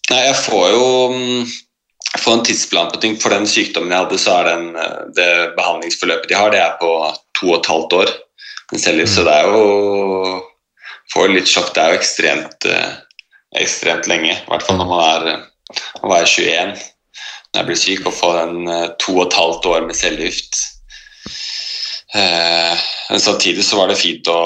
Nei, 0.10 0.24
jeg 0.28 0.40
får 0.42 0.66
jo 0.74 0.88
mm, 1.14 1.52
jeg 2.14 2.22
får 2.22 2.36
en 2.38 2.44
tidsplan 2.48 2.92
på 2.94 3.02
ting. 3.04 3.16
For 3.22 3.34
den 3.34 3.48
sykdommen 3.50 3.94
jeg 3.94 4.06
hadde, 4.06 4.20
så 4.22 4.40
er 4.40 4.50
den, 4.52 4.68
eh, 4.78 5.00
det 5.18 5.30
behandlingsforløpet 5.58 6.30
de 6.30 6.38
har, 6.38 6.54
det 6.54 6.62
er 6.62 6.76
på 6.82 6.92
to 7.40 7.52
og 7.52 7.60
et 7.60 7.72
halvt 7.74 7.96
år. 8.02 8.12
Men 8.72 8.82
selv, 8.82 9.08
Så 9.08 9.24
det 9.28 9.34
er 9.34 9.52
jo 9.52 10.50
Får 11.14 11.30
litt 11.30 11.46
sjokk. 11.46 11.74
Det 11.76 11.82
er 11.82 11.92
jo 11.92 11.98
ekstremt, 12.00 12.66
eh, 12.66 12.94
ekstremt 13.60 14.08
lenge. 14.10 14.36
I 14.36 14.50
hvert 14.50 14.66
fall 14.66 14.80
når 14.80 14.90
man 14.90 15.04
er, 15.06 15.46
når 16.00 16.04
man 16.04 16.14
var 16.16 16.28
21 16.28 16.76
når 17.54 17.62
jeg 17.62 17.68
blir 17.68 17.78
syk, 17.78 18.06
og 18.10 18.16
få 18.18 18.30
den 18.34 18.70
eh, 18.74 18.88
to 18.98 19.14
og 19.20 19.28
et 19.28 19.36
halvt 19.38 19.68
år 19.70 19.84
med 19.86 19.98
cellegift. 19.98 20.58
Eh, 22.18 22.86
men 23.12 23.22
samtidig 23.22 23.66
så 23.66 23.78
var 23.78 23.92
det 23.92 24.00
fint 24.02 24.30
å 24.32 24.40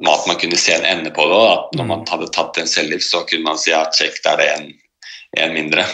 at 0.00 0.26
man 0.28 0.36
kunne 0.40 0.58
se 0.60 0.74
en 0.76 0.84
ende 0.84 1.12
på 1.12 1.24
det. 1.28 1.40
At 1.54 1.72
når 1.76 1.88
man 1.88 2.04
hadde 2.08 2.28
tatt 2.36 2.60
en 2.60 2.68
cellegift, 2.68 3.08
så 3.08 3.24
kunne 3.28 3.48
man 3.48 3.60
si 3.60 3.72
at 3.76 3.96
sjekk, 3.96 4.20
da 4.24 4.36
er 4.36 4.42
det 4.42 4.50
en, 4.58 4.68
en 5.44 5.56
mindre. 5.56 5.88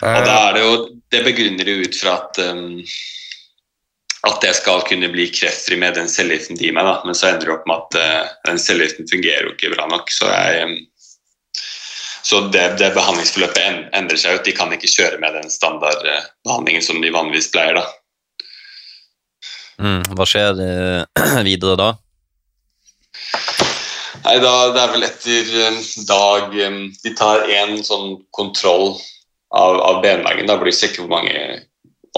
Og 0.00 0.26
da 0.26 0.34
Eh, 0.34 0.48
er 0.48 0.54
det 0.56 0.60
jo 0.64 0.74
Det 1.12 1.24
begrunner 1.26 1.68
jo 1.68 1.82
ut 1.84 1.96
fra 1.98 2.12
at 2.20 2.38
um, 2.54 2.78
at 4.28 4.44
jeg 4.44 4.56
skal 4.58 4.82
kunne 4.84 5.08
bli 5.12 5.28
kreftfri 5.32 5.78
med 5.80 5.96
den 5.96 6.08
cellegiften 6.12 6.58
de 6.58 6.68
gir 6.68 6.74
meg, 6.76 6.84
da. 6.84 6.98
men 7.06 7.16
så 7.16 7.30
ender 7.30 7.48
det 7.48 7.54
opp 7.54 7.68
med 7.68 7.84
at 7.86 7.96
uh, 7.96 8.32
den 8.50 8.60
cellegiften 8.60 9.08
fungerer 9.08 9.48
jo 9.48 9.54
ikke 9.54 9.72
bra 9.72 9.86
nok. 9.88 10.12
Så 10.12 10.28
jeg 10.28 10.66
um, 10.66 10.74
Så 12.30 12.40
det, 12.52 12.66
det 12.78 12.92
behandlingsforløpet 12.94 13.94
endrer 13.96 14.18
seg 14.20 14.36
ut. 14.36 14.44
De 14.44 14.52
kan 14.54 14.72
ikke 14.76 14.90
kjøre 14.92 15.16
med 15.22 15.32
den 15.38 15.48
standardbehandlingen 15.50 16.84
som 16.84 17.00
de 17.00 17.10
vanligvis 17.14 17.48
pleier. 17.50 17.80
da. 17.80 17.86
Mm. 19.80 20.04
Hva 20.12 20.26
skjer 20.28 20.60
eh, 20.60 21.24
videre 21.48 21.78
da? 21.80 21.88
Nei, 24.20 24.36
da, 24.44 24.52
Det 24.74 24.82
er 24.82 24.92
vel 24.92 25.06
etter 25.06 25.80
dag 26.04 26.52
De 26.52 27.14
tar 27.16 27.48
en 27.56 27.78
sånn 27.84 28.20
kontroll 28.36 28.98
av, 29.48 29.80
av 29.80 30.02
benmargen. 30.04 30.46
Da 30.46 30.58
blir 30.60 30.74
det 30.74 30.78
sjekke 30.78 31.00
hvor 31.00 31.14
mange 31.16 31.64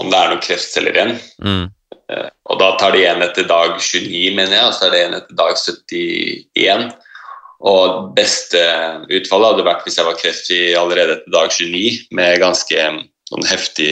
om 0.01 0.09
det 0.11 0.19
er 0.19 0.31
noen 0.33 0.43
kreftceller 0.43 0.97
igjen. 0.97 1.15
Mm. 1.39 1.65
Eh, 2.11 2.29
Og 2.49 2.59
da 2.59 2.73
tar 2.77 2.91
de 2.95 3.05
en 3.07 3.23
etter 3.23 3.47
dag 3.47 3.77
29, 3.79 4.35
mener 4.35 4.57
jeg, 4.57 4.67
og 4.67 4.75
så 4.75 4.87
er 4.87 4.93
det 4.93 5.01
en 5.05 5.17
etter 5.19 5.39
dag 5.39 5.55
71. 5.55 6.91
Og 7.63 8.09
beste 8.17 8.61
utfallet 9.07 9.53
hadde 9.53 9.67
vært 9.69 9.85
hvis 9.87 9.97
jeg 9.99 10.07
var 10.09 10.19
kreftfri 10.19 10.59
allerede 10.75 11.17
etter 11.17 11.31
dag 11.31 11.53
29, 11.53 12.09
med 12.11 12.41
ganske 12.43 12.79
em, 12.79 12.99
sånn 13.31 13.47
heftig 13.47 13.91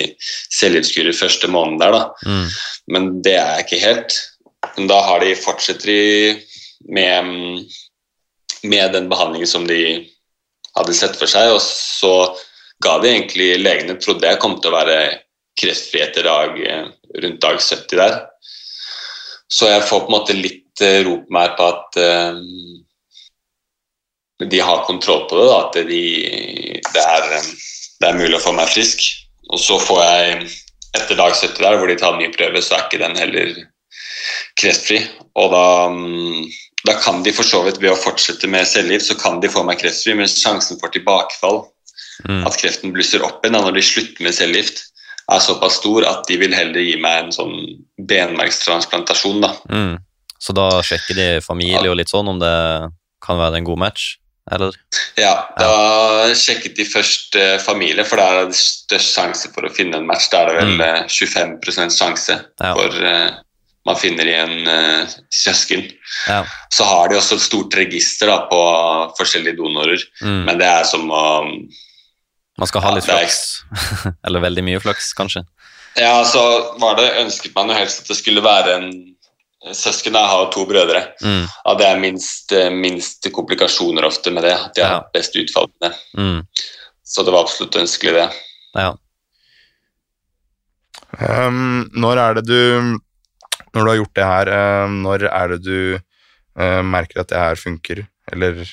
celleutskuddet 0.52 1.16
første 1.16 1.48
måneden 1.48 1.80
der, 1.80 1.96
da. 1.96 2.28
Mm. 2.28 2.48
Men 2.92 3.10
det 3.24 3.38
er 3.40 3.54
jeg 3.56 3.68
ikke 3.68 3.84
helt. 3.86 4.18
Men 4.76 4.92
da 4.92 5.00
har 5.08 5.24
de 5.24 5.32
fortsetter 5.40 5.88
de 5.88 6.02
med, 6.92 7.32
med 8.68 8.94
den 8.94 9.08
behandlingen 9.10 9.50
som 9.50 9.66
de 9.70 9.82
hadde 10.76 10.96
sett 10.96 11.16
for 11.20 11.32
seg, 11.32 11.56
og 11.56 11.62
så 11.64 12.14
ga 12.84 12.98
de 13.02 13.12
egentlig 13.12 13.54
legene 13.62 13.98
trodde 14.02 14.28
jeg 14.28 14.40
kom 14.42 14.58
til 14.60 14.72
å 14.72 14.78
være 14.78 15.00
kreftfri 15.60 16.04
etter 16.04 16.26
dag, 16.28 16.60
eh, 16.60 16.88
rundt 17.20 17.42
dag 17.42 17.60
70 17.62 17.98
der. 18.00 18.20
Så 19.52 19.68
jeg 19.68 19.84
får 19.84 20.06
på 20.06 20.12
en 20.12 20.16
måte 20.16 20.38
litt 20.38 20.84
eh, 20.84 21.02
ro 21.06 21.18
på 21.26 21.36
meg 21.36 21.58
på 21.58 21.68
at 21.68 21.98
uh, 22.00 22.38
de 24.48 24.62
har 24.64 24.86
kontroll 24.88 25.26
på 25.30 25.38
det, 25.38 25.48
da, 25.50 25.58
at 25.66 25.76
de, 25.90 26.04
det, 26.88 27.04
er, 27.04 27.28
eh, 27.38 27.50
det 28.00 28.10
er 28.10 28.18
mulig 28.18 28.38
å 28.40 28.46
få 28.46 28.56
meg 28.58 28.72
frisk. 28.72 29.04
Og 29.52 29.60
så 29.60 29.78
får 29.82 30.00
jeg 30.06 30.48
etter 30.98 31.20
dag 31.20 31.36
70 31.36 31.60
der, 31.60 31.78
hvor 31.78 31.92
de 31.92 32.00
tar 32.00 32.18
ny 32.18 32.32
prøve, 32.34 32.64
så 32.64 32.78
er 32.78 32.88
ikke 32.88 33.04
den 33.04 33.20
heller 33.20 33.54
kreftfri. 34.60 35.02
Og 35.40 35.52
da, 35.52 35.66
mm, 35.92 36.48
da 36.88 36.96
kan 37.04 37.22
de 37.26 37.36
for 37.36 37.48
så 37.48 37.62
vidt 37.68 37.82
ved 37.84 37.92
å 37.94 38.00
fortsette 38.00 38.48
med 38.52 38.68
cellegift, 38.70 39.10
så 39.12 39.20
kan 39.20 39.44
de 39.44 39.52
få 39.52 39.66
meg 39.68 39.84
kreftfri, 39.84 40.16
men 40.18 40.32
sjansen 40.32 40.80
for 40.82 40.94
tilbakefall, 40.96 41.66
Mm. 42.28 42.44
at 42.46 42.58
kreften 42.60 42.92
blusser 42.94 43.24
opp 43.26 43.42
igjen 43.42 43.56
når 43.58 43.78
de 43.78 43.82
slutter 43.86 44.26
med 44.26 44.36
cellegift, 44.38 44.84
er 45.32 45.40
såpass 45.44 45.78
stor 45.80 46.06
at 46.08 46.26
de 46.28 46.38
vil 46.42 46.54
heller 46.56 46.82
gi 46.84 46.96
meg 47.02 47.26
en 47.26 47.32
sånn 47.36 47.54
benmergstransplantasjon, 48.36 49.42
da. 49.44 49.54
Mm. 49.72 49.98
Så 50.42 50.56
da 50.58 50.70
sjekker 50.86 51.16
de 51.18 51.28
familie 51.46 51.90
og 51.92 52.00
litt 52.00 52.10
sånn 52.12 52.28
om 52.32 52.40
det 52.42 52.56
kan 53.22 53.38
være 53.38 53.60
en 53.62 53.68
god 53.68 53.78
match, 53.84 54.16
eller? 54.52 54.74
Ja, 55.22 55.36
da 55.60 56.32
sjekket 56.38 56.76
de 56.80 56.86
først 56.90 57.36
eh, 57.38 57.58
familie, 57.62 58.04
for 58.08 58.18
der 58.18 58.40
er 58.42 58.50
det 58.50 58.58
størst 58.58 59.14
sjanse 59.16 59.52
for 59.54 59.68
å 59.68 59.74
finne 59.74 60.00
en 60.02 60.08
match. 60.10 60.32
Da 60.34 60.42
er 60.42 60.50
det 60.50 60.58
vel 60.64 60.74
Mm. 60.78 60.82
eh, 60.82 61.08
25 61.08 61.94
sjanse 61.94 62.40
Ja. 62.60 62.74
for 62.74 62.90
eh, 63.06 63.30
man 63.86 63.96
finner 63.98 64.28
i 64.30 64.34
en 64.38 64.68
uh, 64.68 65.08
søsken. 65.34 65.88
Ja. 66.28 66.44
Så 66.70 66.84
har 66.86 67.10
de 67.10 67.16
også 67.18 67.34
et 67.40 67.42
stort 67.42 67.74
register 67.74 68.28
da, 68.30 68.44
på 68.46 68.60
forskjellige 69.18 69.58
donorer, 69.58 69.98
Mm. 70.22 70.44
men 70.46 70.58
det 70.60 70.68
er 70.68 70.84
som 70.86 71.08
å 71.10 71.50
Man 72.62 72.70
skal 72.70 72.84
ha 72.86 72.92
Ja, 72.92 72.98
litt 73.00 73.08
flaks. 73.10 73.40
eller 74.28 74.44
veldig 74.44 74.64
mye 74.68 74.82
flaks, 74.84 75.12
kanskje. 75.18 75.42
Ja, 75.98 76.22
så 76.30 76.42
var 76.80 76.96
det 77.00 77.08
ønsket 77.24 77.56
man 77.58 77.72
jo 77.72 77.76
helst 77.76 78.04
at 78.06 78.12
det 78.14 78.20
skulle 78.20 78.44
være 78.46 78.76
en 78.78 78.92
søsken. 79.76 80.16
Jeg 80.16 80.30
har 80.32 80.48
to 80.54 80.64
brødre. 80.70 81.02
Mm. 81.26 81.44
Ja, 81.50 81.74
det 81.78 81.88
er 81.90 82.00
minst, 82.02 82.54
eh, 82.56 82.70
minst 82.74 83.28
komplikasjoner 83.34 84.06
ofte 84.08 84.32
med 84.34 84.46
det. 84.48 84.54
At 84.56 84.78
de 84.78 84.86
har 84.86 85.00
Ja. 85.02 85.10
best 85.14 85.36
utfall 85.42 85.68
med 85.74 85.90
det. 85.90 85.98
Mm. 86.18 86.40
Så 87.04 87.26
det 87.26 87.34
var 87.34 87.44
absolutt 87.44 87.76
ønskelig, 87.82 88.14
det. 88.14 88.30
Ja. 88.78 88.94
Um, 91.20 91.90
når 91.92 92.18
er 92.24 92.34
det 92.40 92.46
du 92.48 93.00
Når 93.74 93.84
du 93.84 93.90
har 93.90 93.98
gjort 94.00 94.16
det 94.16 94.26
her, 94.28 94.50
um, 94.86 94.96
når 95.04 95.26
er 95.32 95.48
det 95.54 95.62
du 95.64 96.00
uh, 96.60 96.82
merker 96.84 97.22
at 97.22 97.30
det 97.32 97.38
her 97.40 97.56
funker? 97.56 98.02
Eller 98.32 98.66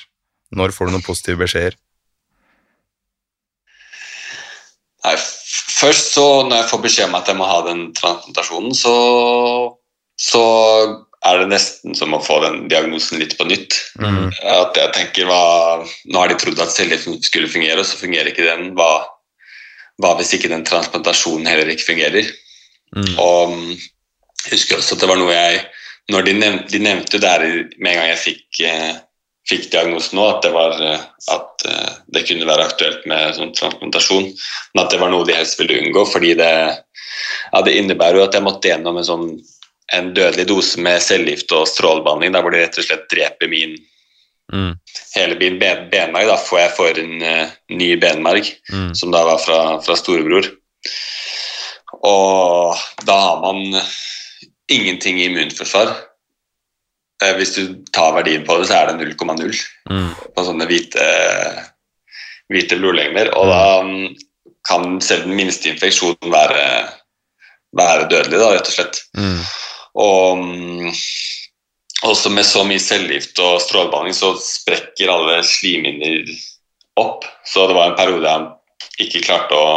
når 0.51 0.73
får 0.75 0.87
du 0.89 0.91
noen 0.95 1.05
positive 1.05 1.39
beskjeder? 1.39 1.75
Nei, 5.05 5.13
først 5.15 6.13
så 6.17 6.25
når 6.47 6.57
jeg 6.57 6.69
får 6.73 6.81
beskjed 6.83 7.07
om 7.07 7.15
at 7.19 7.29
jeg 7.31 7.39
må 7.39 7.45
ha 7.47 7.59
den 7.69 7.85
transplantasjonen, 7.95 8.73
så, 8.75 8.95
så 10.19 10.41
er 11.27 11.39
det 11.41 11.49
nesten 11.53 11.95
som 11.95 12.15
å 12.15 12.21
få 12.23 12.39
den 12.43 12.67
diagnosen 12.71 13.19
litt 13.21 13.37
på 13.39 13.47
nytt. 13.47 13.77
Mm. 13.99 14.27
At 14.55 14.77
jeg 14.79 14.91
tenker 14.95 15.29
hva, 15.29 15.39
Nå 16.11 16.19
har 16.21 16.31
de 16.31 16.37
trodd 16.39 16.59
at 16.63 16.73
cellegiften 16.75 17.19
skulle 17.23 17.51
fungere, 17.51 17.79
og 17.79 17.87
så 17.87 17.99
fungerer 17.99 18.31
ikke 18.31 18.47
den. 18.47 18.73
Hva, 18.79 18.91
hva 20.03 20.13
hvis 20.19 20.33
ikke 20.35 20.51
den 20.51 20.67
transplantasjonen 20.67 21.47
heller 21.47 21.71
ikke 21.71 21.89
fungerer? 21.93 22.31
Mm. 22.95 23.11
Og 23.23 23.55
jeg 24.45 24.55
husker 24.55 24.79
også 24.79 24.95
at 24.95 25.03
det 25.03 25.11
var 25.11 25.19
noe 25.19 25.35
jeg 25.35 25.67
når 26.09 26.23
De 26.25 26.31
nevnte, 26.33 26.71
de 26.73 26.79
nevnte 26.81 27.19
jo 27.19 27.21
der 27.21 27.43
i- 27.45 27.65
med 27.77 27.91
en 27.91 27.97
gang 27.99 28.07
jeg 28.09 28.21
fikk, 28.23 28.59
eh, 28.65 28.95
fikk 29.49 29.69
diagnosen 29.71 30.19
nå, 30.19 30.25
at 30.29 30.41
det, 30.45 30.51
var, 30.53 30.75
eh, 30.83 31.05
at 31.33 31.65
eh, 31.69 31.93
det 32.13 32.25
kunne 32.27 32.49
være 32.49 32.65
aktuelt 32.69 33.05
med 33.09 33.37
sånn 33.37 33.53
transplantasjon, 33.57 34.27
men 34.73 34.83
at 34.83 34.91
det 34.93 34.99
var 35.01 35.13
noe 35.13 35.27
de 35.27 35.37
helst 35.37 35.59
ville 35.61 35.79
unngå. 35.79 36.05
fordi 36.09 36.33
det, 36.39 36.51
ja, 37.51 37.61
det 37.65 37.77
innebærer 37.77 38.19
jo 38.19 38.27
at 38.27 38.37
jeg 38.37 38.45
måtte 38.45 38.69
gjennom 38.71 38.99
en, 38.99 39.07
sånn, 39.07 39.29
en 39.95 40.11
dødelig 40.13 40.47
dose 40.51 40.81
med 40.81 41.01
cellegift 41.01 41.53
og 41.55 41.69
strålebehandling, 41.69 42.35
der 42.35 42.45
hvor 42.45 42.53
de 42.53 42.61
rett 42.61 42.77
og 42.81 42.89
slett 42.89 43.07
dreper 43.13 43.51
min 43.51 43.77
Mm. 44.49 44.71
hele 45.13 45.35
min 45.37 45.59
ben, 45.59 45.89
benmarg. 45.91 46.25
Da 46.25 46.35
får 46.41 46.59
jeg 46.59 46.71
for 46.73 46.97
en 46.97 47.21
uh, 47.21 47.51
ny 47.69 47.91
benmarg 48.01 48.47
Mm. 48.73 48.95
som 48.97 49.11
da 49.13 49.21
var 49.21 49.37
fra, 49.37 49.79
fra 49.85 49.93
storebror. 49.93 50.47
Og 52.01 52.77
da 53.05 53.13
har 53.13 53.41
man 53.43 53.81
ingenting 54.71 55.19
i 55.21 55.27
immunforsvar. 55.29 55.93
Eh, 57.23 57.35
Hvis 57.35 57.55
du 57.55 57.75
tar 57.91 58.13
verdien 58.15 58.45
på 58.47 58.57
det, 58.59 58.67
så 58.69 58.79
er 58.79 58.91
det 58.93 59.09
0,0 59.15 59.59
Mm. 59.89 60.09
på 60.35 60.43
sånne 60.45 60.67
hvite, 60.69 61.05
hvite 62.53 62.77
blodlegemer. 62.77 63.31
Og 63.35 63.47
da 63.49 63.63
mm, 63.81 64.15
kan 64.69 64.99
selv 65.01 65.25
den 65.25 65.35
minste 65.35 65.71
infeksjonen 65.71 66.31
være, 66.31 66.65
være 67.75 68.07
dødelig, 68.11 68.39
da, 68.39 68.51
rett 68.53 68.69
og 68.69 68.75
slett. 68.75 69.01
Mm. 69.17 69.39
Og 69.99 70.37
mm, 70.43 70.91
også 72.07 72.31
med 72.31 72.45
så 72.47 72.63
mye 72.63 72.79
cellegift 72.79 73.39
og 73.43 73.59
strålebehandling 73.65 74.15
så 74.15 74.35
sprekker 74.39 75.11
alle 75.11 75.41
slimhinner 75.43 76.29
opp. 77.01 77.25
Så 77.45 77.65
det 77.67 77.75
var 77.75 77.91
en 77.91 77.97
periode 77.99 78.35
jeg 78.99 79.09
ikke 79.09 79.25
klarte 79.25 79.57
å 79.57 79.73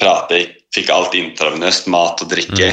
prate. 0.00 0.38
Jeg 0.38 0.54
fikk 0.76 0.90
alt 0.92 1.14
intravenøst, 1.16 1.88
mat 1.92 2.22
og 2.22 2.30
drikke. 2.30 2.70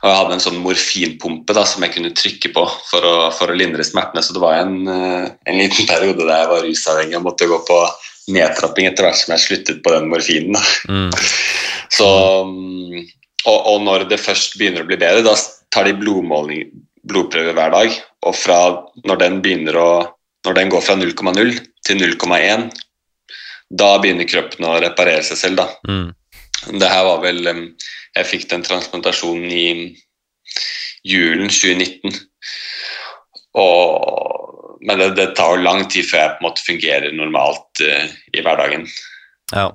Og 0.00 0.08
jeg 0.08 0.16
hadde 0.16 0.36
en 0.36 0.42
sånn 0.42 0.60
morfinpumpe 0.64 1.54
da, 1.56 1.66
som 1.68 1.84
jeg 1.84 1.92
kunne 1.92 2.12
trykke 2.16 2.50
på 2.56 2.64
for 2.88 3.04
å, 3.04 3.16
for 3.36 3.52
å 3.52 3.56
lindre 3.56 3.84
smertene. 3.84 4.22
Så 4.24 4.32
det 4.36 4.40
var 4.42 4.62
en, 4.62 4.78
eh, 4.88 5.26
en 5.28 5.58
liten 5.60 5.88
periode 5.88 6.24
der 6.24 6.44
jeg 6.44 6.50
var 6.52 6.64
rusavhengig 6.64 7.18
og 7.18 7.26
måtte 7.26 7.48
gå 7.50 7.58
på 7.68 7.80
nedtrapping 8.32 8.88
etter 8.88 9.06
hvert 9.06 9.20
som 9.20 9.34
jeg 9.34 9.44
sluttet 9.44 9.82
på 9.84 9.92
den 9.92 10.08
morfinen. 10.08 10.56
Mm. 10.88 11.10
Så, 11.96 12.08
mm, 12.46 13.00
og, 13.44 13.58
og 13.58 13.82
når 13.84 14.06
det 14.08 14.22
først 14.22 14.56
begynner 14.60 14.86
å 14.86 14.88
bli 14.88 14.96
bedre, 15.00 15.26
da 15.26 15.34
tar 15.74 15.88
de 15.88 15.96
blodmåling, 15.98 16.70
blodprøve 17.10 17.52
hver 17.56 17.74
dag. 17.74 17.98
Og 18.28 18.36
fra 18.36 18.60
når 19.04 19.22
den 19.26 19.76
å 19.76 19.90
Når 20.40 20.54
den 20.56 20.70
går 20.72 20.80
fra 20.80 20.94
0,0 20.96 21.50
til 21.84 21.98
0,1, 22.00 22.70
da 23.68 23.88
begynner 24.00 24.24
kroppen 24.24 24.64
å 24.64 24.78
reparere 24.80 25.20
seg 25.20 25.36
selv, 25.36 25.58
da. 25.58 25.66
Mm. 25.84 26.14
Det 26.68 26.88
her 26.90 27.04
var 27.06 27.22
vel 27.24 27.46
Jeg 27.46 28.26
fikk 28.28 28.48
den 28.50 28.64
transplantasjonen 28.66 29.50
i 29.54 29.66
julen 31.06 31.48
2019. 31.48 32.16
Og, 33.60 34.78
men 34.86 35.00
det, 35.00 35.10
det 35.18 35.28
tar 35.38 35.56
jo 35.56 35.64
lang 35.64 35.84
tid 35.90 36.06
før 36.06 36.24
jeg 36.24 36.32
på 36.34 36.42
en 36.42 36.48
måte 36.48 36.66
fungerer 36.66 37.14
normalt 37.16 37.84
uh, 37.84 38.10
i 38.34 38.44
hverdagen. 38.44 38.84
Ja. 39.54 39.70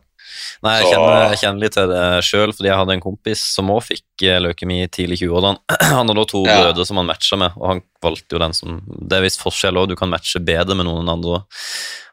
Nei, 0.63 0.77
jeg 0.79 0.93
kjenner, 0.93 1.15
jeg 1.31 1.39
kjenner 1.41 1.61
litt 1.61 1.75
til 1.75 1.89
det 1.91 2.03
sjøl, 2.25 2.53
fordi 2.55 2.69
jeg 2.69 2.79
hadde 2.79 2.95
en 2.95 3.03
kompis 3.03 3.41
som 3.53 3.69
òg 3.73 3.83
fikk 3.85 4.23
eh, 4.25 4.39
leukemi 4.41 4.79
tidlig 4.91 5.19
i 5.19 5.27
20-årene. 5.27 5.59
Han 5.91 5.99
hadde 5.99 6.15
da 6.17 6.25
to 6.31 6.41
Ja. 6.47 6.55
brødre 6.63 6.85
som 6.87 6.99
han 6.99 7.09
matcha 7.09 7.39
med, 7.39 7.57
og 7.59 7.67
han 7.69 7.81
valgte 8.03 8.35
jo 8.35 8.41
den 8.41 8.55
som 8.57 8.79
Det 8.85 9.17
er 9.17 9.25
visst 9.25 9.43
forskjell 9.43 9.77
òg, 9.79 9.91
du 9.91 9.95
kan 9.99 10.11
matche 10.11 10.41
bedre 10.43 10.77
med 10.77 10.87
noen 10.87 11.03
enn 11.03 11.13
andre. 11.17 11.43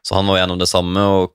Så 0.05 0.17
han 0.19 0.29
var 0.29 0.41
gjennom 0.41 0.59
det 0.61 0.69
samme. 0.69 1.07
og 1.17 1.33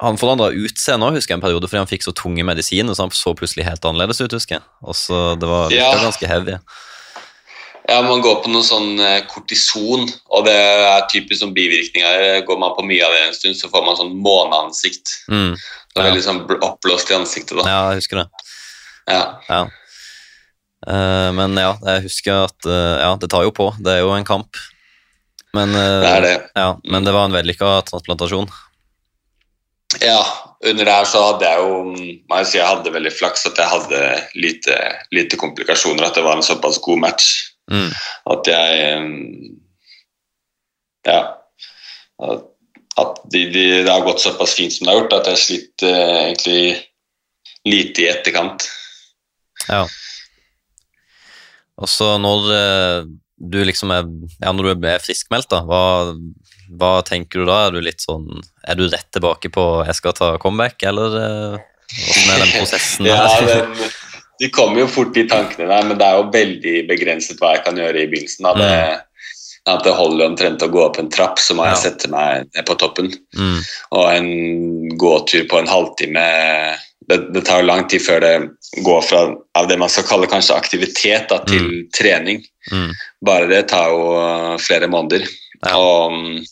han 0.00 0.18
forandra 0.20 0.52
utseende 0.54 1.06
òg, 1.08 1.16
husker 1.18 1.34
jeg 1.34 1.38
en 1.40 1.46
periode, 1.46 1.66
fordi 1.68 1.80
han 1.82 1.90
fikk 1.90 2.04
så 2.06 2.12
tunge 2.14 2.44
medisiner, 2.46 2.94
så 2.94 3.06
han 3.06 3.10
så 3.10 3.32
plutselig 3.34 3.64
helt 3.66 3.82
annerledes 3.88 4.20
ut, 4.22 4.30
husker 4.36 4.58
jeg. 4.60 4.64
Og 4.82 4.94
så 4.94 5.38
Det 5.38 5.48
var 5.48 5.70
Ja. 5.72 5.92
ganske 5.98 6.26
heavy. 6.26 6.58
Ja, 7.88 8.02
Man 8.02 8.20
går 8.20 8.42
på 8.44 8.50
noe 8.52 8.62
sånn 8.62 9.00
eh, 9.00 9.22
kortison, 9.26 10.06
og 10.30 10.44
det 10.44 10.52
er 10.54 11.06
typisk 11.08 11.40
sånn 11.42 11.54
bivirkninger. 11.56 12.44
Går 12.46 12.58
man 12.60 12.74
på 12.76 12.84
mye 12.84 13.02
av 13.02 13.10
det 13.12 13.22
en 13.28 13.32
stund, 13.34 13.56
så 13.56 13.70
får 13.70 13.84
man 13.86 13.96
sånn 13.96 14.14
måneansikt. 14.22 15.24
Mm. 15.30 15.54
Det 15.56 15.96
er 15.96 16.12
litt 16.12 16.12
veldig 16.12 16.24
sånn 16.26 16.60
oppblåst 16.60 17.10
i 17.10 17.14
ansiktet. 17.16 17.56
da. 17.56 17.64
Ja, 17.64 17.90
jeg 17.90 18.02
husker 18.02 18.16
det. 18.22 18.28
Ja. 19.08 19.22
Ja. 19.48 19.62
Eh, 20.86 21.32
men 21.32 21.56
ja, 21.56 21.72
jeg 21.82 22.02
husker 22.04 22.44
at 22.44 22.66
eh, 22.66 23.00
ja, 23.02 23.16
det 23.16 23.30
tar 23.30 23.42
jo 23.48 23.50
på. 23.56 23.72
Det 23.82 23.96
er 23.96 24.00
jo 24.04 24.12
en 24.14 24.24
kamp. 24.28 24.54
Men, 25.54 25.72
Det 25.72 26.12
er 26.12 26.20
det. 26.20 26.36
Ja, 26.54 26.76
men 26.84 27.04
det 27.04 27.12
var 27.16 27.24
en 27.24 27.32
vellykka 27.32 27.82
transplantasjon. 27.88 28.50
Ja, 30.02 30.20
under 30.66 30.84
det 30.84 30.94
her 30.94 31.06
så 31.06 31.22
hadde 31.22 31.46
jeg 31.48 31.62
jo 31.62 31.78
må 32.28 32.40
jeg 32.40 32.50
si 32.50 32.58
jeg 32.58 32.66
hadde 32.66 32.92
veldig 32.94 33.12
flaks 33.14 33.46
at 33.48 33.58
jeg 33.60 33.70
hadde 33.70 34.02
lite, 34.38 34.76
lite 35.14 35.38
komplikasjoner, 35.40 36.06
at 36.06 36.18
det 36.18 36.26
var 36.26 36.38
en 36.38 36.46
såpass 36.46 36.80
god 36.84 37.02
match. 37.06 37.32
Mm. 37.70 37.90
At 38.34 38.52
jeg 38.52 39.02
Ja. 41.06 41.20
At, 42.18 42.46
at 42.98 43.20
de, 43.30 43.44
de, 43.54 43.64
det 43.86 43.92
har 43.92 44.02
gått 44.06 44.20
såpass 44.24 44.56
fint 44.58 44.74
som 44.74 44.86
det 44.86 44.94
har 44.94 45.00
gjort, 45.02 45.14
at 45.20 45.28
jeg 45.28 45.36
har 45.36 45.44
slitt 45.44 45.84
eh, 45.86 46.16
egentlig 46.26 46.62
lite 47.68 48.02
i 48.02 48.08
etterkant. 48.10 48.66
Ja. 49.68 49.84
Og 51.78 51.90
så 51.90 52.16
når 52.18 52.50
eh, 52.56 53.00
du 53.38 53.60
liksom 53.62 53.94
er 53.94 54.08
Ja, 54.42 54.52
når 54.52 54.74
du 54.74 54.86
er 54.90 55.02
friskmeldt, 55.02 55.50
da, 55.52 55.62
hva, 55.66 56.10
hva 56.76 57.02
tenker 57.06 57.40
du 57.40 57.46
da? 57.48 57.66
Er 57.68 57.72
du 57.72 57.80
litt 57.80 58.00
sånn 58.04 58.26
Er 58.66 58.74
du 58.76 58.86
rett 58.88 59.06
tilbake 59.14 59.48
på 59.54 59.64
jeg 59.86 59.94
skal 59.96 60.12
ta 60.12 60.34
comeback, 60.42 60.82
eller 60.82 61.16
åssen 61.16 62.26
hvordan 62.28 62.34
er 62.34 62.42
den 62.44 62.54
prosessen 62.58 63.06
Ja, 63.10 63.22
den, 63.48 63.90
de 64.38 64.48
kommer 64.54 64.80
jo 64.84 64.86
fort, 64.92 65.16
i 65.16 65.24
tankene 65.26 65.66
der, 65.70 65.86
men 65.88 65.98
det 65.98 66.06
er 66.06 66.18
jo 66.20 66.26
veldig 66.34 66.74
begrenset 66.90 67.40
hva 67.40 67.54
jeg 67.56 67.64
kan 67.64 67.78
gjøre 67.80 68.02
i 68.04 68.08
begynnelsen. 68.10 68.44
Da. 68.46 68.52
Det, 68.54 69.30
at 69.68 69.82
det 69.84 69.94
holder 69.98 70.28
omtrent 70.30 70.62
å 70.62 70.68
gå 70.72 70.78
opp 70.84 71.00
en 71.02 71.08
trapp, 71.10 71.40
så 71.42 71.56
må 71.58 71.64
jeg 71.66 71.74
Ja. 71.74 71.80
sette 71.82 72.08
meg 72.12 72.46
ned 72.54 72.64
på 72.68 72.76
toppen. 72.78 73.10
Mm, 73.34 73.58
Og 73.98 74.04
en 74.12 74.28
gåtur 74.96 75.48
på 75.50 75.58
en 75.58 75.66
halvtime 75.66 76.22
det, 77.08 77.18
det 77.34 77.42
tar 77.48 77.62
jo 77.62 77.66
lang 77.66 77.86
tid 77.88 78.00
før 78.04 78.20
det 78.20 78.32
går 78.84 79.02
fra 79.02 79.20
av 79.56 79.66
det 79.68 79.78
man 79.80 79.88
skal 79.88 80.04
kalle 80.04 80.28
kanskje 80.30 80.54
aktivitet 80.56 81.28
da, 81.32 81.38
til 81.48 81.86
trening. 81.96 82.44
mm, 82.70 82.92
Bare 83.24 83.48
det 83.48 83.68
tar 83.72 83.88
jo 83.90 84.58
flere 84.60 84.86
måneder. 84.92 85.24
Ja. 85.64 85.74
Og 85.74 86.12
um, 86.12 86.44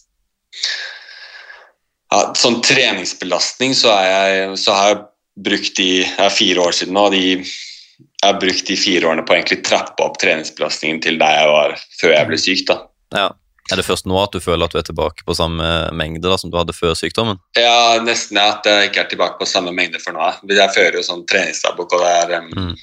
ja, 2.12 2.20
sånn 2.38 2.60
treningsbelastning 2.64 3.74
så, 3.74 3.94
jeg, 4.06 4.58
så 4.62 4.76
har 4.76 4.92
jeg 4.92 5.00
brukt 5.46 5.76
de 5.76 5.88
Jeg 6.00 6.22
er 6.22 6.32
fire 6.32 6.62
år 6.64 6.76
siden 6.76 6.94
nå, 6.96 7.08
de, 7.12 7.24
jeg 7.44 8.24
har 8.24 8.38
brukt 8.40 8.68
de 8.68 8.76
fire 8.80 9.08
årene 9.10 9.24
på 9.26 9.34
å 9.34 9.36
egentlig 9.36 9.62
trappe 9.66 10.04
opp 10.04 10.20
treningsbelastningen 10.22 11.02
til 11.04 11.18
der 11.20 11.40
jeg 11.40 11.50
var 11.52 11.74
før 12.00 12.14
jeg 12.14 12.30
ble 12.30 12.38
syk. 12.40 12.62
da. 12.70 12.78
ja. 13.16 13.32
Er 13.66 13.80
det 13.80 13.82
først 13.82 14.06
nå 14.06 14.14
at 14.20 14.30
du 14.30 14.38
føler 14.38 14.68
at 14.68 14.74
du 14.74 14.78
er 14.78 14.84
tilbake 14.86 15.24
på 15.26 15.34
samme 15.34 15.66
mengde 15.98 16.22
da, 16.22 16.36
som 16.38 16.52
du 16.52 16.58
hadde 16.58 16.74
før 16.76 16.92
sykdommen? 16.94 17.40
Ja, 17.58 17.98
nesten 17.98 18.38
at 18.38 18.66
jeg 18.68 18.92
ikke 18.92 19.00
er 19.02 19.08
tilbake 19.10 19.40
på 19.40 19.48
samme 19.50 19.72
mengde 19.74 19.98
for 19.98 20.14
nå. 20.14 20.22
Jeg 20.46 20.70
fører 20.70 21.00
jo 21.00 21.02
sånn 21.02 21.24
treningsdagbok, 21.26 21.96
og 21.96 22.04
det 22.04 22.12
er 22.12 22.36
um, 22.44 22.52
Mm. 22.56 22.76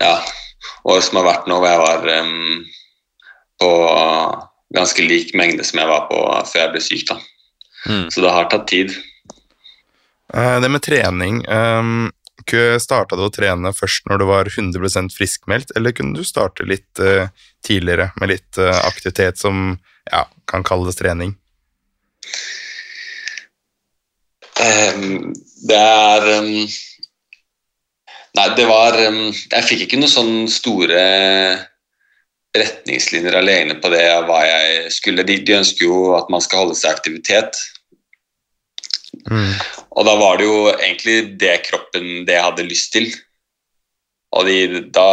ja, 0.00 0.12
Året 0.84 1.06
som 1.08 1.16
har 1.18 1.24
vært 1.26 1.48
nå 1.48 1.56
hvor 1.56 1.70
jeg 1.70 1.80
var 1.80 2.04
um, 2.20 2.66
på 3.64 3.70
ganske 4.74 5.02
lik 5.02 5.34
mengde 5.38 5.64
som 5.64 5.80
jeg 5.80 5.90
var 5.90 6.06
på 6.10 6.20
før 6.50 6.62
jeg 6.64 6.72
ble 6.74 6.82
syk. 6.82 7.06
da. 7.10 7.18
Mm. 7.86 8.06
Så 8.10 8.22
det 8.24 8.34
har 8.34 8.48
tatt 8.50 8.68
tid. 8.68 8.94
Eh, 10.34 10.60
Det 10.60 10.68
med 10.68 10.82
trening 10.82 11.44
um, 11.48 12.12
Starta 12.78 13.16
du 13.18 13.24
å 13.26 13.32
trene 13.32 13.72
først 13.74 14.06
når 14.06 14.18
du 14.18 14.24
var 14.28 14.46
100% 14.46 15.14
friskmeldt, 15.16 15.72
eller 15.74 15.90
kunne 15.90 16.14
du 16.14 16.22
starte 16.24 16.62
litt 16.62 17.00
eh, 17.02 17.26
tidligere 17.66 18.12
med 18.20 18.30
litt 18.30 18.58
eh, 18.58 18.86
aktivitet 18.86 19.38
som 19.38 19.78
ja, 20.12 20.22
kan 20.46 20.62
kalles 20.62 20.94
trening? 20.94 21.34
Um, 24.62 25.34
det 25.66 25.80
er 25.80 26.28
um, 26.38 26.52
Nei, 28.36 28.46
det 28.56 28.64
var 28.68 28.96
um, 29.08 29.18
Jeg 29.34 29.66
fikk 29.66 29.82
ikke 29.84 29.98
noen 30.00 30.12
sånne 30.12 30.46
store 30.52 31.02
retningslinjer 32.62 33.36
alene 33.38 33.76
på 33.82 33.90
det 33.92 34.04
hva 34.28 34.40
jeg 34.46 34.92
skulle. 34.94 35.24
De, 35.26 35.38
de 35.46 35.56
ønsker 35.58 35.86
jo 35.86 36.14
at 36.18 36.30
man 36.32 36.42
skal 36.44 36.64
holde 36.64 36.76
seg 36.78 36.90
i 36.90 36.94
aktivitet. 36.96 37.58
Mm. 39.30 39.52
Og 39.96 40.04
da 40.06 40.14
var 40.20 40.38
det 40.38 40.46
jo 40.48 40.58
egentlig 40.74 41.16
det 41.40 41.54
kroppen 41.68 42.26
det 42.28 42.36
jeg 42.36 42.46
hadde 42.46 42.68
lyst 42.68 42.92
til. 42.94 43.08
Og 44.36 44.44
de, 44.48 44.82
da, 44.92 45.06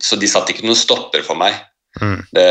så 0.00 0.16
de 0.16 0.30
satte 0.30 0.54
ikke 0.54 0.64
noen 0.66 0.78
stopper 0.78 1.24
for 1.26 1.36
meg. 1.38 1.56
Mm. 2.00 2.20
Det, 2.32 2.48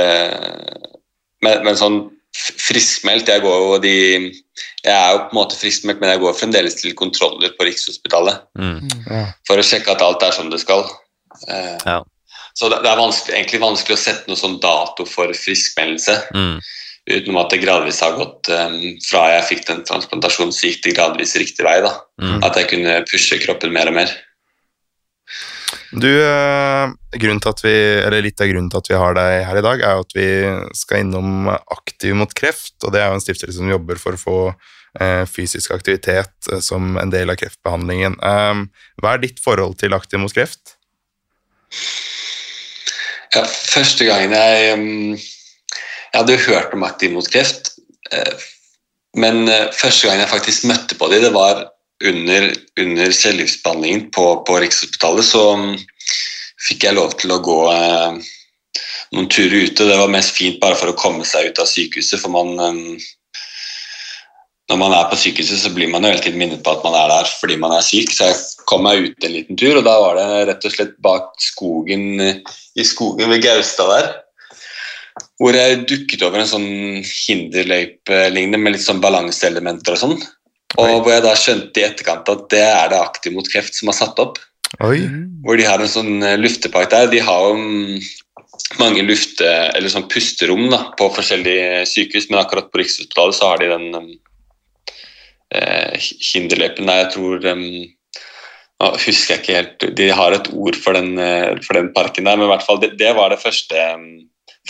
men, 1.42 1.64
men 1.66 1.78
sånn 1.80 2.02
friskmeldt 2.32 3.28
Jeg 3.28 3.42
går 3.42 3.56
jo 3.58 3.78
de 3.82 3.94
Jeg 3.98 4.92
er 4.94 5.16
jo 5.16 5.24
på 5.24 5.34
en 5.34 5.38
måte 5.40 5.58
friskmeldt, 5.58 5.98
men 6.00 6.12
jeg 6.14 6.22
går 6.22 6.36
fremdeles 6.38 6.78
til 6.78 6.94
kontroller 6.96 7.56
på 7.58 7.66
Rikshospitalet 7.68 8.44
Mm. 8.62 8.78
Ja. 9.10 9.24
for 9.48 9.58
å 9.58 9.66
sjekke 9.66 9.96
at 9.96 10.04
alt 10.06 10.22
er 10.28 10.36
som 10.36 10.52
det 10.54 10.60
skal. 10.62 10.86
Eh, 11.48 11.78
Ja. 11.88 11.98
Så 12.58 12.70
det, 12.72 12.82
det 12.84 12.92
er 12.92 13.00
vanskelig, 13.00 13.36
egentlig 13.38 13.62
vanskelig 13.64 13.98
å 13.98 14.02
sette 14.02 14.30
noen 14.30 14.40
sånn 14.40 14.60
dato 14.64 15.06
for 15.10 15.32
friskmeldelse. 15.38 16.18
Mm. 16.36 16.58
Utenom 17.12 17.40
at 17.42 17.54
det 17.54 17.62
gradvis 17.64 18.02
har 18.06 18.18
gått 18.18 18.50
um, 18.54 18.76
fra 19.08 19.24
jeg 19.34 19.48
fikk 19.48 19.64
den 19.70 19.86
transplantasjonen, 19.88 20.54
så 20.54 20.68
gikk 20.70 20.84
det 20.86 20.98
gradvis 21.00 21.34
riktig 21.40 21.66
vei. 21.66 21.80
da. 21.84 21.96
Mm. 22.22 22.42
At 22.46 22.60
jeg 22.60 22.70
kunne 22.76 23.00
pushe 23.10 23.40
kroppen 23.42 23.74
mer 23.74 23.90
og 23.90 23.98
mer. 23.98 24.14
Du, 25.92 26.08
eh, 26.08 26.92
grunnen 27.20 27.42
til 27.44 27.52
at 27.52 27.62
vi, 27.66 27.74
eller 28.06 28.24
Litt 28.24 28.40
av 28.44 28.48
grunnen 28.48 28.70
til 28.72 28.80
at 28.80 28.90
vi 28.92 29.00
har 29.00 29.16
deg 29.18 29.34
her 29.48 29.60
i 29.60 29.64
dag, 29.66 29.82
er 29.84 30.04
at 30.04 30.14
vi 30.16 30.28
skal 30.78 31.04
innom 31.04 31.50
Aktiv 31.52 32.16
mot 32.16 32.32
kreft. 32.38 32.78
og 32.84 32.94
Det 32.94 33.02
er 33.02 33.10
jo 33.10 33.18
en 33.20 33.24
stiftelse 33.24 33.58
som 33.58 33.72
jobber 33.72 34.00
for 34.00 34.16
å 34.16 34.22
få 34.22 34.38
eh, 35.00 35.26
fysisk 35.28 35.74
aktivitet 35.76 36.52
eh, 36.52 36.62
som 36.64 36.96
en 37.02 37.12
del 37.12 37.34
av 37.34 37.40
kreftbehandlingen. 37.42 38.20
Eh, 38.24 38.86
hva 39.04 39.16
er 39.16 39.26
ditt 39.26 39.44
forhold 39.44 39.80
til 39.82 39.98
Aktiv 39.98 40.22
mot 40.24 40.34
kreft? 40.36 40.78
Ja, 43.32 43.46
første 43.48 44.08
gangen 44.08 44.34
jeg 44.36 44.74
um, 44.76 45.14
Jeg 45.16 46.18
hadde 46.18 46.36
jo 46.36 46.46
hørt 46.50 46.74
om 46.76 46.84
Aktiv 46.84 47.14
mot 47.16 47.28
kreft, 47.32 47.70
eh, 48.12 48.48
men 49.16 49.46
eh, 49.48 49.70
første 49.72 50.08
gangen 50.08 50.26
jeg 50.26 50.34
faktisk 50.34 50.66
møtte 50.68 50.98
på 51.00 51.08
dem, 51.08 51.24
det 51.24 51.32
var 51.32 51.62
under, 52.04 52.50
under 52.80 53.14
cellegiftbehandlingen 53.16 54.10
på, 54.12 54.26
på 54.48 54.58
Rikshospitalet. 54.60 55.24
Så 55.24 55.46
um, 55.56 55.78
fikk 56.68 56.84
jeg 56.84 56.98
lov 56.98 57.16
til 57.22 57.32
å 57.32 57.40
gå 57.46 57.58
eh, 57.72 58.20
noen 59.16 59.32
turer 59.32 59.70
ute. 59.70 59.88
Det 59.88 60.00
var 60.02 60.12
mest 60.12 60.36
fint 60.36 60.60
bare 60.60 60.76
for 60.80 60.92
å 60.92 60.98
komme 61.00 61.24
seg 61.28 61.54
ut 61.54 61.64
av 61.64 61.72
sykehuset, 61.72 62.20
for 62.20 62.36
man 62.36 62.52
um, 62.60 62.84
når 64.72 64.80
man 64.80 64.94
er 64.96 65.08
på 65.12 65.20
sykehuset, 65.20 65.60
så 65.60 65.70
blir 65.76 65.90
man 65.92 66.06
jo 66.06 66.14
hele 66.14 66.24
tiden 66.24 66.40
minnet 66.40 66.64
på 66.64 66.72
at 66.72 66.84
man 66.86 66.96
er 66.96 67.12
der 67.12 67.30
fordi 67.42 67.58
man 67.60 67.74
er 67.76 67.84
syk. 67.86 68.14
Så 68.16 68.30
jeg 68.30 68.66
kom 68.70 68.86
meg 68.88 69.04
ut 69.04 69.28
en 69.28 69.36
liten 69.36 69.60
tur, 69.60 69.76
og 69.78 69.86
da 69.88 69.96
var 70.00 70.20
det 70.20 70.28
rett 70.48 70.68
og 70.68 70.76
slett 70.76 70.94
bak 71.04 71.34
skogen 71.44 72.06
i 72.24 72.86
skogen 72.88 73.32
ved 73.34 73.44
Gaustad 73.44 73.92
der. 73.92 74.12
Hvor 75.42 75.58
jeg 75.58 75.82
dukket 75.90 76.24
over 76.24 76.40
en 76.40 76.48
sånn 76.48 76.70
hinderløype 77.04 78.22
lignende 78.32 78.62
med 78.62 78.78
litt 78.78 78.86
sånn 78.86 79.04
balanseelementer 79.04 79.98
og 79.98 80.02
sånn. 80.06 80.16
Og 80.80 80.86
Oi. 80.86 80.96
hvor 81.02 81.12
jeg 81.12 81.26
da 81.26 81.36
skjønte 81.36 81.82
i 81.82 81.86
etterkant 81.90 82.32
at 82.32 82.48
det 82.54 82.64
er 82.64 82.92
det 82.94 83.02
Aktiv 83.02 83.36
mot 83.36 83.48
kreft 83.52 83.76
som 83.76 83.92
har 83.92 83.98
satt 83.98 84.24
opp. 84.24 84.40
Oi, 84.80 85.04
Hvor 85.44 85.60
de 85.60 85.68
har 85.68 85.82
en 85.84 85.92
sånn 85.92 86.24
eh, 86.24 86.40
luftepark 86.40 86.94
der. 86.94 87.10
De 87.12 87.20
har 87.20 87.48
jo 87.50 87.58
mm, 87.60 87.98
mange 88.80 89.04
lufte, 89.04 89.50
eller 89.76 89.92
sånn 89.92 90.08
pusterom 90.08 90.70
da, 90.72 90.86
på 90.96 91.10
forskjellige 91.12 91.84
sykehus, 91.92 92.30
men 92.30 92.40
akkurat 92.40 92.72
på 92.72 92.80
Rikshospitalet 92.80 93.36
så 93.36 93.52
har 93.52 93.60
de 93.60 93.68
den 93.74 93.90
eh, 94.00 94.14
hinderløypen 95.52 96.88
Nei, 96.88 97.02
Jeg 97.02 97.10
tror 97.16 97.48
nå 98.82 98.92
husker 99.02 99.36
jeg 99.36 99.42
ikke 99.42 99.58
helt 99.58 99.86
De 99.98 100.10
har 100.16 100.36
et 100.36 100.50
ord 100.54 100.78
for 100.82 100.98
den, 100.98 101.14
eh, 101.20 101.58
for 101.66 101.78
den 101.78 101.92
parken 101.96 102.26
der, 102.26 102.38
men 102.38 102.48
i 102.48 102.54
hvert 102.54 102.66
fall 102.66 102.82
det, 102.82 102.96
det 103.02 103.14
var 103.18 103.34
det 103.34 103.42
første, 103.42 103.84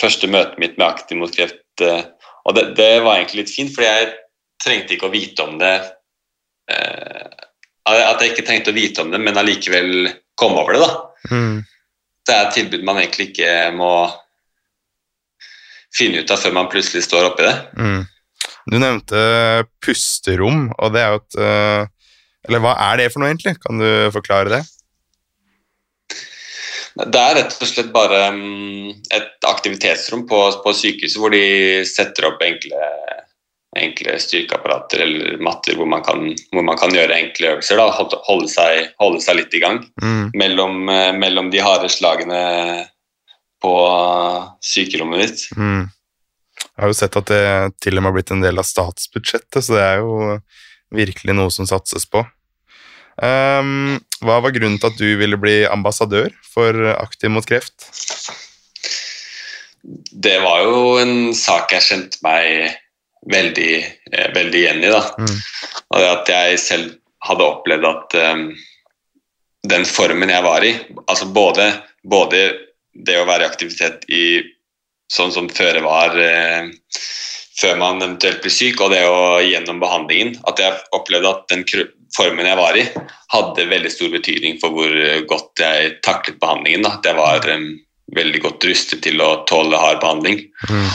første 0.00 0.30
møtet 0.30 0.60
mitt 0.60 0.78
med 0.78 0.88
Aktiv 0.88 1.20
mot 1.20 1.32
kreft. 1.32 1.62
eh, 1.80 2.04
og 2.44 2.56
det, 2.56 2.72
det 2.76 3.02
var 3.04 3.16
egentlig 3.16 3.44
litt 3.44 3.54
fint, 3.54 3.72
fordi 3.74 3.88
jeg 3.88 4.12
trengte 4.62 4.96
ikke 4.96 5.08
å 5.08 5.14
vite 5.14 5.44
om 5.46 5.58
det 5.60 5.74
eh, 6.70 7.28
At 7.86 8.22
jeg 8.22 8.34
ikke 8.34 8.46
trengte 8.46 8.74
å 8.74 8.76
vite 8.76 9.02
om 9.02 9.12
det, 9.14 9.20
men 9.22 9.38
allikevel 9.38 10.10
komme 10.38 10.60
over 10.62 10.76
det. 10.76 10.82
da 10.82 11.36
mm. 11.36 11.62
det 12.26 12.34
er 12.34 12.46
et 12.46 12.54
tilbud 12.58 12.84
man 12.86 13.00
egentlig 13.00 13.30
ikke 13.30 13.70
må 13.76 13.94
finne 15.92 16.22
ut 16.22 16.30
av 16.32 16.40
før 16.40 16.54
man 16.56 16.70
plutselig 16.72 17.04
står 17.04 17.32
oppi 17.32 17.44
det. 17.44 17.56
Mm. 17.76 18.04
Du 18.70 18.78
nevnte 18.78 19.22
pusterom, 19.82 20.68
og 20.78 20.92
det 20.94 21.00
er 21.02 21.14
jo 21.16 21.20
et 21.22 21.38
eh, 21.42 21.86
Eller 22.48 22.62
hva 22.62 22.76
er 22.90 23.00
det 23.00 23.08
for 23.12 23.22
noe, 23.22 23.30
egentlig? 23.32 23.56
Kan 23.62 23.78
du 23.82 23.88
forklare 24.14 24.50
det? 24.50 24.62
Det 26.92 27.20
er 27.22 27.36
rett 27.38 27.54
og 27.56 27.68
slett 27.70 27.92
bare 27.94 28.26
mm, 28.34 28.88
et 29.16 29.46
aktivitetsrom 29.48 30.26
på, 30.28 30.40
på 30.64 30.74
sykehuset 30.76 31.20
hvor 31.22 31.32
de 31.32 31.44
setter 31.88 32.26
opp 32.28 32.42
enkle, 32.44 32.82
enkle 33.80 34.18
styrkeapparater 34.20 35.00
eller 35.06 35.38
matter 35.40 35.78
hvor 35.78 35.88
man 35.88 36.04
kan, 36.04 36.26
hvor 36.52 36.66
man 36.66 36.76
kan 36.76 36.92
gjøre 36.92 37.16
enkle 37.16 37.54
øvelser. 37.54 37.80
Da, 37.80 37.86
holde, 38.28 38.50
seg, 38.52 38.90
holde 39.00 39.22
seg 39.24 39.40
litt 39.40 39.56
i 39.56 39.62
gang 39.64 39.80
Mm. 40.02 40.30
mellom, 40.36 40.82
eh, 40.92 41.12
mellom 41.16 41.48
de 41.54 41.62
harde 41.64 41.88
slagene 41.88 42.42
på 43.62 43.72
sykerommet 44.60 45.22
ditt. 45.24 45.46
Mm. 45.56 45.86
Jeg 46.82 46.88
har 46.88 46.90
jo 46.90 46.98
sett 46.98 47.16
at 47.20 47.28
det 47.30 47.42
til 47.78 47.94
og 47.94 48.02
med 48.02 48.10
har 48.10 48.14
blitt 48.16 48.30
en 48.34 48.40
del 48.42 48.58
av 48.58 48.66
statsbudsjettet, 48.66 49.62
så 49.62 49.76
det 49.76 49.82
er 49.86 50.00
jo 50.02 50.14
virkelig 50.90 51.36
noe 51.38 51.52
som 51.54 51.68
satses 51.70 52.08
på. 52.10 52.24
Um, 53.22 54.00
hva 54.18 54.40
var 54.42 54.50
grunnen 54.50 54.80
til 54.82 54.88
at 54.90 54.96
du 54.98 55.12
ville 55.20 55.38
bli 55.38 55.60
ambassadør 55.70 56.32
for 56.42 56.74
Aktiv 56.96 57.30
mot 57.30 57.46
kreft? 57.46 57.86
Det 60.26 60.40
var 60.42 60.64
jo 60.64 60.80
en 60.98 61.30
sak 61.38 61.70
jeg 61.76 61.86
kjente 61.86 62.18
meg 62.26 62.74
veldig, 63.30 63.74
eh, 64.10 64.32
veldig 64.34 64.60
igjen 64.64 64.82
i. 64.82 64.90
da. 64.90 65.04
Mm. 65.22 65.38
Og 65.86 66.02
det 66.02 66.08
at 66.16 66.32
jeg 66.34 66.58
selv 66.64 66.96
hadde 67.28 67.46
opplevd 67.46 67.86
at 67.92 68.18
um, 68.34 68.42
den 69.70 69.86
formen 69.86 70.34
jeg 70.34 70.42
var 70.42 70.66
i, 70.66 70.74
altså 71.06 71.30
både, 71.30 71.68
både 72.02 72.42
det 72.90 73.20
å 73.22 73.28
være 73.30 73.46
i 73.46 73.52
aktivitet 73.52 74.10
i 74.10 74.24
sånn 75.12 75.32
som 75.34 75.50
føre 75.52 75.82
var 75.84 76.16
eh, 76.20 76.70
før 77.60 77.76
man 77.80 78.00
eventuelt 78.00 78.42
blir 78.42 78.54
syk, 78.54 78.80
og 78.80 78.92
det 78.94 79.02
å 79.06 79.40
gjennom 79.44 79.80
behandlingen, 79.82 80.34
at 80.48 80.62
jeg 80.62 80.78
opplevde 80.96 81.30
at 81.30 81.44
den 81.52 81.64
formen 82.16 82.48
jeg 82.48 82.58
var 82.58 82.78
i, 82.78 82.86
hadde 83.32 83.68
veldig 83.70 83.92
stor 83.92 84.12
betydning 84.12 84.58
for 84.62 84.74
hvor 84.76 84.96
eh, 84.96 85.22
godt 85.28 85.62
jeg 85.62 85.98
taklet 86.06 86.40
behandlingen. 86.42 86.86
Da. 86.86 86.96
At 86.98 87.10
jeg 87.10 87.18
var 87.20 87.48
eh, 87.48 87.68
veldig 88.16 88.42
godt 88.44 88.66
rustet 88.68 89.04
til 89.04 89.22
å 89.24 89.34
tåle 89.48 89.78
hard 89.80 90.02
behandling. 90.02 90.42
Mm. 90.68 90.88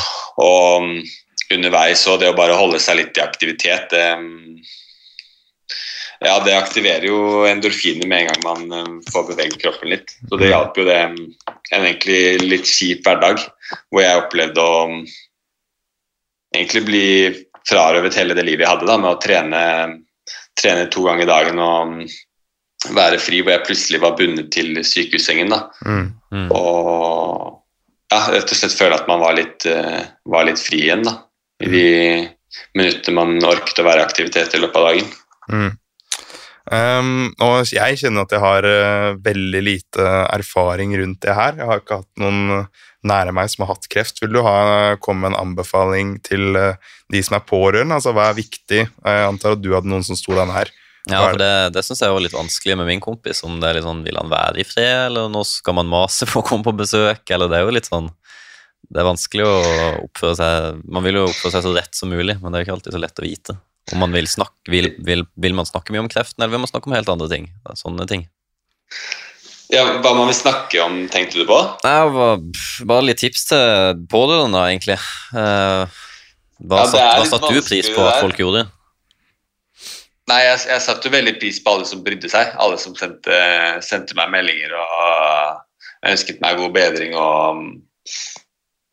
Og 0.43 0.89
mm, 0.89 0.97
underveis 1.57 2.03
og 2.11 2.19
det 2.21 2.33
å 2.33 2.37
bare 2.37 2.57
holde 2.57 2.81
seg 2.83 2.99
litt 2.99 3.17
i 3.17 3.23
aktivitet 3.23 3.93
mm, 3.95 4.57
ja, 6.19 6.39
det 6.41 6.55
aktiverer 6.57 7.05
jo 7.05 7.45
endorfiner 7.45 8.09
med 8.09 8.25
en 8.25 8.29
gang 8.31 8.45
man 8.45 8.73
eh, 8.73 8.93
får 9.13 9.27
beveget 9.31 9.61
kroppen 9.61 9.91
litt. 9.93 10.15
Så 10.29 10.39
det 10.41 10.49
hjalp 10.49 10.77
jo 10.79 10.87
det 10.87 10.97
mm, 11.13 11.19
en 11.77 11.83
egentlig 11.83 12.21
litt 12.41 12.69
kjip 12.69 13.05
hverdag, 13.05 13.43
hvor 13.89 14.03
jeg 14.03 14.21
opplevde 14.21 14.63
å 14.63 14.79
mm, 14.91 15.01
egentlig 16.55 16.83
bli 16.87 17.07
frarøvet 17.67 18.15
hele 18.19 18.37
det 18.37 18.45
livet 18.47 18.65
jeg 18.65 18.73
hadde 18.73 18.87
da, 18.89 18.97
med 19.01 19.11
å 19.11 19.19
trene, 19.21 19.61
trene 20.57 20.87
to 20.93 21.03
ganger 21.07 21.25
i 21.25 21.31
dagen 21.31 21.61
og 21.63 21.93
mm, 21.93 22.01
være 22.95 23.19
fri, 23.21 23.41
hvor 23.41 23.55
jeg 23.55 23.65
plutselig 23.67 24.01
var 24.03 24.17
bundet 24.19 24.51
til 24.55 24.77
sykehussengen. 24.85 25.51
da. 25.51 25.63
Mm. 25.85 26.07
Mm. 26.31 26.47
Og 26.55 27.57
ja, 28.13 28.21
rett 28.31 28.53
og 28.53 28.59
slett 28.59 28.77
føle 28.77 28.97
at 28.97 29.09
man 29.09 29.23
var 29.23 29.35
litt, 29.37 29.67
uh, 29.67 30.03
var 30.31 30.47
litt 30.47 30.61
fri 30.61 30.85
igjen 30.85 31.03
da, 31.07 31.17
i 31.63 31.71
de 31.71 31.87
minuttene 32.77 33.17
man 33.17 33.49
orket 33.49 33.81
å 33.81 33.87
være 33.87 34.03
i 34.03 34.07
aktivitet 34.07 34.55
i 34.55 34.61
løpet 34.63 34.79
av 34.79 34.87
dagen. 34.91 35.11
Mm. 35.51 35.69
Um, 36.67 37.11
og 37.43 37.69
jeg 37.71 37.95
kjenner 38.01 38.25
at 38.25 38.33
jeg 38.35 38.43
har 38.43 38.67
uh, 38.67 39.17
veldig 39.23 39.61
lite 39.63 40.07
erfaring 40.35 40.95
rundt 40.99 41.21
det 41.23 41.35
her. 41.35 41.59
Jeg 41.59 41.69
har 41.69 41.83
ikke 41.83 42.01
hatt 42.01 42.23
noen 42.23 42.67
nære 43.07 43.33
meg 43.35 43.51
som 43.51 43.65
har 43.65 43.75
hatt 43.75 43.87
kreft. 43.91 44.21
Vil 44.23 44.35
du 44.35 44.41
ha, 44.45 44.97
komme 45.03 45.25
med 45.25 45.33
en 45.33 45.41
anbefaling 45.45 46.17
til 46.25 46.57
eh, 46.59 46.91
de 47.13 47.21
som 47.23 47.37
er 47.37 47.47
pårørende? 47.47 47.97
Altså, 47.97 48.13
hva 48.15 48.29
er 48.29 48.39
viktig? 48.39 48.83
Jeg 48.87 49.29
antar 49.29 49.57
at 49.57 49.63
du 49.63 49.71
hadde 49.75 49.89
noen 49.91 50.05
som 50.05 50.19
sto 50.19 50.35
deg 50.37 50.49
nær. 50.49 50.71
Ja, 51.07 51.21
for 51.23 51.39
det, 51.39 51.51
det 51.75 51.83
syns 51.87 52.01
jeg 52.03 52.11
var 52.11 52.23
litt 52.23 52.35
vanskelig 52.35 52.75
med 52.79 52.89
min 52.89 53.03
kompis. 53.03 53.39
Om 53.47 53.61
det 53.61 53.69
er 53.69 53.77
litt 53.77 53.87
sånn, 53.87 54.03
Vil 54.03 54.19
han 54.19 54.31
være 54.31 54.61
i 54.61 54.67
fred, 54.67 55.07
eller 55.07 55.29
nå 55.31 55.43
skal 55.47 55.77
man 55.79 55.91
mase 55.91 56.27
på 56.27 56.41
å 56.41 56.47
komme 56.47 56.67
på 56.67 56.75
besøk? 56.75 57.23
Eller 57.31 57.51
det 57.51 57.59
er 57.59 57.67
jo 57.67 57.75
litt 57.75 57.87
sånn 57.87 58.09
Det 58.87 59.01
er 59.01 59.07
vanskelig 59.07 59.47
å 59.47 59.55
oppføre 60.03 60.35
seg 60.39 60.81
Man 60.83 61.07
vil 61.07 61.21
jo 61.21 61.29
oppføre 61.29 61.55
seg 61.55 61.63
så 61.63 61.73
rett 61.77 61.95
som 61.95 62.11
mulig, 62.11 62.35
men 62.41 62.51
det 62.51 62.59
er 62.59 62.65
jo 62.65 62.67
ikke 62.67 62.77
alltid 62.79 62.97
så 62.97 63.03
lett 63.03 63.23
å 63.23 63.27
vite. 63.27 63.55
Om 63.93 64.03
man 64.03 64.15
vil 64.15 64.27
snakke 64.27 64.73
Vil, 64.73 64.91
vil, 65.07 65.23
vil 65.39 65.55
man 65.55 65.69
snakke 65.69 65.95
mye 65.95 66.03
om 66.03 66.11
kreften, 66.11 66.41
eller 66.41 66.57
vil 66.57 66.65
man 66.65 66.73
snakke 66.73 66.91
om 66.91 66.97
helt 66.97 67.13
andre 67.13 67.31
ting? 67.31 67.47
Sånne 67.79 68.09
ting. 68.09 68.27
Ja, 69.73 69.83
Hva 69.99 70.13
man 70.15 70.29
vil 70.29 70.37
snakke 70.37 70.79
om, 70.83 71.01
tenkte 71.11 71.41
du 71.41 71.47
på? 71.47 71.57
Nei, 71.83 71.95
bare, 72.87 73.03
litt 73.03 73.19
tips 73.19 73.49
til 73.49 74.03
pårørende, 74.11 74.61
egentlig. 74.69 74.95
Eh, 75.35 75.99
hva, 76.63 76.83
Ja, 76.83 76.87
satte 76.87 77.29
satt, 77.33 77.47
du 77.51 77.61
pris 77.61 77.89
på 77.91 78.05
at 78.05 78.21
folk 78.23 78.39
gjorde? 78.39 78.63
Nei, 80.27 80.39
jeg, 80.43 80.63
jeg 80.71 80.83
satte 80.83 81.11
veldig 81.11 81.35
pris 81.39 81.59
på 81.63 81.73
alle 81.73 81.87
som 81.87 82.03
brydde 82.03 82.31
seg. 82.31 82.55
Alle 82.63 82.79
som 82.79 82.95
sendte, 82.99 83.37
sendte 83.83 84.15
meg 84.17 84.31
meldinger 84.33 84.73
og 84.79 86.09
ønsket 86.11 86.41
meg 86.43 86.59
god 86.59 86.73
bedring 86.75 87.15
og 87.17 87.61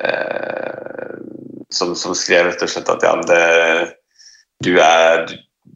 eh, 0.02 1.14
som, 1.74 1.94
som 1.98 2.14
skrev 2.18 2.48
rett 2.48 2.62
og 2.62 2.70
slett 2.70 2.90
at 2.90 3.06
ja, 3.06 3.14
det, 3.30 3.40
du, 4.66 4.72
er, 4.82 5.26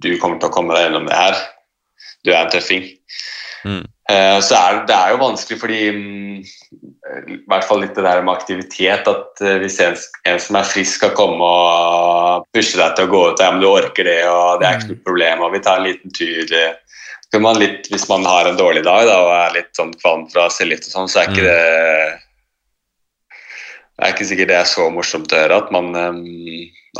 du 0.02 0.10
kommer 0.22 0.38
til 0.38 0.50
å 0.50 0.54
komme 0.54 0.74
deg 0.74 0.86
gjennom 0.88 1.08
det 1.10 1.18
her. 1.18 1.42
Du 2.26 2.32
er 2.32 2.44
en 2.44 2.52
tøffing. 2.52 2.86
Mm. 3.68 3.84
Eh, 4.08 4.38
så 4.40 4.56
er, 4.56 4.78
det 4.88 4.96
er 4.96 5.12
jo 5.12 5.20
vanskelig 5.20 5.58
fordi 5.60 5.78
mm, 5.92 6.36
I 7.28 7.38
hvert 7.50 7.66
fall 7.68 7.82
litt 7.82 7.96
det 7.98 8.06
der 8.06 8.22
med 8.24 8.38
aktivitet. 8.38 9.08
At 9.10 9.42
eh, 9.44 9.58
hvis 9.62 9.78
en, 9.84 9.98
en 10.30 10.40
som 10.40 10.58
er 10.60 10.70
frisk 10.70 10.96
skal 11.00 11.12
komme 11.18 11.44
og 11.44 12.46
pushe 12.56 12.80
deg 12.80 12.96
til 12.96 13.08
å 13.08 13.12
gå 13.12 13.24
ut, 13.28 13.42
ja, 13.44 13.50
men 13.52 13.64
du 13.64 13.68
orker 13.70 14.08
det, 14.08 14.22
og 14.30 14.62
det 14.62 14.68
er 14.68 14.78
ikke 14.78 14.94
noe 14.94 15.08
problem, 15.10 15.44
og 15.44 15.52
vi 15.56 15.64
tar 15.66 15.82
en 15.82 15.90
liten 15.90 16.14
tur 16.16 16.54
eh, 16.56 16.78
man 17.44 17.60
litt, 17.60 17.90
Hvis 17.92 18.08
man 18.08 18.24
har 18.24 18.48
en 18.48 18.56
dårlig 18.56 18.86
dag 18.86 19.04
da, 19.04 19.18
og 19.26 19.34
er 19.36 19.58
litt 19.58 19.76
sånn 19.76 19.92
kvalm 20.00 20.24
fra 20.32 20.48
cellegift 20.48 20.88
og 20.88 20.94
sånn, 20.94 21.12
så 21.12 21.20
er 21.20 21.30
ikke 21.32 21.44
Mm. 21.44 21.52
det 21.52 22.24
det 23.98 24.06
er 24.06 24.12
ikke 24.14 24.26
sikkert 24.28 24.50
det 24.52 24.54
er 24.54 24.66
så 24.70 24.84
morsomt 24.94 25.32
å 25.34 25.38
høre 25.40 25.56
at, 25.58 25.70
man, 25.74 25.88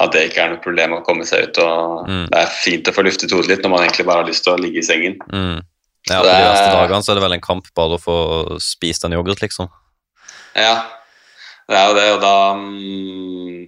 at 0.03 0.11
det 0.11 0.25
ikke 0.27 0.41
er 0.43 0.49
noe 0.51 0.63
problem 0.65 0.97
å 0.97 1.05
komme 1.07 1.23
seg 1.29 1.45
ut. 1.47 1.59
og 1.63 2.09
Mm. 2.09 2.25
Det 2.33 2.39
er 2.41 2.57
fint 2.59 2.89
å 2.91 2.95
få 2.97 3.05
luftet 3.07 3.31
hodet 3.31 3.53
litt 3.53 3.63
når 3.63 3.71
man 3.71 3.85
egentlig 3.85 4.07
bare 4.09 4.25
har 4.25 4.27
lyst 4.27 4.43
til 4.43 4.57
å 4.57 4.59
ligge 4.59 4.83
i 4.83 4.83
sengen. 4.83 5.15
Mm. 5.31 5.63
Ja, 6.09 6.21
På 6.23 6.29
de 6.29 6.45
verste 6.45 6.75
dagene 6.75 7.05
så 7.05 7.13
er 7.13 7.19
det 7.19 7.25
vel 7.27 7.37
en 7.37 7.45
kamp 7.45 7.69
bare 7.77 7.99
å 7.99 8.03
få 8.03 8.19
spist 8.63 9.05
en 9.05 9.17
yoghurt, 9.17 9.43
liksom. 9.45 9.69
Ja, 10.59 10.75
det 11.69 11.77
er 11.79 11.91
jo 11.91 11.97
det, 11.99 12.07
og 12.17 12.23
da 12.25 12.37
mm, 12.57 13.67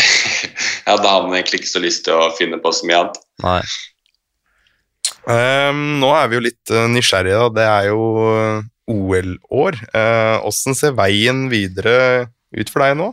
Ja, 0.86 0.96
da 0.96 1.14
har 1.16 1.24
man 1.26 1.36
egentlig 1.36 1.62
ikke 1.62 1.72
så 1.72 1.82
lyst 1.82 2.04
til 2.06 2.16
å 2.16 2.30
finne 2.38 2.60
på 2.62 2.72
så 2.74 2.86
mye 2.88 3.00
annet. 3.04 3.22
Nei. 3.44 3.62
Um, 5.30 5.98
nå 6.00 6.10
er 6.16 6.30
vi 6.30 6.38
jo 6.38 6.44
litt 6.46 6.72
uh, 6.72 6.86
nysgjerrige, 6.90 7.38
da. 7.42 7.50
Det 7.58 7.66
er 7.68 7.88
jo 7.90 8.04
uh, 8.24 8.68
OL-år. 8.90 9.78
Uh, 9.94 10.74
ser 10.74 10.96
veien 10.98 11.48
videre 11.52 12.30
ut 12.56 12.72
for 12.72 12.84
deg 12.84 12.96
nå? 12.98 13.10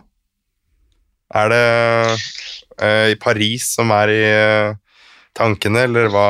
Er 1.37 1.51
det 1.51 1.65
uh, 2.79 3.07
i 3.11 3.17
Paris 3.19 3.67
som 3.75 3.91
er 3.95 4.13
i 4.13 4.21
uh, 4.31 4.77
tankene, 5.37 5.85
eller 5.89 6.09
hva, 6.13 6.29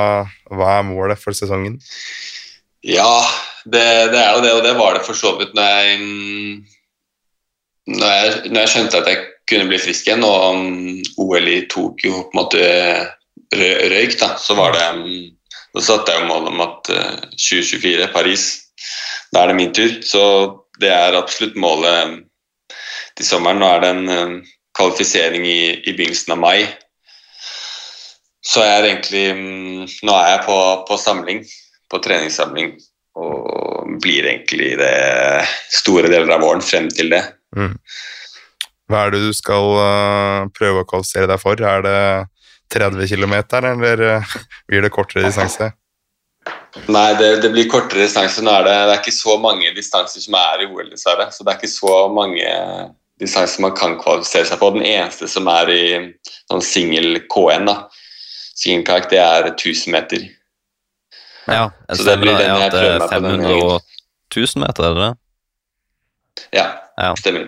hva 0.52 0.80
er 0.80 0.88
målet 0.88 1.22
for 1.22 1.38
sesongen? 1.38 1.78
Ja, 2.88 3.28
det, 3.66 3.84
det 4.14 4.20
er 4.22 4.36
jo 4.38 4.44
det, 4.46 4.52
og 4.56 4.64
det 4.64 4.76
var 4.78 4.96
det 4.96 5.04
for 5.04 5.18
så 5.18 5.34
vidt 5.40 5.56
når 5.58 5.72
jeg, 5.76 5.96
når 7.92 8.14
jeg, 8.14 8.30
når 8.52 8.62
jeg 8.62 8.72
skjønte 8.74 9.02
at 9.02 9.10
jeg 9.12 9.26
kunne 9.50 9.68
bli 9.68 9.80
frisk 9.82 10.08
igjen, 10.08 10.24
og 10.24 10.56
mm, 10.56 11.02
OL 11.24 11.50
i 11.52 11.58
Tokyo 11.72 12.22
på 12.22 12.32
en 12.32 12.40
måte 12.40 12.62
rø- 13.60 13.90
røyk, 13.92 14.16
da, 14.22 14.34
så 14.40 14.56
var 14.60 14.76
det 14.76 14.86
mm, 15.02 15.26
Da 15.76 15.84
satte 15.84 16.14
jeg 16.14 16.24
jo 16.24 16.30
mål 16.30 16.48
om 16.50 16.62
at 16.64 16.90
eh, 16.96 17.28
2024, 17.36 18.08
Paris, 18.16 18.46
da 19.36 19.44
er 19.44 19.52
det 19.52 19.58
min 19.60 19.74
tur. 19.76 19.92
Så 20.02 20.22
det 20.82 20.90
er 20.90 21.18
absolutt 21.20 21.60
målet 21.60 22.08
mm, 22.08 22.16
til 23.20 23.28
sommeren. 23.28 23.60
Nå 23.62 23.68
er 23.68 23.84
det 23.84 23.92
en 23.92 24.40
kvalifisering 24.80 25.46
i, 25.46 25.60
i 25.84 25.94
begynnelsen 25.94 26.34
av 26.34 26.40
mai. 26.42 26.64
Så 28.48 28.64
jeg 28.64 28.80
er 28.80 28.88
egentlig 28.88 29.28
Nå 30.08 30.16
er 30.16 30.32
jeg 30.32 30.44
på, 30.48 30.58
på 30.88 30.98
samling, 31.04 31.44
på 31.92 32.00
treningssamling, 32.04 32.76
og 33.18 33.98
blir 34.04 34.28
egentlig 34.30 34.76
det 34.80 34.94
store 35.74 36.12
deler 36.12 36.36
av 36.36 36.44
våren 36.46 36.64
frem 36.64 36.90
til 36.94 37.12
det. 37.14 37.24
Hva 38.88 39.04
er 39.06 39.16
det 39.16 39.24
du 39.26 39.34
skal 39.36 39.74
uh, 39.76 40.48
prøve 40.56 40.84
å 40.84 40.88
kvalifisere 40.88 41.28
deg 41.32 41.42
for? 41.42 41.60
Er 41.60 41.84
det 41.84 41.98
30 42.76 43.10
km, 43.10 43.36
eller 43.60 44.06
uh, 44.20 44.38
blir 44.70 44.86
det 44.86 44.94
kortere 44.96 45.28
distanse? 45.28 45.72
Nei, 46.88 47.10
det, 47.20 47.42
det 47.44 47.52
blir 47.52 47.68
kortere 47.72 48.06
distanse. 48.06 48.44
Nå 48.44 48.54
er 48.54 48.68
det, 48.68 48.78
det 48.88 48.94
er 48.96 49.02
ikke 49.02 49.18
så 49.18 49.36
mange 49.44 49.74
distanser 49.76 50.24
som 50.24 50.38
er 50.40 50.64
i 50.64 50.70
OL, 50.70 50.88
dessverre. 50.92 51.28
Så 51.34 51.44
det 51.44 51.54
er 51.54 51.60
ikke 51.60 51.74
så 51.74 51.96
mange 52.14 52.48
distanser 53.20 53.66
man 53.66 53.76
kan 53.76 53.98
kvalifisere 54.00 54.48
seg 54.48 54.62
på. 54.62 54.72
Den 54.78 54.86
eneste 54.88 55.28
som 55.32 55.50
er 55.52 55.72
i 55.74 55.84
sånn 56.48 56.64
singel 56.64 57.24
K1, 57.34 57.68
da, 57.68 57.78
singelkajakk, 58.58 59.10
det 59.12 59.22
er 59.24 59.50
1000 59.52 59.96
meter. 59.96 60.28
Ja, 61.48 61.70
jeg 61.88 62.00
Så 62.00 62.08
det 62.08 62.18
blir 62.22 62.36
den 62.36 62.62
jeg 62.62 62.72
prøver 62.74 62.94
er 62.94 63.00
meg 63.00 63.10
på 63.10 63.22
denne 63.24 63.48
500 63.48 63.64
og 63.64 63.82
1000 64.34 64.64
meter, 64.66 64.88
er 64.88 64.98
det 64.98 65.06
det? 65.06 65.14
Ja, 66.60 66.68
Ja. 66.98 67.14
stemmer. 67.16 67.48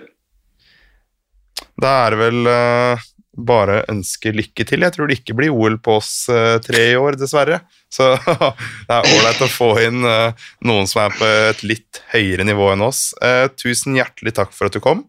Da 1.79 1.91
er 2.05 2.13
det 2.15 2.19
vel 2.19 2.47
uh, 2.47 3.03
bare 3.39 3.83
ønske 3.91 4.31
lykke 4.35 4.65
til. 4.67 4.83
Jeg 4.83 4.95
tror 4.95 5.07
det 5.07 5.19
ikke 5.19 5.35
blir 5.37 5.53
OL 5.55 5.77
på 5.83 5.97
oss 5.99 6.27
uh, 6.31 6.57
tre 6.63 6.89
i 6.91 6.97
år, 6.99 7.15
dessverre. 7.19 7.61
Så 7.91 8.11
det 8.87 8.95
er 8.95 9.07
ålreit 9.15 9.43
å 9.45 9.51
få 9.51 9.69
inn 9.83 10.03
uh, 10.03 10.35
noen 10.67 10.89
som 10.89 11.05
er 11.05 11.15
på 11.15 11.29
et 11.51 11.63
litt 11.67 12.01
høyere 12.13 12.47
nivå 12.47 12.71
enn 12.73 12.83
oss. 12.87 13.09
Uh, 13.23 13.47
tusen 13.59 13.95
hjertelig 13.99 14.35
takk 14.39 14.55
for 14.55 14.69
at 14.69 14.75
du 14.75 14.83
kom. 14.83 15.05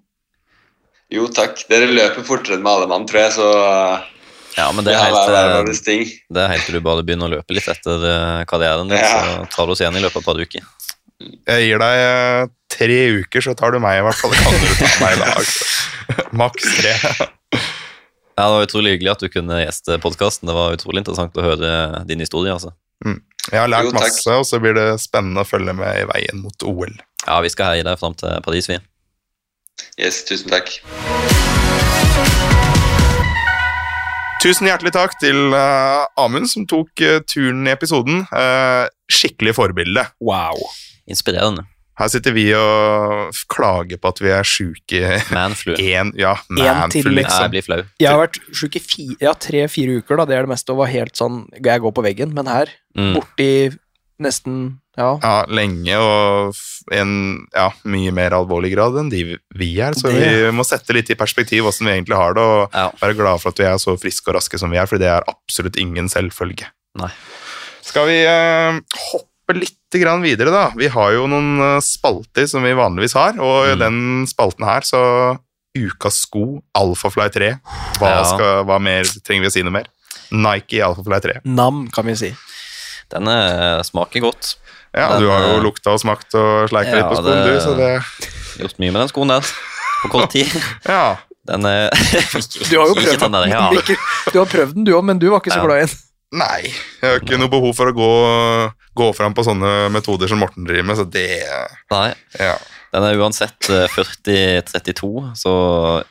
Jo, 1.11 1.27
takk. 1.35 1.59
Dere 1.71 1.91
løper 1.91 2.27
fortere 2.27 2.59
enn 2.59 2.65
med 2.67 2.73
alle 2.73 2.91
mann, 2.91 3.07
tror 3.11 3.25
jeg, 3.25 3.35
så 3.35 3.49
Ja, 4.57 4.67
men 4.75 4.85
det 4.85 4.95
er 4.97 5.05
helt, 5.05 5.85
ting. 5.87 6.07
det 6.33 6.43
er 6.43 6.51
helt 6.51 6.65
til 6.67 6.75
du 6.79 6.81
bare 6.85 7.05
begynner 7.07 7.29
å 7.31 7.35
løpe 7.39 7.55
litt 7.55 7.69
etter 7.71 8.03
eh, 8.11 8.45
karrieren 8.51 8.91
din, 8.91 8.99
Ja. 8.99 9.11
så 9.47 9.47
tar 9.55 9.69
du 9.69 9.75
oss 9.77 9.83
igjen 9.83 9.97
i 9.97 10.03
løpet 10.03 10.19
av 10.19 10.23
et 10.25 10.31
par 10.31 10.41
uker. 10.41 10.65
Jeg 11.21 11.67
gir 11.69 11.83
deg 11.83 12.01
uh, 12.01 12.51
tre 12.73 13.01
uker, 13.21 13.45
så 13.45 13.55
tar 13.55 13.75
du 13.75 13.79
meg 13.83 13.99
i 14.01 14.05
hvert 14.07 14.17
fall. 14.17 14.33
Kan 14.33 14.57
du 14.57 14.71
ta 14.81 14.89
meg 15.05 15.19
i 15.19 15.21
dag. 15.21 15.51
Maks 16.41 16.71
tre. 16.81 16.95
Ja, 18.41 18.47
Det 18.47 18.53
var 18.55 18.65
utrolig 18.65 18.95
hyggelig 18.97 19.13
at 19.13 19.25
du 19.27 19.29
kunne 19.29 19.59
gjeste 19.61 19.99
podkasten. 20.01 20.49
Det 20.49 20.57
var 20.57 20.79
utrolig 20.79 21.03
interessant 21.05 21.37
å 21.37 21.45
høre 21.45 21.73
din 22.09 22.25
historie. 22.25 22.55
altså. 22.57 22.73
Jeg 23.51 23.59
har 23.61 23.69
lært 23.69 23.91
Jo, 23.91 23.97
masse, 23.97 24.33
og 24.33 24.47
så 24.49 24.61
blir 24.63 24.77
det 24.77 24.89
spennende 25.03 25.45
å 25.45 25.49
følge 25.49 25.77
med 25.77 26.03
i 26.03 26.09
veien 26.09 26.41
mot 26.41 26.67
OL. 26.69 26.97
Ja, 27.27 27.41
Vi 27.45 27.53
skal 27.53 27.75
heie 27.75 27.85
deg 27.87 28.01
fram 28.01 28.17
til 28.17 28.41
Paris, 28.45 28.69
vi. 28.73 28.81
Yes, 30.01 30.25
tusen 30.29 30.49
takk. 30.53 30.81
Tusen 34.41 34.71
hjertelig 34.71 34.95
takk 34.97 35.19
til 35.21 35.53
uh, 35.53 36.07
Amund 36.21 36.49
som 36.49 36.65
tok 36.69 37.03
uh, 37.05 37.19
turen 37.29 37.67
i 37.69 37.75
episoden. 37.75 38.23
Uh, 38.33 38.87
skikkelig 39.13 39.53
forbilde. 39.59 40.07
Wow. 40.25 40.57
Inspirerende. 41.11 41.67
Her 42.01 42.09
sitter 42.09 42.33
vi 42.33 42.47
og 42.57 43.35
klager 43.53 43.99
på 44.01 44.09
at 44.09 44.23
vi 44.25 44.31
er 44.33 44.47
sjuke 44.49 45.01
Manflu. 45.37 45.75
En, 45.77 46.15
Ja, 46.17 46.33
manflu, 46.49 46.63
man 46.81 46.95
til, 46.95 47.11
liksom. 47.19 47.43
jeg 47.45 47.53
blir 47.53 47.67
flau. 47.67 47.83
Jeg 48.01 48.09
har 48.09 48.23
vært 48.23 48.39
sjuk 48.57 48.79
i 48.79 48.81
fi- 48.81 49.17
ja, 49.21 49.35
tre-fire 49.37 49.99
uker, 50.01 50.17
da. 50.23 50.25
Det 50.31 50.39
er 50.39 50.49
det 50.49 50.53
meste, 50.55 50.73
og 50.73 50.81
var 50.81 50.89
helt 50.95 51.21
sånn 51.21 51.43
Jeg 51.61 51.85
går 51.85 51.93
på 51.99 52.07
veggen, 52.09 52.33
men 52.37 52.49
her, 52.49 52.73
Mm. 52.97 53.13
borti 53.21 53.51
nesten 54.21 54.79
Ja. 54.99 55.15
Ja, 55.23 55.45
lenge 55.49 55.95
og 55.97 56.57
i 56.93 56.99
en 57.01 57.47
ja, 57.55 57.71
mye 57.89 58.11
mer 58.13 58.35
alvorlig 58.37 58.73
grad 58.75 58.99
enn 59.01 59.09
de 59.09 59.39
vi 59.57 59.69
er. 59.81 59.93
Så 59.97 60.11
Det- 60.13 60.51
vi 60.51 60.51
må 60.57 60.65
sette 60.67 60.93
litt 60.93 61.09
i 61.11 61.15
perspektiv 61.15 61.65
åssen 61.65 61.87
vi 61.87 61.93
egentlig 61.95 62.17
har 62.19 62.35
det, 62.35 62.43
og 62.43 62.71
Ja. 62.75 62.91
være 63.01 63.17
glad 63.17 63.41
for 63.41 63.49
at 63.51 63.59
vi 63.59 63.65
er 63.65 63.79
så 63.79 63.97
friske 63.99 64.29
og 64.29 64.35
raske 64.37 64.59
som 64.59 64.69
vi 64.71 64.77
er, 64.77 64.87
for 64.87 64.99
det 64.99 65.07
er 65.09 65.23
absolutt 65.29 65.77
ingen 65.79 66.09
selvfølge. 66.09 66.67
Nei. 66.99 67.09
Skal 67.83 68.07
vi 68.07 68.25
eh, 68.27 68.81
hoppe 69.13 69.55
litt 69.59 69.77
grann 69.93 70.21
videre, 70.23 70.51
da? 70.51 70.71
Vi 70.77 70.89
har 70.89 71.13
jo 71.13 71.27
noen 71.27 71.59
eh, 71.77 71.81
spalter 71.81 72.47
som 72.47 72.63
vi 72.63 72.73
vanligvis 72.77 73.15
har, 73.15 73.33
og 73.41 73.69
i 73.69 73.75
Mm. 73.75 73.79
den 73.79 74.27
spalten 74.27 74.65
her 74.67 74.81
så 74.83 75.39
Ukas 75.79 76.27
sko, 76.27 76.63
Alphafly 76.75 77.31
3. 77.31 77.61
Hva, 77.99 78.27
skal, 78.27 78.65
hva 78.67 78.81
mer 78.81 79.05
trenger 79.05 79.43
vi 79.43 79.47
å 79.47 79.53
si 79.53 79.63
noe 79.63 79.71
mer? 79.73 79.87
Nike 80.33 80.81
Alphafly 80.83 81.21
3. 81.23 81.41
Nam, 81.45 81.89
kan 81.89 82.05
vi 82.05 82.15
si. 82.17 82.37
Den 83.11 83.31
eh, 83.31 83.81
smaker 83.87 84.23
godt. 84.25 84.55
Ja, 84.95 85.13
Den, 85.15 85.23
du 85.25 85.31
har 85.31 85.45
jo 85.47 85.57
eh, 85.57 85.65
lukta 85.65 85.95
og 85.95 86.01
smakt 86.03 86.35
og 86.39 86.69
sleika 86.71 86.97
litt 86.97 87.09
på 87.11 87.19
skoen, 87.21 87.43
du, 87.47 87.57
så 87.63 87.75
det 87.79 87.91
Gjort 88.61 88.81
mye 88.83 88.91
med 88.95 89.01
den 89.05 89.11
skoen 89.13 89.31
der 89.31 89.51
på 90.03 90.11
kort 90.13 90.33
tid. 90.35 90.51
Ja. 90.89 91.17
Den 91.51 91.65
er 91.71 91.89
Du 91.95 92.77
har 92.79 92.91
jo 92.91 92.95
prøvd 92.99 93.23
den 93.25 93.37
der, 93.37 93.49
ja. 93.51 93.65
Ikke, 93.75 93.97
du 94.33 94.39
har 94.43 94.49
prøvd 94.51 94.75
den, 94.77 94.87
du 94.87 94.95
òg, 94.97 95.05
men 95.07 95.21
du 95.23 95.29
var 95.33 95.43
ikke 95.43 95.55
så 95.55 95.63
Ja. 95.63 95.67
glad 95.69 95.83
i 95.83 95.87
den. 95.89 95.99
Nei, 96.31 96.61
jeg 97.03 97.09
har 97.11 97.17
ikke 97.19 97.39
noe 97.43 97.51
behov 97.51 97.73
for 97.75 97.91
å 97.91 97.95
gå, 97.97 98.11
gå 99.01 99.07
fram 99.19 99.35
på 99.35 99.43
sånne 99.43 99.89
metoder 99.91 100.31
som 100.31 100.39
Morten 100.39 100.63
driver 100.69 100.87
med, 100.87 101.01
så 101.01 101.07
det 101.11 101.25
Nei. 101.91 102.13
Ja. 102.39 102.53
Den 102.95 103.07
er 103.07 103.19
uansett 103.23 103.67
eh, 103.71 103.87
40-32, 103.95 105.11
så 105.39 105.53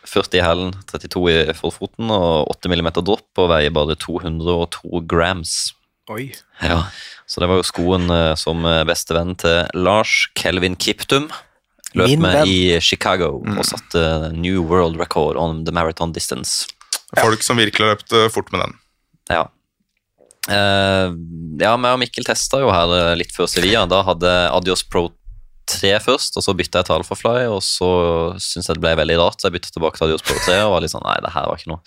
40 0.08 0.40
i 0.40 0.44
hælen, 0.44 0.74
32 0.92 1.24
i 1.36 1.56
forfoten 1.56 2.12
og 2.12 2.52
8 2.56 2.72
mm 2.72 2.90
dropp 3.00 3.42
og 3.44 3.50
veier 3.52 3.72
bare 3.76 3.96
202 4.00 5.02
grams. 5.08 5.74
Oi. 6.10 6.32
Ja, 6.66 6.88
Så 7.30 7.42
det 7.44 7.50
var 7.52 7.60
jo 7.60 7.68
skoen 7.68 8.10
eh, 8.10 8.34
som 8.40 8.64
bestevenn 8.64 8.90
beste 8.90 9.18
venn 9.18 9.36
til 9.38 9.84
Lars 9.86 10.24
Kelvin 10.40 10.78
Kiptum 10.80 11.30
løp 11.98 12.10
Min 12.12 12.22
med 12.22 12.36
venn. 12.42 12.50
i 12.50 12.80
Chicago 12.84 13.40
og 13.42 13.64
satte 13.66 14.32
new 14.36 14.62
world 14.66 15.00
record 15.00 15.38
on 15.38 15.64
the 15.66 15.74
marathon 15.74 16.14
distance. 16.14 16.68
Folk 17.18 17.42
som 17.46 17.58
virkelig 17.58 17.86
har 17.86 17.96
løpt 17.96 18.14
eh, 18.14 18.28
fort 18.34 18.52
med 18.54 18.66
den. 18.66 18.76
Ja. 19.30 19.46
Uh, 20.50 21.14
ja, 21.62 21.76
meg 21.78 21.94
og 21.94 22.00
Mikkel 22.02 22.26
testa 22.26 22.62
jo 22.62 22.70
her 22.74 22.94
eh, 22.96 23.16
litt 23.20 23.34
før 23.36 23.50
Sevilla. 23.50 23.86
Da 23.90 24.04
hadde 24.06 24.30
Adios 24.54 24.84
Pro 24.86 25.10
3 25.70 25.96
først, 26.02 26.38
og 26.38 26.46
så 26.46 26.56
bytta 26.58 26.82
jeg 26.82 26.90
til 26.90 26.96
Alphafly, 26.96 27.44
og 27.52 27.62
så 27.66 27.90
syntes 28.42 28.70
jeg 28.70 28.80
det 28.80 28.86
ble 28.86 28.96
veldig 28.98 29.20
rart, 29.22 29.38
så 29.38 29.50
jeg 29.50 29.60
bytta 29.60 29.74
tilbake 29.76 30.00
til 30.00 30.08
Adios 30.08 30.26
Pro 30.26 30.38
3 30.48 30.58
og 30.66 30.74
var 30.74 30.86
litt 30.86 30.94
sånn 30.94 31.06
Nei, 31.06 31.20
det 31.26 31.34
her 31.36 31.50
var 31.50 31.62
ikke 31.62 31.74
noe. 31.76 31.82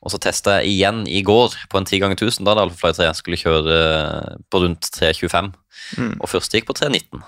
Og 0.00 0.10
så 0.14 0.18
testa 0.22 0.58
jeg 0.60 0.70
igjen 0.78 1.02
i 1.12 1.20
går 1.26 1.52
på 1.68 1.76
en 1.76 1.84
10 1.84 1.98
ganger 2.00 2.16
1000. 2.16 2.44
Da 2.46 2.54
hadde 2.56 2.72
Fly 2.78 2.92
3 2.96 3.04
jeg 3.10 3.18
skulle 3.18 3.36
kjøre 3.40 3.74
eh, 3.80 4.38
på 4.50 4.62
rundt 4.64 4.88
3.25, 4.96 5.52
Mm. 5.98 6.12
og 6.20 6.28
først 6.28 6.52
gikk 6.54 6.66
på 6.68 6.74
3.19. 6.76 7.20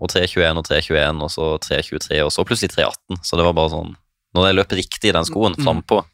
Og 0.00 0.08
3.21 0.10 0.58
og 0.60 0.64
3.21, 0.66 1.20
og 1.24 1.30
så 1.30 1.44
3.23, 1.62 2.20
og 2.24 2.30
så 2.34 2.44
plutselig 2.44 2.72
3.18. 2.76 3.20
Så 3.24 3.36
det 3.38 3.44
var 3.46 3.52
bare 3.56 3.70
sånn 3.72 3.96
Når 4.34 4.46
jeg 4.46 4.56
løp 4.60 4.72
riktig 4.78 5.08
i 5.10 5.12
den 5.16 5.24
skoen 5.26 5.54
Mm. 5.58 5.64
frampå, 5.64 6.04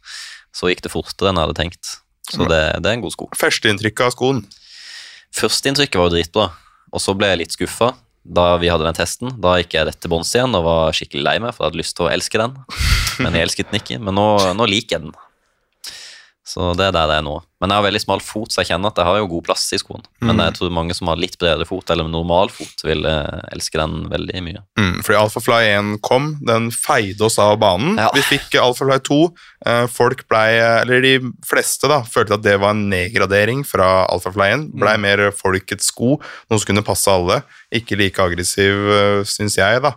så 0.56 0.70
gikk 0.70 0.80
det 0.86 0.92
fortere 0.92 1.28
enn 1.28 1.36
jeg 1.36 1.46
hadde 1.48 1.58
tenkt. 1.60 1.90
Så 2.32 2.46
det, 2.48 2.60
det 2.82 2.88
er 2.90 2.94
en 2.96 3.02
god 3.04 3.12
sko. 3.12 3.28
Førsteinntrykket 3.36 4.06
av 4.06 4.14
skoen. 4.16 4.40
Førsteinntrykket 5.36 5.98
var 6.00 6.08
jo 6.08 6.14
dritbra, 6.16 6.46
og 6.92 7.02
så 7.02 7.14
ble 7.16 7.28
jeg 7.32 7.38
litt 7.42 7.52
skuffa 7.56 7.92
da 8.26 8.56
vi 8.58 8.70
hadde 8.72 8.86
den 8.88 8.96
testen. 8.96 9.34
Da 9.40 9.58
gikk 9.60 9.76
jeg 9.76 9.86
rett 9.86 10.00
til 10.02 10.10
bunns 10.10 10.32
igjen 10.34 10.54
og 10.58 10.64
var 10.66 10.96
skikkelig 10.96 11.22
lei 11.22 11.36
meg, 11.44 11.52
for 11.54 11.62
jeg 11.66 11.70
hadde 11.70 11.80
lyst 11.82 11.96
til 11.98 12.06
å 12.08 12.10
elske 12.10 12.40
den. 12.40 12.56
Men 13.22 13.36
jeg 13.36 13.46
elsket 13.46 13.70
den 13.70 13.80
ikke. 13.80 14.00
Men 14.02 14.16
nå, 14.18 14.26
nå 14.58 14.66
liker 14.66 14.96
jeg 14.96 15.04
den. 15.06 15.14
Så 16.56 16.70
det 16.72 16.86
er 16.86 16.94
der 16.96 17.10
det 17.10 17.18
er 17.18 17.24
nå. 17.26 17.34
Men 17.60 17.72
jeg 17.72 17.76
har 17.76 17.84
veldig 17.84 18.00
smal 18.00 18.20
fot, 18.24 18.52
så 18.52 18.62
jeg 18.62 18.70
kjenner 18.70 18.88
at 18.88 18.98
jeg 19.00 19.04
har 19.04 19.18
jo 19.20 19.26
god 19.28 19.44
plass 19.44 19.64
i 19.76 19.78
skoen. 19.80 20.04
Men 20.24 20.38
jeg 20.40 20.54
tror 20.56 20.70
mange 20.72 20.94
som 20.96 21.08
har 21.10 21.18
litt 21.20 21.34
bredere 21.40 21.66
fot, 21.68 21.90
eller 21.92 22.08
normal 22.08 22.48
fot, 22.52 22.80
vil 22.84 23.04
eh, 23.08 23.42
elske 23.52 23.76
den 23.76 24.06
veldig 24.08 24.42
mye. 24.44 24.62
Mm, 24.80 24.94
fordi 25.04 25.18
Alphafly 25.20 25.58
1 25.74 25.90
kom, 26.06 26.30
den 26.48 26.70
feide 26.72 27.26
oss 27.28 27.36
av 27.42 27.58
banen. 27.60 27.98
Ja. 28.00 28.08
Vi 28.16 28.24
fikk 28.24 28.56
Alphafly 28.60 28.96
2. 29.04 29.18
Eh, 29.68 29.82
folk 29.92 30.22
blei, 30.32 30.46
eller 30.62 31.04
de 31.04 31.14
fleste 31.44 31.90
da, 31.92 32.00
følte 32.08 32.38
at 32.38 32.46
det 32.46 32.56
var 32.62 32.72
en 32.72 32.86
nedgradering 32.92 33.60
fra 33.68 34.06
Alphafly 34.06 34.48
1. 34.54 34.68
Blei 34.80 34.94
mer 35.02 35.26
folkets 35.36 35.90
sko, 35.92 36.14
noe 36.48 36.62
som 36.62 36.70
kunne 36.70 36.86
passe 36.88 37.12
alle. 37.12 37.42
Ikke 37.76 38.00
like 38.00 38.24
aggressiv, 38.24 38.88
syns 39.28 39.58
jeg, 39.60 39.84
da. 39.84 39.92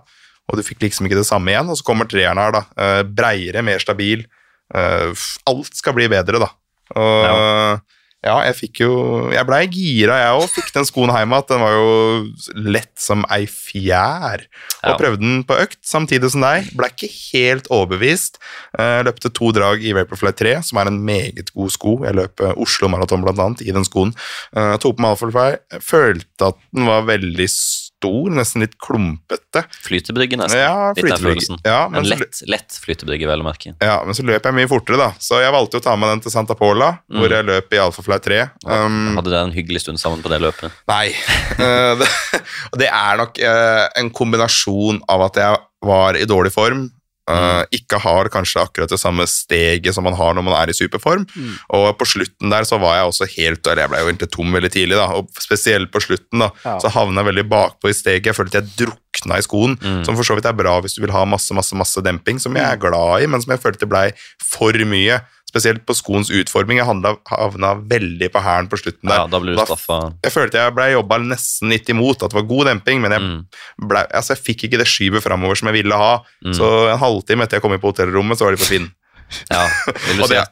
Og 0.50 0.60
du 0.60 0.66
fikk 0.66 0.84
liksom 0.84 1.08
ikke 1.08 1.22
det 1.22 1.30
samme 1.30 1.54
igjen. 1.54 1.72
Og 1.72 1.80
så 1.80 1.88
kommer 1.88 2.08
treeren 2.10 2.40
her, 2.42 2.60
da. 2.60 2.92
Breiere, 3.08 3.64
mer 3.64 3.80
stabil. 3.80 4.28
F- 4.74 5.38
alt 5.50 5.74
skal 5.76 5.94
bli 5.98 6.08
bedre, 6.12 6.40
da. 6.40 6.50
Og 6.98 7.80
ja, 8.20 8.34
jeg 8.50 8.56
fikk 8.58 8.80
jo 8.84 8.94
Jeg 9.32 9.46
blei 9.48 9.62
gira, 9.72 10.18
jeg 10.20 10.40
òg. 10.42 10.50
Fikk 10.52 10.74
den 10.76 10.84
skoen 10.90 11.12
hjem 11.14 11.32
igjen. 11.32 11.46
Den 11.48 11.62
var 11.64 11.72
jo 11.78 12.64
lett 12.76 12.92
som 13.00 13.22
ei 13.32 13.46
fjær. 13.48 14.44
Og 14.84 14.90
Ja. 14.92 14.98
prøvde 15.00 15.22
den 15.22 15.44
på 15.48 15.56
økt 15.56 15.80
samtidig 15.88 16.30
som 16.34 16.42
deg. 16.44 16.68
Ble 16.76 16.90
ikke 16.92 17.08
helt 17.32 17.70
overbevist. 17.72 18.36
Uh, 18.78 19.00
løpte 19.08 19.32
to 19.32 19.52
drag 19.56 19.82
i 19.88 19.94
Vaporfly 19.96 20.34
3, 20.36 20.58
som 20.68 20.78
er 20.82 20.88
en 20.92 21.00
meget 21.06 21.54
god 21.56 21.72
sko. 21.72 21.96
Jeg 22.04 22.16
løp 22.20 22.42
eh, 22.44 22.54
Oslo 22.60 22.90
Maraton 22.92 23.24
blant 23.24 23.40
annet 23.40 23.62
i 23.64 23.72
den 23.72 23.86
skoen. 23.88 24.12
Uh, 24.56 24.76
tok 24.78 24.98
på 24.98 25.02
meg 25.06 25.16
Alphafly. 25.16 25.80
Følte 25.80 26.52
at 26.52 26.60
den 26.76 26.86
var 26.92 27.08
veldig 27.08 27.48
stor, 27.50 27.89
nesten 28.08 28.62
litt 28.64 28.78
klumpete. 28.82 29.64
Flytebrygge, 29.84 30.38
nesten. 30.40 30.60
Ja, 30.62 30.94
flytebrygge. 30.96 31.58
Ja, 31.66 31.86
en 31.86 31.92
men 31.92 32.04
en 32.06 32.10
lett, 32.14 32.40
lett 32.48 32.78
flytebrygge, 32.84 33.28
vel 33.28 33.44
å 33.44 33.48
merke. 33.48 33.74
Ja, 33.84 33.98
men 34.08 34.16
så 34.16 34.24
løp 34.24 34.46
jeg 34.48 34.56
mye 34.56 34.70
fortere, 34.72 34.98
da. 35.02 35.10
Så 35.20 35.42
jeg 35.44 35.52
valgte 35.52 35.82
å 35.82 35.84
ta 35.84 35.96
med 36.00 36.10
den 36.14 36.22
til 36.24 36.32
Santa 36.32 36.56
Pola, 36.56 37.00
hvor 37.12 37.28
Mm. 37.28 37.36
jeg 37.36 37.46
løp 37.50 37.74
i 37.76 37.82
Alphafly 37.84 38.20
3. 38.24 38.40
Um, 38.66 39.16
Hadde 39.18 39.30
dere 39.34 39.44
en 39.50 39.52
hyggelig 39.56 39.82
stund 39.84 40.00
sammen 40.00 40.22
på 40.24 40.30
det 40.32 40.40
løpet? 40.42 40.72
Nei. 40.88 41.12
Eh, 41.60 41.96
det, 42.00 42.08
det 42.80 42.88
er 42.88 43.18
nok 43.20 43.38
eh, 43.44 43.88
en 44.00 44.10
kombinasjon 44.16 45.02
av 45.12 45.26
at 45.26 45.36
jeg 45.42 45.58
var 45.84 46.16
i 46.16 46.24
dårlig 46.30 46.52
form, 46.56 46.86
eh, 47.30 47.64
ikke 47.80 48.00
har 48.04 48.30
kanskje 48.34 48.62
akkurat 48.64 48.90
det 48.90 49.00
samme 49.00 49.26
steget 49.30 49.94
som 49.96 50.04
man 50.08 50.18
har 50.18 50.34
når 50.34 50.44
man 50.48 50.56
er 50.60 50.72
i 50.74 50.76
superform, 50.78 51.28
og 51.70 51.98
på 52.00 52.08
slutten 52.10 52.50
der 52.52 52.66
så 52.68 52.80
var 52.82 52.98
jeg 53.00 53.10
også 53.12 53.28
helt 53.38 53.68
Eller 53.68 53.84
jeg 53.86 53.90
ble 53.94 54.00
jo 54.04 54.10
egentlig 54.12 54.32
tom 54.34 54.52
veldig 54.58 54.72
tidlig, 54.74 54.98
da, 54.98 55.08
og 55.20 55.30
spesielt 55.40 55.92
på 55.94 56.02
slutten, 56.02 56.40
da, 56.40 56.50
Ja. 56.66 56.78
så 56.82 56.90
havna 56.92 57.22
jeg 57.24 57.30
veldig 57.34 57.48
bakpå 57.50 57.90
i 57.90 57.94
steget. 57.94 58.26
Jeg 58.26 58.36
følte 58.36 58.60
jeg 58.62 58.70
drukna 58.80 59.38
i 59.38 59.46
skoen, 59.46 59.78
Mm. 59.80 60.04
som 60.06 60.16
for 60.16 60.24
så 60.24 60.36
vidt 60.36 60.46
er 60.50 60.54
bra 60.54 60.80
hvis 60.82 60.96
du 60.96 61.02
vil 61.02 61.12
ha 61.12 61.24
masse, 61.26 61.54
masse, 61.54 61.76
masse 61.76 62.02
demping, 62.02 62.40
som 62.40 62.54
jeg 62.56 62.66
er 62.66 62.78
glad 62.78 63.24
i, 63.24 63.28
men 63.28 63.42
som 63.42 63.52
jeg 63.52 63.62
følte 63.62 63.88
blei 63.90 64.12
for 64.44 64.72
mye. 64.74 65.22
Spesielt 65.50 65.82
på 65.90 65.96
skoens 65.98 66.30
utforming. 66.30 66.78
Jeg 66.78 66.86
handla, 66.86 67.16
havna 67.26 67.72
veldig 67.90 68.28
på 68.36 68.42
hælen 68.46 68.68
på 68.70 68.78
slutten 68.78 69.10
der. 69.10 69.24
Ja, 69.24 69.28
da 69.32 69.40
ble 69.42 69.56
du 69.56 69.58
Da 69.58 69.98
jeg 70.28 70.34
følte 70.36 70.60
jeg 70.62 70.76
ble 70.78 70.86
jobba 70.92 71.18
nesten 71.24 71.74
litt 71.74 71.90
imot, 71.90 72.22
at 72.22 72.30
det 72.30 72.38
var 72.38 72.46
god 72.52 72.70
demping, 72.70 73.02
men 73.02 73.16
jeg, 73.16 73.22
Mm. 73.26 73.88
ble, 73.90 74.04
altså 74.14 74.36
jeg 74.36 74.44
fikk 74.46 74.68
ikke 74.68 74.78
det 74.84 74.88
skyvet 74.88 75.26
framover 75.26 75.58
som 75.58 75.72
jeg 75.72 75.80
ville 75.84 75.98
ha. 75.98 76.12
Mm. 76.46 76.54
Så 76.54 76.70
en 76.94 77.00
halvtime 77.02 77.44
etter 77.48 77.58
jeg 77.58 77.66
kom 77.66 77.74
inn 77.74 77.82
på 77.82 77.90
hotellrommet, 77.94 78.38
så 78.38 78.46
var 78.46 78.54
de 78.56 78.62
på 78.62 78.70
Finn. 78.70 78.92
Ja, 79.52 79.66
vil 80.08 80.18
du 80.22 80.24
si 80.30 80.34
det, 80.36 80.46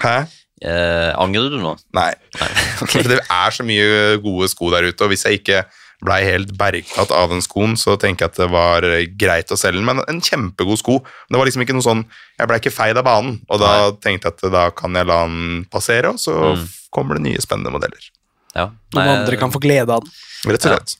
hæ? 0.00 0.16
eh, 0.64 1.12
Angrer 1.20 1.50
du 1.52 1.58
nå? 1.60 1.74
Nei. 1.96 2.12
Nei. 2.40 2.48
For 2.80 3.02
det 3.12 3.20
er 3.28 3.50
så 3.56 3.64
mye 3.64 4.16
gode 4.24 4.48
sko 4.52 4.70
der 4.72 4.88
ute, 4.88 5.04
og 5.04 5.12
hvis 5.12 5.24
jeg 5.28 5.40
ikke 5.42 5.64
blei 6.04 6.20
helt 6.26 6.50
bergtatt 6.60 7.10
av 7.16 7.30
den 7.32 7.40
skoen, 7.44 7.74
så 7.80 7.96
tenker 8.00 8.26
jeg 8.26 8.32
at 8.34 8.40
det 8.42 8.48
var 8.52 8.84
eh, 8.84 9.06
greit 9.20 9.48
å 9.54 9.56
selge 9.58 9.80
den, 9.80 9.86
men 9.88 10.02
en 10.06 10.20
kjempegod 10.20 10.78
sko. 10.82 10.98
Det 11.30 11.38
var 11.40 11.48
liksom 11.48 11.64
ikke 11.64 11.76
noe 11.78 11.86
sånn 11.86 12.04
Jeg 12.38 12.48
blei 12.50 12.58
ikke 12.60 12.72
feid 12.74 12.98
av 13.00 13.04
banen, 13.06 13.38
og 13.48 13.60
da 13.62 13.90
tenkte 14.02 14.28
jeg 14.28 14.34
at 14.36 14.52
da 14.52 14.64
kan 14.74 14.94
jeg 14.98 15.06
la 15.06 15.20
den 15.26 15.64
passere, 15.70 16.10
og 16.12 16.18
så 16.20 16.34
Mm. 16.54 16.68
kommer 16.90 17.14
det 17.16 17.22
nye 17.24 17.40
spennende 17.40 17.70
modeller. 17.72 18.10
Ja. 18.54 18.68
Noen 18.94 19.08
andre 19.18 19.36
kan 19.36 19.50
få 19.50 19.58
glede 19.62 19.88
av 19.90 20.02
den. 20.04 20.12
Rett 20.46 20.66
og 20.66 20.70
Ja. 20.70 20.76
slett. 20.78 20.96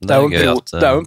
Det 0.00 0.10
er 0.14 0.20
jo 0.22 0.26
en, 0.26 0.32
gøy 0.32 0.44
pro, 0.44 0.56
at, 0.58 0.72
eh, 0.74 0.80
det 0.80 0.86
er 0.88 0.92
jo 0.94 0.98
en 1.00 1.04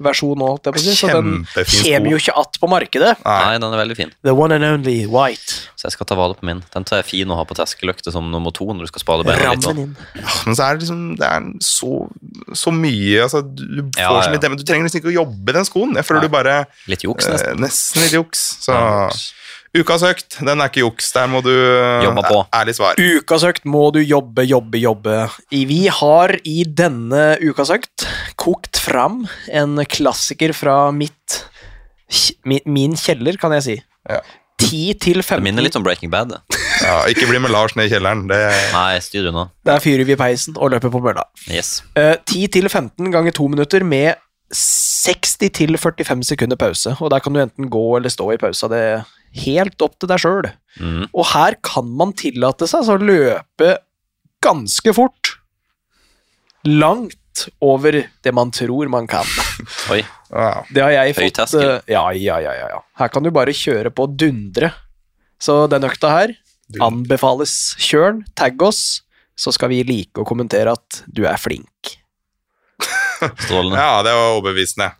protoversjon 0.00 0.40
òg, 0.40 0.48
holdt 0.54 0.64
jeg 0.70 0.74
på 0.74 0.80
å 0.80 0.84
si, 0.84 0.94
så 0.96 1.10
den 1.12 1.30
Kjempefin 1.44 1.76
sko. 1.76 1.90
kommer 1.92 2.10
jo 2.10 2.20
ikke 2.20 2.34
att 2.40 2.58
på 2.60 2.68
markedet. 2.72 3.12
Nei. 3.24 3.38
Nei, 3.44 3.58
den 3.60 3.74
er 3.76 3.80
veldig 3.84 3.96
fin. 3.98 4.12
The 4.24 4.34
one 4.34 4.56
and 4.56 4.64
only 4.64 5.04
white. 5.06 5.58
Så 5.76 5.86
jeg 5.88 5.92
skal 5.92 6.06
ta 6.10 6.16
vare 6.18 6.34
på 6.38 6.44
min. 6.48 6.62
Den 6.74 6.84
tror 6.88 6.98
jeg 7.00 7.04
er 7.04 7.08
fin 7.10 7.30
å 7.32 7.36
ha 7.38 7.44
på 7.48 7.56
terskeløkta 7.58 8.12
som 8.12 8.30
nummer 8.32 8.50
to 8.56 8.64
når 8.72 8.88
du 8.88 8.92
skal 8.94 9.04
spade 9.04 9.24
beina 9.28 9.52
litt. 9.54 9.66
Ja, 10.16 10.28
Men 10.46 10.56
så 10.56 10.66
er 10.66 10.76
det 10.78 10.84
liksom 10.86 11.02
Det 11.20 11.26
er 11.28 11.46
så, 11.64 11.92
så 12.56 12.72
mye 12.74 13.22
altså, 13.24 13.40
Du 13.44 13.82
får 13.94 14.00
Ja, 14.00 14.22
så 14.24 14.30
mye 14.32 14.40
demme. 14.42 14.56
Du 14.60 14.64
trenger 14.64 14.84
nesten 14.88 15.00
ikke 15.02 15.12
å 15.12 15.18
jobbe 15.20 15.52
i 15.52 15.56
den 15.60 15.68
skoen. 15.68 15.94
Jeg 15.96 16.04
føler 16.08 16.20
Nei. 16.24 16.28
du 16.28 16.32
bare 16.36 16.56
Litt 16.90 17.04
juks, 17.04 17.26
eh, 17.28 17.36
nesten. 17.36 17.60
Nesten 17.64 18.02
litt 18.06 18.16
juks. 18.16 18.46
Så 18.64 18.72
Ja. 18.76 19.10
ukas 19.80 20.02
økt, 20.02 20.40
den 20.44 20.60
er 20.60 20.66
ikke 20.68 20.82
juks. 20.82 21.12
Der 21.14 21.28
må 21.30 21.40
du 21.46 21.50
eh, 21.52 22.02
Jobbe 22.04 22.24
på. 22.26 22.40
Ærlig 22.52 22.74
svar. 22.74 22.94
Ukas 22.98 23.44
økt 23.46 23.64
må 23.64 23.92
du 23.94 24.00
jobbe, 24.02 24.42
jobbe, 24.48 24.80
jobbe. 24.82 25.30
Vi 25.50 25.86
har 25.86 26.34
i 26.44 26.64
denne 26.66 27.36
ukas 27.40 27.70
økt 27.70 28.06
kokt 28.40 28.80
fram 28.80 29.24
en 29.52 29.80
klassiker 29.84 30.54
fra 30.56 30.82
mitt 30.94 31.44
min, 32.44 32.96
kjeller, 32.98 33.36
kan 33.38 33.52
jeg 33.58 33.66
si. 33.66 33.76
Ja. 34.10 34.20
10 34.60 34.96
til 35.00 35.22
Det 35.22 35.38
minner 35.40 35.64
litt 35.64 35.76
om 35.78 35.84
Breaking 35.84 36.10
Bad. 36.12 36.32
det. 36.34 36.58
Ja, 36.82 37.04
ikke 37.08 37.28
bli 37.28 37.38
med 37.40 37.52
Lars 37.52 37.76
ned 37.76 37.88
i 37.88 37.92
kjelleren. 37.92 38.26
Det, 38.28 38.40
Nei, 38.74 38.98
styr 39.00 39.30
unna. 39.30 39.46
Der 39.64 39.80
fyrer 39.80 40.04
vi 40.08 40.16
peisen 40.20 40.56
og 40.56 40.72
løper 40.74 40.92
på 40.92 41.00
mølla. 41.00 41.24
Yes. 41.48 41.80
Uh, 41.96 42.16
10 42.28 42.50
til 42.56 42.68
15 42.68 43.12
ganger 43.12 43.36
2 43.36 43.48
minutter 43.54 43.84
med 43.86 44.20
60 44.52 45.50
til 45.54 45.78
45 45.78 46.24
sekunder 46.32 46.58
pause. 46.60 46.96
Og 47.00 47.12
der 47.12 47.22
kan 47.24 47.32
du 47.32 47.40
enten 47.40 47.70
gå 47.72 47.84
eller 47.96 48.12
stå 48.12 48.32
i 48.34 48.40
pausa. 48.40 48.68
Det 48.72 48.80
er 48.80 49.06
helt 49.44 49.84
opp 49.84 49.96
til 50.00 50.10
deg 50.10 50.22
sjøl. 50.22 50.50
Mm. 50.80 51.06
Og 51.12 51.30
her 51.32 51.56
kan 51.64 51.88
man 51.96 52.12
tillate 52.18 52.68
seg 52.68 52.82
altså, 52.82 52.98
å 52.98 53.04
løpe 53.12 53.76
ganske 54.44 54.96
fort. 54.96 55.36
Langt 56.66 57.19
over 57.64 58.00
det 58.24 58.32
man 58.36 58.52
tror 58.54 58.90
man 58.92 59.08
kan. 59.10 59.26
Oi. 59.94 60.02
Det 60.70 60.82
har 60.84 60.92
jeg 60.94 61.16
fått 61.18 61.54
eh, 61.58 61.80
ja, 61.90 62.04
ja, 62.14 62.38
ja, 62.42 62.52
ja, 62.54 62.68
ja. 62.76 62.80
Her 63.00 63.10
kan 63.12 63.26
du 63.26 63.32
bare 63.34 63.54
kjøre 63.56 63.90
på 63.94 64.06
og 64.06 64.14
dundre. 64.20 64.72
Så 65.40 65.64
den 65.72 65.86
økta 65.88 66.12
her 66.12 66.34
anbefales. 66.84 67.74
Kjør 67.80 68.12
den, 68.12 68.24
tagg 68.38 68.60
oss, 68.62 69.02
så 69.38 69.52
skal 69.56 69.72
vi 69.72 69.82
like 69.88 70.20
å 70.20 70.28
kommentere 70.28 70.76
at 70.76 71.02
du 71.08 71.24
er 71.26 71.40
flink. 71.40 71.96
Strålende. 73.20 73.76
Ja, 73.80 74.02
det 74.06 74.12
var 74.16 74.36
overbevisende. 74.38 74.92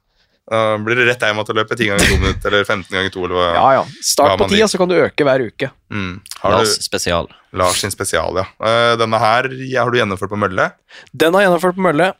Da 0.51 0.61
blir 0.83 0.99
det 0.99 1.05
rett 1.07 1.23
hjem 1.23 1.39
til 1.47 1.55
å 1.55 1.59
løpe 1.61 1.77
10 1.79 1.91
ganger 1.93 2.09
2 2.11 2.17
minutter, 2.25 2.51
eller 2.51 2.65
15 2.67 2.89
ganger 2.91 3.13
2, 3.15 3.21
eller 3.29 3.37
hva. 3.39 3.45
Ja, 3.55 3.67
ja. 3.77 3.83
Hva 3.87 4.07
Start 4.09 4.33
på 4.35 4.43
man 4.43 4.51
ti, 4.51 4.57
vil. 4.57 4.65
og 4.67 4.73
så 4.73 4.81
kan 4.81 4.91
du 4.91 4.97
øke 4.99 5.27
hver 5.29 5.45
uke. 5.47 5.69
Mm. 5.95 6.17
Har 6.41 6.57
Lars 6.57 6.73
du 6.75 6.83
spesial. 6.89 7.29
Lars 7.61 7.83
sin 7.85 7.95
spesial, 7.95 8.41
ja. 8.41 8.47
Eh, 8.59 8.95
Denne 8.99 9.21
her 9.23 9.47
ja, 9.63 9.85
har 9.85 9.95
du 9.95 10.01
gjennomført 10.01 10.33
på 10.33 10.41
mølle. 10.43 10.67
Den 11.15 11.37
har 11.37 11.45
jeg 11.45 11.51
gjennomført 11.51 11.79
på 11.79 11.87
mølle. 11.87 12.11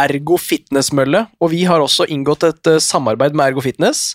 Ergo 0.00 0.38
Fitness-mølle, 0.40 1.24
og 1.40 1.52
vi 1.52 1.64
har 1.68 1.82
også 1.82 2.06
inngått 2.10 2.46
et 2.48 2.70
eh, 2.70 2.80
samarbeid 2.82 3.36
med 3.36 3.50
Ergo 3.50 3.64
Fitness. 3.64 4.14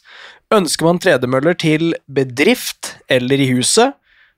Ønsker 0.53 0.87
man 0.87 1.01
tredemøller 1.01 1.57
til 1.57 1.93
bedrift 2.11 2.95
eller 3.11 3.41
i 3.41 3.49
huset, 3.53 3.95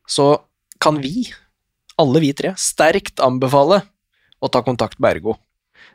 så 0.07 0.37
kan 0.83 1.01
vi, 1.03 1.27
alle 1.99 2.21
vi 2.23 2.31
tre, 2.37 2.53
sterkt 2.59 3.21
anbefale 3.23 3.81
å 4.39 4.49
ta 4.51 4.63
kontakt 4.65 4.99
med 5.01 5.17
Ergo. 5.17 5.37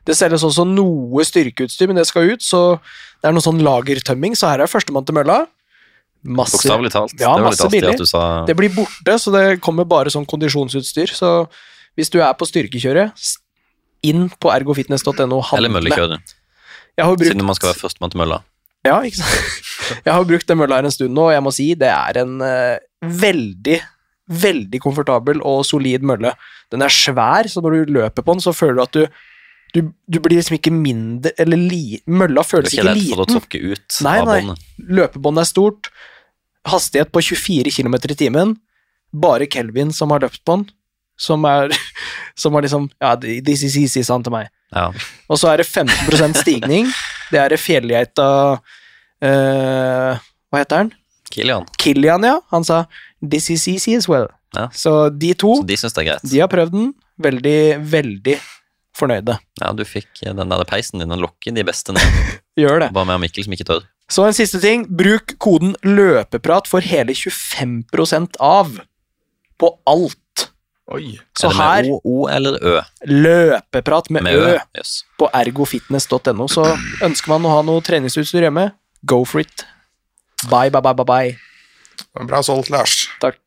Det 0.06 0.16
selges 0.18 0.42
også 0.46 0.64
noe 0.66 1.24
styrkeutstyr, 1.26 1.90
men 1.90 2.00
det 2.00 2.08
skal 2.08 2.32
ut, 2.34 2.42
så 2.42 2.78
det 3.22 3.30
er 3.30 3.34
noe 3.36 3.44
sånn 3.44 3.62
lagertømming, 3.62 4.34
så 4.38 4.50
her 4.50 4.64
er 4.64 4.70
førstemann 4.70 5.06
til 5.06 5.16
mølla. 5.20 5.44
Masse 6.22 6.58
Bokstavelig 6.58 6.92
talt. 6.94 7.14
Ja, 7.18 7.34
det 7.38 7.46
masse 7.48 7.68
billig. 7.70 7.94
sa 8.06 8.44
Det 8.46 8.54
blir 8.58 8.70
borte, 8.74 9.14
så 9.18 9.32
det 9.34 9.60
kommer 9.62 9.86
bare 9.88 10.10
sånn 10.10 10.26
kondisjonsutstyr. 10.28 11.10
Så 11.18 11.30
hvis 11.98 12.10
du 12.14 12.20
er 12.22 12.30
på 12.38 12.46
styrkekjøret, 12.46 13.14
inn 14.06 14.28
på 14.42 14.52
ergofitness.no. 14.54 15.40
Eller 15.56 15.72
møllekjøret, 15.72 16.34
brukt, 16.98 17.26
siden 17.28 17.46
man 17.48 17.56
skal 17.58 17.72
være 17.72 17.80
førstemann 17.80 18.12
til 18.12 18.22
mølla. 18.22 18.42
ja, 18.86 18.98
ikke 19.06 19.22
sant? 19.22 19.70
Jeg 20.06 20.12
har 20.14 20.24
brukt 20.28 20.48
den 20.48 20.58
mølla 20.60 20.78
her 20.78 20.86
en 20.88 20.94
stund 20.94 21.12
nå, 21.16 21.26
og 21.28 21.34
jeg 21.34 21.42
må 21.44 21.50
si 21.52 21.64
det 21.76 21.88
er 21.90 22.18
en 22.22 22.38
eh, 22.46 22.78
veldig, 23.02 23.74
veldig 24.42 24.78
komfortabel 24.80 25.42
og 25.44 25.66
solid 25.68 26.04
mølle. 26.06 26.30
Den 26.72 26.84
er 26.86 26.92
svær, 26.94 27.48
så 27.50 27.60
når 27.60 27.74
du 27.74 27.92
løper 27.98 28.24
på 28.24 28.36
den, 28.36 28.40
så 28.44 28.54
føler 28.56 28.78
du 28.78 28.82
at 28.86 28.96
du 28.96 29.22
du, 29.72 29.80
du 30.04 30.18
blir 30.20 30.36
liksom 30.36 30.58
ikke 30.58 30.72
mindre 30.74 31.30
Eller 31.40 31.56
li, 31.56 31.96
mølla 32.04 32.42
Du 32.42 32.44
er 32.44 32.48
føles 32.50 32.74
ikke 32.74 32.82
ikke, 32.82 32.90
redd 32.92 33.06
for 33.08 33.22
å 33.22 33.24
liten. 33.24 33.70
ut 33.72 34.00
Nei, 34.04 34.16
av 34.20 34.28
båndet. 34.28 34.66
Løpebåndet 35.00 35.42
er 35.46 35.48
stort. 35.48 35.88
Hastighet 36.68 37.12
på 37.14 37.22
24 37.24 37.72
km 37.72 37.96
i 37.96 38.18
timen. 38.20 38.52
Bare 39.12 39.48
Kelvin 39.48 39.92
som 39.96 40.12
har 40.12 40.20
løpt 40.26 40.42
på 40.44 40.58
den. 40.58 40.66
Som 41.18 41.44
er 41.48 41.72
Som 42.42 42.56
er 42.56 42.66
liksom 42.66 42.88
Ja, 43.00 43.14
this 43.16 43.62
is 43.62 43.76
easy, 43.76 44.02
sa 44.02 44.16
han 44.16 44.24
til 44.24 44.34
meg. 44.34 44.48
Ja. 44.72 44.88
Og 45.28 45.38
så 45.40 45.52
er 45.52 45.60
det 45.60 45.68
15% 45.68 46.38
stigning. 46.40 46.88
Det 47.32 47.40
er 47.40 47.56
fjellgeita 47.60 48.28
uh, 48.56 50.20
Hva 50.48 50.62
heter 50.62 50.84
han? 50.84 50.92
Kilian. 51.32 51.68
Kilian, 51.80 52.24
ja. 52.24 52.38
Han 52.52 52.64
sa 52.64 52.84
'this 53.22 53.50
is 53.50 53.68
easy 53.68 53.96
as 53.96 54.08
well'. 54.08 54.32
Ja. 54.56 54.68
Så 54.72 55.08
de 55.10 55.32
to, 55.34 55.54
Så 55.64 55.88
de 55.88 56.18
de 56.28 56.40
har 56.40 56.48
prøvd 56.48 56.72
den. 56.72 56.94
Veldig, 57.18 57.78
veldig 57.92 58.38
fornøyde. 58.96 59.38
Ja, 59.60 59.72
du 59.72 59.84
fikk 59.84 60.20
den 60.20 60.48
der 60.52 60.64
peisen 60.68 61.00
din 61.00 61.12
og 61.12 61.18
lokke 61.18 61.54
de 61.54 61.64
beste 61.64 61.92
ned. 61.92 62.02
Gjør 62.60 62.84
det. 62.84 62.92
Bare 62.92 63.06
med 63.06 63.20
Mikkel 63.24 63.44
som 63.44 63.52
ikke 63.52 63.68
tør. 63.68 63.84
Så 64.12 64.26
en 64.26 64.36
siste 64.36 64.60
ting. 64.60 64.84
Bruk 64.88 65.38
koden 65.40 65.74
LØPEPRAT 65.82 66.68
for 66.68 66.84
hele 66.84 67.14
25% 67.16 68.36
av 68.40 68.76
på 69.58 69.70
alt. 69.88 70.18
Oi. 70.92 71.14
Så 71.38 71.48
er 71.48 71.54
det 71.54 71.60
her 71.62 71.86
med 71.88 71.94
O, 71.96 72.00
O 72.04 72.28
eller 72.28 72.58
Ø? 72.60 72.74
Løpeprat 73.08 74.10
med, 74.10 74.26
Med 74.26 74.36
Ø 74.36 74.50
Ø. 74.52 74.58
Yes. 74.78 75.02
på 75.18 75.30
ergofitness.no. 75.32 76.48
Så 76.50 76.66
ønsker 77.04 77.32
man 77.34 77.48
å 77.48 77.56
ha 77.56 77.64
noe 77.66 77.84
treningsutstyr 77.84 78.48
hjemme, 78.48 78.70
go 79.08 79.22
for 79.28 79.44
it. 79.44 79.66
Bye, 80.50 80.70
bye, 80.74 80.82
bye, 80.82 80.94
bye, 80.98 81.06
bye. 81.06 82.26
Bra 82.28 82.42
solgt, 82.44 82.70
Lars. 82.72 83.06
Takk. 83.22 83.38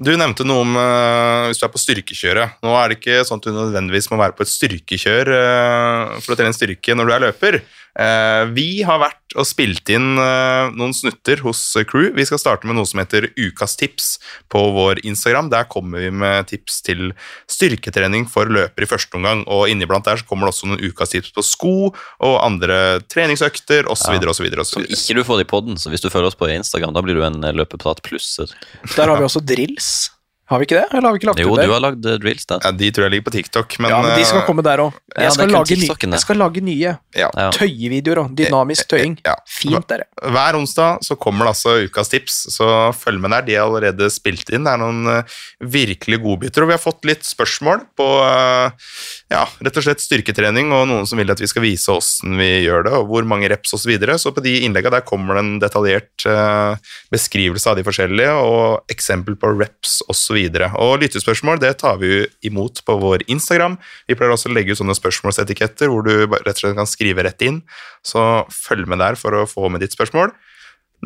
Du 0.00 0.12
nevnte 0.16 0.46
noe 0.48 0.62
om 0.64 0.76
uh, 0.78 1.50
hvis 1.50 1.60
du 1.60 1.66
er 1.66 1.72
på 1.74 1.80
styrkekjøret. 1.82 2.60
Nå 2.64 2.72
er 2.78 2.88
det 2.88 3.00
ikke 3.00 3.20
sånn 3.28 3.42
at 3.42 3.48
du 3.48 3.52
nødvendigvis 3.52 4.08
må 4.08 4.16
være 4.20 4.36
på 4.38 4.46
et 4.46 4.52
styrkekjør 4.52 5.30
uh, 5.34 6.14
for 6.22 6.32
å 6.32 6.38
trene 6.40 6.56
styrke 6.56 6.96
når 6.96 7.10
du 7.10 7.14
er 7.16 7.24
løper. 7.26 7.58
Eh, 7.98 8.44
vi 8.54 8.82
har 8.86 9.00
vært 9.02 9.34
og 9.38 9.46
spilt 9.46 9.90
inn 9.92 10.18
eh, 10.18 10.70
noen 10.74 10.92
snutter 10.94 11.42
hos 11.44 11.60
Crew. 11.90 12.10
Vi 12.16 12.26
skal 12.26 12.40
starte 12.42 12.68
med 12.68 12.76
noe 12.78 12.88
som 12.88 13.00
heter 13.02 13.28
Ukas 13.38 13.76
tips 13.78 14.12
på 14.50 14.62
vår 14.74 15.02
Instagram. 15.06 15.50
Der 15.52 15.68
kommer 15.70 16.02
vi 16.02 16.10
med 16.14 16.50
tips 16.50 16.80
til 16.86 17.12
styrketrening 17.50 18.26
for 18.30 18.50
løper 18.50 18.86
i 18.86 18.90
første 18.90 19.18
omgang. 19.18 19.44
Og 19.50 19.68
inniblant 19.70 20.06
der 20.06 20.20
så 20.20 20.28
kommer 20.28 20.48
det 20.48 20.54
også 20.54 20.70
noen 20.70 20.82
ukas 20.82 21.14
tips 21.14 21.34
på 21.36 21.46
sko 21.46 21.74
og 21.90 22.36
andre 22.42 23.00
treningsøkter 23.10 23.90
osv. 23.90 24.18
Ja. 24.18 24.30
osv. 24.34 24.48
Som 24.66 24.86
ikke 24.86 25.18
du 25.18 25.24
får 25.26 25.44
i 25.44 25.50
podden, 25.50 25.80
så 25.80 25.92
hvis 25.92 26.04
du 26.04 26.10
følger 26.10 26.30
oss 26.30 26.38
på 26.38 26.50
Instagram, 26.50 26.94
da 26.96 27.04
blir 27.04 27.18
du 27.18 27.26
en 27.26 27.42
eh, 27.42 27.54
løpeprat-plusser. 27.56 28.54
Der 28.96 29.06
har 29.06 29.18
vi 29.18 29.30
også 29.30 29.42
drills. 29.44 30.10
Har 30.50 30.58
vi 30.58 30.66
ikke 30.66 30.80
det? 30.80 30.86
Eller 30.90 31.06
har 31.06 31.14
vi 31.14 31.20
ikke 31.20 31.28
lagt 31.28 31.40
Jo, 31.44 31.52
ut 31.54 31.60
du 31.62 31.70
har 31.70 31.82
lagd 31.84 32.06
eh, 32.10 32.16
drills 32.18 32.48
der. 32.50 32.64
Ja, 32.64 32.72
de 32.74 32.88
tror 32.90 33.06
jeg 33.06 33.12
ligger 33.14 33.26
på 33.28 33.32
TikTok, 33.36 33.76
men, 33.78 33.92
ja, 33.92 34.00
men 34.02 34.16
de 34.18 34.24
skal 34.26 34.40
eh, 34.40 34.46
komme 34.48 34.64
der 34.66 34.82
òg. 34.82 34.96
Jeg, 35.14 35.22
ja, 35.22 35.26
jeg 35.30 36.22
skal 36.24 36.40
lage 36.40 36.62
nye 36.66 36.94
ja. 37.14 37.28
Tøyevideoer 37.54 38.24
òg. 38.24 38.32
Dynamisk 38.40 38.88
tøying. 38.90 39.14
Ja. 39.26 39.36
Fint, 39.46 39.86
dere. 39.92 40.08
Hver 40.18 40.58
onsdag 40.58 41.06
så 41.06 41.14
kommer 41.22 41.46
det 41.46 41.54
altså 41.54 41.76
ukas 41.86 42.10
tips, 42.10 42.40
så 42.56 42.90
følg 42.98 43.22
med 43.22 43.34
der. 43.36 43.46
De 43.46 43.54
er 43.54 43.62
allerede 43.62 44.10
spilt 44.10 44.50
inn. 44.50 44.66
Det 44.66 44.74
er 44.74 44.82
noen 44.82 45.14
eh, 45.14 45.38
virkelig 45.78 46.18
godbiter. 46.26 46.66
Og 46.66 46.72
vi 46.72 46.76
har 46.76 46.82
fått 46.82 47.06
litt 47.06 47.22
spørsmål 47.30 47.86
på 48.00 48.08
eh, 48.26 48.90
ja, 49.30 49.44
rett 49.62 49.76
og 49.78 49.84
slett 49.86 50.02
styrketrening, 50.02 50.72
og 50.74 50.88
noen 50.90 51.06
som 51.06 51.20
vil 51.20 51.30
at 51.30 51.38
vi 51.38 51.46
skal 51.46 51.62
vise 51.62 51.92
åssen 51.94 52.34
vi 52.34 52.48
gjør 52.64 52.82
det, 52.88 52.94
og 52.98 53.06
hvor 53.12 53.28
mange 53.30 53.46
reps 53.52 53.70
osv. 53.76 53.84
Så, 53.84 53.90
videre. 53.90 54.16
så 54.18 54.32
på 54.34 54.42
de 54.42 54.56
innleggene 54.66 54.98
der 54.98 55.06
kommer 55.06 55.38
det 55.38 55.44
en 55.44 55.60
detaljert 55.62 56.26
eh, 56.26 56.90
beskrivelse 57.14 57.70
av 57.70 57.78
de 57.78 57.84
forskjellige, 57.86 58.34
og 58.42 58.90
eksempel 58.92 59.38
på 59.38 59.52
reps 59.54 60.00
osv. 60.10 60.36
Og 60.82 60.96
lyttespørsmål 61.04 61.62
det 61.62 61.76
tar 61.80 62.02
vi 62.02 62.24
imot 62.46 62.82
på 62.86 62.98
vår 63.00 63.24
Instagram. 63.30 63.78
Vi 64.10 64.18
pleier 64.18 64.34
også 64.34 64.50
å 64.50 64.56
legge 64.56 64.74
ut 64.74 64.82
sånne 64.82 64.98
spørsmålsetiketter 64.98 65.90
hvor 65.90 66.06
du 66.06 66.12
rett 66.26 66.52
og 66.56 66.62
slett 66.64 66.78
kan 66.78 66.90
skrive 66.90 67.26
rett 67.26 67.46
inn. 67.46 67.62
Så 68.02 68.44
følg 68.50 68.90
med 68.90 68.98
der 69.02 69.18
for 69.18 69.38
å 69.38 69.46
få 69.48 69.70
med 69.70 69.84
ditt 69.84 69.94
spørsmål. 69.94 70.34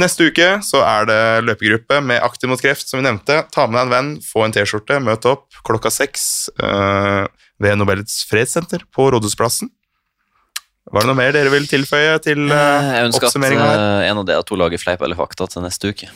Neste 0.00 0.26
uke 0.26 0.48
så 0.66 0.80
er 0.82 1.06
det 1.06 1.22
løpegruppe 1.46 2.00
med 2.02 2.24
Aktiv 2.24 2.50
mot 2.50 2.60
kreft, 2.60 2.88
som 2.88 2.98
vi 2.98 3.06
nevnte. 3.06 3.44
Ta 3.54 3.68
med 3.68 3.78
deg 3.78 3.84
en 3.84 3.92
venn, 3.94 4.12
få 4.24 4.48
en 4.48 4.54
T-skjorte, 4.54 4.98
møt 5.04 5.28
opp 5.30 5.46
klokka 5.66 5.92
seks 5.92 6.48
eh, 6.58 7.28
ved 7.62 7.78
Nobels 7.78 8.22
fredssenter 8.28 8.84
på 8.94 9.10
Rådhusplassen. 9.14 9.70
Var 10.92 11.00
det 11.00 11.08
noe 11.08 11.16
mer 11.16 11.32
dere 11.32 11.52
vil 11.52 11.66
tilføye 11.68 12.18
til 12.22 12.44
Eh, 12.52 12.52
uh, 12.52 12.90
Jeg 12.92 13.08
ønsker 13.08 13.28
at 13.30 13.36
eh, 13.40 14.10
en 14.10 14.20
av 14.20 14.26
dere 14.28 14.44
to 14.44 14.58
lager 14.60 14.78
fleip 14.80 15.00
eller 15.02 15.16
fakta 15.16 15.46
til 15.48 15.64
neste 15.64 15.88
uke. 15.94 16.10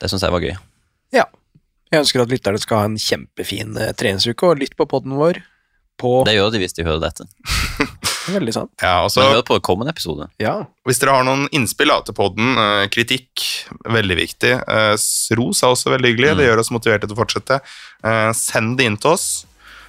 Det 0.00 0.08
syns 0.10 0.24
jeg 0.24 0.32
var 0.32 0.40
gøy. 0.44 0.56
Ja. 1.12 1.26
Jeg 1.92 2.04
ønsker 2.04 2.22
at 2.24 2.32
lytterne 2.32 2.60
skal 2.60 2.82
ha 2.82 2.88
en 2.88 2.98
kjempefin 3.00 3.76
eh, 3.80 3.92
treningsuke, 3.96 4.48
og 4.48 4.60
lytt 4.60 4.76
på 4.76 4.88
podden 4.88 5.16
vår 5.18 5.42
på 5.98 6.22
Det 6.28 6.36
gjør 6.36 6.52
de 6.54 6.60
hvis 6.62 6.76
de 6.76 6.86
hører 6.86 7.02
dette. 7.08 7.26
Veldig 8.28 8.52
sant. 8.54 8.70
Ja, 8.82 9.00
også, 9.06 9.22
Men 9.24 9.38
hør 9.38 9.44
på 9.48 9.56
kommende 9.64 9.92
episode. 9.94 10.28
Ja. 10.40 10.66
Hvis 10.86 11.00
dere 11.00 11.16
har 11.16 11.24
noen 11.26 11.46
innspill 11.56 11.92
til 12.06 12.16
podden, 12.16 12.58
eh, 12.60 12.84
kritikk, 12.92 13.44
veldig 13.88 14.18
viktig. 14.20 14.52
Eh, 14.68 14.94
ros 15.38 15.62
er 15.64 15.72
også 15.72 15.92
veldig 15.94 16.12
hyggelig, 16.12 16.32
Mm. 16.34 16.38
det 16.38 16.48
gjør 16.48 16.62
oss 16.64 16.70
motiverte 16.74 17.08
til 17.08 17.16
å 17.16 17.20
fortsette. 17.24 17.60
Eh, 18.04 18.32
send 18.32 18.76
det 18.78 18.84
inn 18.86 18.96
til 19.00 19.12
oss. 19.16 19.46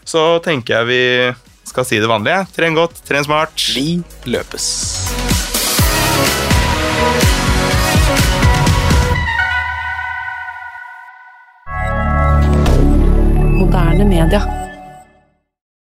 Så 0.10 0.40
tenker 0.42 0.80
jeg 0.80 0.90
vi 0.90 1.04
skal 1.70 1.86
si 1.86 2.00
det 2.02 2.10
vanlige. 2.10 2.42
Tren 2.56 2.78
godt, 2.78 2.98
tren 3.06 3.26
smart. 3.28 3.54
Vi 3.76 4.00
løpes. 4.26 4.66
Moderne 13.60 14.10
media. 14.10 14.69